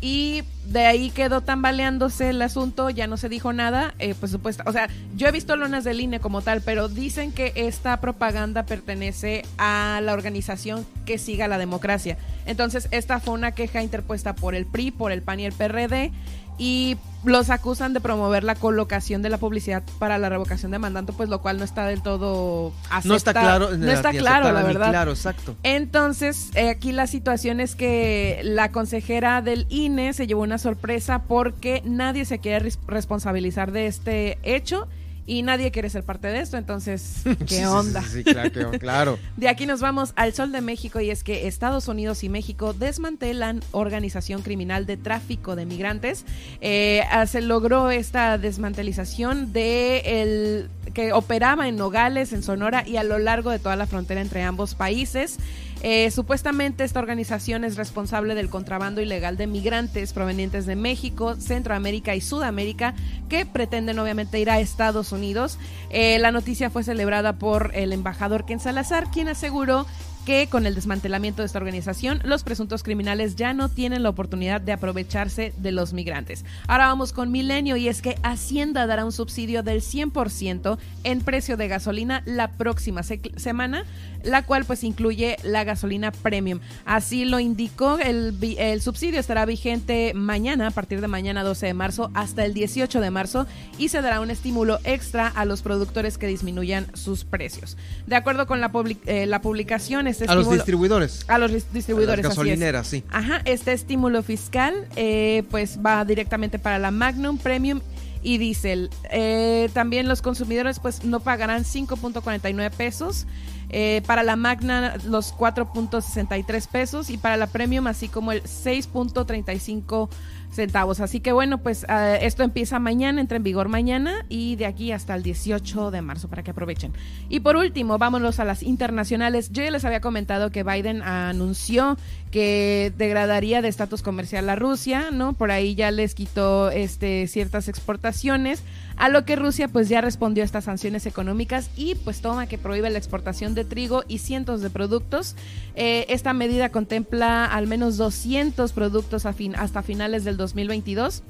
Y 0.00 0.42
de 0.66 0.86
ahí 0.86 1.10
quedó 1.10 1.40
tambaleándose 1.40 2.30
el 2.30 2.42
asunto, 2.42 2.90
ya 2.90 3.06
no 3.06 3.16
se 3.16 3.28
dijo 3.28 3.52
nada. 3.52 3.94
Eh, 3.98 4.14
pues 4.18 4.32
supuesto, 4.32 4.62
o 4.66 4.72
sea, 4.72 4.88
yo 5.16 5.26
he 5.26 5.32
visto 5.32 5.56
lonas 5.56 5.84
del 5.84 6.00
INE 6.00 6.20
como 6.20 6.42
tal, 6.42 6.60
pero 6.60 6.88
dicen 6.88 7.32
que 7.32 7.52
esta 7.56 8.00
propaganda 8.00 8.64
pertenece 8.64 9.44
a 9.58 10.00
la 10.02 10.12
organización 10.12 10.86
que 11.04 11.18
siga 11.18 11.48
la 11.48 11.58
democracia. 11.58 12.18
Entonces, 12.46 12.88
esta 12.90 13.20
fue 13.20 13.34
una 13.34 13.52
queja 13.52 13.82
interpuesta 13.82 14.34
por 14.34 14.54
el 14.54 14.66
PRI, 14.66 14.90
por 14.90 15.12
el 15.12 15.22
PAN 15.22 15.40
y 15.40 15.46
el 15.46 15.52
PRD 15.52 16.12
y 16.58 16.96
los 17.24 17.50
acusan 17.50 17.92
de 17.92 18.00
promover 18.00 18.44
la 18.44 18.54
colocación 18.54 19.20
de 19.20 19.30
la 19.30 19.38
publicidad 19.38 19.82
para 19.98 20.16
la 20.16 20.28
revocación 20.28 20.70
de 20.70 20.78
mandato, 20.78 21.12
pues 21.12 21.28
lo 21.28 21.40
cual 21.42 21.58
no 21.58 21.64
está 21.64 21.84
del 21.86 22.00
todo 22.00 22.72
aceptado. 22.84 23.08
No 23.08 23.14
está 23.16 23.32
claro, 23.32 23.76
no 23.76 23.90
está 23.90 24.10
claro, 24.12 24.52
la 24.52 24.62
verdad. 24.62 24.90
Claro, 24.90 25.10
exacto. 25.10 25.56
Entonces, 25.64 26.50
eh, 26.54 26.68
aquí 26.70 26.92
la 26.92 27.06
situación 27.08 27.58
es 27.60 27.74
que 27.74 28.40
la 28.44 28.70
consejera 28.70 29.42
del 29.42 29.66
INE 29.70 30.12
se 30.12 30.26
llevó 30.28 30.42
una 30.42 30.58
sorpresa 30.58 31.22
porque 31.26 31.82
nadie 31.84 32.24
se 32.24 32.38
quiere 32.38 32.60
res- 32.60 32.78
responsabilizar 32.86 33.72
de 33.72 33.86
este 33.88 34.38
hecho 34.44 34.86
y 35.26 35.42
nadie 35.42 35.72
quiere 35.72 35.90
ser 35.90 36.04
parte 36.04 36.28
de 36.28 36.40
esto, 36.40 36.56
entonces, 36.56 37.22
¿qué 37.46 37.66
onda? 37.66 38.02
Sí, 38.02 38.22
sí, 38.22 38.24
claro, 38.24 38.70
claro. 38.78 39.18
De 39.36 39.48
aquí 39.48 39.66
nos 39.66 39.80
vamos 39.80 40.12
al 40.16 40.32
Sol 40.32 40.52
de 40.52 40.60
México 40.60 41.00
y 41.00 41.10
es 41.10 41.24
que 41.24 41.46
Estados 41.46 41.88
Unidos 41.88 42.22
y 42.24 42.28
México 42.28 42.72
desmantelan 42.72 43.62
organización 43.72 44.42
criminal 44.42 44.86
de 44.86 44.96
tráfico 44.96 45.56
de 45.56 45.66
migrantes. 45.66 46.24
Eh, 46.60 47.02
ah, 47.10 47.26
se 47.26 47.40
logró 47.40 47.90
esta 47.90 48.38
desmantelización 48.38 49.52
de 49.52 50.22
el 50.22 50.70
que 50.94 51.12
operaba 51.12 51.68
en 51.68 51.76
Nogales, 51.76 52.32
en 52.32 52.42
Sonora 52.42 52.84
y 52.86 52.96
a 52.96 53.02
lo 53.02 53.18
largo 53.18 53.50
de 53.50 53.58
toda 53.58 53.76
la 53.76 53.86
frontera 53.86 54.20
entre 54.20 54.42
ambos 54.42 54.74
países. 54.74 55.38
Eh, 55.82 56.10
supuestamente 56.10 56.84
esta 56.84 57.00
organización 57.00 57.64
es 57.64 57.76
responsable 57.76 58.34
del 58.34 58.48
contrabando 58.48 59.00
ilegal 59.00 59.36
de 59.36 59.46
migrantes 59.46 60.12
provenientes 60.12 60.66
de 60.66 60.76
México, 60.76 61.36
Centroamérica 61.36 62.14
y 62.14 62.20
Sudamérica 62.20 62.94
que 63.28 63.46
pretenden 63.46 63.98
obviamente 63.98 64.40
ir 64.40 64.50
a 64.50 64.58
Estados 64.58 65.12
Unidos. 65.12 65.58
Eh, 65.90 66.18
la 66.18 66.32
noticia 66.32 66.70
fue 66.70 66.82
celebrada 66.82 67.34
por 67.38 67.70
el 67.74 67.92
embajador 67.92 68.46
Ken 68.46 68.60
Salazar, 68.60 69.10
quien 69.10 69.28
aseguró 69.28 69.86
que 70.26 70.48
con 70.48 70.66
el 70.66 70.74
desmantelamiento 70.74 71.40
de 71.40 71.46
esta 71.46 71.58
organización, 71.58 72.20
los 72.24 72.42
presuntos 72.42 72.82
criminales 72.82 73.36
ya 73.36 73.54
no 73.54 73.68
tienen 73.70 74.02
la 74.02 74.08
oportunidad 74.10 74.60
de 74.60 74.72
aprovecharse 74.72 75.54
de 75.56 75.72
los 75.72 75.92
migrantes. 75.92 76.44
Ahora 76.66 76.88
vamos 76.88 77.12
con 77.12 77.30
Milenio 77.30 77.76
y 77.76 77.88
es 77.88 78.02
que 78.02 78.16
Hacienda 78.24 78.86
dará 78.86 79.04
un 79.04 79.12
subsidio 79.12 79.62
del 79.62 79.80
100% 79.80 80.78
en 81.04 81.20
precio 81.20 81.56
de 81.56 81.68
gasolina 81.68 82.22
la 82.26 82.48
próxima 82.50 83.02
se- 83.04 83.20
semana, 83.36 83.84
la 84.24 84.42
cual 84.42 84.64
pues 84.64 84.82
incluye 84.82 85.36
la 85.44 85.62
gasolina 85.62 86.10
premium. 86.10 86.58
Así 86.84 87.24
lo 87.24 87.38
indicó, 87.38 87.98
el, 88.00 88.36
el 88.58 88.80
subsidio 88.82 89.20
estará 89.20 89.46
vigente 89.46 90.12
mañana, 90.14 90.66
a 90.66 90.70
partir 90.72 91.00
de 91.00 91.06
mañana 91.06 91.44
12 91.44 91.66
de 91.66 91.74
marzo 91.74 92.10
hasta 92.14 92.44
el 92.44 92.52
18 92.52 93.00
de 93.00 93.10
marzo 93.12 93.46
y 93.78 93.90
se 93.90 94.02
dará 94.02 94.20
un 94.20 94.30
estímulo 94.32 94.80
extra 94.82 95.28
a 95.28 95.44
los 95.44 95.62
productores 95.62 96.18
que 96.18 96.26
disminuyan 96.26 96.86
sus 96.94 97.24
precios. 97.24 97.76
De 98.08 98.16
acuerdo 98.16 98.48
con 98.48 98.60
la, 98.60 98.72
eh, 99.06 99.26
la 99.26 99.40
publicación, 99.40 100.08
este 100.20 100.32
A 100.32 100.34
los 100.34 100.50
distribuidores. 100.50 101.24
A 101.28 101.38
los 101.38 101.50
dis- 101.52 101.64
distribuidores. 101.72 102.24
A 102.24 102.28
las 102.28 102.38
así 102.38 102.40
es. 102.40 102.46
gasolineras, 102.46 102.86
sí. 102.86 103.04
Ajá, 103.10 103.42
este 103.44 103.72
estímulo 103.72 104.22
fiscal 104.22 104.86
eh, 104.96 105.44
pues 105.50 105.78
va 105.84 106.04
directamente 106.04 106.58
para 106.58 106.78
la 106.78 106.90
Magnum 106.90 107.38
Premium 107.38 107.80
y 108.22 108.38
Diesel. 108.38 108.90
Eh, 109.10 109.68
también 109.72 110.08
los 110.08 110.20
consumidores 110.22 110.80
pues 110.80 111.04
no 111.04 111.20
pagarán 111.20 111.64
5.49 111.64 112.70
pesos. 112.72 113.26
eh, 113.68 114.00
para 114.06 114.22
la 114.22 114.36
Magna 114.36 114.94
los 115.06 115.34
4.63 115.34 116.68
pesos 116.68 117.10
y 117.10 117.18
para 117.18 117.36
la 117.36 117.48
Premium 117.48 117.88
así 117.88 118.08
como 118.08 118.30
el 118.30 118.42
6.35 118.44 120.08
centavos. 120.50 121.00
Así 121.00 121.20
que 121.20 121.32
bueno, 121.32 121.58
pues 121.58 121.84
eh, 121.88 122.18
esto 122.22 122.42
empieza 122.42 122.78
mañana, 122.78 123.20
entra 123.20 123.36
en 123.36 123.42
vigor 123.42 123.68
mañana 123.68 124.24
y 124.28 124.56
de 124.56 124.66
aquí 124.66 124.92
hasta 124.92 125.14
el 125.14 125.22
18 125.22 125.90
de 125.90 126.02
marzo 126.02 126.28
para 126.28 126.42
que 126.42 126.50
aprovechen. 126.50 126.92
Y 127.28 127.40
por 127.40 127.56
último, 127.56 127.98
vámonos 127.98 128.40
a 128.40 128.44
las 128.44 128.62
internacionales. 128.62 129.50
Yo 129.50 129.62
ya 129.62 129.70
les 129.70 129.84
había 129.84 130.00
comentado 130.00 130.50
que 130.50 130.62
Biden 130.62 131.02
anunció 131.02 131.96
que 132.30 132.92
degradaría 132.98 133.62
de 133.62 133.68
estatus 133.68 134.02
comercial 134.02 134.48
a 134.50 134.56
Rusia, 134.56 135.10
¿no? 135.12 135.32
Por 135.32 135.50
ahí 135.50 135.74
ya 135.74 135.90
les 135.90 136.14
quitó 136.14 136.70
este 136.70 137.26
ciertas 137.28 137.68
exportaciones, 137.68 138.62
a 138.96 139.08
lo 139.08 139.24
que 139.24 139.36
Rusia 139.36 139.68
pues 139.68 139.88
ya 139.88 140.00
respondió 140.00 140.42
a 140.42 140.46
estas 140.46 140.64
sanciones 140.64 141.06
económicas 141.06 141.70
y 141.76 141.94
pues 141.94 142.20
toma 142.20 142.46
que 142.46 142.58
prohíbe 142.58 142.90
la 142.90 142.98
exportación 142.98 143.54
de 143.54 143.64
trigo 143.64 144.02
y 144.08 144.18
cientos 144.18 144.60
de 144.60 144.70
productos. 144.70 145.34
Eh, 145.76 146.06
esta 146.08 146.32
medida 146.32 146.70
contempla 146.70 147.44
al 147.46 147.66
menos 147.66 147.96
200 147.96 148.72
productos 148.72 149.24
a 149.24 149.32
fin- 149.32 149.56
hasta 149.56 149.82
finales 149.82 150.24
del 150.24 150.36
2022 150.36 151.22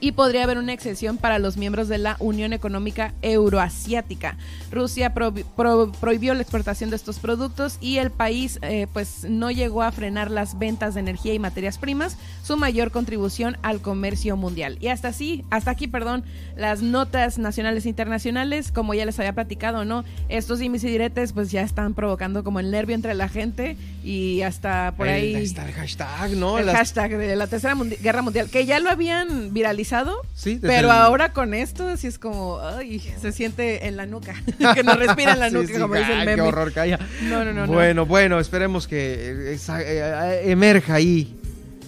y 0.00 0.12
podría 0.12 0.44
haber 0.44 0.58
una 0.58 0.72
excepción 0.72 1.16
para 1.18 1.38
los 1.38 1.56
miembros 1.56 1.88
de 1.88 1.98
la 1.98 2.16
Unión 2.20 2.52
Económica 2.52 3.12
Euroasiática. 3.22 4.36
Rusia 4.70 5.12
prohi- 5.14 5.44
pro- 5.56 5.92
prohibió 6.00 6.32
la 6.34 6.42
exportación 6.42 6.90
de 6.90 6.96
estos 6.96 7.18
productos 7.18 7.76
y 7.80 7.98
el 7.98 8.10
país 8.10 8.58
eh, 8.62 8.86
pues 8.92 9.24
no 9.28 9.50
llegó 9.50 9.82
a 9.82 9.92
frenar 9.92 10.30
las 10.30 10.58
ventas 10.58 10.94
de 10.94 11.00
energía 11.00 11.34
y 11.34 11.38
materias 11.38 11.76
primas, 11.78 12.16
su 12.42 12.56
mayor 12.56 12.90
contribución 12.90 13.56
al 13.62 13.80
comercio 13.80 14.36
mundial. 14.36 14.78
Y 14.80 14.88
hasta 14.88 15.08
así, 15.08 15.44
hasta 15.50 15.70
aquí, 15.72 15.86
perdón, 15.88 16.24
las 16.56 16.82
notas 16.82 17.38
nacionales 17.38 17.84
e 17.84 17.88
internacionales, 17.88 18.72
como 18.72 18.94
ya 18.94 19.04
les 19.04 19.18
había 19.18 19.32
platicado, 19.34 19.84
¿no? 19.84 20.04
Estos 20.28 20.60
y 20.60 20.68
diretes 20.68 21.32
pues 21.32 21.50
ya 21.50 21.62
están 21.62 21.94
provocando 21.94 22.44
como 22.44 22.60
el 22.60 22.70
nervio 22.70 22.94
entre 22.94 23.14
la 23.14 23.28
gente 23.28 23.76
y 24.04 24.40
hasta 24.42 24.94
por 24.96 25.08
ahí 25.08 25.34
Ahí 25.34 25.44
está 25.44 25.66
el 25.66 25.72
hashtag, 25.72 26.30
¿no? 26.36 26.58
el 26.58 26.66
Las- 26.66 26.76
hashtag 26.76 27.18
de 27.18 27.36
la 27.36 27.46
Tercera 27.46 27.74
Mundi- 27.74 27.98
Guerra 28.00 28.22
Mundial, 28.22 28.48
que 28.48 28.64
ya 28.66 28.78
lo 28.78 28.88
habían 28.88 29.52
viralizado, 29.52 29.89
Sí, 30.34 30.58
pero 30.60 30.88
el- 30.88 30.90
ahora 30.96 31.32
con 31.32 31.52
esto 31.54 31.96
sí 31.96 32.06
es 32.06 32.18
como, 32.18 32.60
ay, 32.60 33.00
se 33.20 33.32
siente 33.32 33.86
en 33.88 33.96
la 33.96 34.06
nuca, 34.06 34.34
que 34.74 34.82
no 34.82 34.94
respira 34.94 35.32
en 35.34 35.40
la 35.40 35.50
nuca, 35.50 35.66
sí, 35.66 35.80
como 35.80 35.94
dice 35.96 36.12
el 36.12 36.18
meme. 36.26 36.34
Qué 36.36 36.40
horror, 36.42 36.72
calla. 36.72 36.98
No, 37.22 37.44
no, 37.44 37.52
no, 37.52 37.66
no. 37.66 37.72
Bueno, 37.72 38.06
bueno, 38.06 38.38
esperemos 38.40 38.86
que 38.86 39.14
eh, 39.30 39.52
esa- 39.54 39.82
eh, 39.82 40.50
emerja 40.50 40.94
ahí 40.94 41.36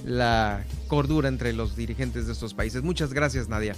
la 0.05 0.65
cordura 0.89 1.29
entre 1.29 1.53
los 1.53 1.77
dirigentes 1.77 2.27
de 2.27 2.33
estos 2.33 2.55
países. 2.55 2.83
Muchas 2.83 3.13
gracias, 3.15 3.49
Nadia. 3.49 3.75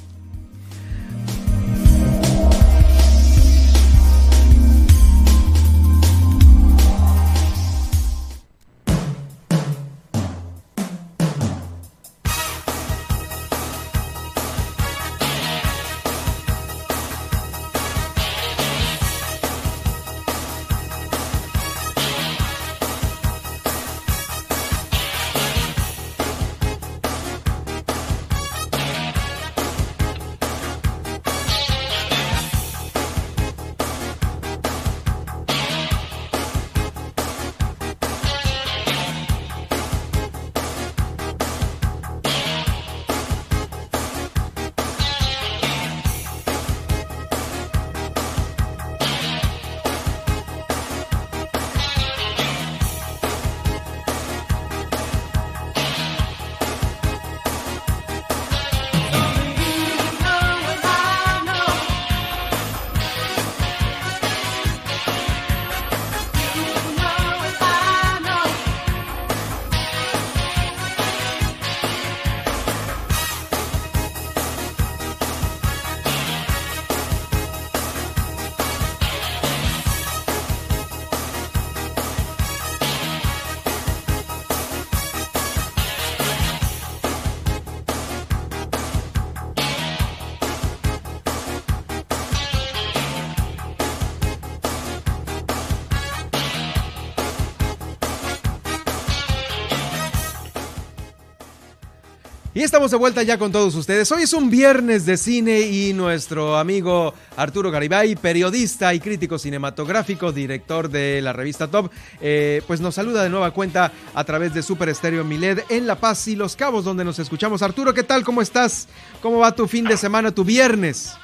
Y 102.57 102.63
estamos 102.63 102.93
de 102.93 102.97
vuelta 102.97 103.25
ya 103.25 103.37
con 103.37 103.51
todos 103.51 103.75
ustedes. 103.75 104.13
Hoy 104.13 104.23
es 104.23 104.33
un 104.33 104.49
viernes 104.49 105.05
de 105.07 105.17
cine 105.17 105.63
y 105.63 105.93
nuestro 105.93 106.57
amigo 106.57 107.13
Arturo 107.37 107.73
Garibay, 107.73 108.15
periodista 108.15 108.95
y 108.95 109.01
crítico 109.01 109.41
cinematográfico, 109.41 110.31
director 110.31 110.89
de 110.89 111.21
la 111.21 111.33
revista 111.33 111.69
Top, 111.69 111.91
eh, 112.21 112.63
pues 112.69 112.81
nos 112.81 112.95
saluda 112.95 113.25
de 113.25 113.29
nueva 113.29 113.51
cuenta 113.51 113.91
a 114.15 114.23
través 114.23 114.55
de 114.55 114.63
Super 114.63 114.89
Estéreo 114.89 115.25
Miled 115.25 115.65
en 115.69 115.89
La 115.89 115.97
Paz 115.97 116.29
y 116.29 116.37
Los 116.37 116.55
Cabos, 116.55 116.85
donde 116.85 117.05
nos 117.05 117.19
escuchamos. 117.19 117.61
Arturo, 117.61 117.93
¿qué 117.93 118.05
tal? 118.05 118.23
¿Cómo 118.23 118.41
estás? 118.41 118.87
¿Cómo 119.21 119.39
va 119.39 119.51
tu 119.51 119.67
fin 119.67 119.85
de 119.87 119.97
semana, 119.97 120.31
tu 120.31 120.45
viernes? 120.45 121.17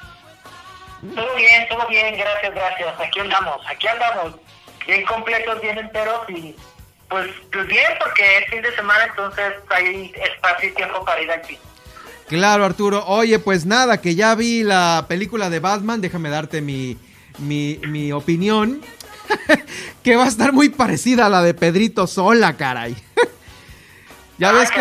Todo 1.15 1.35
bien, 1.37 1.65
todo 1.69 1.87
bien, 1.87 2.17
gracias, 2.17 2.53
gracias. 2.53 2.99
Aquí 2.99 3.21
andamos, 3.21 3.55
aquí 3.69 3.87
andamos, 3.87 4.35
bien 4.85 5.05
completos, 5.05 5.61
bien 5.61 5.77
enteros 5.77 6.29
y 6.29 6.57
pues, 7.11 7.29
pues, 7.51 7.67
bien, 7.67 7.91
porque 7.99 8.23
es 8.37 8.49
fin 8.49 8.61
de 8.61 8.73
semana, 8.73 9.03
entonces 9.03 9.53
hay 9.69 10.13
espacio 10.15 10.69
y 10.69 10.71
tiempo 10.71 11.03
para 11.03 11.21
ir 11.21 11.29
al 11.29 11.45
cine. 11.45 11.59
Claro, 12.29 12.63
Arturo. 12.63 13.03
Oye, 13.05 13.37
pues 13.39 13.65
nada, 13.65 13.99
que 13.99 14.15
ya 14.15 14.33
vi 14.33 14.63
la 14.63 15.05
película 15.09 15.49
de 15.49 15.59
Batman, 15.59 15.99
déjame 15.99 16.29
darte 16.29 16.61
mi, 16.61 16.97
mi, 17.39 18.11
opinión, 18.13 18.81
que 20.03 20.15
va 20.15 20.23
a 20.23 20.27
estar 20.29 20.53
muy 20.53 20.69
parecida 20.69 21.25
a 21.25 21.29
la 21.29 21.43
de 21.43 21.53
Pedrito 21.53 22.07
Sola, 22.07 22.55
caray. 22.55 22.95
ya 24.37 24.53
ves 24.53 24.71
que... 24.71 24.79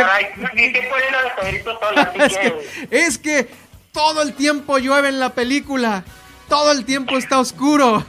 Ni 0.54 0.72
te 0.72 0.88
la 1.10 1.22
de 1.24 1.30
Pedrito 1.40 1.78
Sola, 1.80 2.12
es, 2.14 2.38
que... 2.38 2.66
es 2.90 3.18
que 3.18 3.48
todo 3.90 4.22
el 4.22 4.34
tiempo 4.34 4.78
llueve 4.78 5.08
en 5.08 5.18
la 5.18 5.34
película, 5.34 6.04
todo 6.48 6.70
el 6.70 6.84
tiempo 6.84 7.18
está 7.18 7.40
oscuro 7.40 8.06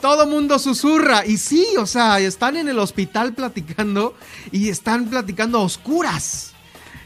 todo 0.00 0.26
mundo 0.26 0.58
susurra. 0.58 1.24
Y 1.26 1.36
sí, 1.36 1.66
o 1.78 1.86
sea, 1.86 2.20
están 2.20 2.56
en 2.56 2.68
el 2.68 2.78
hospital 2.78 3.34
platicando 3.34 4.14
y 4.50 4.68
están 4.68 5.06
platicando 5.06 5.58
a 5.58 5.62
oscuras. 5.62 6.52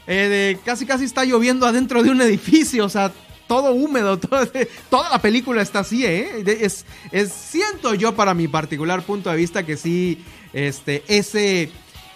Eh, 0.07 0.57
casi 0.63 0.85
casi 0.85 1.05
está 1.05 1.25
lloviendo 1.25 1.65
adentro 1.65 2.03
de 2.03 2.11
un 2.11 2.21
edificio, 2.21 2.85
o 2.85 2.89
sea, 2.89 3.11
todo 3.47 3.71
húmedo, 3.73 4.19
toda 4.89 5.09
la 5.09 5.19
película 5.19 5.61
está 5.61 5.79
así, 5.79 6.05
¿eh? 6.05 6.43
Es, 6.61 6.85
es, 7.11 7.31
siento 7.31 7.93
yo 7.95 8.15
para 8.15 8.33
mi 8.33 8.47
particular 8.47 9.03
punto 9.03 9.29
de 9.29 9.37
vista 9.37 9.65
que 9.65 9.77
sí, 9.77 10.23
este, 10.53 11.03
ese, 11.07 11.71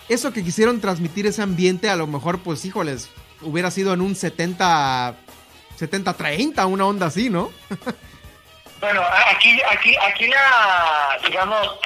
eso 0.08 0.32
que 0.34 0.44
quisieron 0.44 0.80
transmitir 0.80 1.26
ese 1.28 1.42
ambiente, 1.42 1.90
a 1.90 1.96
lo 1.96 2.08
mejor, 2.08 2.40
pues, 2.40 2.64
híjoles, 2.66 3.10
hubiera 3.42 3.72
sido 3.72 3.94
en 3.94 4.02
un 4.02 4.16
70, 4.16 5.16
70-30, 5.80 6.68
una 6.68 6.86
onda 6.86 7.08
así, 7.08 7.30
¿no? 7.30 7.52
Bueno, 8.80 9.04
aquí, 9.28 9.62
aquí, 9.70 9.96
aquí 9.98 10.28
la, 10.28 11.20
digamos, 11.26 11.80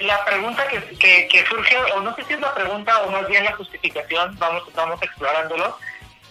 la 0.00 0.24
pregunta 0.24 0.66
que, 0.68 1.26
que, 1.28 1.46
surge, 1.46 1.76
o 1.94 2.00
no 2.00 2.14
sé 2.14 2.24
si 2.24 2.34
es 2.34 2.40
la 2.40 2.54
pregunta 2.54 3.00
o 3.02 3.10
más 3.10 3.26
bien 3.28 3.44
la 3.44 3.52
justificación, 3.52 4.38
vamos, 4.38 4.62
vamos 4.74 5.02
explorándolo, 5.02 5.76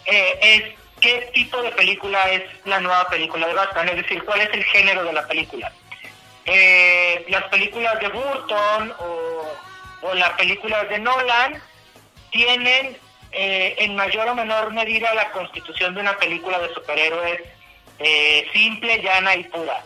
eh, 0.06 0.40
es 0.42 0.64
qué 1.02 1.30
tipo 1.34 1.62
de 1.62 1.72
película 1.72 2.32
es 2.32 2.44
la 2.66 2.80
nueva 2.80 3.08
película 3.10 3.48
de 3.48 3.54
Batman, 3.54 3.90
es 3.90 3.98
decir, 3.98 4.24
cuál 4.24 4.42
es 4.42 4.50
el 4.54 4.64
género 4.64 5.04
de 5.04 5.14
la 5.14 5.28
película. 5.28 5.72
Eh, 6.46 7.26
las 7.28 7.44
películas 7.46 8.00
de 8.00 8.08
Burton 8.08 8.96
o, 9.00 9.54
o 10.04 10.14
las 10.14 10.30
películas 10.32 10.88
de 10.88 11.00
Nolan 11.00 11.62
tienen 12.32 12.98
eh, 13.34 13.76
en 13.80 13.96
mayor 13.96 14.30
o 14.30 14.36
menor 14.36 14.72
medida 14.72 15.14
la 15.14 15.32
constitución 15.32 15.94
de 15.94 16.00
una 16.00 16.18
película 16.18 16.60
de 16.60 16.74
superhéroes 16.74 17.42
eh, 18.00 18.48
simple, 18.54 19.02
llana 19.02 19.36
y 19.36 19.44
pura. 19.46 19.84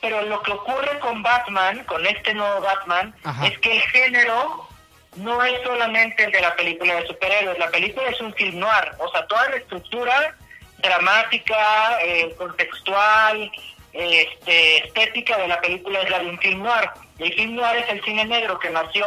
Pero 0.00 0.22
lo 0.22 0.42
que 0.42 0.52
ocurre 0.52 0.98
con 0.98 1.22
Batman, 1.22 1.84
con 1.84 2.04
este 2.06 2.34
nuevo 2.34 2.60
Batman, 2.60 3.14
es 3.44 3.56
que 3.58 3.76
el 3.76 3.82
género 3.82 4.68
no 5.16 5.44
es 5.44 5.62
solamente 5.62 6.24
el 6.24 6.32
de 6.32 6.40
la 6.40 6.56
película 6.56 6.96
de 6.96 7.06
superhéroes, 7.06 7.58
la 7.58 7.70
película 7.70 8.08
es 8.08 8.20
un 8.20 8.32
film 8.34 8.58
noir, 8.58 8.92
o 8.98 9.10
sea, 9.10 9.26
toda 9.26 9.48
la 9.50 9.56
estructura 9.56 10.36
dramática, 10.78 11.98
eh, 12.02 12.34
contextual, 12.36 13.50
este, 13.92 14.86
estética 14.86 15.36
de 15.38 15.48
la 15.48 15.60
película 15.60 16.00
es 16.00 16.10
la 16.10 16.18
de 16.18 16.30
un 16.30 16.38
film 16.38 16.62
noir. 16.62 16.90
El 17.18 17.32
film 17.34 17.54
noir 17.54 17.76
es 17.76 17.88
el 17.90 18.02
cine 18.02 18.24
negro 18.24 18.58
que 18.58 18.70
nació 18.70 19.06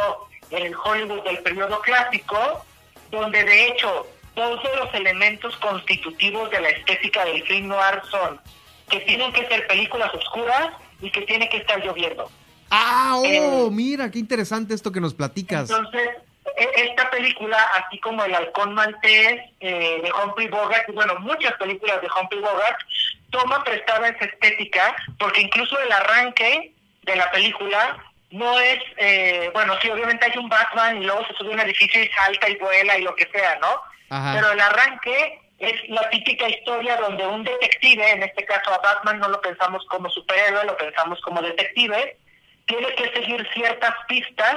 en 0.50 0.66
el 0.66 0.74
Hollywood 0.74 1.24
del 1.24 1.38
periodo 1.38 1.80
clásico, 1.80 2.64
donde 3.10 3.44
de 3.44 3.68
hecho 3.68 4.06
todos 4.36 4.62
los 4.76 4.94
elementos 4.94 5.56
constitutivos 5.56 6.50
de 6.50 6.60
la 6.60 6.68
estética 6.68 7.24
del 7.24 7.42
film 7.46 7.68
noir 7.68 8.00
son 8.10 8.38
que 8.88 9.00
tienen 9.00 9.32
que 9.32 9.48
ser 9.48 9.66
películas 9.66 10.14
oscuras 10.14 10.70
y 11.00 11.10
que 11.10 11.22
tiene 11.22 11.48
que 11.48 11.56
estar 11.56 11.84
lloviendo. 11.84 12.30
Ah, 12.70 13.14
oh, 13.16 13.24
eh, 13.24 13.68
mira, 13.72 14.10
qué 14.10 14.18
interesante 14.18 14.74
esto 14.74 14.92
que 14.92 15.00
nos 15.00 15.14
platicas. 15.14 15.70
Entonces, 15.70 16.10
e, 16.56 16.68
esta 16.88 17.10
película, 17.10 17.58
así 17.78 17.98
como 17.98 18.24
El 18.24 18.34
Halcón 18.34 18.74
Maltés 18.74 19.40
eh, 19.60 20.00
de 20.02 20.12
Humphrey 20.12 20.48
Bogart, 20.48 20.88
y 20.88 20.92
bueno, 20.92 21.16
muchas 21.20 21.54
películas 21.54 22.00
de 22.02 22.08
Humphrey 22.08 22.40
Bogart, 22.40 22.78
toma 23.30 23.64
prestada 23.64 24.08
esa 24.08 24.26
estética, 24.26 24.94
porque 25.18 25.40
incluso 25.40 25.78
el 25.80 25.90
arranque 25.90 26.72
de 27.02 27.16
la 27.16 27.30
película 27.30 27.98
no 28.30 28.58
es, 28.60 28.80
eh, 28.98 29.50
bueno, 29.54 29.74
sí, 29.80 29.88
obviamente 29.88 30.26
hay 30.26 30.38
un 30.38 30.48
Batman 30.48 31.00
y 31.00 31.06
luego 31.06 31.26
se 31.26 31.34
sube 31.34 31.50
a 31.50 31.54
un 31.54 31.60
edificio 31.60 32.02
y 32.02 32.08
salta 32.08 32.48
y 32.48 32.56
vuela 32.56 32.98
y 32.98 33.02
lo 33.02 33.14
que 33.14 33.26
sea, 33.32 33.58
¿no? 33.60 33.80
Pero 34.08 34.52
el 34.52 34.60
arranque 34.60 35.40
es 35.58 35.88
la 35.88 36.08
típica 36.10 36.48
historia 36.48 36.96
donde 36.96 37.26
un 37.26 37.44
detective, 37.44 38.10
en 38.10 38.22
este 38.22 38.44
caso 38.44 38.72
a 38.72 38.78
Batman 38.78 39.18
no 39.18 39.28
lo 39.28 39.40
pensamos 39.40 39.84
como 39.86 40.10
superhéroe, 40.10 40.64
lo 40.64 40.76
pensamos 40.76 41.20
como 41.22 41.40
detective, 41.40 42.16
tiene 42.66 42.94
que 42.94 43.12
seguir 43.12 43.48
ciertas 43.54 43.94
pistas 44.06 44.56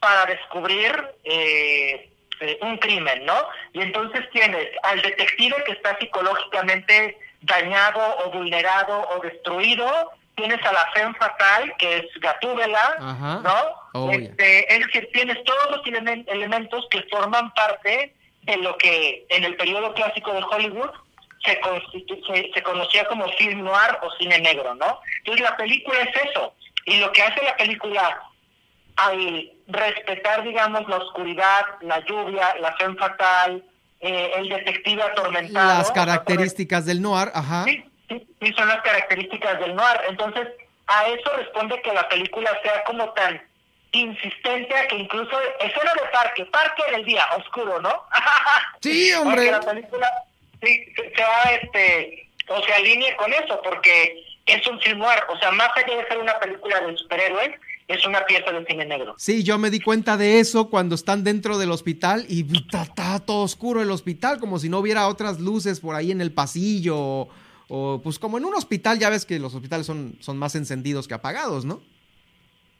para 0.00 0.26
descubrir 0.26 0.92
eh, 1.24 2.10
eh, 2.40 2.58
un 2.60 2.76
crimen, 2.78 3.24
¿no? 3.24 3.48
Y 3.72 3.80
entonces 3.80 4.28
tienes 4.30 4.68
al 4.82 5.00
detective 5.00 5.56
que 5.64 5.72
está 5.72 5.98
psicológicamente 5.98 7.16
dañado 7.40 8.18
o 8.24 8.30
vulnerado 8.30 9.08
o 9.10 9.20
destruido, 9.20 10.12
tienes 10.34 10.62
a 10.66 10.72
la 10.72 10.90
femme 10.92 11.14
fatal, 11.14 11.72
que 11.78 11.96
es 11.98 12.04
Gatúbela, 12.20 13.40
¿no? 13.42 13.54
Oh, 13.94 14.10
este, 14.10 14.72
Es 14.72 14.86
decir, 14.86 15.08
tienes 15.12 15.42
todos 15.44 15.70
los 15.70 15.80
elementos 16.26 16.86
que 16.90 17.02
forman 17.04 17.54
parte 17.54 18.14
en 18.46 18.62
lo 18.62 18.76
que 18.78 19.26
en 19.28 19.44
el 19.44 19.56
periodo 19.56 19.92
clásico 19.94 20.32
de 20.32 20.42
Hollywood 20.42 20.90
se, 21.44 21.60
se, 22.54 22.62
conocía 22.62 23.04
como 23.06 23.28
film 23.32 23.64
noir 23.64 23.98
o 24.02 24.10
cine 24.12 24.38
negro, 24.40 24.74
¿no? 24.74 25.00
Entonces 25.18 25.42
la 25.42 25.56
película 25.56 25.98
es 26.00 26.30
eso. 26.30 26.54
Y 26.86 26.98
lo 26.98 27.12
que 27.12 27.22
hace 27.22 27.42
la 27.44 27.56
película 27.56 28.22
al 28.96 29.50
respetar, 29.66 30.42
digamos, 30.42 30.88
la 30.88 30.96
oscuridad, 30.96 31.64
la 31.82 32.00
lluvia, 32.04 32.56
la 32.60 32.74
fe 32.76 32.92
fatal, 32.94 33.62
eh, 34.00 34.32
el 34.36 34.48
detective 34.48 35.02
atormentado. 35.02 35.78
Las 35.78 35.90
características 35.90 36.86
del 36.86 37.02
noir, 37.02 37.30
ajá. 37.34 37.64
Sí, 37.64 37.84
sí, 38.08 38.26
sí, 38.40 38.52
son 38.54 38.68
las 38.68 38.80
características 38.82 39.60
del 39.60 39.74
noir. 39.74 40.00
Entonces, 40.08 40.48
a 40.86 41.06
eso 41.08 41.30
responde 41.36 41.80
que 41.82 41.92
la 41.92 42.08
película 42.08 42.50
sea 42.62 42.84
como 42.84 43.10
tan 43.10 43.42
insistente 43.92 44.76
a 44.76 44.88
que 44.88 44.96
incluso 44.96 45.30
escena 45.60 45.92
de 45.94 46.08
parque, 46.12 46.44
parque 46.46 46.82
en 46.88 46.94
el 46.96 47.04
día, 47.04 47.24
oscuro, 47.38 47.80
¿no? 47.80 48.02
Sí, 48.80 49.12
hombre. 49.14 49.36
Porque 49.36 49.50
la 49.50 49.60
película 49.60 50.08
sí, 50.62 50.84
se 50.94 51.22
va, 51.22 51.42
este, 51.60 52.28
o 52.48 52.62
se 52.62 52.72
alinea 52.72 53.16
con 53.16 53.32
eso, 53.32 53.60
porque 53.62 54.24
es 54.46 54.66
un 54.66 54.80
film 54.80 54.98
noir, 54.98 55.18
o 55.28 55.38
sea, 55.38 55.50
más 55.50 55.70
allá 55.74 55.96
de 55.96 56.06
ser 56.06 56.18
una 56.18 56.38
película 56.38 56.80
de 56.80 56.96
superhéroes, 56.96 57.50
es 57.88 58.04
una 58.04 58.24
pieza 58.26 58.50
de 58.50 58.64
cine 58.66 58.84
negro. 58.84 59.14
Sí, 59.16 59.44
yo 59.44 59.58
me 59.58 59.70
di 59.70 59.80
cuenta 59.80 60.16
de 60.16 60.40
eso 60.40 60.70
cuando 60.70 60.94
están 60.94 61.24
dentro 61.24 61.56
del 61.56 61.70
hospital 61.70 62.26
y 62.28 62.44
está, 62.56 63.18
todo 63.20 63.42
oscuro 63.42 63.80
el 63.80 63.90
hospital, 63.90 64.38
como 64.38 64.58
si 64.58 64.68
no 64.68 64.78
hubiera 64.78 65.08
otras 65.08 65.40
luces 65.40 65.80
por 65.80 65.94
ahí 65.94 66.10
en 66.10 66.20
el 66.20 66.32
pasillo, 66.32 66.96
o, 66.98 67.28
o, 67.68 68.00
pues 68.02 68.18
como 68.18 68.38
en 68.38 68.44
un 68.44 68.54
hospital, 68.54 68.98
ya 68.98 69.10
ves 69.10 69.24
que 69.24 69.38
los 69.38 69.54
hospitales 69.54 69.86
son, 69.86 70.16
son 70.20 70.36
más 70.36 70.54
encendidos 70.54 71.06
que 71.06 71.14
apagados, 71.14 71.64
¿no? 71.64 71.80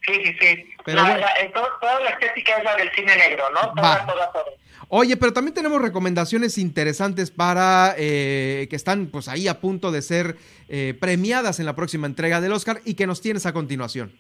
Sí, 0.06 0.14
sí, 0.24 0.36
sí. 0.40 0.76
Eh, 0.86 1.52
toda 1.52 2.00
la 2.00 2.10
estética 2.10 2.58
es 2.58 2.64
la 2.64 2.76
del 2.76 2.90
cine 2.92 3.16
negro, 3.16 3.50
¿no? 3.50 3.72
Toda, 3.74 4.06
toda, 4.06 4.32
toda. 4.32 4.44
Oye, 4.88 5.16
pero 5.16 5.32
también 5.32 5.54
tenemos 5.54 5.82
recomendaciones 5.82 6.58
interesantes 6.58 7.32
para 7.32 7.94
eh, 7.98 8.68
que 8.70 8.76
están 8.76 9.06
pues 9.06 9.26
ahí 9.26 9.48
a 9.48 9.60
punto 9.60 9.90
de 9.90 10.02
ser 10.02 10.36
eh, 10.68 10.94
premiadas 11.00 11.58
en 11.58 11.66
la 11.66 11.74
próxima 11.74 12.06
entrega 12.06 12.40
del 12.40 12.52
Oscar 12.52 12.78
y 12.84 12.94
que 12.94 13.06
nos 13.06 13.20
tienes 13.20 13.46
a 13.46 13.52
continuación. 13.52 14.16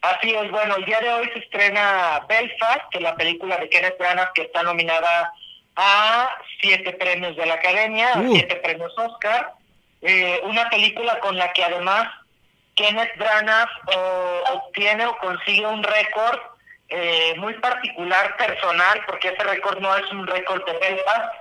Así 0.00 0.30
es, 0.30 0.50
bueno, 0.50 0.76
el 0.76 0.84
día 0.86 1.00
de 1.00 1.10
hoy 1.10 1.28
se 1.32 1.40
estrena 1.40 2.24
Belfast, 2.26 2.90
que 2.90 2.98
es 2.98 3.02
la 3.02 3.16
película 3.16 3.58
de 3.58 3.68
Kenneth 3.68 3.98
Branagh 3.98 4.32
que 4.34 4.42
está 4.42 4.62
nominada 4.62 5.32
a 5.76 6.30
siete 6.62 6.92
premios 6.92 7.36
de 7.36 7.46
la 7.46 7.54
Academia, 7.54 8.12
a 8.14 8.20
uh. 8.20 8.32
siete 8.32 8.56
premios 8.56 8.92
Oscar. 8.96 9.52
una 10.44 10.70
película 10.70 11.20
con 11.20 11.36
la 11.36 11.52
que 11.52 11.64
además 11.64 12.08
Kenneth 12.74 13.16
Branagh 13.16 13.68
obtiene 14.52 15.06
o 15.06 15.16
consigue 15.18 15.66
un 15.66 15.82
récord 15.82 16.40
eh, 16.88 17.34
muy 17.38 17.54
particular, 17.54 18.36
personal, 18.36 19.00
porque 19.06 19.28
ese 19.28 19.42
récord 19.42 19.80
no 19.80 19.96
es 19.96 20.10
un 20.12 20.26
récord 20.26 20.64
de 20.66 20.72
Belfast, 20.78 21.34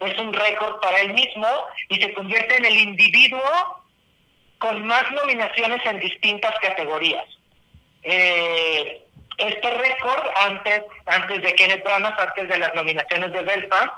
es 0.00 0.18
un 0.18 0.32
récord 0.32 0.80
para 0.80 1.00
él 1.00 1.14
mismo 1.14 1.48
y 1.88 2.00
se 2.00 2.12
convierte 2.12 2.56
en 2.56 2.64
el 2.66 2.76
individuo 2.76 3.42
con 4.58 4.86
más 4.86 5.10
nominaciones 5.12 5.84
en 5.86 6.00
distintas 6.00 6.54
categorías. 6.60 7.24
Eh, 8.02 9.02
este 9.38 9.70
récord, 9.70 10.26
antes, 10.36 10.82
antes 11.06 11.42
de 11.42 11.54
Kenneth 11.54 11.82
Branagh, 11.82 12.20
antes 12.20 12.48
de 12.48 12.58
las 12.58 12.74
nominaciones 12.74 13.32
de 13.32 13.42
Belfast, 13.42 13.92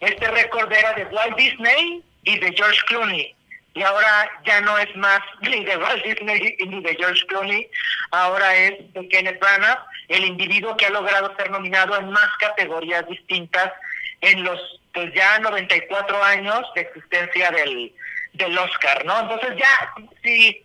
Este 0.00 0.28
récord 0.28 0.70
era 0.70 0.92
de 0.92 1.04
Walt 1.06 1.36
Disney 1.36 2.02
y 2.24 2.38
de 2.38 2.52
George 2.52 2.80
Clooney. 2.86 3.34
Y 3.74 3.82
ahora 3.82 4.30
ya 4.44 4.60
no 4.60 4.78
es 4.78 4.94
más 4.96 5.20
ni 5.40 5.64
de 5.64 5.76
Walt 5.76 6.04
Disney 6.04 6.56
ni 6.66 6.80
de 6.82 6.94
George 6.96 7.26
Clooney, 7.26 7.68
ahora 8.10 8.54
es 8.56 8.92
de 8.92 9.08
Kenneth 9.08 9.40
Branagh, 9.40 9.78
el 10.08 10.24
individuo 10.24 10.76
que 10.76 10.86
ha 10.86 10.90
logrado 10.90 11.34
ser 11.36 11.50
nominado 11.50 11.96
en 11.98 12.10
más 12.10 12.28
categorías 12.38 13.06
distintas 13.08 13.72
en 14.20 14.44
los 14.44 14.60
pues 14.92 15.12
ya 15.12 15.38
94 15.40 16.22
años 16.22 16.60
de 16.76 16.82
existencia 16.82 17.50
del, 17.50 17.92
del 18.34 18.56
Oscar, 18.56 19.04
¿no? 19.04 19.20
Entonces 19.20 19.56
ya, 19.56 19.92
si, 20.22 20.64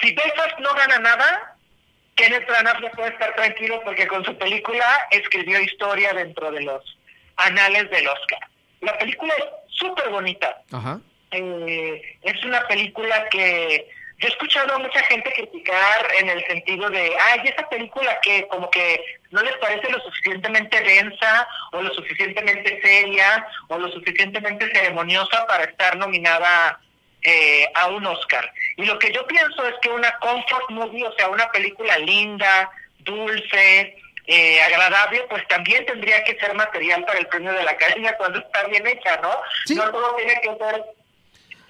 si 0.00 0.14
Belfast 0.14 0.58
no 0.58 0.74
gana 0.74 0.98
nada, 0.98 1.56
Kenneth 2.14 2.46
Branagh 2.46 2.82
ya 2.82 2.90
puede 2.90 3.08
estar 3.08 3.34
tranquilo 3.34 3.80
porque 3.84 4.06
con 4.06 4.22
su 4.24 4.36
película 4.36 4.86
escribió 5.10 5.60
historia 5.60 6.12
dentro 6.12 6.50
de 6.52 6.62
los 6.62 6.98
anales 7.36 7.90
del 7.90 8.06
Oscar. 8.06 8.40
La 8.82 8.98
película 8.98 9.32
es 9.38 9.44
súper 9.78 10.10
bonita. 10.10 10.62
Ajá. 10.70 11.00
Eh, 11.30 12.18
es 12.22 12.44
una 12.44 12.66
película 12.66 13.28
que 13.28 13.88
yo 14.18 14.28
he 14.28 14.30
escuchado 14.30 14.74
a 14.74 14.78
mucha 14.78 15.02
gente 15.04 15.32
criticar 15.32 16.08
en 16.18 16.28
el 16.28 16.46
sentido 16.46 16.88
de, 16.88 17.12
ay, 17.20 17.40
esa 17.44 17.68
película 17.68 18.18
que 18.22 18.46
como 18.48 18.70
que 18.70 19.04
no 19.30 19.42
les 19.42 19.56
parece 19.56 19.90
lo 19.90 20.00
suficientemente 20.00 20.80
densa 20.80 21.48
o 21.72 21.82
lo 21.82 21.92
suficientemente 21.92 22.80
seria 22.80 23.46
o 23.68 23.78
lo 23.78 23.88
suficientemente 23.90 24.70
ceremoniosa 24.72 25.46
para 25.46 25.64
estar 25.64 25.96
nominada 25.96 26.78
eh, 27.22 27.66
a 27.74 27.88
un 27.88 28.06
Oscar. 28.06 28.52
Y 28.76 28.84
lo 28.84 28.98
que 28.98 29.10
yo 29.12 29.26
pienso 29.26 29.66
es 29.66 29.74
que 29.82 29.88
una 29.88 30.16
comfort 30.18 30.70
movie, 30.70 31.04
o 31.04 31.12
sea, 31.16 31.28
una 31.28 31.50
película 31.50 31.98
linda, 31.98 32.70
dulce, 33.00 33.96
eh, 34.26 34.62
agradable, 34.62 35.26
pues 35.28 35.46
también 35.48 35.84
tendría 35.86 36.22
que 36.24 36.38
ser 36.38 36.54
material 36.54 37.04
para 37.04 37.18
el 37.18 37.26
premio 37.26 37.52
de 37.52 37.62
la 37.62 37.72
academia 37.72 38.16
cuando 38.16 38.38
está 38.38 38.64
bien 38.68 38.86
hecha, 38.86 39.20
¿no? 39.20 39.34
No 39.74 39.90
todo 39.90 40.16
tiene 40.16 40.40
que 40.40 40.56
ser 40.56 40.84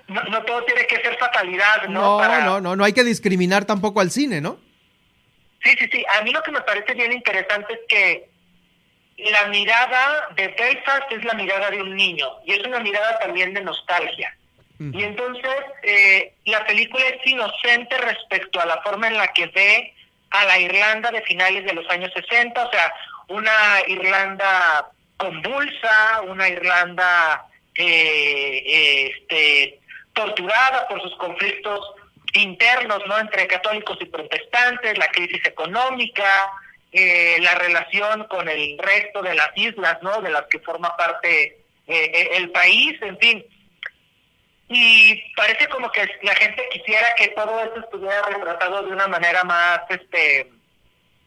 no, 0.09 0.43
todo 0.44 0.64
tiene 0.64 0.86
que 0.86 0.97
ser 0.97 1.16
fatalidad, 1.18 1.89
¿no? 1.89 2.20
No, 2.20 2.40
no, 2.40 2.60
no, 2.60 2.76
no 2.76 2.85
hay 2.85 2.93
que 2.93 3.05
discriminar 3.05 3.64
tampoco 3.64 4.01
al 4.01 4.10
cine, 4.10 4.40
¿no? 4.40 4.59
Sí, 5.62 5.74
sí, 5.78 5.89
sí. 5.90 6.05
A 6.18 6.22
mí 6.22 6.31
lo 6.31 6.43
que 6.43 6.52
me 6.52 6.60
parece 6.60 6.93
bien 6.94 7.12
interesante 7.12 7.72
es 7.72 7.81
que 7.89 8.28
la 9.16 9.47
mirada 9.47 10.28
de 10.36 10.48
Belfast 10.48 11.10
es 11.10 11.24
la 11.24 11.35
mirada 11.35 11.70
de 11.70 11.81
un 11.81 11.94
niño 11.94 12.26
y 12.44 12.52
es 12.52 12.66
una 12.66 12.81
mirada 12.81 13.18
también 13.18 13.55
de 13.55 13.62
nostalgia. 13.62 14.36
Y 14.81 15.05
entonces 15.05 15.55
eh, 15.85 16.35
la 16.47 16.66
película 16.66 17.05
es 17.06 17.24
inocente 17.26 17.97
respecto 17.97 18.60
a 18.60 18.66
la 18.66 18.82
forma 18.82 19.06
en 19.06 19.16
la 19.16 19.28
que 19.28 19.47
ve 19.47 19.94
a 20.31 20.44
la 20.44 20.59
Irlanda 20.59 21.12
de 21.12 21.22
finales 21.22 21.64
de 21.64 21.74
los 21.74 21.89
años 21.89 22.10
60, 22.12 22.60
o 22.60 22.70
sea, 22.70 22.93
una 23.28 23.52
Irlanda 23.86 24.90
convulsa, 25.16 26.22
una 26.26 26.48
Irlanda 26.48 27.47
eh, 27.76 29.12
este, 29.12 29.81
torturada 30.15 30.89
por 30.89 31.03
sus 31.03 31.15
conflictos 31.16 31.81
internos, 32.35 33.03
¿no? 33.07 33.19
Entre 33.19 33.47
católicos 33.47 33.99
y 34.01 34.07
protestantes, 34.07 34.99
la 34.99 35.09
crisis 35.09 35.45
económica, 35.47 36.51
eh, 36.93 37.36
la 37.41 37.55
relación 37.57 38.24
con 38.24 38.49
el 38.49 38.78
resto 38.78 39.23
de 39.23 39.35
las 39.35 39.51
islas, 39.57 39.99
¿no? 40.03 40.20
De 40.20 40.31
las 40.31 40.47
que 40.47 40.61
forma 40.61 40.97
parte 40.97 41.65
eh, 41.86 42.28
el 42.32 42.51
país, 42.51 43.01
en 43.03 43.19
fin. 43.19 43.45
Y 44.69 45.35
parece 45.36 45.69
como 45.69 45.91
que 45.91 46.09
la 46.23 46.35
gente 46.35 46.62
quisiera 46.73 47.15
que 47.16 47.28
todo 47.28 47.61
eso 47.61 47.81
estuviera 47.81 48.23
retratado 48.23 48.82
de 48.82 48.93
una 48.93 49.07
manera 49.09 49.45
más, 49.45 49.81
este, 49.91 50.51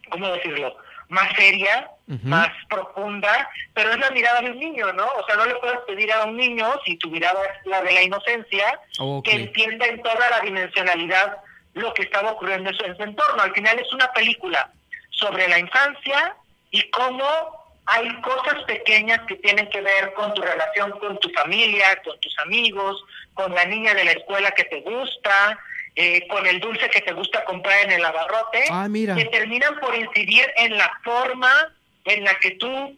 ¿cómo 0.09 0.27
decirlo? 0.29 0.75
Más 1.09 1.31
seria, 1.35 1.89
más 2.23 2.49
profunda, 2.69 3.49
pero 3.73 3.91
es 3.91 3.99
la 3.99 4.11
mirada 4.11 4.41
de 4.41 4.51
un 4.51 4.59
niño, 4.59 4.91
¿no? 4.93 5.05
O 5.05 5.25
sea, 5.25 5.35
no 5.35 5.45
le 5.45 5.55
puedes 5.55 5.79
pedir 5.87 6.11
a 6.11 6.25
un 6.25 6.35
niño, 6.35 6.73
si 6.85 6.97
tu 6.97 7.09
mirada 7.09 7.39
es 7.45 7.65
la 7.65 7.81
de 7.81 7.93
la 7.93 8.01
inocencia, 8.01 8.79
que 9.23 9.31
entienda 9.31 9.85
en 9.85 10.01
toda 10.01 10.29
la 10.29 10.41
dimensionalidad 10.41 11.37
lo 11.73 11.93
que 11.93 12.03
estaba 12.03 12.31
ocurriendo 12.31 12.69
en 12.69 12.75
su 12.75 13.03
entorno. 13.03 13.41
Al 13.41 13.53
final 13.53 13.79
es 13.79 13.91
una 13.93 14.11
película 14.11 14.69
sobre 15.11 15.47
la 15.47 15.59
infancia 15.59 16.35
y 16.71 16.89
cómo 16.89 17.25
hay 17.85 18.21
cosas 18.21 18.63
pequeñas 18.63 19.21
que 19.27 19.35
tienen 19.35 19.69
que 19.69 19.81
ver 19.81 20.13
con 20.13 20.33
tu 20.33 20.41
relación 20.41 20.91
con 20.99 21.17
tu 21.19 21.29
familia, 21.29 22.01
con 22.03 22.19
tus 22.19 22.37
amigos, 22.39 23.01
con 23.33 23.53
la 23.55 23.63
niña 23.65 23.93
de 23.93 24.03
la 24.03 24.11
escuela 24.11 24.51
que 24.51 24.65
te 24.65 24.81
gusta, 24.81 25.57
eh, 25.99 26.27
con 26.27 26.45
el 26.45 26.59
dulce 26.59 26.91
que 26.91 27.01
te 27.01 27.11
gusta 27.11 27.43
comprar 27.43 27.85
en 27.85 27.93
el 27.93 28.05
abarrote, 28.05 28.65
ah, 28.69 28.87
mira. 28.87 29.15
que 29.15 29.25
terminan 29.25 29.79
por 29.79 29.95
incidir 29.95 30.45
en 30.57 30.77
la 30.77 30.91
forma 31.03 31.51
en 32.05 32.23
la 32.23 32.35
que 32.35 32.51
tú 32.51 32.95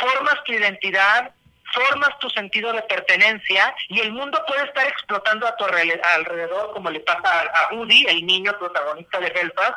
formas 0.00 0.42
tu 0.44 0.54
identidad, 0.54 1.30
formas 1.74 2.18
tu 2.20 2.30
sentido 2.30 2.72
de 2.72 2.80
pertenencia 2.84 3.74
y 3.90 4.00
el 4.00 4.12
mundo 4.12 4.42
puede 4.46 4.64
estar 4.64 4.86
explotando 4.88 5.46
a 5.46 5.56
tu 5.56 5.64
alrededor, 5.66 6.72
como 6.72 6.88
le 6.88 7.00
pasa 7.00 7.42
a 7.42 7.74
Woody, 7.74 8.06
el 8.08 8.24
niño 8.24 8.58
protagonista 8.58 9.20
de 9.20 9.28
Belfast. 9.28 9.76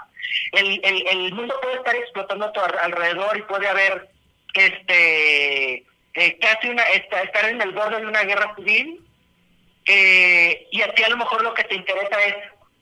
El, 0.54 0.80
el, 0.82 1.08
el 1.10 1.34
mundo 1.34 1.54
puede 1.62 1.76
estar 1.76 1.96
explotando 1.98 2.46
a 2.46 2.54
tu 2.54 2.62
alrededor 2.62 3.36
y 3.38 3.42
puede 3.42 3.68
haber 3.68 4.10
este 4.54 5.86
eh, 6.14 6.38
casi 6.40 6.70
una 6.70 6.84
estar 6.84 7.50
en 7.50 7.62
el 7.62 7.72
borde 7.74 8.00
de 8.00 8.08
una 8.08 8.24
guerra 8.24 8.56
civil 8.56 9.02
eh, 9.88 10.68
y 10.72 10.82
a 10.82 10.94
ti 10.94 11.04
a 11.04 11.10
lo 11.10 11.18
mejor 11.18 11.44
lo 11.44 11.54
que 11.54 11.66
te 11.66 11.76
interesa 11.76 12.18
es 12.24 12.36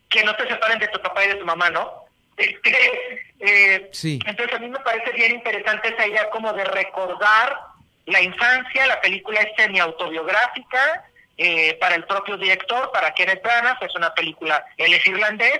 que 0.09 0.23
no 0.23 0.35
te 0.35 0.47
separen 0.47 0.79
de 0.79 0.87
tu 0.87 0.99
papá 1.01 1.23
y 1.25 1.29
de 1.29 1.35
tu 1.35 1.45
mamá, 1.45 1.69
¿no? 1.69 2.05
Este, 2.35 3.21
eh, 3.39 3.89
sí. 3.91 4.19
Entonces 4.25 4.55
a 4.55 4.59
mí 4.59 4.69
me 4.69 4.79
parece 4.79 5.11
bien 5.11 5.35
interesante 5.35 5.89
esa 5.89 6.07
idea 6.07 6.29
como 6.29 6.51
de 6.53 6.63
recordar 6.65 7.57
la 8.05 8.21
infancia, 8.21 8.87
la 8.87 8.99
película 9.01 9.41
es 9.41 9.55
semi-autobiográfica 9.55 11.03
eh, 11.37 11.75
para 11.79 11.95
el 11.95 12.05
propio 12.05 12.37
director, 12.37 12.91
para 12.91 13.13
Kenneth 13.13 13.43
Branagh, 13.43 13.77
es 13.83 13.95
una 13.95 14.13
película, 14.13 14.65
él 14.77 14.93
es 14.93 15.05
irlandés, 15.05 15.59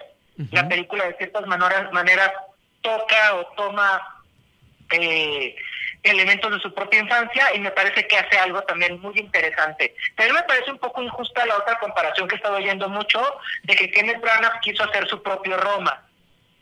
la 0.51 0.67
película 0.67 1.05
de 1.05 1.15
ciertas 1.17 1.45
maneras, 1.47 1.91
maneras 1.91 2.31
toca 2.81 3.35
o 3.35 3.45
toma 3.57 4.23
eh, 4.91 5.55
elementos 6.03 6.51
de 6.51 6.59
su 6.59 6.73
propia 6.73 6.99
infancia 6.99 7.53
y 7.53 7.59
me 7.59 7.71
parece 7.71 8.07
que 8.07 8.17
hace 8.17 8.37
algo 8.37 8.61
también 8.63 8.99
muy 9.01 9.17
interesante. 9.19 9.95
Pero 10.15 10.33
me 10.33 10.43
parece 10.43 10.71
un 10.71 10.77
poco 10.77 11.01
injusta 11.01 11.45
la 11.45 11.57
otra 11.57 11.77
comparación 11.79 12.27
que 12.27 12.35
he 12.35 12.37
estado 12.37 12.55
oyendo 12.55 12.87
mucho 12.89 13.21
de 13.63 13.75
que 13.75 13.91
Kenneth 13.91 14.21
Branagh 14.21 14.59
quiso 14.61 14.83
hacer 14.83 15.07
su 15.07 15.21
propio 15.21 15.57
Roma. 15.57 16.05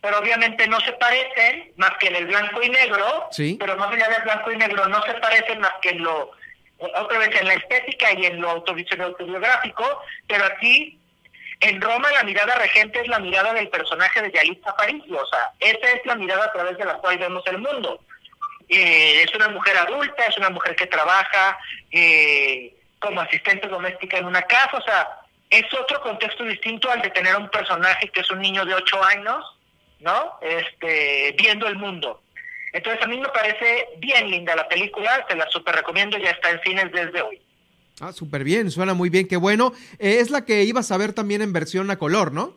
Pero 0.02 0.20
obviamente 0.20 0.68
no 0.68 0.80
se 0.82 0.94
parecen 0.94 1.74
más 1.76 1.92
que 2.00 2.08
en 2.08 2.16
el 2.16 2.28
blanco 2.28 2.62
y 2.62 2.70
negro, 2.70 3.30
pero 3.60 3.78
más 3.78 3.92
allá 3.92 4.10
del 4.10 4.24
blanco 4.24 4.52
y 4.52 4.58
negro 4.58 4.88
no 4.88 5.02
se 5.04 5.14
parecen 5.16 5.60
más 5.60 5.74
que 5.82 5.90
en 5.90 6.04
lo, 6.04 6.32
otra 6.80 7.18
vez 7.20 7.30
en 7.40 7.48
la 7.48 7.54
estética 7.56 8.14
y 8.14 8.26
en 8.26 8.40
lo 8.40 8.50
autobiográfico, 8.52 10.02
pero 10.28 10.46
aquí 10.46 11.00
en 11.60 11.82
Roma 11.82 12.12
la 12.12 12.24
mirada 12.24 12.56
regente 12.56 13.02
es 13.02 13.08
la 13.08 13.20
mirada 13.20 13.54
del 13.54 13.70
personaje 13.70 14.22
de 14.22 14.32
Yalitza 14.32 14.70
Aparicio, 14.70 15.20
o 15.20 15.28
sea, 15.28 15.52
esa 15.60 15.92
es 15.92 16.06
la 16.06 16.16
mirada 16.16 16.46
a 16.46 16.54
través 16.54 16.78
de 16.78 16.86
la 16.86 16.96
cual 16.96 17.18
vemos 17.18 17.44
el 17.48 17.58
mundo. 17.58 18.00
Eh, 18.70 19.24
es 19.24 19.34
una 19.34 19.50
mujer 19.50 19.78
adulta, 19.78 20.26
es 20.26 20.38
una 20.38 20.50
mujer 20.50 20.76
que 20.76 20.88
trabaja 20.88 21.58
eh, 21.92 22.76
como 23.00 23.22
asistente 23.22 23.68
doméstica 23.68 24.18
en 24.18 24.26
una 24.26 24.42
casa, 24.42 24.78
o 24.78 24.82
sea, 24.82 25.08
es 25.50 25.66
otro 25.74 26.02
contexto 26.02 26.44
distinto 26.44 26.92
al 26.92 27.02
de 27.02 27.10
tener 27.12 27.36
un 27.38 27.50
personaje 27.50 28.10
que 28.10 28.20
es 28.20 28.30
un 28.32 28.40
niño 28.40 28.66
de 28.66 28.74
8 28.74 29.04
años, 29.04 29.46
¿no? 30.02 30.38
Este, 30.42 31.34
viendo 31.38 31.68
el 31.68 31.78
mundo. 31.78 32.22
Entonces 32.74 33.02
a 33.02 33.08
mí 33.08 33.18
me 33.18 33.30
parece 33.30 33.88
bien 33.98 34.30
linda 34.30 34.56
la 34.56 34.68
película, 34.68 35.26
se 35.30 35.36
la 35.36 35.50
super 35.50 35.76
recomiendo, 35.76 36.18
ya 36.18 36.32
está 36.32 36.52
en 36.52 36.62
cines 36.62 36.92
desde 36.92 37.22
hoy. 37.22 37.42
Ah, 38.00 38.12
súper 38.12 38.44
bien, 38.44 38.70
suena 38.70 38.94
muy 38.94 39.10
bien, 39.10 39.28
qué 39.28 39.38
bueno. 39.38 39.74
Eh, 39.98 40.18
es 40.20 40.30
la 40.30 40.46
que 40.46 40.64
ibas 40.64 40.92
a 40.92 40.98
ver 40.98 41.14
también 41.14 41.42
en 41.42 41.54
versión 41.54 41.90
a 41.90 41.98
color, 41.98 42.32
¿no? 42.32 42.54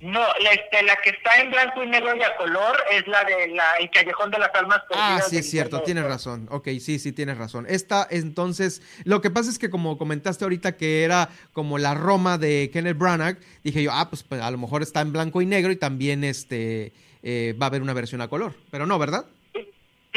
No, 0.00 0.20
la, 0.20 0.52
este, 0.52 0.82
la 0.84 0.94
que 0.96 1.10
está 1.10 1.40
en 1.40 1.50
blanco 1.50 1.82
y 1.82 1.88
negro 1.88 2.14
y 2.14 2.22
a 2.22 2.36
color 2.36 2.76
es 2.92 3.06
la 3.08 3.24
de 3.24 3.48
la, 3.48 3.74
el 3.80 3.90
Callejón 3.90 4.30
de 4.30 4.38
las 4.38 4.54
Almas 4.54 4.82
Ah, 4.94 5.20
sí, 5.28 5.38
es 5.38 5.50
cierto, 5.50 5.82
tienes 5.82 6.04
razón. 6.04 6.46
Ok, 6.50 6.68
sí, 6.80 7.00
sí, 7.00 7.12
tienes 7.12 7.36
razón. 7.36 7.66
Esta, 7.68 8.06
entonces, 8.08 8.80
lo 9.04 9.20
que 9.20 9.30
pasa 9.30 9.50
es 9.50 9.58
que 9.58 9.70
como 9.70 9.98
comentaste 9.98 10.44
ahorita 10.44 10.76
que 10.76 11.02
era 11.02 11.30
como 11.52 11.78
la 11.78 11.94
Roma 11.94 12.38
de 12.38 12.70
Kenneth 12.72 12.96
Branagh, 12.96 13.38
dije 13.64 13.82
yo, 13.82 13.90
ah, 13.92 14.08
pues, 14.08 14.22
pues 14.22 14.40
a 14.40 14.50
lo 14.52 14.58
mejor 14.58 14.82
está 14.82 15.00
en 15.00 15.12
blanco 15.12 15.42
y 15.42 15.46
negro 15.46 15.72
y 15.72 15.76
también 15.76 16.22
este 16.22 16.92
eh, 17.24 17.56
va 17.60 17.66
a 17.66 17.68
haber 17.68 17.82
una 17.82 17.92
versión 17.92 18.20
a 18.20 18.28
color. 18.28 18.54
Pero 18.70 18.86
no, 18.86 18.98
¿verdad? 19.00 19.26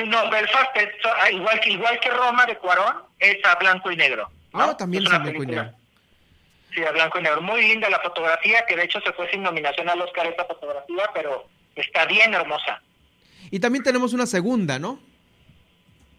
No, 0.06 0.30
Belfast, 0.30 0.76
es, 0.76 0.90
ah, 1.06 1.32
igual, 1.32 1.60
que, 1.60 1.72
igual 1.72 1.99
que 1.99 2.10
Roma 2.10 2.45
de 2.45 2.58
Cuarón, 2.58 2.98
es 3.20 3.38
a 3.45 3.56
blanco 3.56 3.91
y 3.91 3.95
negro. 3.95 4.30
Ah, 4.53 4.76
también 4.78 5.06
es, 5.06 5.12
a 5.12 5.18
blanco 5.18 5.44
y 5.44 5.48
negro. 5.48 5.74
Sí, 6.73 6.84
a 6.84 6.91
blanco 6.91 7.19
y 7.19 7.23
negro. 7.23 7.41
Muy 7.41 7.61
linda 7.61 7.89
la 7.89 7.99
fotografía, 7.99 8.65
que 8.65 8.76
de 8.76 8.84
hecho 8.84 9.02
se 9.02 9.11
fue 9.14 9.30
sin 9.30 9.43
nominación 9.43 9.89
al 9.89 10.02
Oscar 10.02 10.27
esta 10.27 10.45
fotografía, 10.45 11.10
pero 11.14 11.48
está 11.76 12.06
bien 12.06 12.34
hermosa. 12.34 12.81
Y 13.49 13.60
también 13.60 13.84
tenemos 13.84 14.14
una 14.14 14.26
segunda, 14.26 14.80
¿no? 14.80 14.99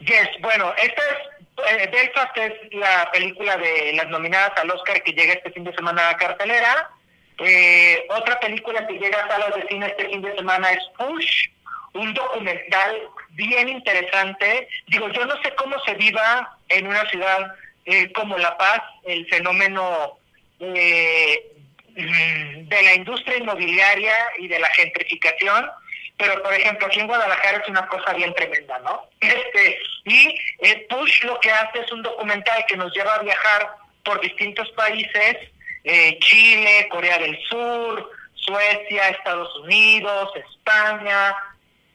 Yes, 0.00 0.28
bueno, 0.40 0.74
esta 0.76 1.00
es, 1.00 1.80
eh, 1.80 1.88
Belfast 1.90 2.36
es 2.36 2.74
la 2.74 3.08
película 3.12 3.56
de 3.56 3.92
las 3.94 4.08
nominadas 4.08 4.52
al 4.58 4.70
Oscar 4.70 5.02
que 5.02 5.12
llega 5.12 5.34
este 5.34 5.52
fin 5.52 5.64
de 5.64 5.74
semana 5.74 6.10
a 6.10 6.16
cartelera. 6.16 6.90
Eh, 7.38 8.04
otra 8.10 8.38
película 8.40 8.86
que 8.86 8.98
llega 8.98 9.24
a 9.24 9.28
salas 9.28 9.54
de 9.54 9.66
cine 9.68 9.86
este 9.86 10.08
fin 10.08 10.20
de 10.22 10.34
semana 10.34 10.72
es 10.72 10.82
Push, 10.98 11.48
un 11.94 12.12
documental 12.14 13.02
bien 13.30 13.68
interesante. 13.68 14.68
Digo, 14.88 15.08
yo 15.10 15.24
no 15.24 15.40
sé 15.42 15.54
cómo 15.56 15.78
se 15.84 15.94
viva 15.94 16.58
en 16.68 16.86
una 16.86 17.08
ciudad 17.08 17.54
eh, 17.84 18.12
como 18.12 18.38
La 18.38 18.56
Paz 18.58 18.82
el 19.04 19.26
fenómeno 19.28 20.18
eh, 20.62 21.52
de 21.94 22.82
la 22.82 22.94
industria 22.94 23.36
inmobiliaria 23.36 24.14
y 24.38 24.46
de 24.48 24.58
la 24.58 24.68
gentrificación, 24.68 25.68
pero 26.16 26.40
por 26.42 26.54
ejemplo 26.54 26.86
aquí 26.86 27.00
en 27.00 27.08
Guadalajara 27.08 27.58
es 27.58 27.68
una 27.68 27.86
cosa 27.88 28.14
bien 28.14 28.32
tremenda, 28.34 28.78
¿no? 28.78 29.08
Este, 29.20 29.78
y 30.04 30.38
eh, 30.60 30.86
Push 30.88 31.24
lo 31.24 31.38
que 31.40 31.50
hace 31.50 31.80
es 31.80 31.92
un 31.92 32.02
documental 32.02 32.64
que 32.66 32.76
nos 32.76 32.94
lleva 32.94 33.16
a 33.16 33.22
viajar 33.22 33.76
por 34.04 34.20
distintos 34.20 34.70
países, 34.70 35.36
eh, 35.84 36.18
Chile, 36.20 36.88
Corea 36.90 37.18
del 37.18 37.38
Sur, 37.48 38.10
Suecia, 38.34 39.08
Estados 39.08 39.54
Unidos, 39.58 40.30
España, 40.36 41.34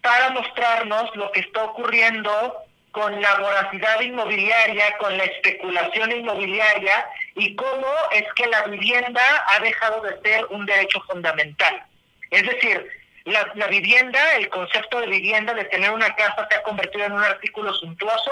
para 0.02 0.30
mostrarnos 0.30 1.16
lo 1.16 1.32
que 1.32 1.40
está 1.40 1.64
ocurriendo 1.64 2.54
con 2.92 3.22
la 3.22 3.36
voracidad 3.36 4.02
inmobiliaria, 4.02 4.98
con 4.98 5.18
la 5.18 5.24
especulación 5.24 6.12
inmobiliaria 6.12 7.06
y 7.38 7.56
cómo 7.56 7.88
es 8.12 8.26
que 8.36 8.48
la 8.48 8.64
vivienda 8.64 9.22
ha 9.48 9.60
dejado 9.60 10.02
de 10.02 10.20
ser 10.22 10.46
un 10.50 10.66
derecho 10.66 11.00
fundamental. 11.02 11.84
Es 12.32 12.44
decir, 12.44 12.90
la, 13.26 13.68
vivienda, 13.68 14.36
el 14.36 14.50
concepto 14.50 15.00
de 15.00 15.08
vivienda, 15.08 15.54
de 15.54 15.66
tener 15.66 15.92
una 15.92 16.16
casa, 16.16 16.48
se 16.50 16.58
ha 16.58 16.64
convertido 16.64 17.06
en 17.06 17.14
un 17.14 17.24
artículo 17.24 17.74
suntuoso 17.76 18.32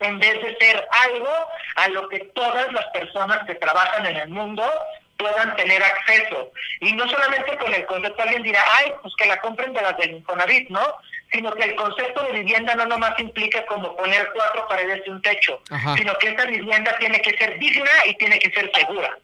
en 0.00 0.18
vez 0.18 0.34
de 0.42 0.56
ser 0.56 0.86
algo 1.06 1.32
a 1.76 1.88
lo 1.88 2.08
que 2.08 2.20
todas 2.34 2.70
las 2.72 2.86
personas 2.88 3.46
que 3.46 3.54
trabajan 3.54 4.06
en 4.06 4.16
el 4.16 4.28
mundo 4.28 4.64
puedan 5.16 5.56
tener 5.56 5.82
acceso. 5.82 6.52
Y 6.80 6.92
no 6.92 7.08
solamente 7.08 7.56
con 7.56 7.72
el 7.72 7.86
concepto, 7.86 8.22
alguien 8.22 8.42
dirá, 8.42 8.62
ay, 8.78 8.92
pues 9.02 9.14
que 9.16 9.28
la 9.28 9.40
compren 9.40 9.72
de 9.72 9.82
las 9.82 9.96
del 9.96 10.12
Infonavit, 10.12 10.68
¿no? 10.68 10.96
Sino 11.32 11.52
que 11.52 11.64
el 11.64 11.76
concepto 11.76 12.22
de 12.24 12.32
vivienda 12.32 12.74
no 12.74 12.86
nomás 12.86 13.18
implica 13.20 13.64
como 13.66 13.96
poner 13.96 14.28
cuatro 14.34 14.66
paredes 14.68 15.02
y 15.06 15.10
un 15.10 15.22
techo, 15.22 15.62
sino 15.96 16.14
que 16.18 16.28
esa 16.30 16.44
vivienda 16.46 16.96
tiene 16.98 17.20
que 17.22 17.36
ser 17.36 17.58
digna 17.58 17.90
y 18.06 18.14
tiene 18.14 18.38
que 18.38 18.50
ser 18.50 18.70
segura. 18.74 19.16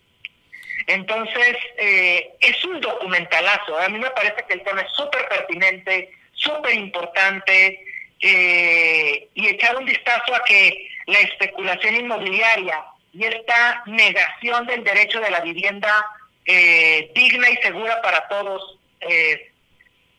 Entonces, 0.87 1.57
eh, 1.78 2.31
es 2.41 2.65
un 2.65 2.81
documentalazo. 2.81 3.77
A 3.78 3.89
mí 3.89 3.99
me 3.99 4.11
parece 4.11 4.45
que 4.47 4.55
el 4.55 4.62
tema 4.62 4.83
es 4.83 4.93
súper 4.93 5.27
pertinente, 5.28 6.12
súper 6.33 6.74
importante, 6.74 7.85
eh, 8.20 9.28
y 9.35 9.47
echar 9.49 9.77
un 9.77 9.85
vistazo 9.85 10.35
a 10.35 10.43
que 10.45 10.89
la 11.07 11.19
especulación 11.20 11.97
inmobiliaria 11.97 12.85
y 13.12 13.24
esta 13.24 13.83
negación 13.87 14.66
del 14.66 14.85
derecho 14.85 15.20
de 15.20 15.31
la 15.31 15.41
vivienda 15.41 16.07
eh, 16.45 17.11
digna 17.15 17.51
y 17.51 17.57
segura 17.57 18.01
para 18.03 18.27
todos 18.28 18.78
eh, 19.01 19.53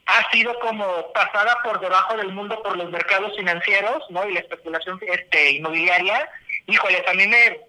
ha 0.07 0.31
sido 0.31 0.57
como 0.59 1.11
pasada 1.13 1.57
por 1.63 1.79
debajo 1.79 2.15
del 2.15 2.31
mundo 2.31 2.61
por 2.63 2.77
los 2.77 2.89
mercados 2.89 3.35
financieros 3.35 4.03
¿no? 4.09 4.27
y 4.27 4.33
la 4.33 4.39
especulación 4.39 4.99
este, 5.01 5.51
inmobiliaria. 5.51 6.29
Híjole, 6.65 7.03
a 7.07 7.13
mí 7.13 7.27
me, 7.27 7.59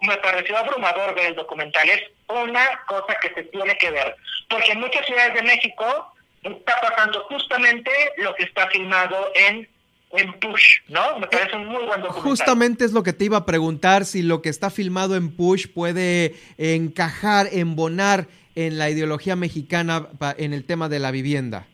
me 0.00 0.16
pareció 0.18 0.56
abrumador 0.56 1.14
ver 1.14 1.26
el 1.26 1.34
documental. 1.34 1.88
Es 1.88 2.02
una 2.28 2.80
cosa 2.86 3.14
que 3.20 3.32
se 3.34 3.44
tiene 3.44 3.76
que 3.76 3.90
ver. 3.90 4.16
Porque 4.48 4.72
en 4.72 4.80
muchas 4.80 5.04
ciudades 5.06 5.34
de 5.34 5.42
México 5.42 6.14
está 6.42 6.80
pasando 6.80 7.24
justamente 7.24 7.90
lo 8.16 8.34
que 8.34 8.44
está 8.44 8.68
filmado 8.68 9.30
en 9.34 9.68
en 10.14 10.30
Push, 10.40 10.80
¿no? 10.88 11.18
Me 11.18 11.26
parece 11.26 11.56
un 11.56 11.68
muy 11.68 11.86
buen 11.86 12.02
documental. 12.02 12.22
Justamente 12.22 12.84
es 12.84 12.92
lo 12.92 13.02
que 13.02 13.14
te 13.14 13.24
iba 13.24 13.38
a 13.38 13.46
preguntar, 13.46 14.04
si 14.04 14.20
lo 14.20 14.42
que 14.42 14.50
está 14.50 14.68
filmado 14.68 15.16
en 15.16 15.34
Push 15.34 15.68
puede 15.68 16.34
encajar, 16.58 17.48
embonar 17.50 18.26
en 18.54 18.76
la 18.76 18.90
ideología 18.90 19.36
mexicana 19.36 20.08
en 20.36 20.52
el 20.52 20.66
tema 20.66 20.90
de 20.90 20.98
la 20.98 21.12
vivienda. 21.12 21.66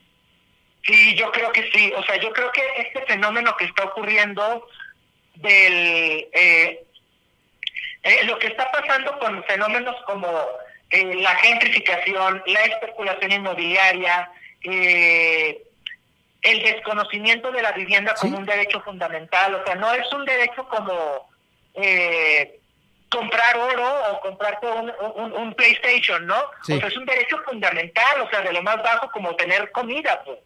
Sí, 0.88 1.14
yo 1.14 1.30
creo 1.30 1.52
que 1.52 1.70
sí. 1.70 1.92
O 1.96 2.02
sea, 2.02 2.16
yo 2.16 2.32
creo 2.32 2.50
que 2.50 2.62
este 2.78 3.02
fenómeno 3.02 3.54
que 3.56 3.66
está 3.66 3.84
ocurriendo 3.84 4.66
del... 5.34 6.26
Eh, 6.32 6.84
eh, 8.02 8.24
lo 8.24 8.38
que 8.38 8.46
está 8.46 8.70
pasando 8.70 9.18
con 9.18 9.44
fenómenos 9.44 9.96
como 10.06 10.26
eh, 10.90 11.14
la 11.16 11.36
gentrificación, 11.36 12.42
la 12.46 12.60
especulación 12.64 13.32
inmobiliaria, 13.32 14.30
eh, 14.62 15.62
el 16.40 16.62
desconocimiento 16.62 17.52
de 17.52 17.60
la 17.60 17.72
vivienda 17.72 18.14
como 18.14 18.38
un 18.38 18.46
derecho 18.46 18.80
fundamental, 18.80 19.56
o 19.56 19.64
sea, 19.66 19.74
no 19.74 19.92
es 19.92 20.10
un 20.12 20.24
derecho 20.24 20.66
como 20.68 21.28
eh, 21.74 22.58
comprar 23.10 23.58
oro 23.58 24.12
o 24.12 24.20
comprarte 24.20 24.66
un, 24.66 25.32
un, 25.32 25.54
PlayStation, 25.54 26.26
¿no? 26.26 26.38
O 26.38 26.64
sea, 26.64 26.76
es 26.76 26.96
un 26.96 27.04
derecho 27.04 27.36
fundamental, 27.44 28.22
o 28.22 28.30
sea, 28.30 28.40
de 28.40 28.52
lo 28.52 28.62
más 28.62 28.82
bajo 28.82 29.10
como 29.10 29.36
tener 29.36 29.70
comida, 29.72 30.22
pues. 30.24 30.38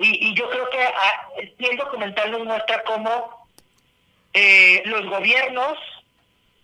Y, 0.00 0.30
y 0.30 0.34
yo 0.34 0.48
creo 0.48 0.68
que 0.70 0.82
ah, 0.82 1.28
el 1.58 1.76
documental 1.76 2.30
nos 2.30 2.44
muestra 2.44 2.82
cómo 2.84 3.46
eh, 4.32 4.82
los 4.86 5.06
gobiernos 5.06 5.76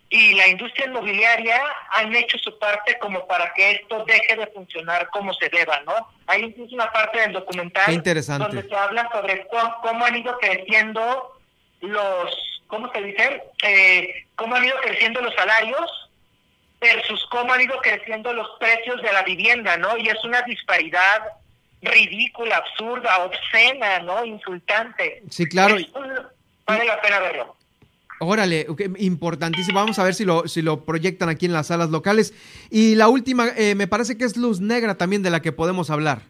y 0.09 0.33
la 0.33 0.47
industria 0.47 0.87
inmobiliaria 0.87 1.61
han 1.91 2.15
hecho 2.15 2.39
su 2.39 2.57
parte 2.57 2.97
como 2.97 3.27
para 3.27 3.53
que 3.53 3.71
esto 3.71 4.05
deje 4.05 4.37
de 4.37 4.47
funcionar 4.47 5.09
como 5.09 5.33
se 5.35 5.49
deba, 5.49 5.81
¿no? 5.81 5.93
Hay 6.25 6.45
incluso 6.45 6.73
una 6.73 6.91
parte 6.91 7.19
del 7.19 7.33
documental 7.33 7.85
donde 8.39 8.63
se 8.67 8.75
habla 8.75 9.07
sobre 9.11 9.45
cómo, 9.47 10.03
han 10.03 10.15
ido 10.15 10.35
creciendo 10.39 11.37
los, 11.81 12.61
¿cómo 12.67 12.91
se 12.91 13.01
dice? 13.03 13.43
Eh, 13.63 14.25
cómo 14.35 14.55
han 14.55 14.65
ido 14.65 14.77
creciendo 14.81 15.21
los 15.21 15.35
salarios 15.35 16.09
versus 16.79 17.23
cómo 17.29 17.53
han 17.53 17.61
ido 17.61 17.77
creciendo 17.81 18.33
los 18.33 18.47
precios 18.59 18.99
de 19.03 19.13
la 19.13 19.21
vivienda, 19.21 19.77
¿no? 19.77 19.95
Y 19.97 20.07
es 20.07 20.23
una 20.23 20.41
disparidad 20.43 21.33
ridícula, 21.81 22.57
absurda, 22.57 23.25
obscena, 23.25 23.99
¿no? 23.99 24.25
Insultante. 24.25 25.23
Sí, 25.29 25.47
claro. 25.47 25.75
vale 26.65 26.85
la 26.85 27.01
pena 27.01 27.19
verlo. 27.19 27.55
Órale, 28.19 28.65
importantísimo. 28.97 29.79
Vamos 29.79 29.99
a 29.99 30.03
ver 30.03 30.15
si 30.15 30.25
lo, 30.25 30.47
si 30.47 30.63
lo 30.63 30.85
proyectan 30.85 31.29
aquí 31.29 31.45
en 31.45 31.53
las 31.53 31.67
salas 31.67 31.89
locales. 31.89 32.33
Y 32.71 32.95
la 32.95 33.09
última, 33.09 33.49
eh, 33.55 33.75
me 33.75 33.87
parece 33.87 34.17
que 34.17 34.25
es 34.25 34.37
Luz 34.37 34.59
Negra 34.59 34.95
también 34.95 35.21
de 35.21 35.29
la 35.29 35.41
que 35.41 35.51
podemos 35.51 35.91
hablar. 35.91 36.21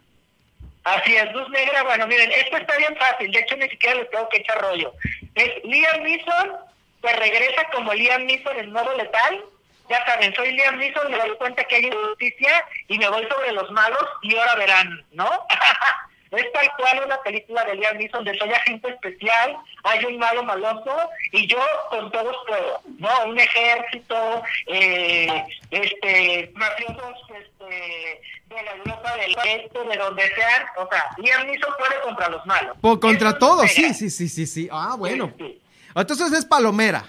Así 0.84 1.16
es, 1.16 1.32
Luz 1.34 1.50
Negra. 1.50 1.84
Bueno, 1.84 2.08
miren, 2.08 2.30
esto 2.32 2.58
está 2.58 2.78
bien 2.78 2.96
fácil. 2.98 3.32
De 3.32 3.40
hecho, 3.40 3.56
ni 3.56 3.70
siquiera 3.70 3.96
le 3.96 4.06
tengo 4.06 4.28
que 4.30 4.38
echar 4.38 4.62
rollo. 4.62 4.94
Es 5.36 5.64
Liam 5.64 6.04
Neeson 6.04 6.52
que 7.02 7.14
regresa 7.14 7.64
como 7.74 7.94
Liam 7.94 8.26
Neeson 8.26 8.58
en 8.58 8.72
modo 8.72 8.96
letal. 8.98 9.44
Ya 9.90 10.06
saben, 10.06 10.34
soy 10.36 10.52
Liam 10.54 10.78
Neeson, 10.78 11.10
me 11.10 11.18
doy 11.18 11.36
cuenta 11.38 11.64
que 11.64 11.76
hay 11.76 11.86
injusticia 11.86 12.66
y 12.88 12.98
me 12.98 13.10
voy 13.10 13.26
sobre 13.28 13.52
los 13.54 13.70
malos 13.72 14.04
y 14.22 14.36
ahora 14.36 14.56
verán, 14.56 15.06
¿no? 15.12 15.30
Es 16.30 16.52
tal 16.52 16.70
cual 16.78 17.04
una 17.06 17.18
película 17.22 17.64
de 17.64 17.76
Liam 17.76 17.98
Neeson 17.98 18.26
de 18.26 18.38
soy 18.38 18.52
agente 18.52 18.90
especial, 18.90 19.56
hay 19.84 20.04
un 20.04 20.18
malo 20.18 20.44
maloso 20.44 21.10
y 21.32 21.48
yo 21.48 21.58
con 21.90 22.12
todos 22.12 22.36
puedo, 22.46 22.82
¿no? 23.00 23.10
Un 23.28 23.40
ejército, 23.40 24.44
eh, 24.66 25.46
este, 25.72 26.52
mafiosos, 26.54 27.16
este, 27.30 28.22
de 28.48 28.64
la 28.64 28.72
Europa 28.74 29.16
del 29.16 29.32
Este, 29.32 29.80
de 29.80 29.98
donde 29.98 30.36
sean, 30.36 30.66
o 30.78 30.90
sea, 30.90 31.06
Liam 31.18 31.48
Neeson 31.48 31.74
puede 31.78 32.02
contra 32.02 32.28
los 32.28 32.46
malos. 32.46 32.78
contra 33.00 33.38
todos, 33.38 33.72
sí, 33.72 33.94
sí, 33.94 34.10
sí, 34.10 34.28
sí, 34.28 34.46
sí. 34.48 34.70
Ah, 34.70 34.96
bueno. 34.98 35.34
Entonces 35.96 36.34
es 36.34 36.46
Palomera. 36.46 37.06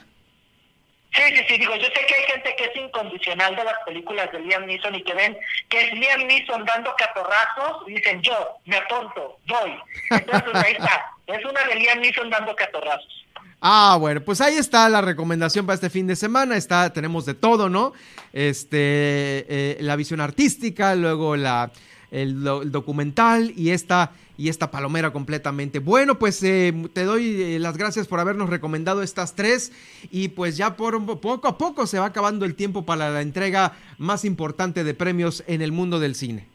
Sí, 1.18 1.36
sí, 1.36 1.42
sí, 1.48 1.58
digo, 1.58 1.74
yo 1.74 1.86
sé 1.86 2.06
que 2.06 2.14
hay 2.14 2.22
gente 2.32 2.54
que 2.56 2.64
es 2.66 2.76
incondicional 2.76 3.56
de 3.56 3.64
las 3.64 3.74
películas 3.84 4.30
de 4.30 4.38
Liam 4.38 4.66
Neeson 4.66 4.94
y 4.94 5.02
que 5.02 5.14
ven 5.14 5.36
que 5.68 5.80
es 5.80 5.92
Liam 5.92 6.26
Neeson 6.28 6.64
dando 6.64 6.94
catorrazos 6.96 7.88
y 7.88 7.94
dicen 7.94 8.22
yo, 8.22 8.34
me 8.66 8.76
atonto, 8.76 9.38
doy. 9.46 9.74
Entonces 10.10 10.54
ahí 10.54 10.72
está, 10.78 11.10
es 11.26 11.44
una 11.44 11.64
de 11.64 11.74
Liam 11.74 11.98
Neeson 11.98 12.30
dando 12.30 12.54
catorrazos. 12.54 13.26
Ah, 13.60 13.96
bueno, 13.98 14.20
pues 14.20 14.40
ahí 14.40 14.56
está 14.56 14.88
la 14.88 15.00
recomendación 15.00 15.66
para 15.66 15.74
este 15.74 15.90
fin 15.90 16.06
de 16.06 16.14
semana. 16.14 16.56
Está, 16.56 16.92
tenemos 16.92 17.26
de 17.26 17.34
todo, 17.34 17.68
¿no? 17.68 17.92
Este, 18.32 18.78
eh, 18.78 19.78
la 19.80 19.96
visión 19.96 20.20
artística, 20.20 20.94
luego 20.94 21.34
la, 21.34 21.72
el, 22.12 22.44
documental 22.70 23.52
y 23.56 23.70
esta, 23.70 24.12
y 24.38 24.48
esta 24.48 24.70
palomera 24.70 25.12
completamente. 25.12 25.80
Bueno, 25.80 26.18
pues 26.18 26.42
eh, 26.44 26.72
te 26.94 27.02
doy 27.02 27.42
eh, 27.42 27.58
las 27.58 27.76
gracias 27.76 28.06
por 28.06 28.20
habernos 28.20 28.48
recomendado 28.48 29.02
estas 29.02 29.34
tres 29.34 29.72
y 30.12 30.28
pues 30.28 30.56
ya 30.56 30.76
por 30.76 31.04
poco 31.20 31.48
a 31.48 31.58
poco 31.58 31.86
se 31.86 31.98
va 31.98 32.06
acabando 32.06 32.46
el 32.46 32.54
tiempo 32.54 32.86
para 32.86 33.10
la 33.10 33.20
entrega 33.20 33.72
más 33.98 34.24
importante 34.24 34.84
de 34.84 34.94
premios 34.94 35.42
en 35.48 35.60
el 35.60 35.72
mundo 35.72 35.98
del 35.98 36.14
cine. 36.14 36.46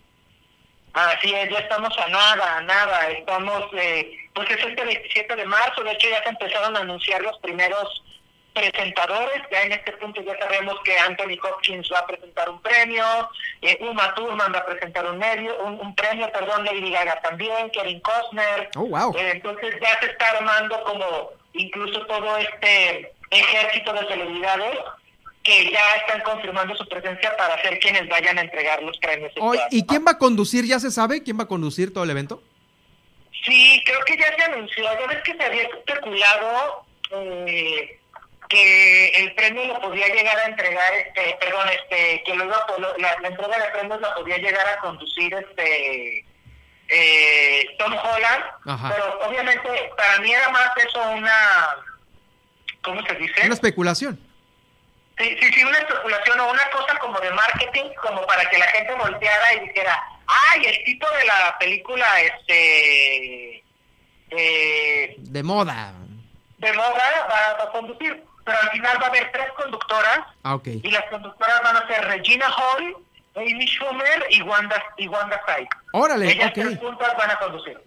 Así 0.93 1.33
es, 1.33 1.49
ya 1.49 1.57
estamos 1.57 1.93
a 1.97 2.07
nada, 2.07 2.57
a 2.57 2.61
nada, 2.61 3.09
estamos, 3.09 3.63
eh, 3.73 4.15
pues 4.33 4.49
es 4.49 4.63
este 4.63 4.85
27 4.85 5.35
de 5.35 5.45
marzo, 5.45 5.83
de 5.83 5.91
hecho 5.91 6.07
ya 6.07 6.23
se 6.23 6.29
empezaron 6.29 6.77
a 6.77 6.81
anunciar 6.81 7.21
los 7.21 7.37
primeros 7.39 8.03
presentadores, 8.53 9.41
ya 9.51 9.63
en 9.63 9.73
este 9.73 9.91
punto 9.93 10.21
ya 10.21 10.37
sabemos 10.37 10.75
que 10.83 10.97
Anthony 10.97 11.37
Hopkins 11.43 11.89
va 11.91 11.99
a 11.99 12.07
presentar 12.07 12.49
un 12.49 12.61
premio, 12.61 13.03
eh, 13.61 13.77
Uma 13.81 14.13
Thurman 14.15 14.53
va 14.53 14.59
a 14.59 14.65
presentar 14.65 15.05
un, 15.05 15.17
medio, 15.17 15.57
un, 15.63 15.95
premio, 15.95 16.31
perdón, 16.31 16.65
Lady 16.65 16.91
Gaga 16.91 17.19
también, 17.21 17.69
Kevin 17.71 17.99
Costner. 18.01 18.69
Oh, 18.75 18.85
wow. 18.85 19.15
Eh, 19.17 19.31
entonces 19.33 19.75
ya 19.81 19.99
se 19.99 20.07
está 20.11 20.31
armando 20.31 20.83
como 20.83 21.31
incluso 21.53 22.05
todo 22.05 22.37
este 22.37 23.13
ejército 23.29 23.93
de 23.93 24.07
celebridades 24.07 24.79
que 25.43 25.71
ya 25.71 25.95
están 25.97 26.21
confirmando 26.21 26.75
su 26.75 26.87
presencia 26.87 27.35
para 27.35 27.61
ser 27.61 27.77
quienes 27.79 28.07
vayan 28.07 28.37
a 28.37 28.41
entregar 28.41 28.81
los 28.81 28.97
premios. 28.99 29.33
¿Y 29.71 29.85
quién 29.85 30.05
va 30.05 30.11
a 30.11 30.17
conducir? 30.17 30.65
¿Ya 30.65 30.79
se 30.79 30.89
sabe 30.89 31.21
quién 31.21 31.37
va 31.37 31.43
a 31.43 31.47
conducir 31.47 31.93
todo 31.93 32.05
el 32.05 32.09
evento? 32.11 32.41
Sí, 33.45 33.83
creo 33.85 33.99
que 34.05 34.15
ya 34.17 34.33
se 34.35 34.43
anunció. 34.43 34.83
Ya 34.83 35.07
ves 35.07 35.21
que 35.23 35.35
se 35.35 35.43
había 35.43 35.63
especulado 35.63 36.85
eh, 37.11 37.99
que 38.49 39.09
el 39.09 39.33
premio 39.35 39.65
lo 39.65 39.81
podía 39.81 40.07
llegar 40.07 40.37
a 40.37 40.45
entregar, 40.45 40.93
este, 40.93 41.37
perdón, 41.39 41.67
este, 41.69 42.23
que 42.23 42.35
luego 42.35 42.53
la, 42.97 43.17
la 43.21 43.27
entrega 43.27 43.57
de 43.57 43.71
premios 43.71 44.01
la 44.01 44.15
podía 44.15 44.37
llegar 44.37 44.67
a 44.67 44.79
conducir 44.79 45.33
este 45.33 46.25
eh, 46.89 47.65
Tom 47.79 47.93
Holland, 47.93 48.43
pero 48.89 49.19
obviamente 49.27 49.91
para 49.97 50.19
mí 50.19 50.31
era 50.31 50.49
más 50.49 50.69
eso 50.77 51.01
una, 51.11 51.75
¿cómo 52.83 53.05
se 53.05 53.15
dice? 53.15 53.41
Una 53.45 53.53
especulación. 53.53 54.19
Sí, 55.17 55.37
sí, 55.39 55.53
sí, 55.53 55.63
una 55.63 55.77
especulación 55.77 56.39
o 56.39 56.51
una 56.51 56.69
cosa 56.71 56.97
como 56.99 57.19
de 57.19 57.31
marketing, 57.31 57.89
como 58.01 58.25
para 58.25 58.49
que 58.49 58.57
la 58.57 58.67
gente 58.67 58.93
volteara 58.95 59.53
y 59.53 59.67
dijera, 59.67 60.03
ay, 60.27 60.65
el 60.65 60.83
tipo 60.85 61.07
de 61.11 61.25
la 61.25 61.57
película, 61.59 62.05
este... 62.21 63.63
Eh, 64.31 65.15
de 65.17 65.43
moda. 65.43 65.93
De 66.57 66.73
moda 66.73 67.27
va, 67.29 67.63
a 67.63 67.71
conducir, 67.71 68.23
pero 68.43 68.57
al 68.61 68.69
final 68.69 68.97
va 69.01 69.05
a 69.05 69.09
haber 69.09 69.31
tres 69.31 69.47
conductoras. 69.57 70.19
Ah, 70.43 70.55
okay. 70.55 70.81
Y 70.83 70.91
las 70.91 71.05
conductoras 71.09 71.61
van 71.63 71.77
a 71.77 71.87
ser 71.87 72.03
Regina 72.05 72.45
Hall, 72.47 72.95
Amy 73.35 73.65
Schumer 73.67 74.25
y 74.29 74.41
Wanda, 74.41 74.81
y 74.97 75.07
Wanda 75.07 75.41
Sykes. 75.47 75.77
Órale, 75.93 76.31
Ellas 76.31 76.47
ok. 76.49 76.53
tres 76.53 76.79
juntas 76.79 77.13
van 77.17 77.31
a 77.31 77.39
conducir. 77.39 77.79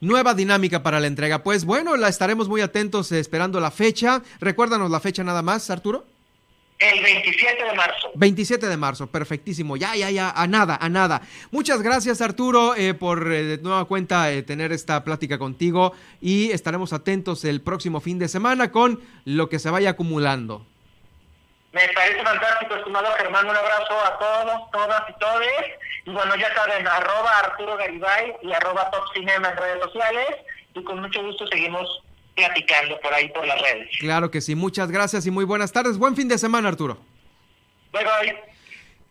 Nueva 0.00 0.34
dinámica 0.34 0.82
para 0.82 1.00
la 1.00 1.06
entrega. 1.06 1.42
Pues 1.42 1.64
bueno, 1.64 1.96
la 1.96 2.08
estaremos 2.08 2.48
muy 2.48 2.60
atentos 2.60 3.10
eh, 3.12 3.18
esperando 3.20 3.58
la 3.60 3.70
fecha. 3.70 4.20
Recuérdanos 4.40 4.90
la 4.90 5.00
fecha 5.00 5.24
nada 5.24 5.40
más, 5.42 5.70
Arturo. 5.70 6.04
El 6.84 7.02
27 7.02 7.64
de 7.64 7.72
marzo. 7.72 8.10
27 8.14 8.68
de 8.68 8.76
marzo, 8.76 9.06
perfectísimo. 9.06 9.76
Ya, 9.78 9.96
ya, 9.96 10.10
ya, 10.10 10.30
a 10.30 10.46
nada, 10.46 10.76
a 10.78 10.88
nada. 10.90 11.22
Muchas 11.50 11.80
gracias, 11.80 12.20
Arturo, 12.20 12.74
eh, 12.74 12.92
por 12.92 13.32
eh, 13.32 13.42
de 13.44 13.58
nueva 13.58 13.86
cuenta 13.86 14.30
eh, 14.30 14.42
tener 14.42 14.70
esta 14.70 15.02
plática 15.02 15.38
contigo 15.38 15.94
y 16.20 16.50
estaremos 16.50 16.92
atentos 16.92 17.46
el 17.46 17.62
próximo 17.62 18.00
fin 18.00 18.18
de 18.18 18.28
semana 18.28 18.70
con 18.70 19.00
lo 19.24 19.48
que 19.48 19.58
se 19.58 19.70
vaya 19.70 19.90
acumulando. 19.90 20.66
Me 21.72 21.88
parece 21.94 22.22
fantástico, 22.22 22.74
estimado 22.74 23.10
Germán. 23.16 23.48
Un 23.48 23.56
abrazo 23.56 23.94
a 24.04 24.18
todos, 24.18 24.70
todas 24.70 25.02
y 25.08 25.18
todes. 25.18 25.64
Y 26.04 26.10
bueno, 26.10 26.36
ya 26.36 26.54
saben, 26.54 26.86
arroba 26.86 27.38
Arturo 27.38 27.78
Garibay 27.78 28.36
y 28.42 28.52
arroba 28.52 28.90
Top 28.90 29.04
Cinema 29.14 29.48
en 29.48 29.56
redes 29.56 29.82
sociales. 29.84 30.36
Y 30.74 30.84
con 30.84 31.00
mucho 31.00 31.22
gusto 31.22 31.46
seguimos 31.46 32.03
platicando 32.34 32.98
por 33.00 33.12
ahí 33.14 33.28
por 33.28 33.46
las 33.46 33.60
redes. 33.60 33.88
Claro 34.00 34.30
que 34.30 34.40
sí, 34.40 34.54
muchas 34.54 34.90
gracias 34.90 35.26
y 35.26 35.30
muy 35.30 35.44
buenas 35.44 35.72
tardes. 35.72 35.98
Buen 35.98 36.16
fin 36.16 36.28
de 36.28 36.38
semana, 36.38 36.68
Arturo. 36.68 36.98
Bye 37.92 38.04
bye. 38.04 38.54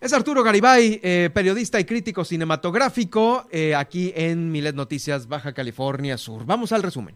Es 0.01 0.11
Arturo 0.11 0.43
Garibay, 0.43 0.99
eh, 1.01 1.29
periodista 1.33 1.79
y 1.79 1.85
crítico 1.85 2.25
cinematográfico, 2.25 3.47
eh, 3.51 3.73
aquí 3.73 4.11
en 4.17 4.51
Milet 4.51 4.75
Noticias, 4.75 5.29
Baja 5.29 5.53
California 5.53 6.17
Sur. 6.17 6.45
Vamos 6.45 6.73
al 6.73 6.83
resumen. 6.83 7.15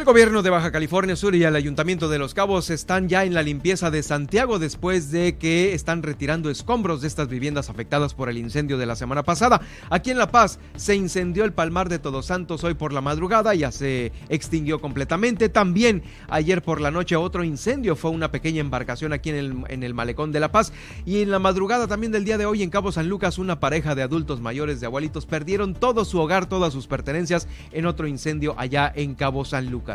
El 0.00 0.06
gobierno 0.06 0.40
de 0.40 0.48
Baja 0.48 0.72
California 0.72 1.14
Sur 1.14 1.34
y 1.34 1.44
el 1.44 1.54
Ayuntamiento 1.54 2.08
de 2.08 2.18
Los 2.18 2.32
Cabos 2.32 2.70
están 2.70 3.10
ya 3.10 3.26
en 3.26 3.34
la 3.34 3.42
limpieza 3.42 3.90
de 3.90 4.02
Santiago 4.02 4.58
después 4.58 5.10
de 5.10 5.36
que 5.36 5.74
están 5.74 6.02
retirando 6.02 6.48
escombros 6.48 7.02
de 7.02 7.06
estas 7.06 7.28
viviendas 7.28 7.68
afectadas 7.68 8.14
por 8.14 8.30
el 8.30 8.38
incendio 8.38 8.78
de 8.78 8.86
la 8.86 8.96
semana 8.96 9.24
pasada. 9.24 9.60
Aquí 9.90 10.10
en 10.10 10.16
La 10.16 10.30
Paz 10.30 10.58
se 10.74 10.96
incendió 10.96 11.44
el 11.44 11.52
Palmar 11.52 11.90
de 11.90 11.98
Todos 11.98 12.24
Santos 12.24 12.64
hoy 12.64 12.72
por 12.72 12.94
la 12.94 13.02
madrugada, 13.02 13.54
ya 13.54 13.70
se 13.70 14.10
extinguió 14.30 14.80
completamente. 14.80 15.50
También 15.50 16.02
ayer 16.30 16.62
por 16.62 16.80
la 16.80 16.90
noche 16.90 17.16
otro 17.16 17.44
incendio 17.44 17.94
fue 17.94 18.10
una 18.10 18.30
pequeña 18.30 18.62
embarcación 18.62 19.12
aquí 19.12 19.28
en 19.28 19.36
el, 19.36 19.64
en 19.68 19.82
el 19.82 19.92
Malecón 19.92 20.32
de 20.32 20.40
La 20.40 20.50
Paz. 20.50 20.72
Y 21.04 21.20
en 21.20 21.30
la 21.30 21.40
madrugada 21.40 21.86
también 21.86 22.10
del 22.10 22.24
día 22.24 22.38
de 22.38 22.46
hoy 22.46 22.62
en 22.62 22.70
Cabo 22.70 22.90
San 22.90 23.10
Lucas 23.10 23.36
una 23.36 23.60
pareja 23.60 23.94
de 23.94 24.02
adultos 24.02 24.40
mayores 24.40 24.80
de 24.80 24.86
abuelitos 24.86 25.26
perdieron 25.26 25.74
todo 25.74 26.06
su 26.06 26.18
hogar, 26.18 26.48
todas 26.48 26.72
sus 26.72 26.86
pertenencias 26.86 27.46
en 27.70 27.84
otro 27.84 28.06
incendio 28.06 28.54
allá 28.56 28.90
en 28.96 29.14
Cabo 29.14 29.44
San 29.44 29.70
Lucas. 29.70 29.89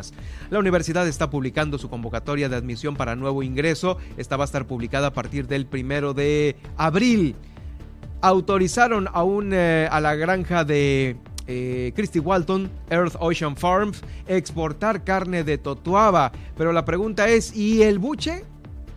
La 0.50 0.60
universidad 0.60 1.08
está 1.08 1.30
publicando 1.30 1.78
su 1.78 1.90
convocatoria 1.90 2.50
de 2.50 2.56
admisión 2.56 2.96
para 2.96 3.16
nuevo 3.16 3.44
ingreso. 3.44 3.98
Esta 4.18 4.38
va 4.38 4.44
a 4.44 4.46
estar 4.46 4.66
publicada 4.66 5.08
a 5.08 5.14
partir 5.14 5.48
del 5.48 5.66
primero 5.66 6.14
de 6.14 6.56
abril. 6.78 7.36
Autorizaron 8.22 9.08
a, 9.12 9.24
un, 9.24 9.52
eh, 9.54 9.88
a 9.92 10.00
la 10.00 10.16
granja 10.16 10.64
de 10.64 11.18
eh, 11.48 11.92
Christy 11.96 12.20
Walton, 12.20 12.72
Earth 12.90 13.16
Ocean 13.20 13.56
Farms, 13.56 14.02
exportar 14.28 15.04
carne 15.04 15.44
de 15.44 15.58
Totuaba. 15.58 16.32
Pero 16.58 16.72
la 16.72 16.86
pregunta 16.86 17.28
es, 17.28 17.56
¿y 17.56 17.84
el 17.84 18.00
buche? 18.00 18.44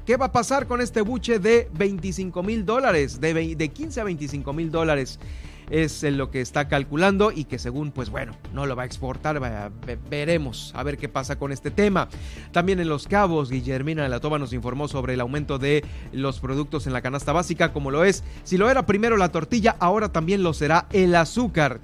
¿Qué 0.07 0.17
va 0.17 0.27
a 0.27 0.33
pasar 0.33 0.67
con 0.67 0.81
este 0.81 1.03
buche 1.03 1.39
de 1.39 1.69
25 1.75 2.43
mil 2.43 2.65
dólares? 2.65 3.21
De, 3.21 3.55
de 3.55 3.69
15 3.69 4.01
a 4.01 4.05
25 4.05 4.53
mil 4.55 4.71
dólares 4.71 5.19
es 5.71 6.03
lo 6.03 6.31
que 6.31 6.41
está 6.41 6.69
calculando 6.69 7.33
y 7.33 7.45
que 7.45 7.59
según 7.59 7.93
pues 7.93 8.11
bueno 8.11 8.33
no 8.53 8.67
lo 8.67 8.77
va 8.77 8.85
a 8.85 8.87
exportar 8.87 9.41
veremos 10.11 10.73
a 10.75 10.83
ver 10.83 10.99
qué 10.99 11.09
pasa 11.09 11.39
con 11.39 11.53
este 11.53 11.71
tema. 11.71 12.09
También 12.53 12.81
en 12.81 12.89
Los 12.89 13.07
Cabos 13.07 13.51
Guillermina 13.51 14.03
de 14.03 14.09
la 14.09 14.21
Toba 14.21 14.39
nos 14.39 14.53
informó 14.53 14.89
sobre 14.89 15.15
el 15.15 15.21
aumento 15.21 15.59
de 15.59 15.85
los 16.13 16.41
productos 16.41 16.87
en 16.87 16.93
la 16.93 17.03
canasta 17.03 17.33
básica 17.33 17.73
como 17.73 17.91
lo 17.91 18.05
es. 18.05 18.25
Si 18.45 18.57
lo 18.57 18.71
era 18.71 18.87
primero 18.87 19.17
la 19.17 19.33
tortilla 19.33 19.77
ahora 19.79 20.11
también 20.11 20.43
lo 20.43 20.53
será 20.55 20.87
el 20.93 21.15
azúcar. 21.15 21.81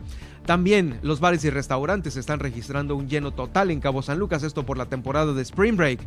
También 0.47 0.99
los 1.03 1.21
bares 1.21 1.43
y 1.45 1.51
restaurantes 1.51 2.17
están 2.17 2.39
registrando 2.39 2.97
un 2.97 3.09
lleno 3.09 3.33
total 3.33 3.71
en 3.71 3.81
Cabo 3.81 4.03
San 4.03 4.19
Lucas, 4.19 4.43
esto 4.43 4.67
por 4.67 4.77
la 4.77 4.87
temporada 4.87 5.33
de 5.33 5.41
Spring 5.41 5.77
Break. 5.77 6.01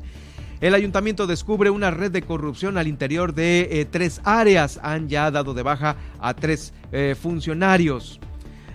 El 0.60 0.74
ayuntamiento 0.74 1.28
descubre 1.28 1.70
una 1.70 1.92
red 1.92 2.12
de 2.12 2.24
corrupción 2.24 2.80
al 2.80 2.88
interior 2.88 3.36
de 3.36 3.68
eh, 3.70 3.86
tres 3.86 4.22
áreas. 4.24 4.80
Han 4.82 5.08
ya 5.08 5.30
dado 5.30 5.54
de 5.54 5.62
baja 5.62 5.98
a 6.20 6.34
tres 6.34 6.74
eh, 6.92 7.16
funcionarios. 7.20 8.20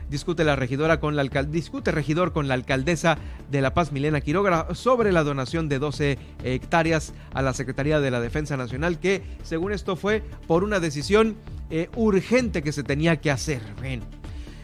Discute 0.09 0.45
la 0.45 0.55
regidora 0.55 1.01
con 1.01 1.17
la 1.17 1.25
discute 1.25 1.91
regidor 1.91 2.33
con 2.33 2.47
la 2.47 2.55
alcaldesa 2.55 3.19
de 3.51 3.63
La 3.63 3.75
Paz, 3.75 3.91
Milena 3.93 4.21
Quiroga, 4.21 4.75
sobre 4.75 5.11
la 5.11 5.25
donación 5.25 5.69
de 5.69 5.79
12 5.79 6.19
hectáreas 6.45 7.15
a 7.33 7.43
la 7.43 7.55
Secretaría 7.55 7.99
de 7.99 8.11
la 8.11 8.21
Defensa 8.21 8.57
Nacional, 8.57 9.01
que 9.01 9.23
según 9.43 9.73
esto 9.73 9.97
fue 9.97 10.23
por 10.47 10.65
una 10.65 10.81
decisión 10.81 11.37
eh, 11.71 11.89
urgente 11.97 12.63
que 12.63 12.73
se 12.73 12.83
tenía 12.83 13.21
que 13.21 13.31
hacer. 13.31 13.63
Bueno. 13.81 14.22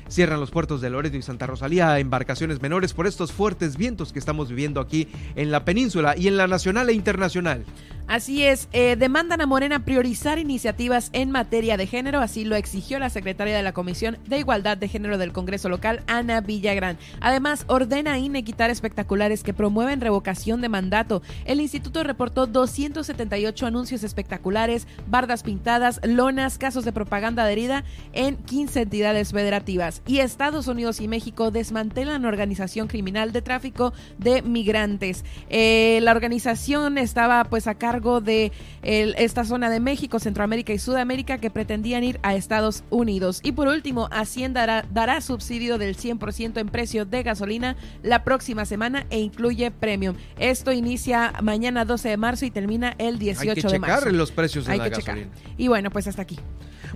Cierran 0.09 0.41
los 0.41 0.51
puertos 0.51 0.81
de 0.81 0.91
Loreto 0.91 1.17
y 1.17 1.23
Santa 1.23 1.47
Rosalía 1.47 1.93
a 1.93 1.99
embarcaciones 1.99 2.63
menores 2.63 2.95
por 2.95 3.07
estos 3.07 3.33
fuertes 3.33 3.77
vientos 3.77 4.13
que 4.13 4.19
estamos 4.19 4.49
viviendo 4.49 4.81
aquí 4.81 5.09
en 5.37 5.51
la 5.51 5.65
península 5.65 6.17
y 6.17 6.29
en 6.29 6.37
la 6.37 6.47
nacional 6.47 6.89
e 6.89 6.95
internacional. 6.95 7.65
Así 8.09 8.43
es, 8.43 8.71
eh, 8.73 8.97
demandan 8.97 9.43
a 9.43 9.47
Morena 9.47 9.85
priorizar 9.85 10.39
iniciativas 10.39 11.11
en 11.13 11.31
materia 11.31 11.77
de 11.77 11.87
género, 11.87 12.21
así 12.21 12.43
lo 12.47 12.57
exigió 12.57 12.99
la 12.99 13.11
secretaria 13.11 13.55
de 13.55 13.63
la 13.63 13.75
Comisión 13.75 14.17
de 14.27 14.39
Igualdad 14.39 14.79
de 14.79 14.89
Género 14.89 15.19
del 15.19 15.35
Congreso 15.35 15.69
local, 15.69 16.03
Ana 16.07 16.41
Villagrán. 16.41 16.97
Además, 17.21 17.65
ordena 17.67 18.15
a 18.15 18.71
espectaculares 18.71 19.43
que 19.43 19.53
promueven 19.53 20.01
revocación 20.01 20.63
de 20.63 20.71
mandato. 20.71 21.21
El 21.45 21.61
instituto 21.61 22.03
reportó 22.03 22.47
278 22.47 23.67
anuncios 23.67 24.03
espectaculares, 24.03 24.87
bardas 25.07 25.43
pintadas, 25.43 26.01
lonas, 26.03 26.57
casos 26.57 26.87
de 26.87 26.93
propaganda 26.93 27.43
adherida 27.43 27.85
en 28.15 28.37
15 28.37 28.83
entidades 28.83 29.33
federativas. 29.33 30.01
Y 30.07 30.21
Estados 30.21 30.67
Unidos 30.67 31.03
y 31.03 31.09
México 31.09 31.51
desmantelan 31.51 32.25
organización 32.25 32.89
criminal 32.89 33.33
de 33.33 33.43
tráfico 33.43 33.93
de 34.17 34.41
migrantes. 34.41 35.27
Eh, 35.51 36.01
la 36.03 36.13
organización 36.13 36.97
estaba 36.97 37.45
pues 37.45 37.67
a 37.67 37.75
cargo 37.75 37.98
de 38.21 38.53
el, 38.83 39.15
esta 39.19 39.45
zona 39.45 39.71
de 39.71 39.81
México, 39.81 40.19
Centroamérica 40.19 40.73
y 40.73 40.79
Sudamérica 40.79 41.39
que 41.39 41.51
pretendían 41.51 42.05
ir 42.05 42.19
a 42.23 42.35
Estados 42.35 42.85
Unidos. 42.91 43.41
Y 43.43 43.53
por 43.53 43.69
último, 43.69 44.09
Hacienda 44.13 44.61
dará, 44.61 44.85
dará 44.93 45.21
subsidio 45.21 45.77
del 45.79 45.97
100% 45.97 46.59
en 46.61 46.69
precio 46.69 47.05
de 47.05 47.23
gasolina 47.23 47.77
la 48.03 48.25
próxima 48.25 48.65
semana 48.65 49.07
e 49.11 49.21
incluye 49.21 49.71
premium. 49.71 50.15
Esto 50.39 50.73
inicia 50.73 51.33
mañana 51.43 51.85
12 51.85 52.09
de 52.09 52.17
marzo 52.17 52.45
y 52.47 52.51
termina 52.51 52.95
el 52.99 53.19
18 53.19 53.51
Hay 53.51 53.55
que 53.63 53.69
de 53.69 53.79
marzo. 53.79 53.97
checar 54.01 54.13
los 54.15 54.31
precios 54.33 54.67
de 54.67 54.73
Hay 54.73 54.79
la 54.79 54.85
que 54.85 54.91
gasolina. 54.91 55.27
checar. 55.31 55.55
Y 55.59 55.69
bueno, 55.69 55.91
pues 55.91 56.07
hasta 56.07 56.23
aquí. 56.23 56.39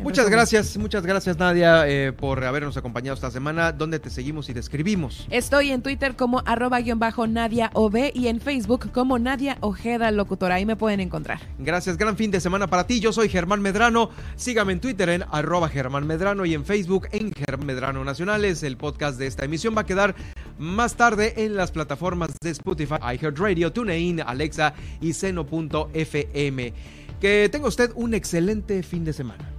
Muchas 0.03 0.29
gracias, 0.29 0.77
muchas 0.79 1.07
gracias 1.07 1.39
Nadia 1.39 1.89
eh, 1.89 2.13
por 2.13 2.43
habernos 2.45 2.77
acompañado 2.77 3.15
esta 3.15 3.31
semana. 3.31 3.71
¿Dónde 3.71 4.01
te 4.01 4.11
seguimos 4.11 4.49
y 4.49 4.55
te 4.55 4.59
escribimos? 4.59 5.29
Estoy 5.31 5.71
en 5.71 5.81
Twitter 5.81 6.17
como 6.17 6.43
arroba 6.45 6.81
guion 6.81 6.99
bajo 6.99 7.29
Nadia 7.29 7.71
OB 7.73 8.11
y 8.13 8.27
en 8.27 8.41
Facebook 8.41 8.91
como 8.91 9.21
Nadia 9.21 9.59
Ojeda 9.61 10.11
Locutora. 10.11 10.57
Ahí 10.57 10.67
me 10.67 10.75
pueden 10.75 10.99
encontrar. 10.99 11.39
Gracias, 11.59 11.97
gran 11.97 12.17
fin 12.17 12.33
de 12.33 12.41
semana 12.41 12.67
para 12.67 12.85
ti. 12.87 12.99
Yo 12.99 13.13
soy 13.13 13.29
Germán 13.29 13.63
Medrano. 13.63 14.11
Sígame 14.35 14.73
en 14.73 14.81
Twitter 14.81 15.09
en 15.09 15.25
arroba 15.31 15.69
Germán 15.69 16.05
Medrano 16.05 16.45
y 16.47 16.55
en 16.55 16.65
Facebook 16.65 17.07
en 17.13 17.31
Germán 17.33 17.67
Medrano 17.67 18.05
Nacionales. 18.05 18.65
El 18.65 18.77
podcast 18.77 19.19
de 19.21 19.29
esta 19.29 19.45
emisión 19.45 19.77
va 19.77 19.83
a 19.83 19.87
quedar 19.87 20.17
más 20.59 20.97
tarde 20.97 21.45
en 21.45 21.55
las 21.55 21.71
plataformas 21.71 22.33
de 22.43 22.51
Spotify, 22.51 22.97
iHeartRadio, 23.15 23.73
TuneIn, 23.73 24.21
Alexa 24.21 24.75
y 25.01 25.13
Seno.fm. 25.13 26.73
Que 27.21 27.49
tenga 27.53 27.69
usted 27.69 27.93
un 27.95 28.15
excelente 28.15 28.83
fin 28.83 29.05
de 29.05 29.13
semana. 29.13 29.52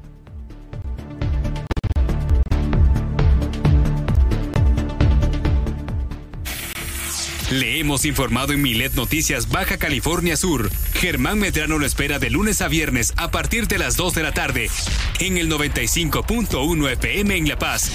Le 7.54 7.80
hemos 7.80 8.04
informado 8.06 8.52
en 8.52 8.64
Milet 8.64 8.96
Noticias 8.96 9.48
Baja 9.48 9.78
California 9.78 10.36
Sur. 10.36 10.72
Germán 10.96 11.38
Medrano 11.38 11.78
lo 11.78 11.86
espera 11.86 12.18
de 12.18 12.32
lunes 12.32 12.62
a 12.64 12.68
viernes 12.68 13.14
a 13.16 13.30
partir 13.30 13.68
de 13.68 13.78
las 13.78 13.96
2 13.96 14.16
de 14.16 14.24
la 14.24 14.32
tarde 14.32 14.72
en 15.20 15.38
el 15.38 15.52
95.1 15.52 16.92
FM 16.94 17.38
en 17.38 17.48
La 17.48 17.60
Paz 17.60 17.92